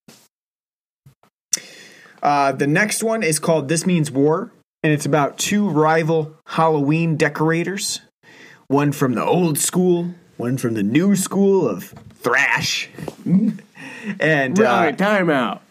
Uh, 2.22 2.52
the 2.52 2.68
next 2.68 3.02
one 3.04 3.24
is 3.24 3.40
called 3.40 3.70
"This 3.70 3.86
Means 3.86 4.12
War," 4.12 4.52
and 4.86 4.94
it's 4.94 5.08
about 5.08 5.40
two 5.40 5.68
rival 5.68 6.38
Halloween 6.46 7.18
decorators. 7.18 8.02
One 8.68 8.92
from 8.92 9.16
the 9.16 9.26
old 9.26 9.58
school, 9.58 10.14
one 10.38 10.60
from 10.60 10.76
the 10.76 10.84
new 10.84 11.16
school 11.16 11.68
of 11.68 11.86
thrash. 12.22 12.88
and 13.26 14.60
uh, 14.60 14.64
Right, 14.64 14.96
time 14.96 15.32
out. 15.32 15.64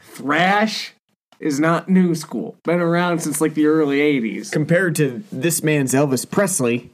Thrash 0.00 0.92
is 1.40 1.58
not 1.58 1.88
new 1.88 2.14
school. 2.14 2.54
Been 2.62 2.78
around 2.78 3.18
since 3.18 3.40
like 3.40 3.54
the 3.54 3.66
early 3.66 3.98
'80s. 3.98 4.52
compared 4.52 4.94
to 4.96 5.24
this 5.32 5.60
man's 5.60 5.94
Elvis 5.94 6.28
Presley, 6.28 6.92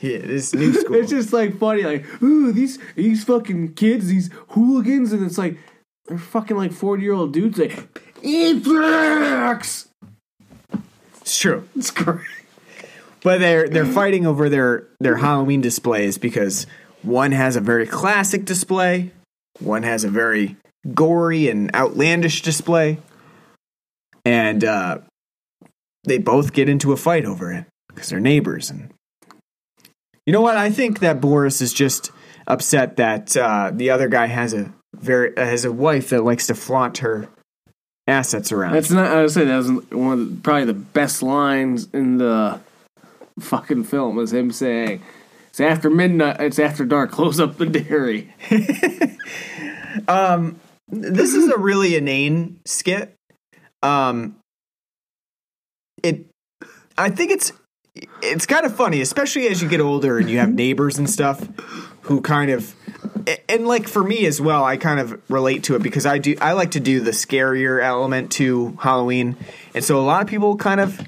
yeah, 0.00 0.16
is 0.16 0.52
new 0.52 0.72
school. 0.80 0.96
It's 0.96 1.10
just 1.10 1.32
like 1.32 1.56
funny, 1.60 1.84
like, 1.84 2.04
ooh, 2.20 2.50
these 2.50 2.80
these 2.96 3.22
fucking 3.22 3.74
kids, 3.74 4.08
these 4.08 4.28
hooligans, 4.48 5.12
and 5.12 5.24
it's 5.24 5.38
like 5.38 5.56
they're 6.06 6.18
fucking 6.18 6.56
like 6.56 6.72
forty 6.72 7.04
year 7.04 7.12
old 7.12 7.32
dudes. 7.32 7.58
Like, 7.58 8.02
Anthrax. 8.24 9.88
it's 11.20 11.38
true, 11.38 11.68
It's 11.76 11.90
great. 11.90 12.20
but 13.22 13.38
they're 13.38 13.68
they're 13.68 13.84
fighting 13.86 14.26
over 14.26 14.48
their 14.48 14.86
their 15.00 15.16
Halloween 15.16 15.60
displays 15.60 16.18
because 16.18 16.66
one 17.02 17.32
has 17.32 17.56
a 17.56 17.60
very 17.60 17.86
classic 17.86 18.44
display, 18.44 19.12
one 19.60 19.82
has 19.82 20.04
a 20.04 20.08
very 20.08 20.56
gory 20.94 21.48
and 21.48 21.74
outlandish 21.74 22.42
display, 22.42 22.98
and 24.24 24.64
uh, 24.64 24.98
they 26.04 26.18
both 26.18 26.52
get 26.52 26.68
into 26.68 26.92
a 26.92 26.96
fight 26.96 27.24
over 27.24 27.52
it 27.52 27.66
because 27.88 28.08
they're 28.08 28.20
neighbors. 28.20 28.70
And 28.70 28.90
you 30.26 30.32
know 30.32 30.40
what? 30.40 30.56
I 30.56 30.70
think 30.70 31.00
that 31.00 31.20
Boris 31.20 31.60
is 31.60 31.72
just 31.72 32.10
upset 32.46 32.96
that 32.96 33.36
uh, 33.36 33.70
the 33.74 33.90
other 33.90 34.08
guy 34.08 34.26
has 34.26 34.54
a 34.54 34.72
very 34.94 35.32
has 35.36 35.64
a 35.64 35.72
wife 35.72 36.10
that 36.10 36.24
likes 36.24 36.46
to 36.48 36.54
flaunt 36.54 36.98
her 36.98 37.28
assets 38.08 38.50
around. 38.50 38.72
That's 38.72 38.90
not. 38.90 39.06
I 39.06 39.22
would 39.22 39.30
say 39.30 39.44
that 39.44 39.56
was 39.56 39.70
one 39.70 40.12
of 40.18 40.30
the, 40.30 40.36
probably 40.42 40.64
the 40.64 40.74
best 40.74 41.22
lines 41.22 41.88
in 41.92 42.18
the 42.18 42.58
fucking 43.38 43.84
film. 43.84 44.16
Was 44.16 44.32
him 44.32 44.50
saying, 44.50 45.02
"It's 45.50 45.60
after 45.60 45.90
midnight. 45.90 46.40
It's 46.40 46.58
after 46.58 46.84
dark. 46.84 47.10
Close 47.10 47.38
up 47.38 47.58
the 47.58 47.66
dairy." 47.66 48.34
this 50.88 51.34
is 51.34 51.48
a 51.48 51.58
really 51.58 51.94
inane 51.94 52.58
skit. 52.64 53.14
Um, 53.82 54.36
it, 56.02 56.26
I 56.96 57.10
think 57.10 57.30
it's 57.30 57.52
it's 58.22 58.46
kind 58.46 58.64
of 58.64 58.74
funny, 58.74 59.00
especially 59.00 59.48
as 59.48 59.62
you 59.62 59.68
get 59.68 59.80
older 59.80 60.18
and 60.18 60.30
you 60.30 60.38
have 60.38 60.52
neighbors 60.52 60.98
and 60.98 61.08
stuff 61.08 61.46
who 62.08 62.22
kind 62.22 62.50
of, 62.50 62.74
and 63.48 63.66
like 63.66 63.86
for 63.86 64.02
me 64.02 64.24
as 64.24 64.40
well, 64.40 64.64
I 64.64 64.78
kind 64.78 64.98
of 64.98 65.20
relate 65.30 65.64
to 65.64 65.76
it 65.76 65.82
because 65.82 66.06
I 66.06 66.16
do 66.16 66.36
I 66.40 66.52
like 66.52 66.70
to 66.72 66.80
do 66.80 67.00
the 67.00 67.10
scarier 67.10 67.82
element 67.82 68.32
to 68.32 68.78
Halloween, 68.80 69.36
and 69.74 69.84
so 69.84 70.00
a 70.00 70.02
lot 70.02 70.22
of 70.22 70.28
people 70.28 70.56
kind 70.56 70.80
of 70.80 71.06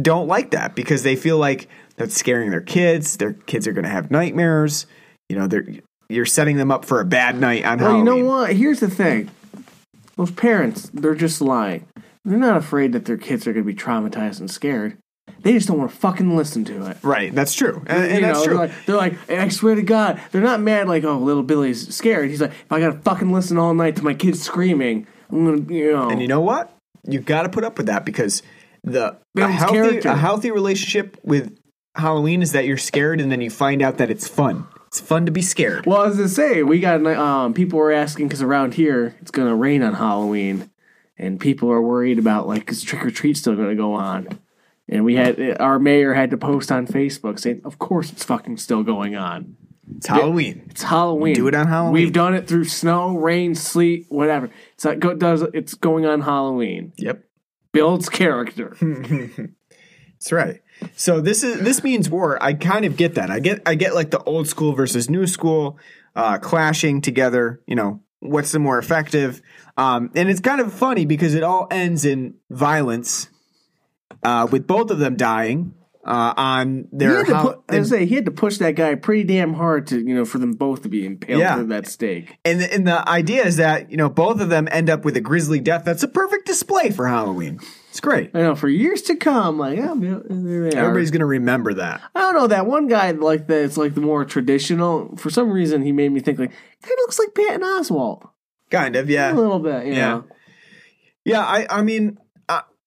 don't 0.00 0.28
like 0.28 0.50
that 0.50 0.74
because 0.74 1.02
they 1.02 1.16
feel 1.16 1.38
like 1.38 1.68
that's 1.96 2.14
scaring 2.14 2.50
their 2.50 2.60
kids. 2.60 3.16
Their 3.16 3.32
kids 3.32 3.66
are 3.66 3.72
going 3.72 3.84
to 3.84 3.90
have 3.90 4.10
nightmares. 4.10 4.84
You 5.30 5.36
know, 5.36 5.46
they're 5.46 5.66
you're 6.10 6.26
setting 6.26 6.58
them 6.58 6.70
up 6.70 6.84
for 6.84 7.00
a 7.00 7.04
bad 7.06 7.40
night 7.40 7.64
on 7.64 7.78
Halloween. 7.78 8.06
You 8.06 8.22
know 8.22 8.28
what? 8.28 8.52
Here's 8.52 8.80
the 8.80 8.90
thing. 8.90 9.30
Those 10.16 10.30
parents, 10.30 10.90
they're 10.92 11.14
just 11.14 11.40
lying. 11.40 11.86
They're 12.24 12.38
not 12.38 12.58
afraid 12.58 12.92
that 12.92 13.06
their 13.06 13.16
kids 13.16 13.46
are 13.46 13.54
going 13.54 13.64
to 13.64 13.72
be 13.72 13.78
traumatized 13.78 14.40
and 14.40 14.50
scared. 14.50 14.98
They 15.46 15.52
just 15.52 15.68
don't 15.68 15.78
want 15.78 15.92
to 15.92 15.96
fucking 15.96 16.36
listen 16.36 16.64
to 16.64 16.90
it. 16.90 16.96
Right, 17.02 17.32
that's 17.32 17.54
true, 17.54 17.84
and, 17.86 18.04
and 18.04 18.24
that's 18.24 18.40
know, 18.40 18.44
true. 18.44 18.54
They're 18.56 18.66
like, 18.66 18.86
they're 18.86 18.96
like, 18.96 19.30
I 19.30 19.48
swear 19.48 19.76
to 19.76 19.82
God, 19.82 20.20
they're 20.32 20.42
not 20.42 20.60
mad 20.60 20.88
like, 20.88 21.04
oh, 21.04 21.18
little 21.18 21.44
Billy's 21.44 21.94
scared. 21.94 22.30
He's 22.30 22.40
like, 22.40 22.50
if 22.50 22.72
I 22.72 22.80
gotta 22.80 22.98
fucking 22.98 23.32
listen 23.32 23.56
all 23.56 23.72
night 23.72 23.94
to 23.94 24.02
my 24.02 24.12
kids 24.12 24.42
screaming, 24.42 25.06
I'm 25.30 25.44
gonna, 25.44 25.72
you 25.72 25.92
know. 25.92 26.10
and 26.10 26.20
you 26.20 26.26
know 26.26 26.40
what? 26.40 26.76
You 27.04 27.20
got 27.20 27.42
to 27.42 27.48
put 27.48 27.62
up 27.62 27.76
with 27.76 27.86
that 27.86 28.04
because 28.04 28.42
the 28.82 29.18
a 29.36 29.46
healthy 29.46 29.74
character. 29.74 30.08
a 30.08 30.16
healthy 30.16 30.50
relationship 30.50 31.16
with 31.22 31.56
Halloween 31.94 32.42
is 32.42 32.50
that 32.50 32.64
you're 32.66 32.76
scared 32.76 33.20
and 33.20 33.30
then 33.30 33.40
you 33.40 33.48
find 33.48 33.82
out 33.82 33.98
that 33.98 34.10
it's 34.10 34.26
fun. 34.26 34.66
It's 34.88 34.98
fun 34.98 35.26
to 35.26 35.30
be 35.30 35.42
scared. 35.42 35.86
Well, 35.86 36.02
as 36.02 36.18
I 36.18 36.26
say, 36.26 36.64
we 36.64 36.80
got 36.80 37.06
um, 37.06 37.54
people 37.54 37.78
were 37.78 37.92
asking 37.92 38.26
because 38.26 38.42
around 38.42 38.74
here 38.74 39.14
it's 39.20 39.30
gonna 39.30 39.54
rain 39.54 39.84
on 39.84 39.94
Halloween, 39.94 40.72
and 41.16 41.38
people 41.38 41.70
are 41.70 41.80
worried 41.80 42.18
about 42.18 42.48
like 42.48 42.68
is 42.68 42.82
trick 42.82 43.06
or 43.06 43.12
treat 43.12 43.36
still 43.36 43.54
going 43.54 43.68
to 43.68 43.76
go 43.76 43.92
on? 43.94 44.40
And 44.88 45.04
we 45.04 45.16
had 45.16 45.60
our 45.60 45.78
mayor 45.78 46.14
had 46.14 46.30
to 46.30 46.36
post 46.36 46.70
on 46.70 46.86
Facebook 46.86 47.40
saying, 47.40 47.62
"Of 47.64 47.78
course 47.78 48.12
it's 48.12 48.24
fucking 48.24 48.58
still 48.58 48.82
going 48.82 49.16
on. 49.16 49.56
It's 49.96 50.06
Halloween. 50.06 50.66
It's 50.70 50.82
Halloween. 50.82 51.34
Do 51.34 51.48
it 51.48 51.54
on 51.54 51.66
Halloween. 51.66 51.92
We've 51.92 52.12
done 52.12 52.34
it 52.34 52.48
through 52.48 52.64
snow, 52.64 53.16
rain, 53.16 53.54
sleet, 53.54 54.06
whatever. 54.08 54.50
It's 54.74 54.84
like 54.84 54.98
go, 54.98 55.14
does 55.14 55.42
it's 55.54 55.74
going 55.74 56.06
on 56.06 56.22
Halloween. 56.22 56.92
Yep. 56.96 57.24
Builds 57.72 58.08
character. 58.08 58.76
That's 58.80 60.32
right. 60.32 60.60
So 60.96 61.20
this 61.20 61.42
is 61.42 61.60
this 61.60 61.82
means 61.82 62.10
war. 62.10 62.42
I 62.42 62.54
kind 62.54 62.84
of 62.84 62.96
get 62.96 63.14
that. 63.14 63.30
I 63.30 63.38
get 63.38 63.62
I 63.66 63.74
get 63.74 63.94
like 63.94 64.10
the 64.10 64.22
old 64.22 64.48
school 64.48 64.72
versus 64.72 65.08
new 65.08 65.26
school 65.26 65.78
uh, 66.14 66.38
clashing 66.38 67.00
together. 67.00 67.62
You 67.66 67.76
know 67.76 68.00
what's 68.20 68.52
the 68.52 68.58
more 68.58 68.78
effective? 68.78 69.40
Um, 69.76 70.10
and 70.14 70.28
it's 70.28 70.40
kind 70.40 70.60
of 70.60 70.72
funny 70.72 71.06
because 71.06 71.34
it 71.34 71.42
all 71.42 71.68
ends 71.70 72.04
in 72.04 72.34
violence, 72.50 73.28
uh, 74.22 74.46
with 74.50 74.66
both 74.66 74.90
of 74.90 74.98
them 74.98 75.16
dying 75.16 75.74
uh, 76.04 76.32
on 76.36 76.86
their. 76.92 77.24
to 77.24 77.34
hol- 77.36 77.52
pu- 77.68 77.76
I 77.76 77.82
say, 77.82 78.06
he 78.06 78.14
had 78.14 78.24
to 78.26 78.30
push 78.30 78.58
that 78.58 78.72
guy 78.76 78.94
pretty 78.94 79.24
damn 79.24 79.54
hard 79.54 79.88
to 79.88 79.98
you 79.98 80.14
know 80.14 80.24
for 80.24 80.38
them 80.38 80.52
both 80.52 80.82
to 80.82 80.88
be 80.88 81.04
impaled 81.04 81.40
Yeah. 81.40 81.56
with 81.58 81.68
that 81.70 81.86
stake. 81.88 82.36
and 82.44 82.60
the, 82.60 82.72
and 82.72 82.86
the 82.86 83.08
idea 83.08 83.44
is 83.44 83.56
that 83.56 83.90
you 83.90 83.96
know 83.96 84.08
both 84.08 84.40
of 84.40 84.48
them 84.48 84.68
end 84.70 84.88
up 84.90 85.04
with 85.04 85.16
a 85.16 85.20
grisly 85.20 85.58
death. 85.60 85.84
That's 85.84 86.02
a 86.04 86.08
perfect 86.08 86.46
display 86.46 86.90
for 86.90 87.06
Halloween. 87.08 87.58
It's 87.90 88.00
great. 88.00 88.30
I 88.34 88.42
know 88.42 88.54
for 88.54 88.68
years 88.68 89.02
to 89.02 89.16
come. 89.16 89.58
Like 89.58 89.78
yeah, 89.78 89.94
yeah, 89.94 90.18
there 90.28 90.70
they 90.70 90.76
are. 90.76 90.84
Everybody's 90.84 91.10
gonna 91.10 91.26
remember 91.26 91.74
that. 91.74 92.02
I 92.14 92.20
don't 92.20 92.34
know 92.34 92.46
that 92.48 92.66
one 92.66 92.86
guy 92.88 93.10
like 93.12 93.46
that. 93.48 93.64
It's 93.64 93.76
like 93.78 93.94
the 93.94 94.00
more 94.02 94.24
traditional. 94.24 95.16
For 95.16 95.30
some 95.30 95.50
reason, 95.50 95.82
he 95.82 95.92
made 95.92 96.12
me 96.12 96.20
think 96.20 96.38
like 96.38 96.50
kind 96.50 96.92
of 96.92 96.98
looks 96.98 97.18
like 97.18 97.34
Patton 97.34 97.62
Oswalt 97.62 98.28
Kind 98.70 98.96
of, 98.96 99.08
yeah. 99.08 99.32
a 99.32 99.34
little 99.34 99.58
bit. 99.60 99.86
You 99.86 99.94
Yeah. 99.94 100.08
know? 100.08 100.24
Yeah, 101.24 101.40
I 101.40 101.66
I 101.70 101.82
mean, 101.82 102.18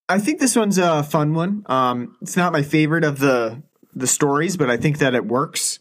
I, 0.10 0.16
I 0.16 0.20
think 0.20 0.39
this 0.39 0.55
one's 0.55 0.78
a 0.78 1.03
fun 1.03 1.34
one. 1.34 1.64
Um, 1.68 2.18
it's 2.22 2.36
not 2.36 2.51
my 2.51 2.64
favorite 2.64 3.03
of 3.03 3.20
the 3.20 3.62
the 3.95 4.07
stories, 4.07 4.57
but 4.57 4.70
I 4.70 4.78
think 4.78 4.97
that 4.99 5.16
it 5.16 5.26
works. 5.26 5.80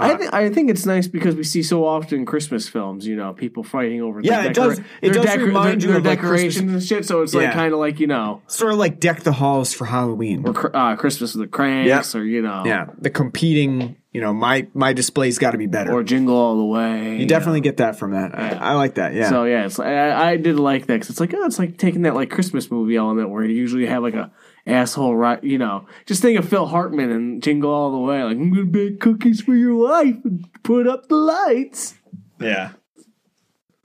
I 0.00 0.14
think 0.14 0.32
I 0.32 0.48
think 0.50 0.70
it's 0.70 0.86
nice 0.86 1.08
because 1.08 1.34
we 1.34 1.42
see 1.42 1.62
so 1.62 1.84
often 1.84 2.24
Christmas 2.24 2.68
films, 2.68 3.04
you 3.06 3.16
know, 3.16 3.32
people 3.32 3.64
fighting 3.64 4.00
over 4.00 4.20
Yeah, 4.20 4.42
their 4.42 4.50
it 4.50 4.54
does- 4.54 4.80
it 5.02 5.10
does 5.12 5.36
remind 5.38 5.80
their, 5.80 5.90
you 5.90 5.96
of, 5.96 6.04
their 6.04 6.12
like, 6.12 6.20
decorations 6.20 6.72
and 6.72 6.82
shit. 6.82 7.04
So 7.04 7.22
it's 7.22 7.34
like 7.34 7.52
kind 7.52 7.72
of 7.72 7.80
like 7.80 7.98
you 7.98 8.06
know, 8.06 8.42
Sort 8.46 8.72
of 8.72 8.78
like 8.78 9.00
deck 9.00 9.20
the 9.24 9.32
halls 9.32 9.72
for 9.72 9.86
Halloween. 9.86 10.46
or 10.46 10.76
uh, 10.76 10.94
Christmas 10.94 11.34
with 11.34 11.42
the 11.42 11.48
Cranks, 11.48 12.14
or 12.14 12.24
you 12.24 12.42
know, 12.42 12.62
yeah, 12.64 12.86
the 12.98 13.10
competing. 13.10 13.96
You 14.12 14.22
know, 14.22 14.32
my 14.32 14.66
my 14.72 14.94
display's 14.94 15.38
got 15.38 15.50
to 15.50 15.58
be 15.58 15.66
better. 15.66 15.92
or 15.92 16.02
Jingle 16.02 16.34
All 16.34 16.56
the 16.56 16.64
Way. 16.64 17.18
you 17.18 17.26
definitely 17.26 17.60
get 17.60 17.76
that 17.76 17.98
from 17.98 18.12
that. 18.12 18.36
I, 18.38 18.70
I 18.70 18.74
like 18.74 18.94
that. 18.94 19.12
Yeah. 19.12 19.28
So 19.28 19.44
yeah, 19.44 19.66
it's 19.66 19.78
I, 19.78 20.30
I 20.30 20.36
did 20.36 20.58
like 20.58 20.86
that 20.86 20.94
because 20.94 21.10
it's 21.10 21.20
like 21.20 21.34
oh, 21.34 21.44
it's 21.44 21.58
like 21.58 21.76
taking 21.76 22.02
that 22.02 22.14
like 22.14 22.30
Christmas 22.30 22.70
movie 22.70 22.96
element 22.96 23.28
where 23.30 23.44
you 23.44 23.54
usually 23.54 23.86
have 23.86 24.02
like 24.02 24.14
a 24.14 24.32
asshole 24.66 25.14
right, 25.14 25.42
you 25.44 25.58
know. 25.58 25.86
Just 26.06 26.22
think 26.22 26.38
of 26.38 26.48
Phil 26.48 26.66
Hartman 26.66 27.10
and 27.10 27.42
Jingle 27.42 27.70
All 27.70 27.92
the 27.92 27.98
Way, 27.98 28.22
like 28.24 28.36
I'm 28.36 28.50
gonna 28.50 28.64
bake 28.64 28.98
cookies 29.00 29.42
for 29.42 29.54
your 29.54 29.74
wife 29.76 30.16
and 30.24 30.48
put 30.62 30.86
up 30.86 31.08
the 31.08 31.16
lights. 31.16 31.94
yeah. 32.40 32.72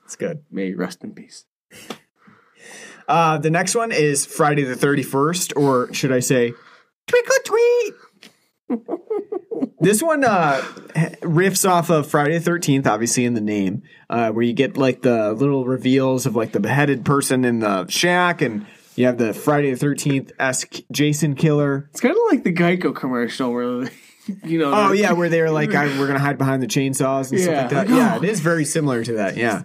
It's 0.05 0.15
good. 0.15 0.43
May 0.51 0.67
he 0.67 0.73
rest 0.75 1.03
in 1.03 1.13
peace. 1.13 1.45
Uh, 3.07 3.37
the 3.39 3.49
next 3.49 3.73
one 3.75 3.91
is 3.91 4.25
Friday 4.25 4.63
the 4.63 4.75
31st, 4.75 5.57
or 5.57 5.91
should 5.93 6.11
I 6.11 6.19
say, 6.19 6.53
or 7.11 7.43
Tweet. 7.45 7.93
this 9.83 10.01
one 10.01 10.23
uh, 10.23 10.61
riffs 11.21 11.69
off 11.69 11.89
of 11.89 12.07
Friday 12.07 12.37
the 12.39 12.49
13th, 12.49 12.87
obviously 12.87 13.25
in 13.25 13.33
the 13.33 13.41
name, 13.41 13.83
uh, 14.09 14.31
where 14.31 14.43
you 14.43 14.53
get 14.53 14.77
like 14.77 15.01
the 15.01 15.33
little 15.33 15.65
reveals 15.65 16.25
of 16.25 16.35
like 16.35 16.51
the 16.51 16.59
beheaded 16.59 17.05
person 17.05 17.45
in 17.45 17.59
the 17.59 17.87
shack, 17.87 18.41
and 18.41 18.65
you 18.95 19.05
have 19.05 19.17
the 19.17 19.33
Friday 19.33 19.73
the 19.73 19.85
13th 19.85 20.31
esque 20.39 20.75
Jason 20.91 21.35
killer. 21.35 21.87
It's 21.91 22.01
kind 22.01 22.15
of 22.15 22.21
like 22.31 22.43
the 22.43 22.53
Geico 22.53 22.95
commercial 22.95 23.51
where, 23.51 23.89
you 24.43 24.59
know. 24.59 24.71
Oh 24.73 24.87
they're- 24.87 24.95
yeah, 24.95 25.11
where 25.13 25.29
they're 25.29 25.51
like, 25.51 25.73
I, 25.75 25.85
we're 25.99 26.07
gonna 26.07 26.19
hide 26.19 26.37
behind 26.37 26.61
the 26.63 26.67
chainsaws 26.67 27.31
and 27.31 27.39
Yeah. 27.39 27.67
stuff 27.67 27.71
like 27.71 27.87
that. 27.87 27.89
Yeah, 27.95 28.15
it 28.17 28.23
is 28.23 28.39
very 28.39 28.65
similar 28.65 29.03
to 29.03 29.13
that. 29.13 29.35
Yeah, 29.37 29.63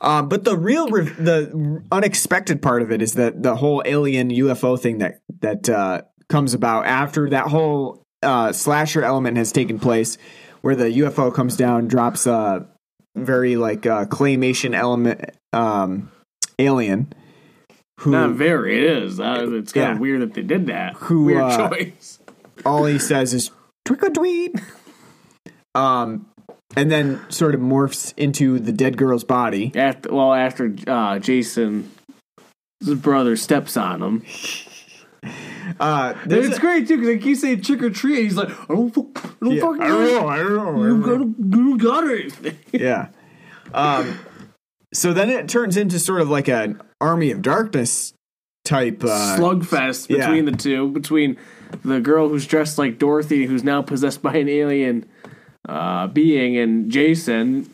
um, 0.00 0.28
but 0.28 0.44
the 0.44 0.56
real, 0.56 0.88
re- 0.88 1.04
the 1.04 1.82
unexpected 1.90 2.60
part 2.62 2.82
of 2.82 2.92
it 2.92 3.00
is 3.02 3.14
that 3.14 3.42
the 3.42 3.56
whole 3.56 3.82
alien 3.84 4.30
UFO 4.30 4.78
thing 4.78 4.98
that 4.98 5.20
that 5.40 5.68
uh, 5.68 6.02
comes 6.28 6.54
about 6.54 6.86
after 6.86 7.30
that 7.30 7.46
whole 7.48 8.03
uh, 8.24 8.52
slasher 8.52 9.04
element 9.04 9.36
has 9.36 9.52
taken 9.52 9.78
place, 9.78 10.18
where 10.62 10.74
the 10.74 10.86
UFO 10.86 11.32
comes 11.34 11.56
down, 11.56 11.88
drops 11.88 12.26
a 12.26 12.66
very 13.16 13.56
like 13.56 13.86
uh, 13.86 14.06
claymation 14.06 14.74
element 14.74 15.30
um, 15.52 16.10
alien. 16.58 17.12
Who 18.00 18.10
Not 18.10 18.30
very. 18.32 18.78
It 18.78 19.02
is. 19.04 19.20
Uh, 19.20 19.46
it's 19.52 19.72
kind 19.72 19.90
of 19.92 19.96
Yeah. 19.96 20.00
weird 20.00 20.22
that 20.22 20.34
they 20.34 20.42
did 20.42 20.66
that. 20.66 20.94
Who, 20.94 21.24
weird 21.26 21.42
uh, 21.42 21.68
choice. 21.68 22.18
all 22.66 22.84
he 22.86 22.98
says 22.98 23.32
is 23.32 23.50
or 23.88 24.10
tweet. 24.10 24.60
Um, 25.74 26.26
and 26.76 26.90
then 26.90 27.20
sort 27.30 27.54
of 27.54 27.60
morphs 27.60 28.12
into 28.16 28.58
the 28.58 28.72
dead 28.72 28.96
girl's 28.96 29.24
body. 29.24 29.70
After 29.76 30.12
well, 30.12 30.32
after 30.34 30.74
uh, 30.86 31.18
Jason, 31.20 31.90
his 32.80 32.94
brother 32.96 33.36
steps 33.36 33.76
on 33.76 34.02
him. 34.02 34.24
Uh, 35.80 36.14
And 36.22 36.32
it's 36.32 36.56
a- 36.58 36.60
great 36.60 36.86
too 36.88 36.96
because 36.96 37.08
they 37.08 37.18
keep 37.18 37.36
saying 37.36 37.62
trick 37.62 37.82
or 37.82 37.90
treat. 37.90 38.16
And 38.18 38.24
he's 38.24 38.36
like, 38.36 38.50
I 38.50 38.74
don't, 38.74 38.90
fuck, 38.94 39.06
I 39.24 39.28
don't 39.40 39.52
Yeah, 39.54 39.60
fucking 39.62 39.82
I 39.82 39.88
don't 39.88 40.04
know. 40.06 40.28
I 40.28 40.38
don't 40.38 40.54
know. 40.54 40.82
I 40.82 40.86
You 40.86 41.02
don't 41.02 41.48
know. 41.48 41.48
got, 41.48 41.58
you 41.58 41.78
got 41.78 42.04
it. 42.10 42.56
Yeah. 42.72 43.08
Um, 43.72 44.18
so 44.92 45.12
then 45.12 45.30
it 45.30 45.48
turns 45.48 45.76
into 45.76 45.98
sort 45.98 46.20
of 46.20 46.30
like 46.30 46.48
an 46.48 46.80
army 47.00 47.30
of 47.32 47.42
darkness 47.42 48.14
type. 48.64 49.02
Uh, 49.02 49.36
Slugfest 49.36 50.08
yeah. 50.08 50.26
between 50.26 50.44
the 50.44 50.52
two, 50.52 50.88
between 50.90 51.36
the 51.84 52.00
girl 52.00 52.28
who's 52.28 52.46
dressed 52.46 52.78
like 52.78 52.98
Dorothy, 52.98 53.46
who's 53.46 53.64
now 53.64 53.82
possessed 53.82 54.22
by 54.22 54.34
an 54.36 54.48
alien 54.48 55.06
uh, 55.68 56.06
being, 56.06 56.56
and 56.56 56.90
Jason 56.92 57.68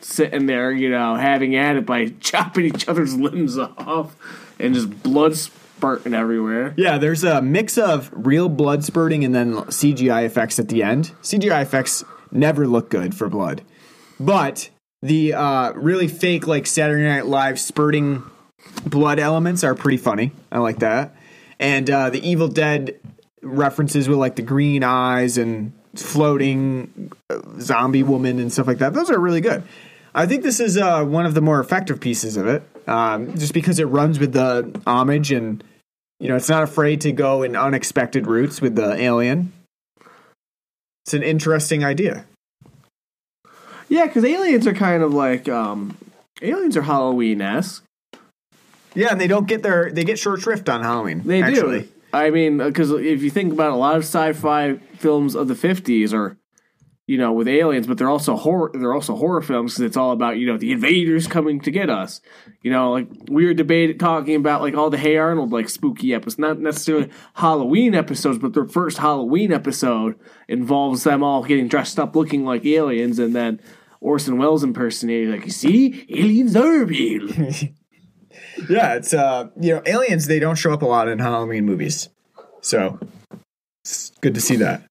sitting 0.00 0.46
there, 0.46 0.70
you 0.72 0.88
know, 0.90 1.16
having 1.16 1.56
at 1.56 1.76
it 1.76 1.86
by 1.86 2.06
chopping 2.20 2.66
each 2.66 2.88
other's 2.88 3.16
limbs 3.16 3.58
off 3.58 4.14
and 4.60 4.74
just 4.74 5.02
blood 5.02 5.36
spurting 5.80 6.12
everywhere. 6.12 6.74
yeah, 6.76 6.98
there's 6.98 7.24
a 7.24 7.40
mix 7.40 7.78
of 7.78 8.10
real 8.12 8.50
blood 8.50 8.84
spurting 8.84 9.24
and 9.24 9.34
then 9.34 9.54
CGI 9.54 10.24
effects 10.26 10.58
at 10.58 10.68
the 10.68 10.82
end. 10.82 11.12
CGI 11.22 11.62
effects 11.62 12.04
never 12.30 12.66
look 12.66 12.90
good 12.90 13.14
for 13.14 13.30
blood, 13.30 13.62
but 14.18 14.68
the 15.00 15.32
uh, 15.32 15.72
really 15.72 16.06
fake 16.06 16.46
like 16.46 16.66
Saturday 16.66 17.04
Night 17.04 17.24
Live 17.24 17.58
spurting 17.58 18.22
blood 18.84 19.18
elements 19.18 19.64
are 19.64 19.74
pretty 19.74 19.96
funny. 19.96 20.32
I 20.52 20.58
like 20.58 20.80
that. 20.80 21.16
And 21.58 21.88
uh, 21.88 22.10
the 22.10 22.26
Evil 22.28 22.48
Dead 22.48 23.00
references 23.42 24.06
with 24.06 24.18
like 24.18 24.36
the 24.36 24.42
green 24.42 24.84
eyes 24.84 25.38
and 25.38 25.72
floating 25.94 27.10
uh, 27.30 27.40
zombie 27.58 28.02
woman 28.02 28.38
and 28.38 28.52
stuff 28.52 28.66
like 28.66 28.78
that. 28.78 28.92
Those 28.92 29.10
are 29.10 29.18
really 29.18 29.40
good. 29.40 29.62
I 30.14 30.26
think 30.26 30.42
this 30.42 30.60
is 30.60 30.76
uh, 30.76 31.04
one 31.04 31.24
of 31.24 31.34
the 31.34 31.40
more 31.40 31.60
effective 31.60 32.00
pieces 32.00 32.36
of 32.36 32.46
it, 32.46 32.62
um, 32.86 33.36
just 33.38 33.54
because 33.54 33.78
it 33.78 33.84
runs 33.84 34.18
with 34.18 34.32
the 34.32 34.80
homage 34.86 35.30
and 35.32 35.62
you 36.20 36.28
know 36.28 36.36
it's 36.36 36.48
not 36.48 36.62
afraid 36.62 37.00
to 37.00 37.12
go 37.12 37.42
in 37.42 37.56
unexpected 37.56 38.26
routes 38.26 38.60
with 38.60 38.76
the 38.76 38.94
alien. 38.94 39.52
It's 41.04 41.14
an 41.14 41.22
interesting 41.22 41.82
idea. 41.82 42.26
Yeah, 43.88 44.06
because 44.06 44.24
aliens 44.24 44.66
are 44.68 44.72
kind 44.72 45.02
of 45.02 45.12
like 45.12 45.48
um, 45.48 45.96
aliens 46.40 46.76
are 46.76 46.82
Halloween 46.82 47.40
esque. 47.40 47.82
Yeah, 48.94 49.08
and 49.10 49.20
they 49.20 49.26
don't 49.26 49.48
get 49.48 49.62
their 49.62 49.90
they 49.90 50.04
get 50.04 50.18
short 50.18 50.40
shrift 50.40 50.68
on 50.68 50.82
Halloween. 50.82 51.22
They 51.24 51.42
actually. 51.42 51.80
do. 51.82 51.88
I 52.12 52.30
mean, 52.30 52.58
because 52.58 52.90
if 52.90 53.22
you 53.22 53.30
think 53.30 53.52
about 53.52 53.68
it, 53.68 53.74
a 53.74 53.76
lot 53.76 53.96
of 53.96 54.02
sci-fi 54.02 54.74
films 54.98 55.34
of 55.34 55.48
the 55.48 55.54
'50s 55.54 56.12
are, 56.12 56.36
you 57.10 57.18
know, 57.18 57.32
with 57.32 57.48
aliens, 57.48 57.88
but 57.88 57.98
they're 57.98 58.08
also 58.08 58.36
horror. 58.36 58.70
They're 58.72 58.94
also 58.94 59.16
horror 59.16 59.42
films 59.42 59.72
because 59.72 59.84
it's 59.84 59.96
all 59.96 60.12
about 60.12 60.38
you 60.38 60.46
know 60.46 60.56
the 60.56 60.70
invaders 60.70 61.26
coming 61.26 61.60
to 61.62 61.72
get 61.72 61.90
us. 61.90 62.20
You 62.62 62.70
know, 62.70 62.92
like 62.92 63.08
we 63.28 63.46
were 63.46 63.52
debating 63.52 63.98
talking 63.98 64.36
about 64.36 64.60
like 64.60 64.76
all 64.76 64.90
the 64.90 64.96
Hey 64.96 65.16
Arnold 65.16 65.50
like 65.50 65.68
spooky 65.68 66.14
episodes, 66.14 66.38
not 66.38 66.60
necessarily 66.60 67.10
Halloween 67.34 67.96
episodes, 67.96 68.38
but 68.38 68.54
their 68.54 68.68
first 68.68 68.98
Halloween 68.98 69.52
episode 69.52 70.20
involves 70.46 71.02
them 71.02 71.24
all 71.24 71.42
getting 71.42 71.66
dressed 71.66 71.98
up 71.98 72.14
looking 72.14 72.44
like 72.44 72.64
aliens, 72.64 73.18
and 73.18 73.34
then 73.34 73.60
Orson 74.00 74.38
Welles 74.38 74.62
impersonating 74.62 75.32
like, 75.32 75.46
you 75.46 75.50
see, 75.50 76.06
aliens 76.10 76.54
are 76.54 76.84
real. 76.84 77.28
Yeah, 78.68 78.94
it's 78.94 79.14
uh 79.14 79.48
you 79.58 79.74
know, 79.74 79.82
aliens 79.86 80.26
they 80.26 80.38
don't 80.38 80.54
show 80.54 80.72
up 80.72 80.82
a 80.82 80.86
lot 80.86 81.08
in 81.08 81.18
Halloween 81.18 81.64
movies. 81.64 82.08
So 82.60 83.00
it's 83.82 84.10
good 84.20 84.34
to 84.34 84.40
see 84.40 84.56
that. 84.56 84.89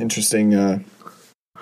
Interesting 0.00 0.54
uh 0.54 0.78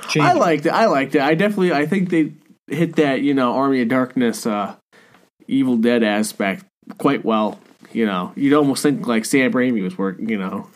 change. 0.08 0.24
I 0.24 0.32
liked 0.34 0.66
it. 0.66 0.70
I 0.70 0.86
liked 0.86 1.14
it. 1.14 1.20
I 1.22 1.34
definitely. 1.34 1.72
I 1.72 1.86
think 1.86 2.10
they 2.10 2.32
hit 2.68 2.96
that 2.96 3.22
you 3.22 3.34
know 3.34 3.54
Army 3.54 3.82
of 3.82 3.88
Darkness, 3.88 4.46
uh, 4.46 4.76
Evil 5.46 5.76
Dead 5.76 6.02
aspect 6.02 6.64
quite 6.98 7.24
well. 7.24 7.58
You 7.92 8.06
know, 8.06 8.32
you'd 8.36 8.54
almost 8.54 8.82
think 8.82 9.06
like 9.06 9.24
Sam 9.24 9.52
Raimi 9.52 9.82
was 9.82 9.96
working. 9.98 10.28
You 10.28 10.38
know, 10.38 10.68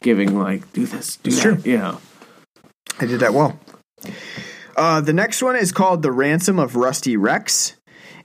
giving 0.00 0.38
like 0.38 0.72
do 0.72 0.86
this, 0.86 1.16
do 1.16 1.28
It's 1.30 1.42
that. 1.42 1.62
true. 1.62 1.72
You 1.72 1.78
know, 1.78 2.00
I 3.00 3.06
did 3.06 3.20
that 3.20 3.32
well. 3.34 3.58
Uh 4.76 5.00
the 5.00 5.12
next 5.12 5.42
one 5.42 5.56
is 5.56 5.72
called 5.72 6.02
The 6.02 6.12
Ransom 6.12 6.58
of 6.58 6.76
Rusty 6.76 7.16
Rex. 7.16 7.74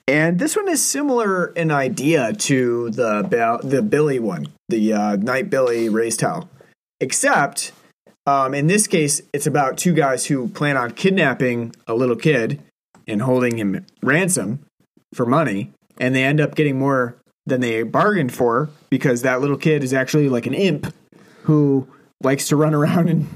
And 0.07 0.38
this 0.38 0.56
one 0.56 0.68
is 0.68 0.85
similar 0.85 1.47
in 1.47 1.72
idea 1.72 2.31
to 2.34 2.91
the 2.91 3.23
the 3.64 3.81
Billy 3.81 4.19
one, 4.19 4.49
the 4.69 4.93
uh, 4.93 5.15
Night 5.15 5.49
Billy 5.49 5.89
raised 5.89 6.22
hell, 6.22 6.47
except 6.99 7.72
um, 8.26 8.53
in 8.53 8.68
this 8.68 8.88
case, 8.88 9.22
it's 9.34 9.47
about 9.47 9.77
two 9.77 9.93
guys 9.93 10.26
who 10.26 10.47
plan 10.49 10.77
on 10.77 10.91
kidnapping 10.91 11.76
a 11.88 11.93
little 11.93 12.15
kid 12.15 12.60
and 13.07 13.22
holding 13.22 13.57
him 13.57 13.85
ransom 14.02 14.60
for 15.14 15.26
money, 15.26 15.72
and 15.99 16.15
they 16.15 16.23
end 16.23 16.41
up 16.41 16.56
getting 16.56 16.77
more 16.80 17.15
than 17.45 17.61
they 17.61 17.84
bargained 17.84 18.34
for 18.34 18.69
because 18.89 19.22
that 19.22 19.39
little 19.41 19.57
kid 19.57 19.84
is 19.84 19.93
actually 19.93 20.27
like 20.30 20.47
an 20.47 20.53
imp 20.56 20.91
who 21.43 21.88
likes 22.23 22.47
to 22.47 22.56
run 22.56 22.73
around 22.73 23.07
and 23.10 23.27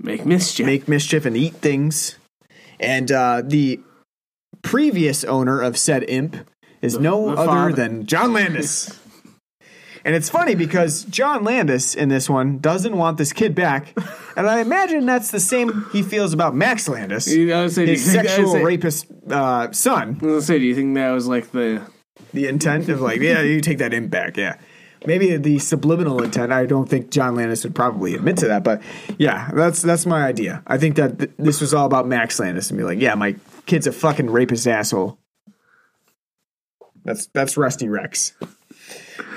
Make 0.00 0.24
mischief. 0.24 0.64
make 0.66 0.88
mischief 0.88 1.26
and 1.26 1.36
eat 1.36 1.54
things. 1.56 2.16
And 2.80 3.12
uh, 3.12 3.42
the 3.44 3.80
previous 4.62 5.22
owner 5.24 5.60
of 5.60 5.76
said 5.76 6.04
imp 6.08 6.36
is 6.80 6.98
no 6.98 7.26
the 7.26 7.32
other 7.32 7.46
father. 7.46 7.72
than 7.74 8.06
John 8.06 8.32
Landis. 8.32 8.98
and 10.04 10.14
it's 10.14 10.28
funny 10.28 10.54
because 10.54 11.04
John 11.04 11.44
Landis 11.44 11.94
in 11.94 12.08
this 12.08 12.28
one 12.28 12.58
doesn't 12.58 12.96
want 12.96 13.18
this 13.18 13.32
kid 13.32 13.54
back. 13.54 13.94
And 14.36 14.48
I 14.48 14.60
imagine 14.60 15.06
that's 15.06 15.30
the 15.30 15.40
same 15.40 15.86
he 15.92 16.02
feels 16.02 16.32
about 16.32 16.54
Max 16.54 16.88
Landis, 16.88 17.28
You 17.32 17.46
know, 17.46 17.60
I 17.60 17.62
was 17.64 17.74
saying, 17.74 17.88
his 17.88 18.04
do 18.04 18.10
you 18.10 18.16
think- 18.16 18.20
I 18.20 18.22
was 18.24 18.32
sexual 18.36 18.52
saying- 18.52 18.64
rapist 18.64 19.06
uh, 19.30 19.72
son. 19.72 20.18
I 20.22 20.26
was 20.26 20.46
say, 20.46 20.58
do 20.58 20.64
you 20.64 20.74
think 20.74 20.94
that 20.94 21.10
was 21.10 21.26
like 21.28 21.50
the 21.52 21.82
The 22.32 22.46
intent 22.48 22.88
of 22.88 23.00
like, 23.00 23.20
yeah, 23.20 23.42
you 23.42 23.60
take 23.60 23.78
that 23.78 23.92
imp 23.92 24.10
back, 24.10 24.36
yeah. 24.36 24.56
Maybe 25.04 25.36
the 25.36 25.58
subliminal 25.58 26.22
intent. 26.22 26.52
I 26.52 26.64
don't 26.64 26.88
think 26.88 27.10
John 27.10 27.34
Landis 27.34 27.64
would 27.64 27.74
probably 27.74 28.14
admit 28.14 28.36
to 28.38 28.46
that, 28.48 28.62
but 28.62 28.80
yeah, 29.18 29.50
that's 29.52 29.82
that's 29.82 30.06
my 30.06 30.24
idea. 30.24 30.62
I 30.66 30.78
think 30.78 30.94
that 30.94 31.18
th- 31.18 31.30
this 31.38 31.60
was 31.60 31.74
all 31.74 31.86
about 31.86 32.06
Max 32.06 32.38
Landis 32.38 32.70
and 32.70 32.78
be 32.78 32.84
like, 32.84 33.00
yeah, 33.00 33.14
my 33.16 33.34
kid's 33.66 33.88
a 33.88 33.92
fucking 33.92 34.30
rapist 34.30 34.66
asshole. 34.68 35.18
That's 37.04 37.26
that's 37.34 37.56
Rusty 37.56 37.88
Rex. 37.88 38.34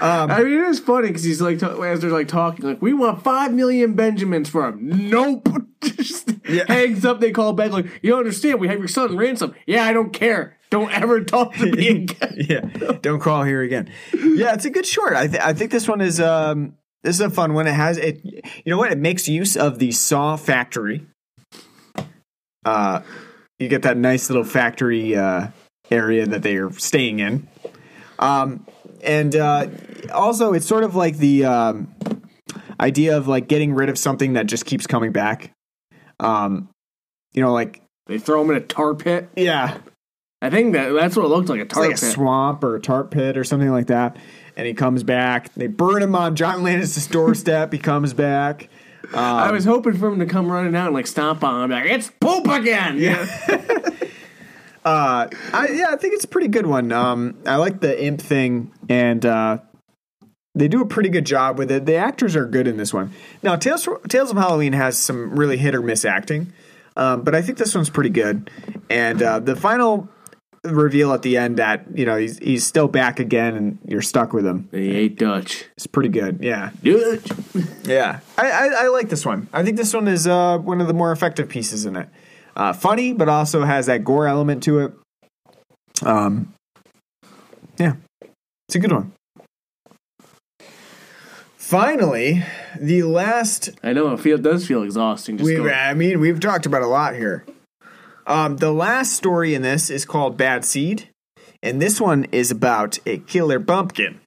I 0.02 0.44
mean, 0.44 0.54
it 0.54 0.68
is 0.68 0.80
funny 0.80 1.08
because 1.08 1.24
he's 1.24 1.42
like, 1.42 1.62
as 1.64 2.02
they're 2.02 2.10
like 2.12 2.28
talking, 2.28 2.66
like, 2.66 2.82
we 2.82 2.94
want 2.94 3.24
five 3.24 3.54
million 3.54 3.94
Benjamins 3.94 4.50
for 4.50 4.68
him. 4.68 5.10
Nope. 5.10 5.48
Just 5.82 6.30
hangs 6.68 7.06
up. 7.06 7.20
They 7.20 7.32
call 7.32 7.54
back, 7.54 7.72
like, 7.72 7.86
you 8.02 8.12
don't 8.12 8.20
understand. 8.20 8.60
We 8.60 8.68
have 8.68 8.80
your 8.80 8.88
son 8.88 9.16
ransom. 9.16 9.56
Yeah, 9.66 9.84
I 9.86 9.94
don't 9.94 10.12
care. 10.12 10.58
Don't 10.70 10.92
ever 10.92 11.24
talk 11.24 11.54
to 11.56 11.72
me 11.72 11.88
again. 12.04 12.36
yeah, 12.36 12.60
don't 13.02 13.20
crawl 13.20 13.44
here 13.44 13.62
again. 13.62 13.90
Yeah, 14.14 14.54
it's 14.54 14.66
a 14.66 14.70
good 14.70 14.86
short. 14.86 15.14
I 15.14 15.28
th- 15.28 15.42
I 15.42 15.54
think 15.54 15.72
this 15.72 15.88
one 15.88 16.02
is 16.02 16.20
um 16.20 16.76
this 17.04 17.16
is 17.16 17.22
a 17.22 17.30
fun 17.30 17.54
one. 17.54 17.68
It 17.68 17.74
has 17.74 17.98
it. 17.98 18.20
You 18.26 18.42
know 18.66 18.78
what? 18.78 18.92
It 18.92 18.98
makes 18.98 19.28
use 19.28 19.56
of 19.56 19.80
the 19.80 19.92
saw 19.92 20.36
factory. 20.36 21.06
Uh, 22.66 23.02
you 23.60 23.68
get 23.70 23.84
that 23.84 23.96
nice 23.96 24.30
little 24.30 24.44
factory 24.44 25.16
uh, 25.16 25.48
area 25.92 26.26
that 26.26 26.42
they 26.42 26.58
are 26.58 26.72
staying 26.74 27.20
in. 27.20 27.48
Um, 28.18 28.66
and 29.06 29.36
uh, 29.36 29.68
also 30.14 30.54
it's 30.54 30.66
sort 30.66 30.84
of 30.84 30.96
like 30.96 31.18
the 31.18 31.46
um, 31.46 31.94
idea 32.80 33.18
of 33.18 33.28
like 33.28 33.48
getting 33.48 33.74
rid 33.74 33.90
of 33.90 33.98
something 33.98 34.34
that 34.34 34.48
just 34.48 34.66
keeps 34.66 34.88
coming 34.88 35.12
back. 35.12 35.52
Um, 36.20 36.70
you 37.34 37.42
know, 37.42 37.54
like 37.54 37.82
They 38.08 38.20
throw 38.20 38.42
him 38.42 38.50
in 38.52 38.58
a 38.58 38.62
tar 38.62 38.96
pit. 38.96 39.30
yeah, 39.36 39.78
I 40.42 40.50
think 40.50 40.74
that 40.74 40.90
that's 40.94 41.16
what 41.16 41.26
it 41.26 41.30
looked 41.30 41.50
like 41.50 41.60
a 41.62 41.66
tar 41.66 41.84
like 41.84 41.96
a 41.96 41.98
swamp 41.98 42.64
or 42.64 42.76
a 42.76 42.82
tar 42.82 43.04
pit 43.04 43.38
or 43.38 43.44
something 43.44 43.72
like 43.72 43.88
that. 43.88 44.18
And 44.58 44.66
he 44.66 44.74
comes 44.74 45.04
back. 45.04 45.54
They 45.54 45.68
burn 45.68 46.02
him 46.02 46.16
on 46.16 46.36
John 46.36 46.64
Landis' 46.64 47.08
doorstep. 47.08 47.74
he 47.74 47.80
comes 47.80 48.14
back. 48.14 48.70
I 49.14 49.52
was 49.52 49.66
hoping 49.66 49.98
for 49.98 50.08
him 50.08 50.20
to 50.20 50.26
come 50.26 50.52
running 50.52 50.76
out 50.76 50.88
and 50.88 50.96
like 50.96 51.08
stomp 51.08 51.44
on 51.44 51.66
him, 51.66 51.72
like 51.72 51.86
it's 51.86 52.10
poop 52.20 52.48
again. 52.48 52.98
Yeah. 52.98 53.26
Uh, 54.86 55.28
I, 55.52 55.70
yeah, 55.70 55.88
I 55.90 55.96
think 55.96 56.14
it's 56.14 56.26
a 56.26 56.28
pretty 56.28 56.48
good 56.48 56.68
one. 56.68 56.92
Um, 56.92 57.40
I 57.48 57.56
like 57.56 57.82
the 57.82 58.04
imp 58.06 58.22
thing, 58.22 58.72
and 58.88 59.26
uh, 59.26 59.58
they 60.54 60.68
do 60.68 60.82
a 60.82 60.86
pretty 60.86 61.10
good 61.10 61.26
job 61.26 61.58
with 61.58 61.72
it. 61.72 61.88
The 61.88 61.96
actors 61.96 62.36
are 62.36 62.46
good 62.46 62.68
in 62.68 62.78
this 62.78 62.94
one. 62.94 63.12
Now, 63.42 63.56
Tales, 63.56 63.90
Tales 64.08 64.30
of 64.30 64.38
Halloween 64.38 64.74
has 64.74 64.96
some 64.96 65.32
really 65.38 65.58
hit 65.58 65.74
or 65.74 65.82
miss 65.82 66.06
acting, 66.06 66.54
um, 66.96 67.24
but 67.24 67.34
I 67.34 67.42
think 67.42 67.58
this 67.58 67.74
one's 67.74 67.90
pretty 67.90 68.12
good. 68.12 68.52
And 68.88 69.24
uh, 69.24 69.40
the 69.40 69.56
final 69.56 70.08
reveal 70.64 71.14
at 71.14 71.22
the 71.22 71.38
end 71.38 71.58
that 71.58 71.86
you 71.94 72.06
know 72.06 72.18
he's 72.18 72.38
he's 72.38 72.66
still 72.66 72.88
back 72.88 73.20
again, 73.20 73.56
and 73.56 73.80
you're 73.88 74.04
stuck 74.04 74.34
with 74.34 74.46
him. 74.46 74.70
They 74.72 74.90
ate 74.90 75.18
Dutch. 75.18 75.66
It's 75.78 75.88
pretty 75.88 76.10
good. 76.10 76.40
Yeah. 76.42 76.70
Dutch. 76.84 77.28
Yeah, 77.86 78.20
I, 78.38 78.52
I, 78.52 78.68
I 78.84 78.88
like 78.90 79.10
this 79.10 79.26
one. 79.26 79.48
I 79.52 79.64
think 79.64 79.78
this 79.78 79.94
one 79.96 80.08
is 80.08 80.28
uh, 80.28 80.60
one 80.60 80.80
of 80.80 80.88
the 80.88 80.94
more 80.94 81.12
effective 81.12 81.50
pieces 81.50 81.86
in 81.86 81.96
it. 81.96 82.08
Uh, 82.56 82.72
funny, 82.74 83.14
but 83.14 83.28
also 83.28 83.64
has 83.64 83.88
that 83.88 84.04
gore 84.04 84.28
element 84.28 84.64
to 84.64 84.80
it. 84.80 84.94
Um, 86.04 86.54
yeah, 87.78 87.96
it's 88.68 88.76
a 88.76 88.80
good 88.80 88.92
one. 88.92 89.12
Finally, 91.58 92.44
the 92.80 93.04
last. 93.04 93.72
I 93.84 93.92
know 93.94 94.14
it 94.14 94.20
feel 94.20 94.38
does 94.38 94.68
feel 94.68 94.84
exhausting. 94.84 95.38
Just 95.38 95.48
We, 95.48 95.56
going, 95.56 95.74
I 95.74 95.94
mean, 95.94 96.20
we've 96.20 96.40
talked 96.40 96.66
about 96.66 96.84
a 96.84 96.88
lot 96.88 97.16
here. 97.16 97.44
Um, 98.28 98.58
the 98.58 98.72
last 98.72 99.14
story 99.14 99.54
in 99.54 99.62
this 99.62 99.90
is 99.90 100.06
called 100.06 100.38
Bad 100.38 100.64
Seed, 100.64 101.10
and 101.62 101.82
this 101.82 102.00
one 102.00 102.26
is 102.26 102.52
about 102.52 103.00
a 103.06 103.18
killer 103.18 103.60
pumpkin, 103.60 104.20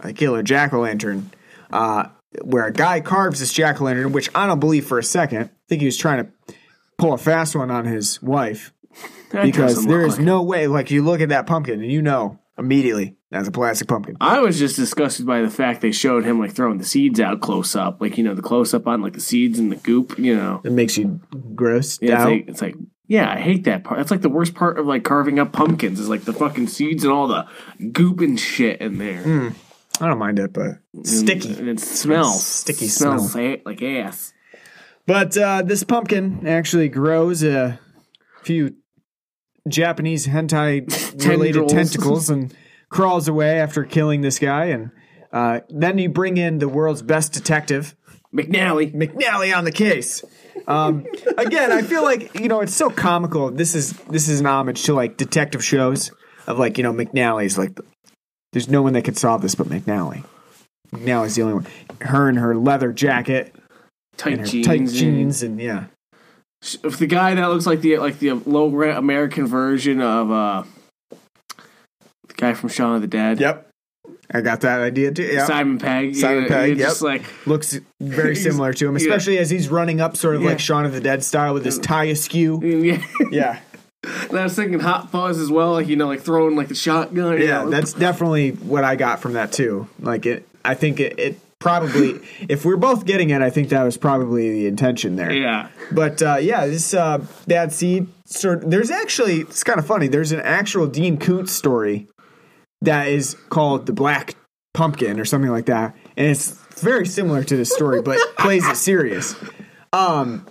a 0.00 0.12
killer 0.12 0.42
jack 0.42 0.72
o' 0.72 0.80
lantern, 0.80 1.30
uh, 1.72 2.08
where 2.42 2.66
a 2.66 2.72
guy 2.72 3.00
carves 3.00 3.40
this 3.40 3.52
jack 3.52 3.80
o' 3.80 3.84
lantern, 3.84 4.12
which 4.12 4.28
I 4.34 4.46
don't 4.46 4.60
believe 4.60 4.84
for 4.84 4.98
a 4.98 5.04
second. 5.04 5.44
I 5.44 5.50
think 5.68 5.80
he 5.80 5.86
was 5.86 5.96
trying 5.96 6.24
to 6.24 6.54
pull 7.00 7.12
a 7.14 7.18
fast 7.18 7.56
one 7.56 7.70
on 7.70 7.84
his 7.84 8.22
wife 8.22 8.72
That 9.32 9.44
because 9.44 9.74
doesn't 9.74 9.88
there 9.88 10.02
look 10.02 10.08
is 10.08 10.16
like- 10.18 10.26
no 10.26 10.42
way. 10.42 10.66
Like 10.66 10.90
you 10.90 11.02
look 11.04 11.20
at 11.20 11.28
that 11.30 11.46
pumpkin 11.46 11.80
and 11.80 11.90
you 11.90 12.02
know 12.02 12.38
immediately 12.58 13.16
that's 13.30 13.46
a 13.48 13.52
plastic 13.52 13.86
pumpkin. 13.88 14.16
I 14.20 14.40
was 14.40 14.58
just 14.58 14.74
disgusted 14.76 15.24
by 15.24 15.40
the 15.40 15.48
fact 15.50 15.80
they 15.82 15.92
showed 15.92 16.24
him 16.24 16.38
like 16.40 16.52
throwing 16.52 16.78
the 16.78 16.84
seeds 16.84 17.20
out 17.20 17.40
close 17.40 17.76
up, 17.76 18.00
like 18.00 18.18
you 18.18 18.24
know 18.24 18.34
the 18.34 18.42
close 18.42 18.74
up 18.74 18.86
on 18.88 19.02
like 19.02 19.12
the 19.12 19.20
seeds 19.20 19.58
and 19.58 19.70
the 19.70 19.76
goop. 19.76 20.18
You 20.18 20.34
know, 20.36 20.60
It 20.64 20.72
makes 20.72 20.98
you 20.98 21.20
gross 21.54 21.98
yeah, 22.02 22.14
it's 22.14 22.20
out. 22.22 22.30
like, 22.30 22.48
it's 22.48 22.62
like 22.62 22.74
yeah, 23.06 23.30
I 23.32 23.38
hate 23.40 23.64
that 23.64 23.82
part. 23.84 23.98
That's 23.98 24.10
like 24.10 24.20
the 24.22 24.28
worst 24.28 24.54
part 24.54 24.78
of 24.78 24.86
like 24.86 25.04
carving 25.04 25.38
up 25.38 25.52
pumpkins 25.52 25.98
is 26.00 26.08
like 26.08 26.22
the 26.24 26.32
fucking 26.32 26.66
seeds 26.68 27.02
and 27.04 27.12
all 27.12 27.28
the 27.28 27.46
goop 27.92 28.20
and 28.20 28.38
shit 28.38 28.80
in 28.80 28.98
there. 28.98 29.22
Hmm. 29.22 29.48
I 30.00 30.06
don't 30.08 30.18
mind 30.18 30.38
it, 30.40 30.52
but 30.52 30.78
And- 30.94 31.06
sticky. 31.06 31.54
and 31.54 31.68
it 31.68 31.78
smells 31.80 32.44
Sticky 32.44 32.88
smells 32.88 33.32
smell. 33.32 33.56
like 33.64 33.80
ass. 33.82 34.32
But 35.06 35.36
uh, 35.36 35.62
this 35.62 35.82
pumpkin 35.82 36.46
actually 36.46 36.88
grows 36.88 37.42
a 37.42 37.80
few 38.42 38.76
Japanese 39.68 40.26
hentai 40.26 41.26
related 41.28 41.68
tentacles 41.68 42.30
and 42.30 42.54
crawls 42.88 43.28
away 43.28 43.60
after 43.60 43.84
killing 43.84 44.20
this 44.20 44.38
guy. 44.38 44.66
And 44.66 44.90
uh, 45.32 45.60
then 45.68 45.98
you 45.98 46.08
bring 46.08 46.36
in 46.36 46.58
the 46.58 46.68
world's 46.68 47.02
best 47.02 47.32
detective, 47.32 47.94
McNally. 48.34 48.94
McNally, 48.94 49.56
on 49.56 49.64
the 49.64 49.72
case. 49.72 50.24
Um, 50.66 51.06
again, 51.36 51.72
I 51.72 51.82
feel 51.82 52.02
like 52.02 52.38
you 52.38 52.48
know 52.48 52.60
it's 52.60 52.74
so 52.74 52.90
comical. 52.90 53.50
This 53.50 53.74
is 53.74 53.92
this 54.10 54.28
is 54.28 54.40
an 54.40 54.46
homage 54.46 54.84
to 54.84 54.94
like 54.94 55.16
detective 55.16 55.64
shows 55.64 56.12
of 56.46 56.58
like 56.58 56.78
you 56.78 56.84
know 56.84 56.92
McNally's 56.92 57.58
like 57.58 57.78
there's 58.52 58.68
no 58.68 58.82
one 58.82 58.92
that 58.94 59.02
could 59.02 59.18
solve 59.18 59.42
this 59.42 59.54
but 59.54 59.68
McNally. 59.68 60.24
McNally's 60.92 61.36
the 61.36 61.42
only 61.42 61.54
one. 61.54 61.66
Her 62.00 62.28
and 62.28 62.38
her 62.38 62.56
leather 62.56 62.92
jacket 62.92 63.54
Tight 64.20 64.44
jeans. 64.44 64.66
tight 64.66 64.80
and- 64.80 64.92
jeans 64.92 65.42
and 65.42 65.60
yeah. 65.60 65.84
If 66.84 66.98
the 66.98 67.06
guy 67.06 67.34
that 67.34 67.46
looks 67.48 67.66
like 67.66 67.80
the 67.80 67.96
like 67.98 68.18
the 68.18 68.32
low 68.34 68.68
rent 68.68 68.98
American 68.98 69.46
version 69.46 70.00
of 70.02 70.30
uh 70.30 70.62
the 72.28 72.34
guy 72.36 72.52
from 72.52 72.68
Shaun 72.68 72.96
of 72.96 73.00
the 73.00 73.06
Dead. 73.08 73.40
Yep. 73.40 73.66
I 74.32 74.42
got 74.42 74.60
that 74.60 74.80
idea 74.80 75.10
too. 75.10 75.22
Yeah. 75.24 75.46
Simon 75.46 75.78
Pegg. 75.78 76.14
Simon 76.14 76.42
yeah, 76.44 76.48
Pegg, 76.48 76.68
you're 76.78 76.86
Just 76.88 77.02
yep. 77.02 77.20
like 77.22 77.46
Looks 77.46 77.78
very 78.00 78.36
similar 78.36 78.72
to 78.74 78.86
him, 78.88 78.96
yeah. 78.96 79.02
especially 79.02 79.38
as 79.38 79.48
he's 79.50 79.68
running 79.70 80.00
up 80.00 80.16
sort 80.16 80.36
of 80.36 80.42
Yeah. 80.42 80.50
like 80.50 80.60
Shaun 80.60 80.84
of 80.84 80.92
the 80.92 81.00
Dead 81.00 81.24
style 81.24 81.54
with 81.54 81.64
his 81.64 81.78
tie 81.78 82.04
askew. 82.04 82.60
yeah. 82.62 83.02
Yeah. 83.30 83.60
And 84.28 84.38
I 84.38 84.44
was 84.44 84.54
thinking 84.54 84.80
Hot 84.80 85.10
Fuzz 85.10 85.38
as 85.38 85.50
well, 85.50 85.72
like 85.72 85.88
you 85.88 85.96
know, 85.96 86.06
like 86.08 86.20
throwing 86.20 86.56
like 86.56 86.68
the 86.68 86.74
shotgun. 86.74 87.40
Yeah, 87.40 87.64
know. 87.64 87.70
that's 87.70 87.92
definitely 87.94 88.50
what 88.52 88.84
I 88.84 88.96
got 88.96 89.20
from 89.20 89.32
that 89.32 89.52
too. 89.52 89.88
Like 89.98 90.26
it 90.26 90.46
I 90.64 90.74
think 90.74 91.00
it, 91.00 91.18
it 91.18 91.38
probably 91.60 92.20
if 92.48 92.64
we're 92.64 92.76
both 92.76 93.04
getting 93.06 93.30
it, 93.30 93.42
I 93.42 93.50
think 93.50 93.68
that 93.68 93.82
was 93.84 93.96
probably 93.96 94.50
the 94.50 94.66
intention 94.66 95.16
there. 95.16 95.32
yeah. 95.32 95.68
But 95.92 96.22
uh, 96.22 96.38
yeah, 96.40 96.66
this 96.66 96.92
uh, 96.94 97.24
bad 97.46 97.72
seed. 97.72 98.08
Sort 98.24 98.68
there's 98.68 98.90
actually 98.90 99.40
it's 99.40 99.64
kind 99.64 99.78
of 99.78 99.86
funny. 99.86 100.06
There's 100.08 100.32
an 100.32 100.40
actual 100.40 100.86
Dean 100.86 101.18
Koontz 101.18 101.52
story 101.52 102.06
that 102.82 103.08
is 103.08 103.34
called 103.48 103.86
the 103.86 103.92
Black 103.92 104.36
Pumpkin 104.72 105.18
or 105.18 105.24
something 105.24 105.50
like 105.50 105.66
that, 105.66 105.96
and 106.16 106.28
it's 106.28 106.52
very 106.80 107.06
similar 107.06 107.42
to 107.44 107.56
this 107.56 107.72
story, 107.72 108.02
but 108.02 108.18
plays 108.38 108.66
it 108.66 108.76
serious. 108.76 109.34
Um, 109.92 110.46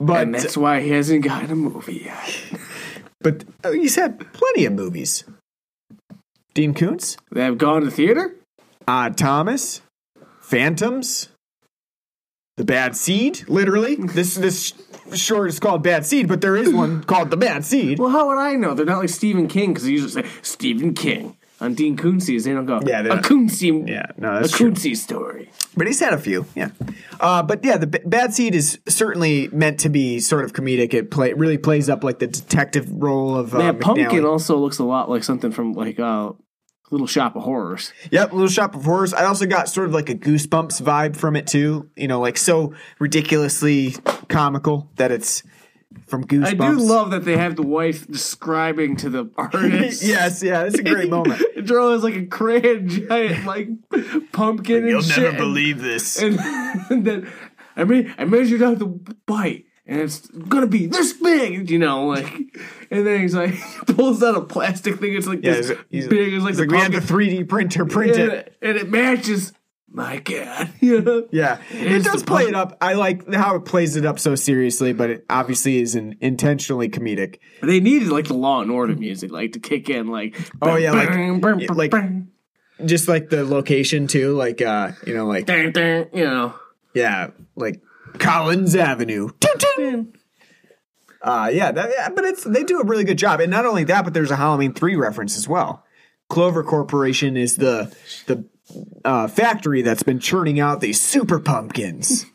but 0.00 0.22
And 0.22 0.34
that's 0.34 0.56
why 0.56 0.80
he 0.80 0.88
hasn't 0.90 1.22
gotten 1.24 1.50
a 1.50 1.54
movie 1.54 2.02
yet. 2.06 2.60
but 3.20 3.44
uh, 3.62 3.72
he's 3.72 3.94
had 3.94 4.18
plenty 4.32 4.64
of 4.64 4.72
movies. 4.72 5.24
Dean 6.54 6.72
Koontz, 6.72 7.18
They 7.30 7.42
have 7.42 7.58
gone 7.58 7.82
to 7.82 7.90
theater. 7.90 8.34
Odd 8.88 9.18
Thomas, 9.18 9.82
Phantoms. 10.50 11.28
the 12.56 12.64
Bad 12.64 12.96
Seed. 12.96 13.48
Literally, 13.48 13.94
this 14.14 14.34
this 14.36 14.72
short 15.14 15.48
is 15.48 15.58
called 15.60 15.82
Bad 15.82 16.06
Seed, 16.06 16.28
but 16.28 16.40
there 16.40 16.56
is 16.56 16.72
one 16.72 17.02
called 17.12 17.30
the 17.30 17.36
Bad 17.36 17.64
Seed. 17.64 17.98
Well, 17.98 18.10
how 18.10 18.28
would 18.28 18.38
I 18.38 18.54
know? 18.54 18.74
They're 18.74 18.86
not 18.86 18.98
like 18.98 19.08
Stephen 19.08 19.48
King 19.48 19.70
because 19.70 19.84
they 19.84 19.90
usually 19.92 20.22
say 20.22 20.28
Stephen 20.42 20.94
King 20.94 21.36
on 21.60 21.74
Dean 21.74 21.96
Koontzy's. 21.96 22.44
They 22.44 22.52
don't 22.52 22.64
go 22.66 22.80
Yeah, 22.86 23.02
they're 23.02 23.12
a 23.12 23.16
not- 23.16 23.24
Koontzy. 23.24 23.88
Yeah, 23.88 24.06
no, 24.18 24.34
that's 24.40 24.52
a 24.54 24.56
true. 24.56 24.70
Koontzy 24.72 24.96
story. 24.96 25.50
But 25.76 25.86
he's 25.86 26.00
had 26.00 26.12
a 26.14 26.18
few, 26.18 26.46
yeah. 26.54 26.70
Uh, 27.20 27.42
but 27.42 27.64
yeah, 27.64 27.76
the 27.76 27.86
B- 27.88 27.98
Bad 28.06 28.32
Seed 28.34 28.54
is 28.54 28.78
certainly 28.88 29.48
meant 29.48 29.80
to 29.80 29.88
be 29.90 30.20
sort 30.20 30.44
of 30.44 30.52
comedic. 30.52 30.94
It 30.94 31.10
play 31.10 31.32
really 31.34 31.58
plays 31.58 31.88
up 31.90 32.04
like 32.04 32.18
the 32.20 32.26
detective 32.26 32.86
role 32.90 33.36
of 33.36 33.54
uh, 33.54 33.58
Man, 33.58 33.78
Pumpkin 33.80 34.06
McNally. 34.06 34.30
also 34.30 34.56
looks 34.56 34.78
a 34.78 34.84
lot 34.84 35.10
like 35.10 35.24
something 35.24 35.50
from 35.50 35.72
like 35.72 35.98
uh, 36.00 36.32
Little 36.90 37.06
Shop 37.06 37.34
of 37.36 37.42
Horrors. 37.42 37.92
Yep, 38.10 38.32
Little 38.32 38.48
Shop 38.48 38.74
of 38.74 38.84
Horrors. 38.84 39.12
I 39.12 39.24
also 39.24 39.46
got 39.46 39.68
sort 39.68 39.88
of 39.88 39.94
like 39.94 40.08
a 40.08 40.14
Goosebumps 40.14 40.80
vibe 40.82 41.16
from 41.16 41.34
it 41.36 41.46
too. 41.46 41.90
You 41.96 42.08
know, 42.08 42.20
like 42.20 42.36
so 42.38 42.74
ridiculously 42.98 43.94
comical 44.28 44.88
that 44.96 45.10
it's 45.10 45.42
from 46.06 46.24
Goosebumps. 46.24 46.46
I 46.46 46.54
do 46.54 46.78
love 46.78 47.10
that 47.10 47.24
they 47.24 47.36
have 47.36 47.56
the 47.56 47.62
wife 47.62 48.06
describing 48.06 48.96
to 48.98 49.10
the 49.10 49.30
artist. 49.36 50.02
yes, 50.02 50.42
yeah, 50.42 50.62
it's 50.64 50.78
a 50.78 50.82
great 50.82 51.10
moment. 51.10 51.42
It 51.56 51.70
is 51.70 52.02
like 52.04 52.14
a 52.14 52.26
crayon 52.26 52.88
giant 52.88 53.44
like 53.46 53.68
pumpkin 54.32 54.76
and 54.78 54.88
You'll 54.88 55.02
shit. 55.02 55.24
never 55.24 55.36
believe 55.36 55.80
this. 55.82 56.20
And, 56.22 56.38
and 56.90 57.04
then 57.04 57.32
I 57.74 57.84
mean 57.84 58.14
I 58.18 58.24
measured 58.24 58.62
out 58.62 58.78
the 58.78 58.86
bite 58.86 59.65
and 59.86 60.00
it's 60.00 60.26
gonna 60.28 60.66
be 60.66 60.86
this 60.86 61.12
big, 61.14 61.70
you 61.70 61.78
know, 61.78 62.06
like 62.06 62.26
and 62.90 63.06
then 63.06 63.20
he's 63.20 63.34
like 63.34 63.54
pulls 63.86 64.22
out 64.22 64.36
a 64.36 64.40
plastic 64.42 64.98
thing, 64.98 65.14
it's 65.14 65.26
like 65.26 65.40
Yeah, 65.42 65.54
this 65.54 65.72
he's, 65.90 66.08
big, 66.08 66.32
it's 66.32 66.44
like 66.44 66.56
like 66.56 66.70
we 66.70 66.78
had 66.78 66.92
the 66.92 66.98
3D 66.98 67.48
printer 67.48 67.84
print 67.86 68.16
and, 68.16 68.32
it. 68.32 68.56
and 68.62 68.76
it 68.76 68.90
matches 68.90 69.52
my 69.88 70.18
god. 70.18 70.70
You 70.80 71.00
know? 71.00 71.26
Yeah, 71.30 71.58
it 71.70 72.04
does 72.04 72.22
play 72.22 72.44
it 72.44 72.54
up. 72.54 72.76
I 72.82 72.94
like 72.94 73.32
how 73.32 73.56
it 73.56 73.64
plays 73.64 73.96
it 73.96 74.04
up 74.04 74.18
so 74.18 74.34
seriously, 74.34 74.92
but 74.92 75.08
it 75.10 75.24
obviously 75.30 75.78
is 75.78 75.94
an 75.94 76.16
intentionally 76.20 76.88
comedic. 76.90 77.38
They 77.62 77.80
needed 77.80 78.08
like 78.08 78.26
the 78.26 78.34
Law 78.34 78.60
and 78.60 78.70
Order 78.70 78.94
music, 78.94 79.30
like 79.30 79.52
to 79.52 79.58
kick 79.60 79.88
in, 79.88 80.08
like 80.08 80.36
Oh, 80.60 80.76
yeah, 80.76 80.92
like- 80.92 81.08
bang, 81.08 81.40
bang, 81.40 81.60
yeah, 81.60 81.72
like- 81.72 81.94
Just 82.84 83.08
like 83.08 83.30
the 83.30 83.44
location 83.44 84.06
too, 84.06 84.34
like 84.34 84.60
uh, 84.60 84.92
you 85.06 85.14
know, 85.14 85.26
like 85.26 85.46
dang, 85.46 85.72
dang, 85.72 86.08
you 86.12 86.24
know. 86.24 86.54
yeah, 86.92 87.28
like 87.54 87.80
Collins 88.18 88.74
Avenue. 88.74 89.30
Uh, 91.22 91.50
yeah, 91.52 91.72
that, 91.72 91.90
yeah, 91.90 92.08
but 92.10 92.24
it's 92.24 92.44
they 92.44 92.62
do 92.62 92.80
a 92.80 92.84
really 92.84 93.04
good 93.04 93.18
job, 93.18 93.40
and 93.40 93.50
not 93.50 93.66
only 93.66 93.84
that, 93.84 94.04
but 94.04 94.14
there's 94.14 94.30
a 94.30 94.36
Halloween 94.36 94.72
three 94.72 94.94
reference 94.96 95.36
as 95.36 95.48
well. 95.48 95.84
Clover 96.28 96.62
Corporation 96.62 97.36
is 97.36 97.56
the 97.56 97.94
the 98.26 98.44
uh, 99.04 99.26
factory 99.26 99.82
that's 99.82 100.02
been 100.02 100.20
churning 100.20 100.60
out 100.60 100.80
these 100.80 101.00
super 101.00 101.40
pumpkins, 101.40 102.26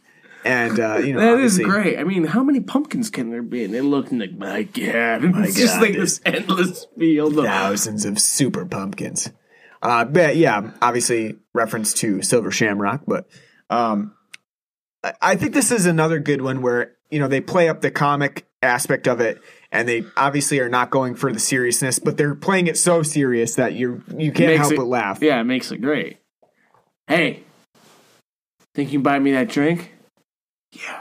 and 0.43 0.79
uh, 0.79 0.97
you 0.97 1.13
know 1.13 1.37
That 1.37 1.43
is 1.43 1.59
great. 1.59 1.99
I 1.99 2.03
mean, 2.03 2.25
how 2.25 2.43
many 2.43 2.59
pumpkins 2.59 3.09
can 3.09 3.29
there 3.29 3.43
be? 3.43 3.63
And 3.63 3.75
it 3.75 3.83
looked 3.83 4.11
like 4.11 4.33
my 4.37 4.63
god, 4.63 5.23
it's 5.23 5.55
just 5.55 5.79
like 5.79 5.93
this 5.93 6.19
endless 6.25 6.85
field 6.97 7.37
of 7.37 7.45
thousands 7.45 8.05
of 8.05 8.19
super 8.19 8.65
pumpkins. 8.65 9.29
Uh, 9.81 10.05
but 10.05 10.35
yeah, 10.35 10.71
obviously 10.81 11.37
reference 11.53 11.93
to 11.95 12.21
Silver 12.21 12.51
Shamrock, 12.51 13.01
but 13.07 13.27
um, 13.69 14.15
I- 15.21 15.35
think 15.35 15.53
this 15.53 15.71
is 15.71 15.85
another 15.85 16.19
good 16.19 16.41
one 16.41 16.61
where 16.61 16.93
you 17.09 17.19
know 17.19 17.27
they 17.27 17.41
play 17.41 17.67
up 17.69 17.81
the 17.81 17.91
comic 17.91 18.45
aspect 18.61 19.07
of 19.07 19.19
it, 19.19 19.41
and 19.71 19.87
they 19.87 20.03
obviously 20.15 20.59
are 20.59 20.69
not 20.69 20.91
going 20.91 21.15
for 21.15 21.31
the 21.33 21.39
seriousness, 21.39 21.97
but 21.99 22.17
they're 22.17 22.35
playing 22.35 22.67
it 22.67 22.77
so 22.77 23.01
serious 23.03 23.55
that 23.55 23.73
you 23.73 24.03
you 24.15 24.31
can't 24.31 24.57
help 24.59 24.73
it- 24.73 24.77
but 24.77 24.85
laugh. 24.87 25.19
Yeah, 25.21 25.39
it 25.41 25.45
makes 25.45 25.71
it 25.71 25.79
great. 25.81 26.17
Hey, 27.07 27.43
think 28.75 28.91
you 28.91 28.99
can 28.99 29.03
buy 29.03 29.19
me 29.19 29.31
that 29.33 29.49
drink? 29.49 29.91
Yeah. 30.71 30.99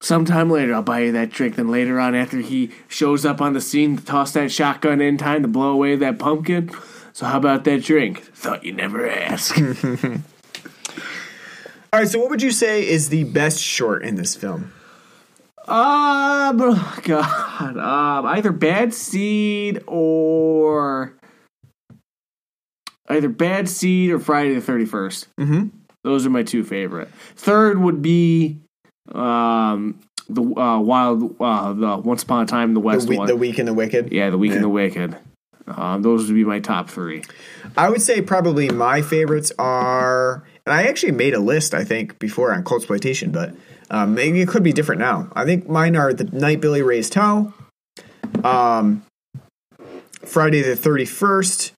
Sometime 0.00 0.48
later, 0.50 0.72
I'll 0.74 0.82
buy 0.82 1.00
you 1.00 1.12
that 1.12 1.30
drink. 1.30 1.56
Then 1.56 1.68
later 1.68 1.98
on, 1.98 2.14
after 2.14 2.38
he 2.38 2.70
shows 2.86 3.24
up 3.26 3.40
on 3.40 3.54
the 3.54 3.60
scene 3.60 3.96
to 3.96 4.04
toss 4.04 4.32
that 4.32 4.52
shotgun 4.52 5.00
in 5.00 5.18
time 5.18 5.42
to 5.42 5.48
blow 5.48 5.70
away 5.72 5.96
that 5.96 6.18
pumpkin. 6.18 6.70
So 7.12 7.26
how 7.26 7.38
about 7.38 7.64
that 7.64 7.82
drink? 7.82 8.22
Thought 8.34 8.64
you'd 8.64 8.76
never 8.76 9.08
asked. 9.08 9.58
All 11.96 12.02
right, 12.02 12.10
so 12.10 12.18
what 12.18 12.28
would 12.28 12.42
you 12.42 12.50
say 12.50 12.86
is 12.86 13.08
the 13.08 13.24
best 13.24 13.58
short 13.58 14.02
in 14.04 14.16
this 14.16 14.36
film? 14.36 14.70
Um, 15.66 16.60
oh 16.60 16.98
God, 17.04 17.78
um, 17.78 18.26
either 18.26 18.52
Bad 18.52 18.92
Seed 18.92 19.82
or 19.86 21.16
either 23.08 23.30
Bad 23.30 23.70
Seed 23.70 24.10
or 24.10 24.18
Friday 24.18 24.52
the 24.52 24.60
Thirty 24.60 24.84
Mhm. 24.84 25.70
Those 26.04 26.26
are 26.26 26.30
my 26.30 26.42
two 26.42 26.64
favorite. 26.64 27.08
Third 27.34 27.78
would 27.78 28.02
be 28.02 28.58
um 29.14 29.98
the 30.28 30.42
uh, 30.42 30.78
Wild 30.80 31.34
uh, 31.40 31.72
the 31.72 31.96
Once 31.96 32.24
Upon 32.24 32.42
a 32.42 32.46
Time 32.46 32.68
in 32.68 32.74
the 32.74 32.80
The, 32.80 32.86
West 32.86 33.08
we- 33.08 33.16
one. 33.16 33.26
the 33.26 33.36
Weak 33.36 33.58
and 33.58 33.66
the 33.66 33.72
Wicked. 33.72 34.12
yeah, 34.12 34.28
the 34.28 34.36
Weak 34.36 34.50
Yeah. 34.50 34.56
and 34.56 34.64
the 34.64 34.68
Wicked. 34.68 35.16
Um, 35.66 36.02
those 36.02 36.26
would 36.26 36.34
be 36.34 36.44
my 36.44 36.60
top 36.60 36.90
three. 36.90 37.22
I 37.74 37.88
would 37.88 38.02
say 38.02 38.20
probably 38.20 38.68
my 38.68 39.00
favorites 39.00 39.50
are, 39.58 40.44
and 40.66 40.74
I 40.74 40.84
actually 40.84 41.12
made 41.12 41.34
a 41.34 41.40
list 41.40 41.74
I 41.74 41.84
think 41.84 42.18
before 42.18 42.52
on 42.52 42.64
Cold 42.64 42.82
Exploitation, 42.82 43.30
but 43.30 43.54
um, 43.90 44.14
maybe 44.14 44.40
it 44.40 44.48
could 44.48 44.62
be 44.62 44.72
different 44.72 45.00
now. 45.00 45.30
I 45.34 45.44
think 45.44 45.68
mine 45.68 45.96
are 45.96 46.12
the 46.12 46.24
Night 46.24 46.60
Billy 46.60 46.82
Raised 46.82 47.14
Hell, 47.14 47.54
um, 48.44 49.04
Friday 50.24 50.62
the 50.62 50.76
Thirty 50.76 51.04
First, 51.04 51.72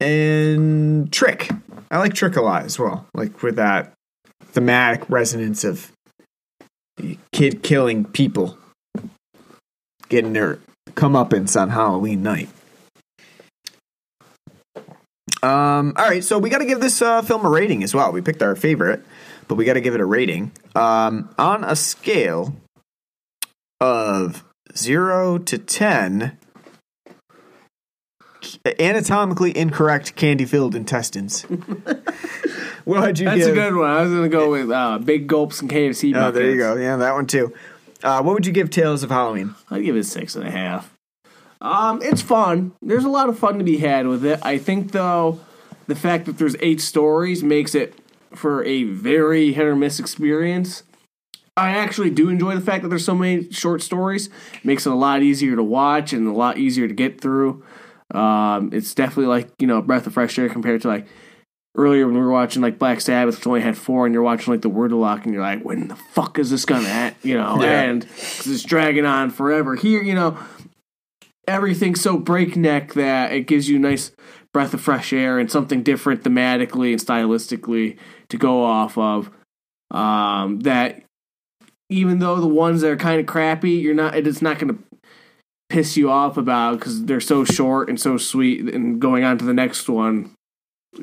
and 0.00 1.12
Trick. 1.12 1.50
I 1.90 1.98
like 1.98 2.14
Trick 2.14 2.36
a 2.36 2.42
lot 2.42 2.64
as 2.64 2.78
well, 2.78 3.06
like 3.14 3.42
with 3.42 3.56
that 3.56 3.92
thematic 4.42 5.08
resonance 5.10 5.64
of 5.64 5.90
kid 7.32 7.62
killing 7.62 8.04
people, 8.04 8.56
getting 10.08 10.32
their 10.32 10.60
comeuppance 10.90 11.60
on 11.60 11.70
Halloween 11.70 12.22
night. 12.22 12.48
Um, 15.44 15.92
all 15.96 16.06
right, 16.08 16.24
so 16.24 16.38
we 16.38 16.48
got 16.48 16.58
to 16.58 16.64
give 16.64 16.80
this 16.80 17.02
uh, 17.02 17.20
film 17.20 17.44
a 17.44 17.50
rating 17.50 17.82
as 17.82 17.94
well. 17.94 18.10
We 18.12 18.22
picked 18.22 18.42
our 18.42 18.56
favorite, 18.56 19.04
but 19.46 19.56
we 19.56 19.66
got 19.66 19.74
to 19.74 19.82
give 19.82 19.94
it 19.94 20.00
a 20.00 20.04
rating. 20.06 20.52
Um, 20.74 21.28
on 21.38 21.64
a 21.64 21.76
scale 21.76 22.54
of 23.78 24.42
zero 24.74 25.36
to 25.36 25.58
ten, 25.58 26.38
anatomically 28.80 29.54
incorrect 29.54 30.16
candy-filled 30.16 30.74
intestines. 30.74 31.42
what 32.84 33.02
would 33.02 33.18
you 33.18 33.26
That's 33.26 33.44
give? 33.44 33.50
a 33.50 33.52
good 33.52 33.76
one. 33.76 33.90
I 33.90 34.00
was 34.00 34.12
gonna 34.12 34.30
go 34.30 34.50
with 34.50 34.70
uh, 34.70 34.98
Big 34.98 35.26
Gulps 35.26 35.60
and 35.60 35.70
KFC. 35.70 36.16
Oh, 36.16 36.30
there 36.30 36.50
you 36.50 36.56
go. 36.56 36.76
Yeah, 36.76 36.96
that 36.96 37.12
one 37.12 37.26
too. 37.26 37.52
Uh, 38.02 38.22
what 38.22 38.32
would 38.32 38.46
you 38.46 38.52
give 38.52 38.70
Tales 38.70 39.02
of 39.02 39.10
Halloween? 39.10 39.54
I'd 39.70 39.84
give 39.84 39.96
it 39.96 40.04
six 40.04 40.36
and 40.36 40.46
a 40.46 40.50
half. 40.50 40.93
Um, 41.64 42.00
it's 42.02 42.20
fun. 42.22 42.72
There's 42.82 43.04
a 43.04 43.08
lot 43.08 43.28
of 43.30 43.38
fun 43.38 43.58
to 43.58 43.64
be 43.64 43.78
had 43.78 44.06
with 44.06 44.24
it. 44.24 44.38
I 44.42 44.58
think 44.58 44.92
though, 44.92 45.40
the 45.86 45.94
fact 45.94 46.26
that 46.26 46.36
there's 46.38 46.56
eight 46.60 46.80
stories 46.80 47.42
makes 47.42 47.74
it 47.74 47.94
for 48.34 48.62
a 48.64 48.84
very 48.84 49.52
hit 49.52 49.64
or 49.64 49.74
miss 49.74 49.98
experience. 49.98 50.82
I 51.56 51.70
actually 51.70 52.10
do 52.10 52.28
enjoy 52.28 52.54
the 52.54 52.60
fact 52.60 52.82
that 52.82 52.88
there's 52.88 53.04
so 53.04 53.14
many 53.14 53.50
short 53.52 53.80
stories. 53.80 54.26
It 54.54 54.64
makes 54.64 54.86
it 54.86 54.92
a 54.92 54.94
lot 54.96 55.22
easier 55.22 55.56
to 55.56 55.62
watch 55.62 56.12
and 56.12 56.26
a 56.26 56.32
lot 56.32 56.58
easier 56.58 56.86
to 56.88 56.94
get 56.94 57.20
through. 57.20 57.64
Um, 58.12 58.70
it's 58.72 58.92
definitely 58.92 59.26
like 59.26 59.50
you 59.58 59.66
know 59.66 59.78
a 59.78 59.82
breath 59.82 60.06
of 60.06 60.12
fresh 60.14 60.38
air 60.38 60.48
compared 60.48 60.82
to 60.82 60.88
like 60.88 61.06
earlier 61.76 62.06
when 62.06 62.14
we 62.14 62.20
were 62.20 62.30
watching 62.30 62.60
like 62.60 62.78
Black 62.78 63.00
Sabbath, 63.00 63.36
which 63.38 63.46
only 63.46 63.60
had 63.60 63.78
four, 63.78 64.04
and 64.04 64.12
you're 64.12 64.22
watching 64.22 64.52
like 64.52 64.62
the 64.62 64.70
Wurdalak, 64.70 65.24
and 65.24 65.32
you're 65.32 65.42
like, 65.42 65.64
when 65.64 65.88
the 65.88 65.96
fuck 65.96 66.38
is 66.38 66.50
this 66.50 66.64
gonna 66.64 66.88
end? 66.88 67.14
You 67.22 67.36
know, 67.38 67.56
Yeah. 67.62 67.82
and 67.82 68.02
'cause 68.02 68.46
it's 68.48 68.62
dragging 68.64 69.06
on 69.06 69.30
forever. 69.30 69.74
Here, 69.76 70.02
you 70.02 70.14
know, 70.14 70.36
everything's 71.46 72.00
so 72.00 72.18
breakneck 72.18 72.94
that 72.94 73.32
it 73.32 73.46
gives 73.46 73.68
you 73.68 73.76
a 73.76 73.80
nice 73.80 74.12
breath 74.52 74.74
of 74.74 74.80
fresh 74.80 75.12
air 75.12 75.38
and 75.38 75.50
something 75.50 75.82
different 75.82 76.22
thematically 76.22 76.92
and 76.92 77.00
stylistically 77.00 77.98
to 78.28 78.36
go 78.36 78.64
off 78.64 78.96
of. 78.96 79.30
Um, 79.90 80.60
that 80.60 81.02
even 81.90 82.18
though 82.18 82.40
the 82.40 82.46
ones 82.46 82.80
that 82.80 82.90
are 82.90 82.96
kind 82.96 83.20
of 83.20 83.26
crappy, 83.26 83.72
you're 83.72 83.94
not. 83.94 84.16
It's 84.16 84.42
not 84.42 84.58
going 84.58 84.74
to 84.74 84.82
piss 85.68 85.96
you 85.96 86.10
off 86.10 86.36
about 86.36 86.78
because 86.78 87.04
they're 87.04 87.20
so 87.20 87.44
short 87.44 87.88
and 87.88 88.00
so 88.00 88.16
sweet. 88.16 88.72
And 88.72 89.00
going 89.00 89.24
on 89.24 89.38
to 89.38 89.44
the 89.44 89.54
next 89.54 89.88
one, 89.88 90.34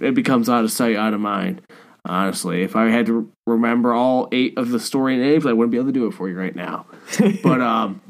it 0.02 0.16
becomes 0.16 0.50
out 0.50 0.64
of 0.64 0.72
sight, 0.72 0.96
out 0.96 1.14
of 1.14 1.20
mind. 1.20 1.62
Honestly, 2.04 2.64
if 2.64 2.76
I 2.76 2.90
had 2.90 3.06
to 3.06 3.32
remember 3.46 3.94
all 3.94 4.28
eight 4.32 4.58
of 4.58 4.70
the 4.70 4.80
story 4.80 5.18
names, 5.18 5.46
I 5.46 5.54
wouldn't 5.54 5.72
be 5.72 5.78
able 5.78 5.90
to 5.90 5.94
do 5.94 6.08
it 6.08 6.14
for 6.14 6.28
you 6.28 6.36
right 6.36 6.56
now. 6.56 6.88
but 7.44 7.62
um, 7.62 8.02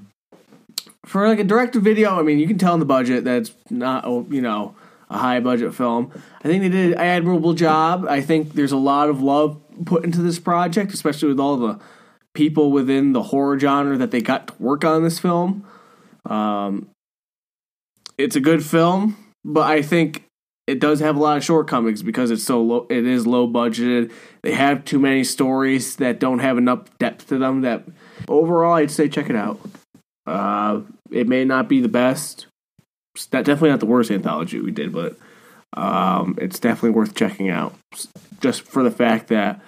for 1.05 1.27
like 1.27 1.39
a 1.39 1.43
direct 1.43 1.75
video, 1.75 2.19
I 2.19 2.23
mean, 2.23 2.39
you 2.39 2.47
can 2.47 2.57
tell 2.57 2.73
in 2.73 2.79
the 2.79 2.85
budget 2.85 3.23
that's 3.23 3.51
not 3.69 4.05
you 4.31 4.41
know 4.41 4.75
a 5.09 5.17
high 5.17 5.39
budget 5.39 5.73
film. 5.73 6.11
I 6.39 6.47
think 6.47 6.63
they 6.63 6.69
did 6.69 6.93
an 6.93 6.97
admirable 6.97 7.53
job. 7.53 8.05
I 8.07 8.21
think 8.21 8.53
there's 8.53 8.71
a 8.71 8.77
lot 8.77 9.09
of 9.09 9.21
love 9.21 9.59
put 9.85 10.03
into 10.03 10.21
this 10.21 10.39
project, 10.39 10.93
especially 10.93 11.29
with 11.29 11.39
all 11.39 11.57
the 11.57 11.79
people 12.33 12.71
within 12.71 13.13
the 13.13 13.23
horror 13.23 13.59
genre 13.59 13.97
that 13.97 14.11
they 14.11 14.21
got 14.21 14.47
to 14.47 14.53
work 14.59 14.85
on 14.85 15.03
this 15.03 15.19
film. 15.19 15.65
Um, 16.25 16.89
it's 18.17 18.35
a 18.35 18.39
good 18.39 18.63
film, 18.63 19.17
but 19.43 19.67
I 19.67 19.81
think 19.81 20.23
it 20.67 20.79
does 20.79 20.99
have 20.99 21.15
a 21.15 21.19
lot 21.19 21.37
of 21.37 21.43
shortcomings 21.43 22.03
because 22.03 22.31
it's 22.31 22.43
so 22.43 22.61
low. 22.61 22.87
It 22.89 23.05
is 23.05 23.27
low 23.27 23.47
budgeted. 23.47 24.11
They 24.43 24.53
have 24.53 24.85
too 24.85 24.99
many 24.99 25.23
stories 25.23 25.97
that 25.97 26.19
don't 26.19 26.39
have 26.39 26.57
enough 26.57 26.97
depth 26.99 27.27
to 27.29 27.37
them. 27.37 27.61
That 27.61 27.83
overall, 28.27 28.75
I'd 28.75 28.91
say 28.91 29.09
check 29.09 29.29
it 29.29 29.35
out. 29.35 29.59
Uh, 30.25 30.81
it 31.11 31.27
may 31.27 31.45
not 31.45 31.67
be 31.67 31.81
the 31.81 31.89
best. 31.89 32.47
It's 33.15 33.31
not, 33.31 33.43
definitely 33.43 33.71
not 33.71 33.79
the 33.79 33.85
worst 33.85 34.11
anthology 34.11 34.59
we 34.59 34.71
did, 34.71 34.93
but 34.93 35.17
um, 35.73 36.37
it's 36.39 36.59
definitely 36.59 36.91
worth 36.91 37.15
checking 37.15 37.49
out. 37.49 37.75
Just 38.39 38.61
for 38.61 38.83
the 38.83 38.91
fact 38.91 39.27
that 39.27 39.61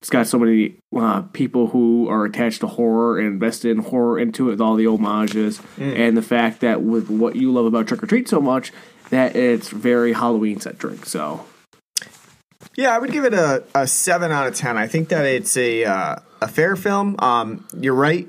it's 0.00 0.10
got 0.10 0.26
so 0.26 0.38
many 0.38 0.76
uh, 0.96 1.22
people 1.32 1.68
who 1.68 2.08
are 2.08 2.24
attached 2.24 2.60
to 2.60 2.66
horror 2.66 3.18
and 3.18 3.26
invested 3.26 3.70
in 3.70 3.82
horror 3.84 4.18
into 4.18 4.48
it 4.48 4.52
with 4.52 4.60
all 4.60 4.74
the 4.74 4.86
homages, 4.86 5.60
and 5.78 6.16
the 6.16 6.22
fact 6.22 6.60
that 6.60 6.82
with 6.82 7.10
what 7.10 7.36
you 7.36 7.52
love 7.52 7.66
about 7.66 7.86
Trick 7.86 8.02
or 8.02 8.06
Treat 8.06 8.28
so 8.28 8.40
much, 8.40 8.72
that 9.10 9.36
it's 9.36 9.68
very 9.68 10.14
Halloween 10.14 10.58
centric. 10.58 11.04
So 11.04 11.44
Yeah, 12.76 12.94
I 12.94 12.98
would 12.98 13.12
give 13.12 13.24
it 13.24 13.34
a, 13.34 13.64
a 13.74 13.86
seven 13.86 14.32
out 14.32 14.46
of 14.46 14.54
ten. 14.54 14.78
I 14.78 14.86
think 14.86 15.10
that 15.10 15.26
it's 15.26 15.56
a 15.56 15.84
uh, 15.84 16.16
a 16.40 16.48
fair 16.48 16.76
film. 16.76 17.16
Um, 17.18 17.66
you're 17.78 17.94
right 17.94 18.26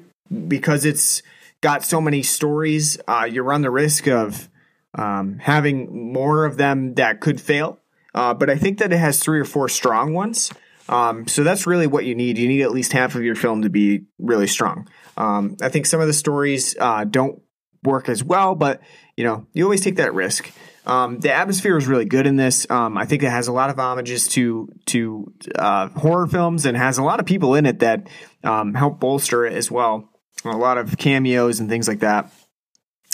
because 0.47 0.83
it's 0.83 1.21
got 1.61 1.83
so 1.83 2.01
many 2.01 2.23
stories. 2.23 2.99
Uh, 3.07 3.27
you 3.31 3.43
run 3.43 3.61
the 3.61 3.71
risk 3.71 4.07
of 4.07 4.49
um, 4.95 5.39
having 5.39 6.11
more 6.13 6.45
of 6.45 6.57
them 6.57 6.95
that 6.95 7.21
could 7.21 7.39
fail. 7.39 7.79
Uh, 8.13 8.33
but 8.33 8.49
I 8.49 8.57
think 8.57 8.79
that 8.79 8.91
it 8.91 8.97
has 8.97 9.19
three 9.19 9.39
or 9.39 9.45
four 9.45 9.69
strong 9.69 10.13
ones. 10.13 10.51
Um, 10.89 11.27
so 11.27 11.43
that's 11.43 11.65
really 11.65 11.87
what 11.87 12.05
you 12.05 12.15
need. 12.15 12.37
You 12.37 12.47
need 12.47 12.61
at 12.61 12.71
least 12.71 12.91
half 12.91 13.15
of 13.15 13.23
your 13.23 13.35
film 13.35 13.61
to 13.61 13.69
be 13.69 14.01
really 14.19 14.47
strong. 14.47 14.89
Um, 15.15 15.55
I 15.61 15.69
think 15.69 15.85
some 15.85 16.01
of 16.01 16.07
the 16.07 16.13
stories 16.13 16.75
uh, 16.77 17.05
don't 17.05 17.41
work 17.83 18.09
as 18.09 18.23
well, 18.23 18.55
but 18.55 18.81
you 19.15 19.23
know 19.23 19.47
you 19.53 19.63
always 19.63 19.81
take 19.81 19.95
that 19.95 20.13
risk. 20.13 20.51
Um, 20.85 21.19
the 21.19 21.31
atmosphere 21.31 21.77
is 21.77 21.87
really 21.87 22.05
good 22.05 22.25
in 22.25 22.35
this. 22.35 22.69
Um, 22.69 22.97
I 22.97 23.05
think 23.05 23.23
it 23.23 23.29
has 23.29 23.47
a 23.47 23.53
lot 23.53 23.69
of 23.69 23.77
homages 23.77 24.27
to 24.29 24.67
to 24.87 25.33
uh, 25.55 25.89
horror 25.89 26.27
films 26.27 26.65
and 26.65 26.75
has 26.75 26.97
a 26.97 27.03
lot 27.03 27.19
of 27.19 27.25
people 27.25 27.55
in 27.55 27.65
it 27.65 27.79
that 27.79 28.09
um, 28.43 28.73
help 28.73 28.99
bolster 28.99 29.45
it 29.45 29.53
as 29.53 29.71
well. 29.71 30.10
A 30.43 30.49
lot 30.49 30.77
of 30.77 30.97
cameos 30.97 31.59
and 31.59 31.69
things 31.69 31.87
like 31.87 31.99
that. 31.99 32.31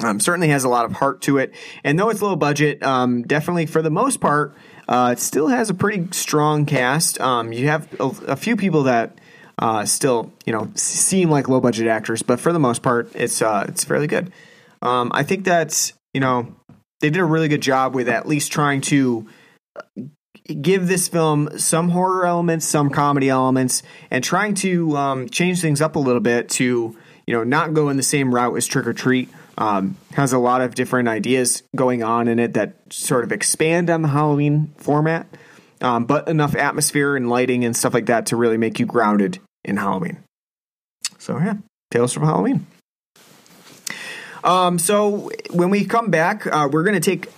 Um, 0.03 0.19
certainly 0.19 0.49
has 0.49 0.63
a 0.63 0.69
lot 0.69 0.85
of 0.85 0.93
heart 0.93 1.23
to 1.23 1.39
it, 1.39 1.55
and 1.83 1.97
though 1.97 2.09
it's 2.09 2.21
low 2.21 2.35
budget, 2.35 2.83
um, 2.83 3.23
definitely 3.23 3.65
for 3.65 3.81
the 3.81 3.89
most 3.89 4.21
part, 4.21 4.55
uh, 4.87 5.09
it 5.13 5.19
still 5.19 5.47
has 5.47 5.71
a 5.71 5.73
pretty 5.73 6.07
strong 6.11 6.67
cast. 6.67 7.19
Um, 7.19 7.51
you 7.51 7.67
have 7.67 7.91
a, 7.99 8.05
a 8.27 8.35
few 8.35 8.55
people 8.55 8.83
that 8.83 9.19
uh, 9.57 9.85
still, 9.85 10.31
you 10.45 10.53
know, 10.53 10.71
seem 10.75 11.31
like 11.31 11.49
low 11.49 11.59
budget 11.59 11.87
actors, 11.87 12.21
but 12.21 12.39
for 12.39 12.53
the 12.53 12.59
most 12.59 12.83
part, 12.83 13.09
it's 13.15 13.41
uh, 13.41 13.65
it's 13.67 13.83
fairly 13.83 14.05
good. 14.05 14.31
Um, 14.83 15.11
I 15.15 15.23
think 15.23 15.45
that's 15.45 15.93
you 16.13 16.21
know 16.21 16.55
they 16.99 17.09
did 17.09 17.19
a 17.19 17.25
really 17.25 17.47
good 17.47 17.61
job 17.61 17.95
with 17.95 18.07
at 18.07 18.27
least 18.27 18.51
trying 18.51 18.81
to 18.81 19.27
give 20.61 20.87
this 20.87 21.07
film 21.07 21.57
some 21.57 21.89
horror 21.89 22.25
elements, 22.25 22.65
some 22.65 22.89
comedy 22.89 23.29
elements, 23.29 23.83
and 24.09 24.23
trying 24.23 24.53
to 24.55 24.95
um, 24.95 25.29
change 25.29 25.61
things 25.61 25.81
up 25.81 25.95
a 25.95 25.99
little 25.99 26.21
bit 26.21 26.49
to 26.49 26.95
you 27.27 27.35
know 27.35 27.43
not 27.43 27.73
go 27.73 27.89
in 27.89 27.97
the 27.97 28.03
same 28.03 28.33
route 28.33 28.55
as 28.55 28.65
Trick 28.65 28.87
or 28.87 28.93
Treat. 28.93 29.29
Um, 29.59 29.97
has 30.13 30.33
a 30.33 30.37
lot 30.37 30.61
of 30.61 30.75
different 30.75 31.09
ideas 31.09 31.63
going 31.75 32.03
on 32.03 32.27
in 32.27 32.37
it 32.37 32.53
that 32.53 32.75
sort 32.91 33.23
of 33.23 33.31
expand 33.31 33.89
on 33.89 34.03
the 34.03 34.07
Halloween 34.07 34.71
format, 34.77 35.25
um, 35.81 36.05
but 36.05 36.27
enough 36.27 36.55
atmosphere 36.55 37.15
and 37.15 37.27
lighting 37.27 37.65
and 37.65 37.75
stuff 37.75 37.93
like 37.93 38.05
that 38.05 38.27
to 38.27 38.35
really 38.35 38.57
make 38.57 38.79
you 38.79 38.85
grounded 38.85 39.39
in 39.65 39.77
Halloween. 39.77 40.17
So 41.17 41.37
yeah, 41.39 41.55
Tales 41.91 42.13
from 42.13 42.23
Halloween. 42.23 42.67
Um, 44.43 44.79
so 44.79 45.31
when 45.51 45.69
we 45.69 45.85
come 45.85 46.09
back, 46.09 46.47
uh, 46.47 46.69
we're 46.71 46.83
going 46.83 46.99
to 46.99 47.01
take 47.01 47.29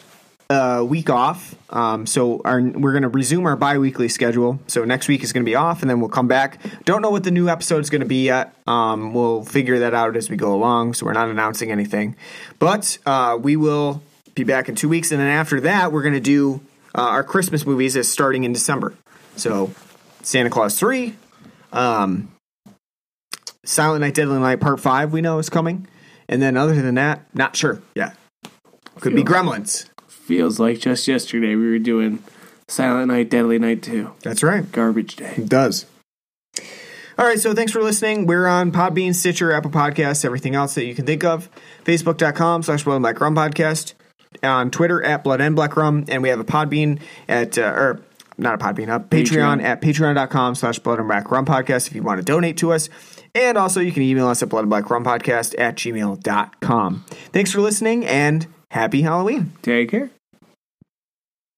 a 0.49 0.83
week 0.83 1.09
off. 1.09 1.55
Um, 1.69 2.07
so 2.07 2.41
our, 2.43 2.59
we're 2.61 2.91
going 2.91 3.03
to 3.03 3.09
resume 3.09 3.45
our 3.45 3.55
bi-weekly 3.55 4.09
schedule. 4.09 4.59
So 4.67 4.83
next 4.83 5.07
week 5.07 5.23
is 5.23 5.31
going 5.31 5.43
to 5.43 5.49
be 5.49 5.55
off, 5.55 5.81
and 5.81 5.89
then 5.89 5.99
we'll 5.99 6.09
come 6.09 6.27
back. 6.27 6.59
Don't 6.85 7.01
know 7.01 7.11
what 7.11 7.23
the 7.23 7.31
new 7.31 7.49
episode 7.49 7.79
is 7.79 7.89
going 7.89 8.01
to 8.01 8.07
be 8.07 8.25
yet. 8.25 8.55
Um, 8.65 9.13
we'll 9.13 9.43
figure 9.43 9.79
that 9.79 9.93
out 9.93 10.15
as 10.15 10.29
we 10.29 10.37
go 10.37 10.53
along. 10.53 10.95
So 10.95 11.05
we're 11.05 11.13
not 11.13 11.29
announcing 11.29 11.71
anything, 11.71 12.15
but 12.57 12.97
uh, 13.05 13.37
we 13.39 13.55
will 13.55 14.01
be 14.35 14.43
back 14.43 14.69
in 14.69 14.75
two 14.75 14.87
weeks, 14.87 15.11
and 15.11 15.19
then 15.19 15.27
after 15.27 15.59
that, 15.61 15.91
we're 15.91 16.01
going 16.01 16.13
to 16.13 16.19
do 16.19 16.61
uh, 16.95 17.01
our 17.01 17.23
Christmas 17.23 17.65
movies 17.65 17.97
as 17.97 18.09
starting 18.09 18.45
in 18.45 18.53
December. 18.53 18.93
So 19.35 19.71
Santa 20.21 20.49
Claus 20.49 20.79
three, 20.79 21.15
um, 21.73 22.31
Silent 23.65 24.01
Night, 24.01 24.13
Deadly 24.13 24.39
Night 24.39 24.61
Part 24.61 24.79
Five. 24.79 25.11
We 25.11 25.19
know 25.19 25.39
is 25.39 25.49
coming, 25.49 25.87
and 26.29 26.41
then 26.41 26.55
other 26.55 26.81
than 26.81 26.95
that, 26.95 27.25
not 27.33 27.57
sure. 27.57 27.81
Yeah, 27.95 28.13
could 28.99 29.13
be 29.13 29.23
Gremlins. 29.23 29.88
Feels 30.29 30.59
like 30.59 30.79
just 30.79 31.07
yesterday 31.07 31.55
we 31.55 31.67
were 31.71 31.79
doing 31.79 32.21
Silent 32.67 33.07
Night, 33.07 33.31
Deadly 33.31 33.57
Night 33.57 33.81
two, 33.81 34.11
That's 34.21 34.43
right. 34.43 34.71
Garbage 34.71 35.15
Day. 35.15 35.33
It 35.37 35.49
does. 35.49 35.87
All 37.17 37.25
right, 37.25 37.39
so 37.39 37.55
thanks 37.55 37.71
for 37.71 37.81
listening. 37.81 38.27
We're 38.27 38.45
on 38.45 38.71
Podbean, 38.71 39.15
Stitcher, 39.15 39.51
Apple 39.51 39.71
Podcasts, 39.71 40.23
everything 40.23 40.53
else 40.53 40.75
that 40.75 40.85
you 40.85 40.93
can 40.93 41.07
think 41.07 41.23
of. 41.23 41.49
Facebook.com 41.83 42.61
slash 42.61 42.83
Blood 42.83 42.97
and 42.97 43.03
Black 43.03 43.19
Rum 43.19 43.35
Podcast. 43.35 43.93
On 44.43 44.69
Twitter 44.69 45.03
at 45.03 45.23
Blood 45.23 45.41
and 45.41 45.55
Black 45.55 45.75
Rum. 45.75 46.05
And 46.07 46.21
we 46.21 46.29
have 46.29 46.39
a 46.39 46.43
Podbean 46.45 46.99
at, 47.27 47.57
uh, 47.57 47.63
or 47.63 48.01
not 48.37 48.53
a 48.53 48.57
Podbean, 48.63 48.95
a 48.95 48.99
Patreon, 48.99 49.59
Patreon. 49.59 49.63
at 49.63 49.81
patreon.com 49.81 50.53
slash 50.53 50.77
Blood 50.77 50.99
and 50.99 51.07
Black 51.07 51.31
Rum 51.31 51.45
Podcast 51.47 51.87
if 51.87 51.95
you 51.95 52.03
want 52.03 52.19
to 52.19 52.23
donate 52.23 52.55
to 52.57 52.71
us. 52.71 52.87
And 53.33 53.57
also 53.57 53.79
you 53.79 53.91
can 53.91 54.03
email 54.03 54.27
us 54.27 54.43
at 54.43 54.49
Blood 54.49 54.61
and 54.61 54.69
Black 54.69 54.89
Rum 54.91 55.03
Podcast 55.03 55.55
at 55.57 55.75
gmail.com. 55.75 57.05
Thanks 57.33 57.51
for 57.51 57.61
listening 57.61 58.05
and 58.05 58.45
happy 58.71 59.01
Halloween. 59.01 59.53
Take 59.63 59.89
care. 59.89 60.11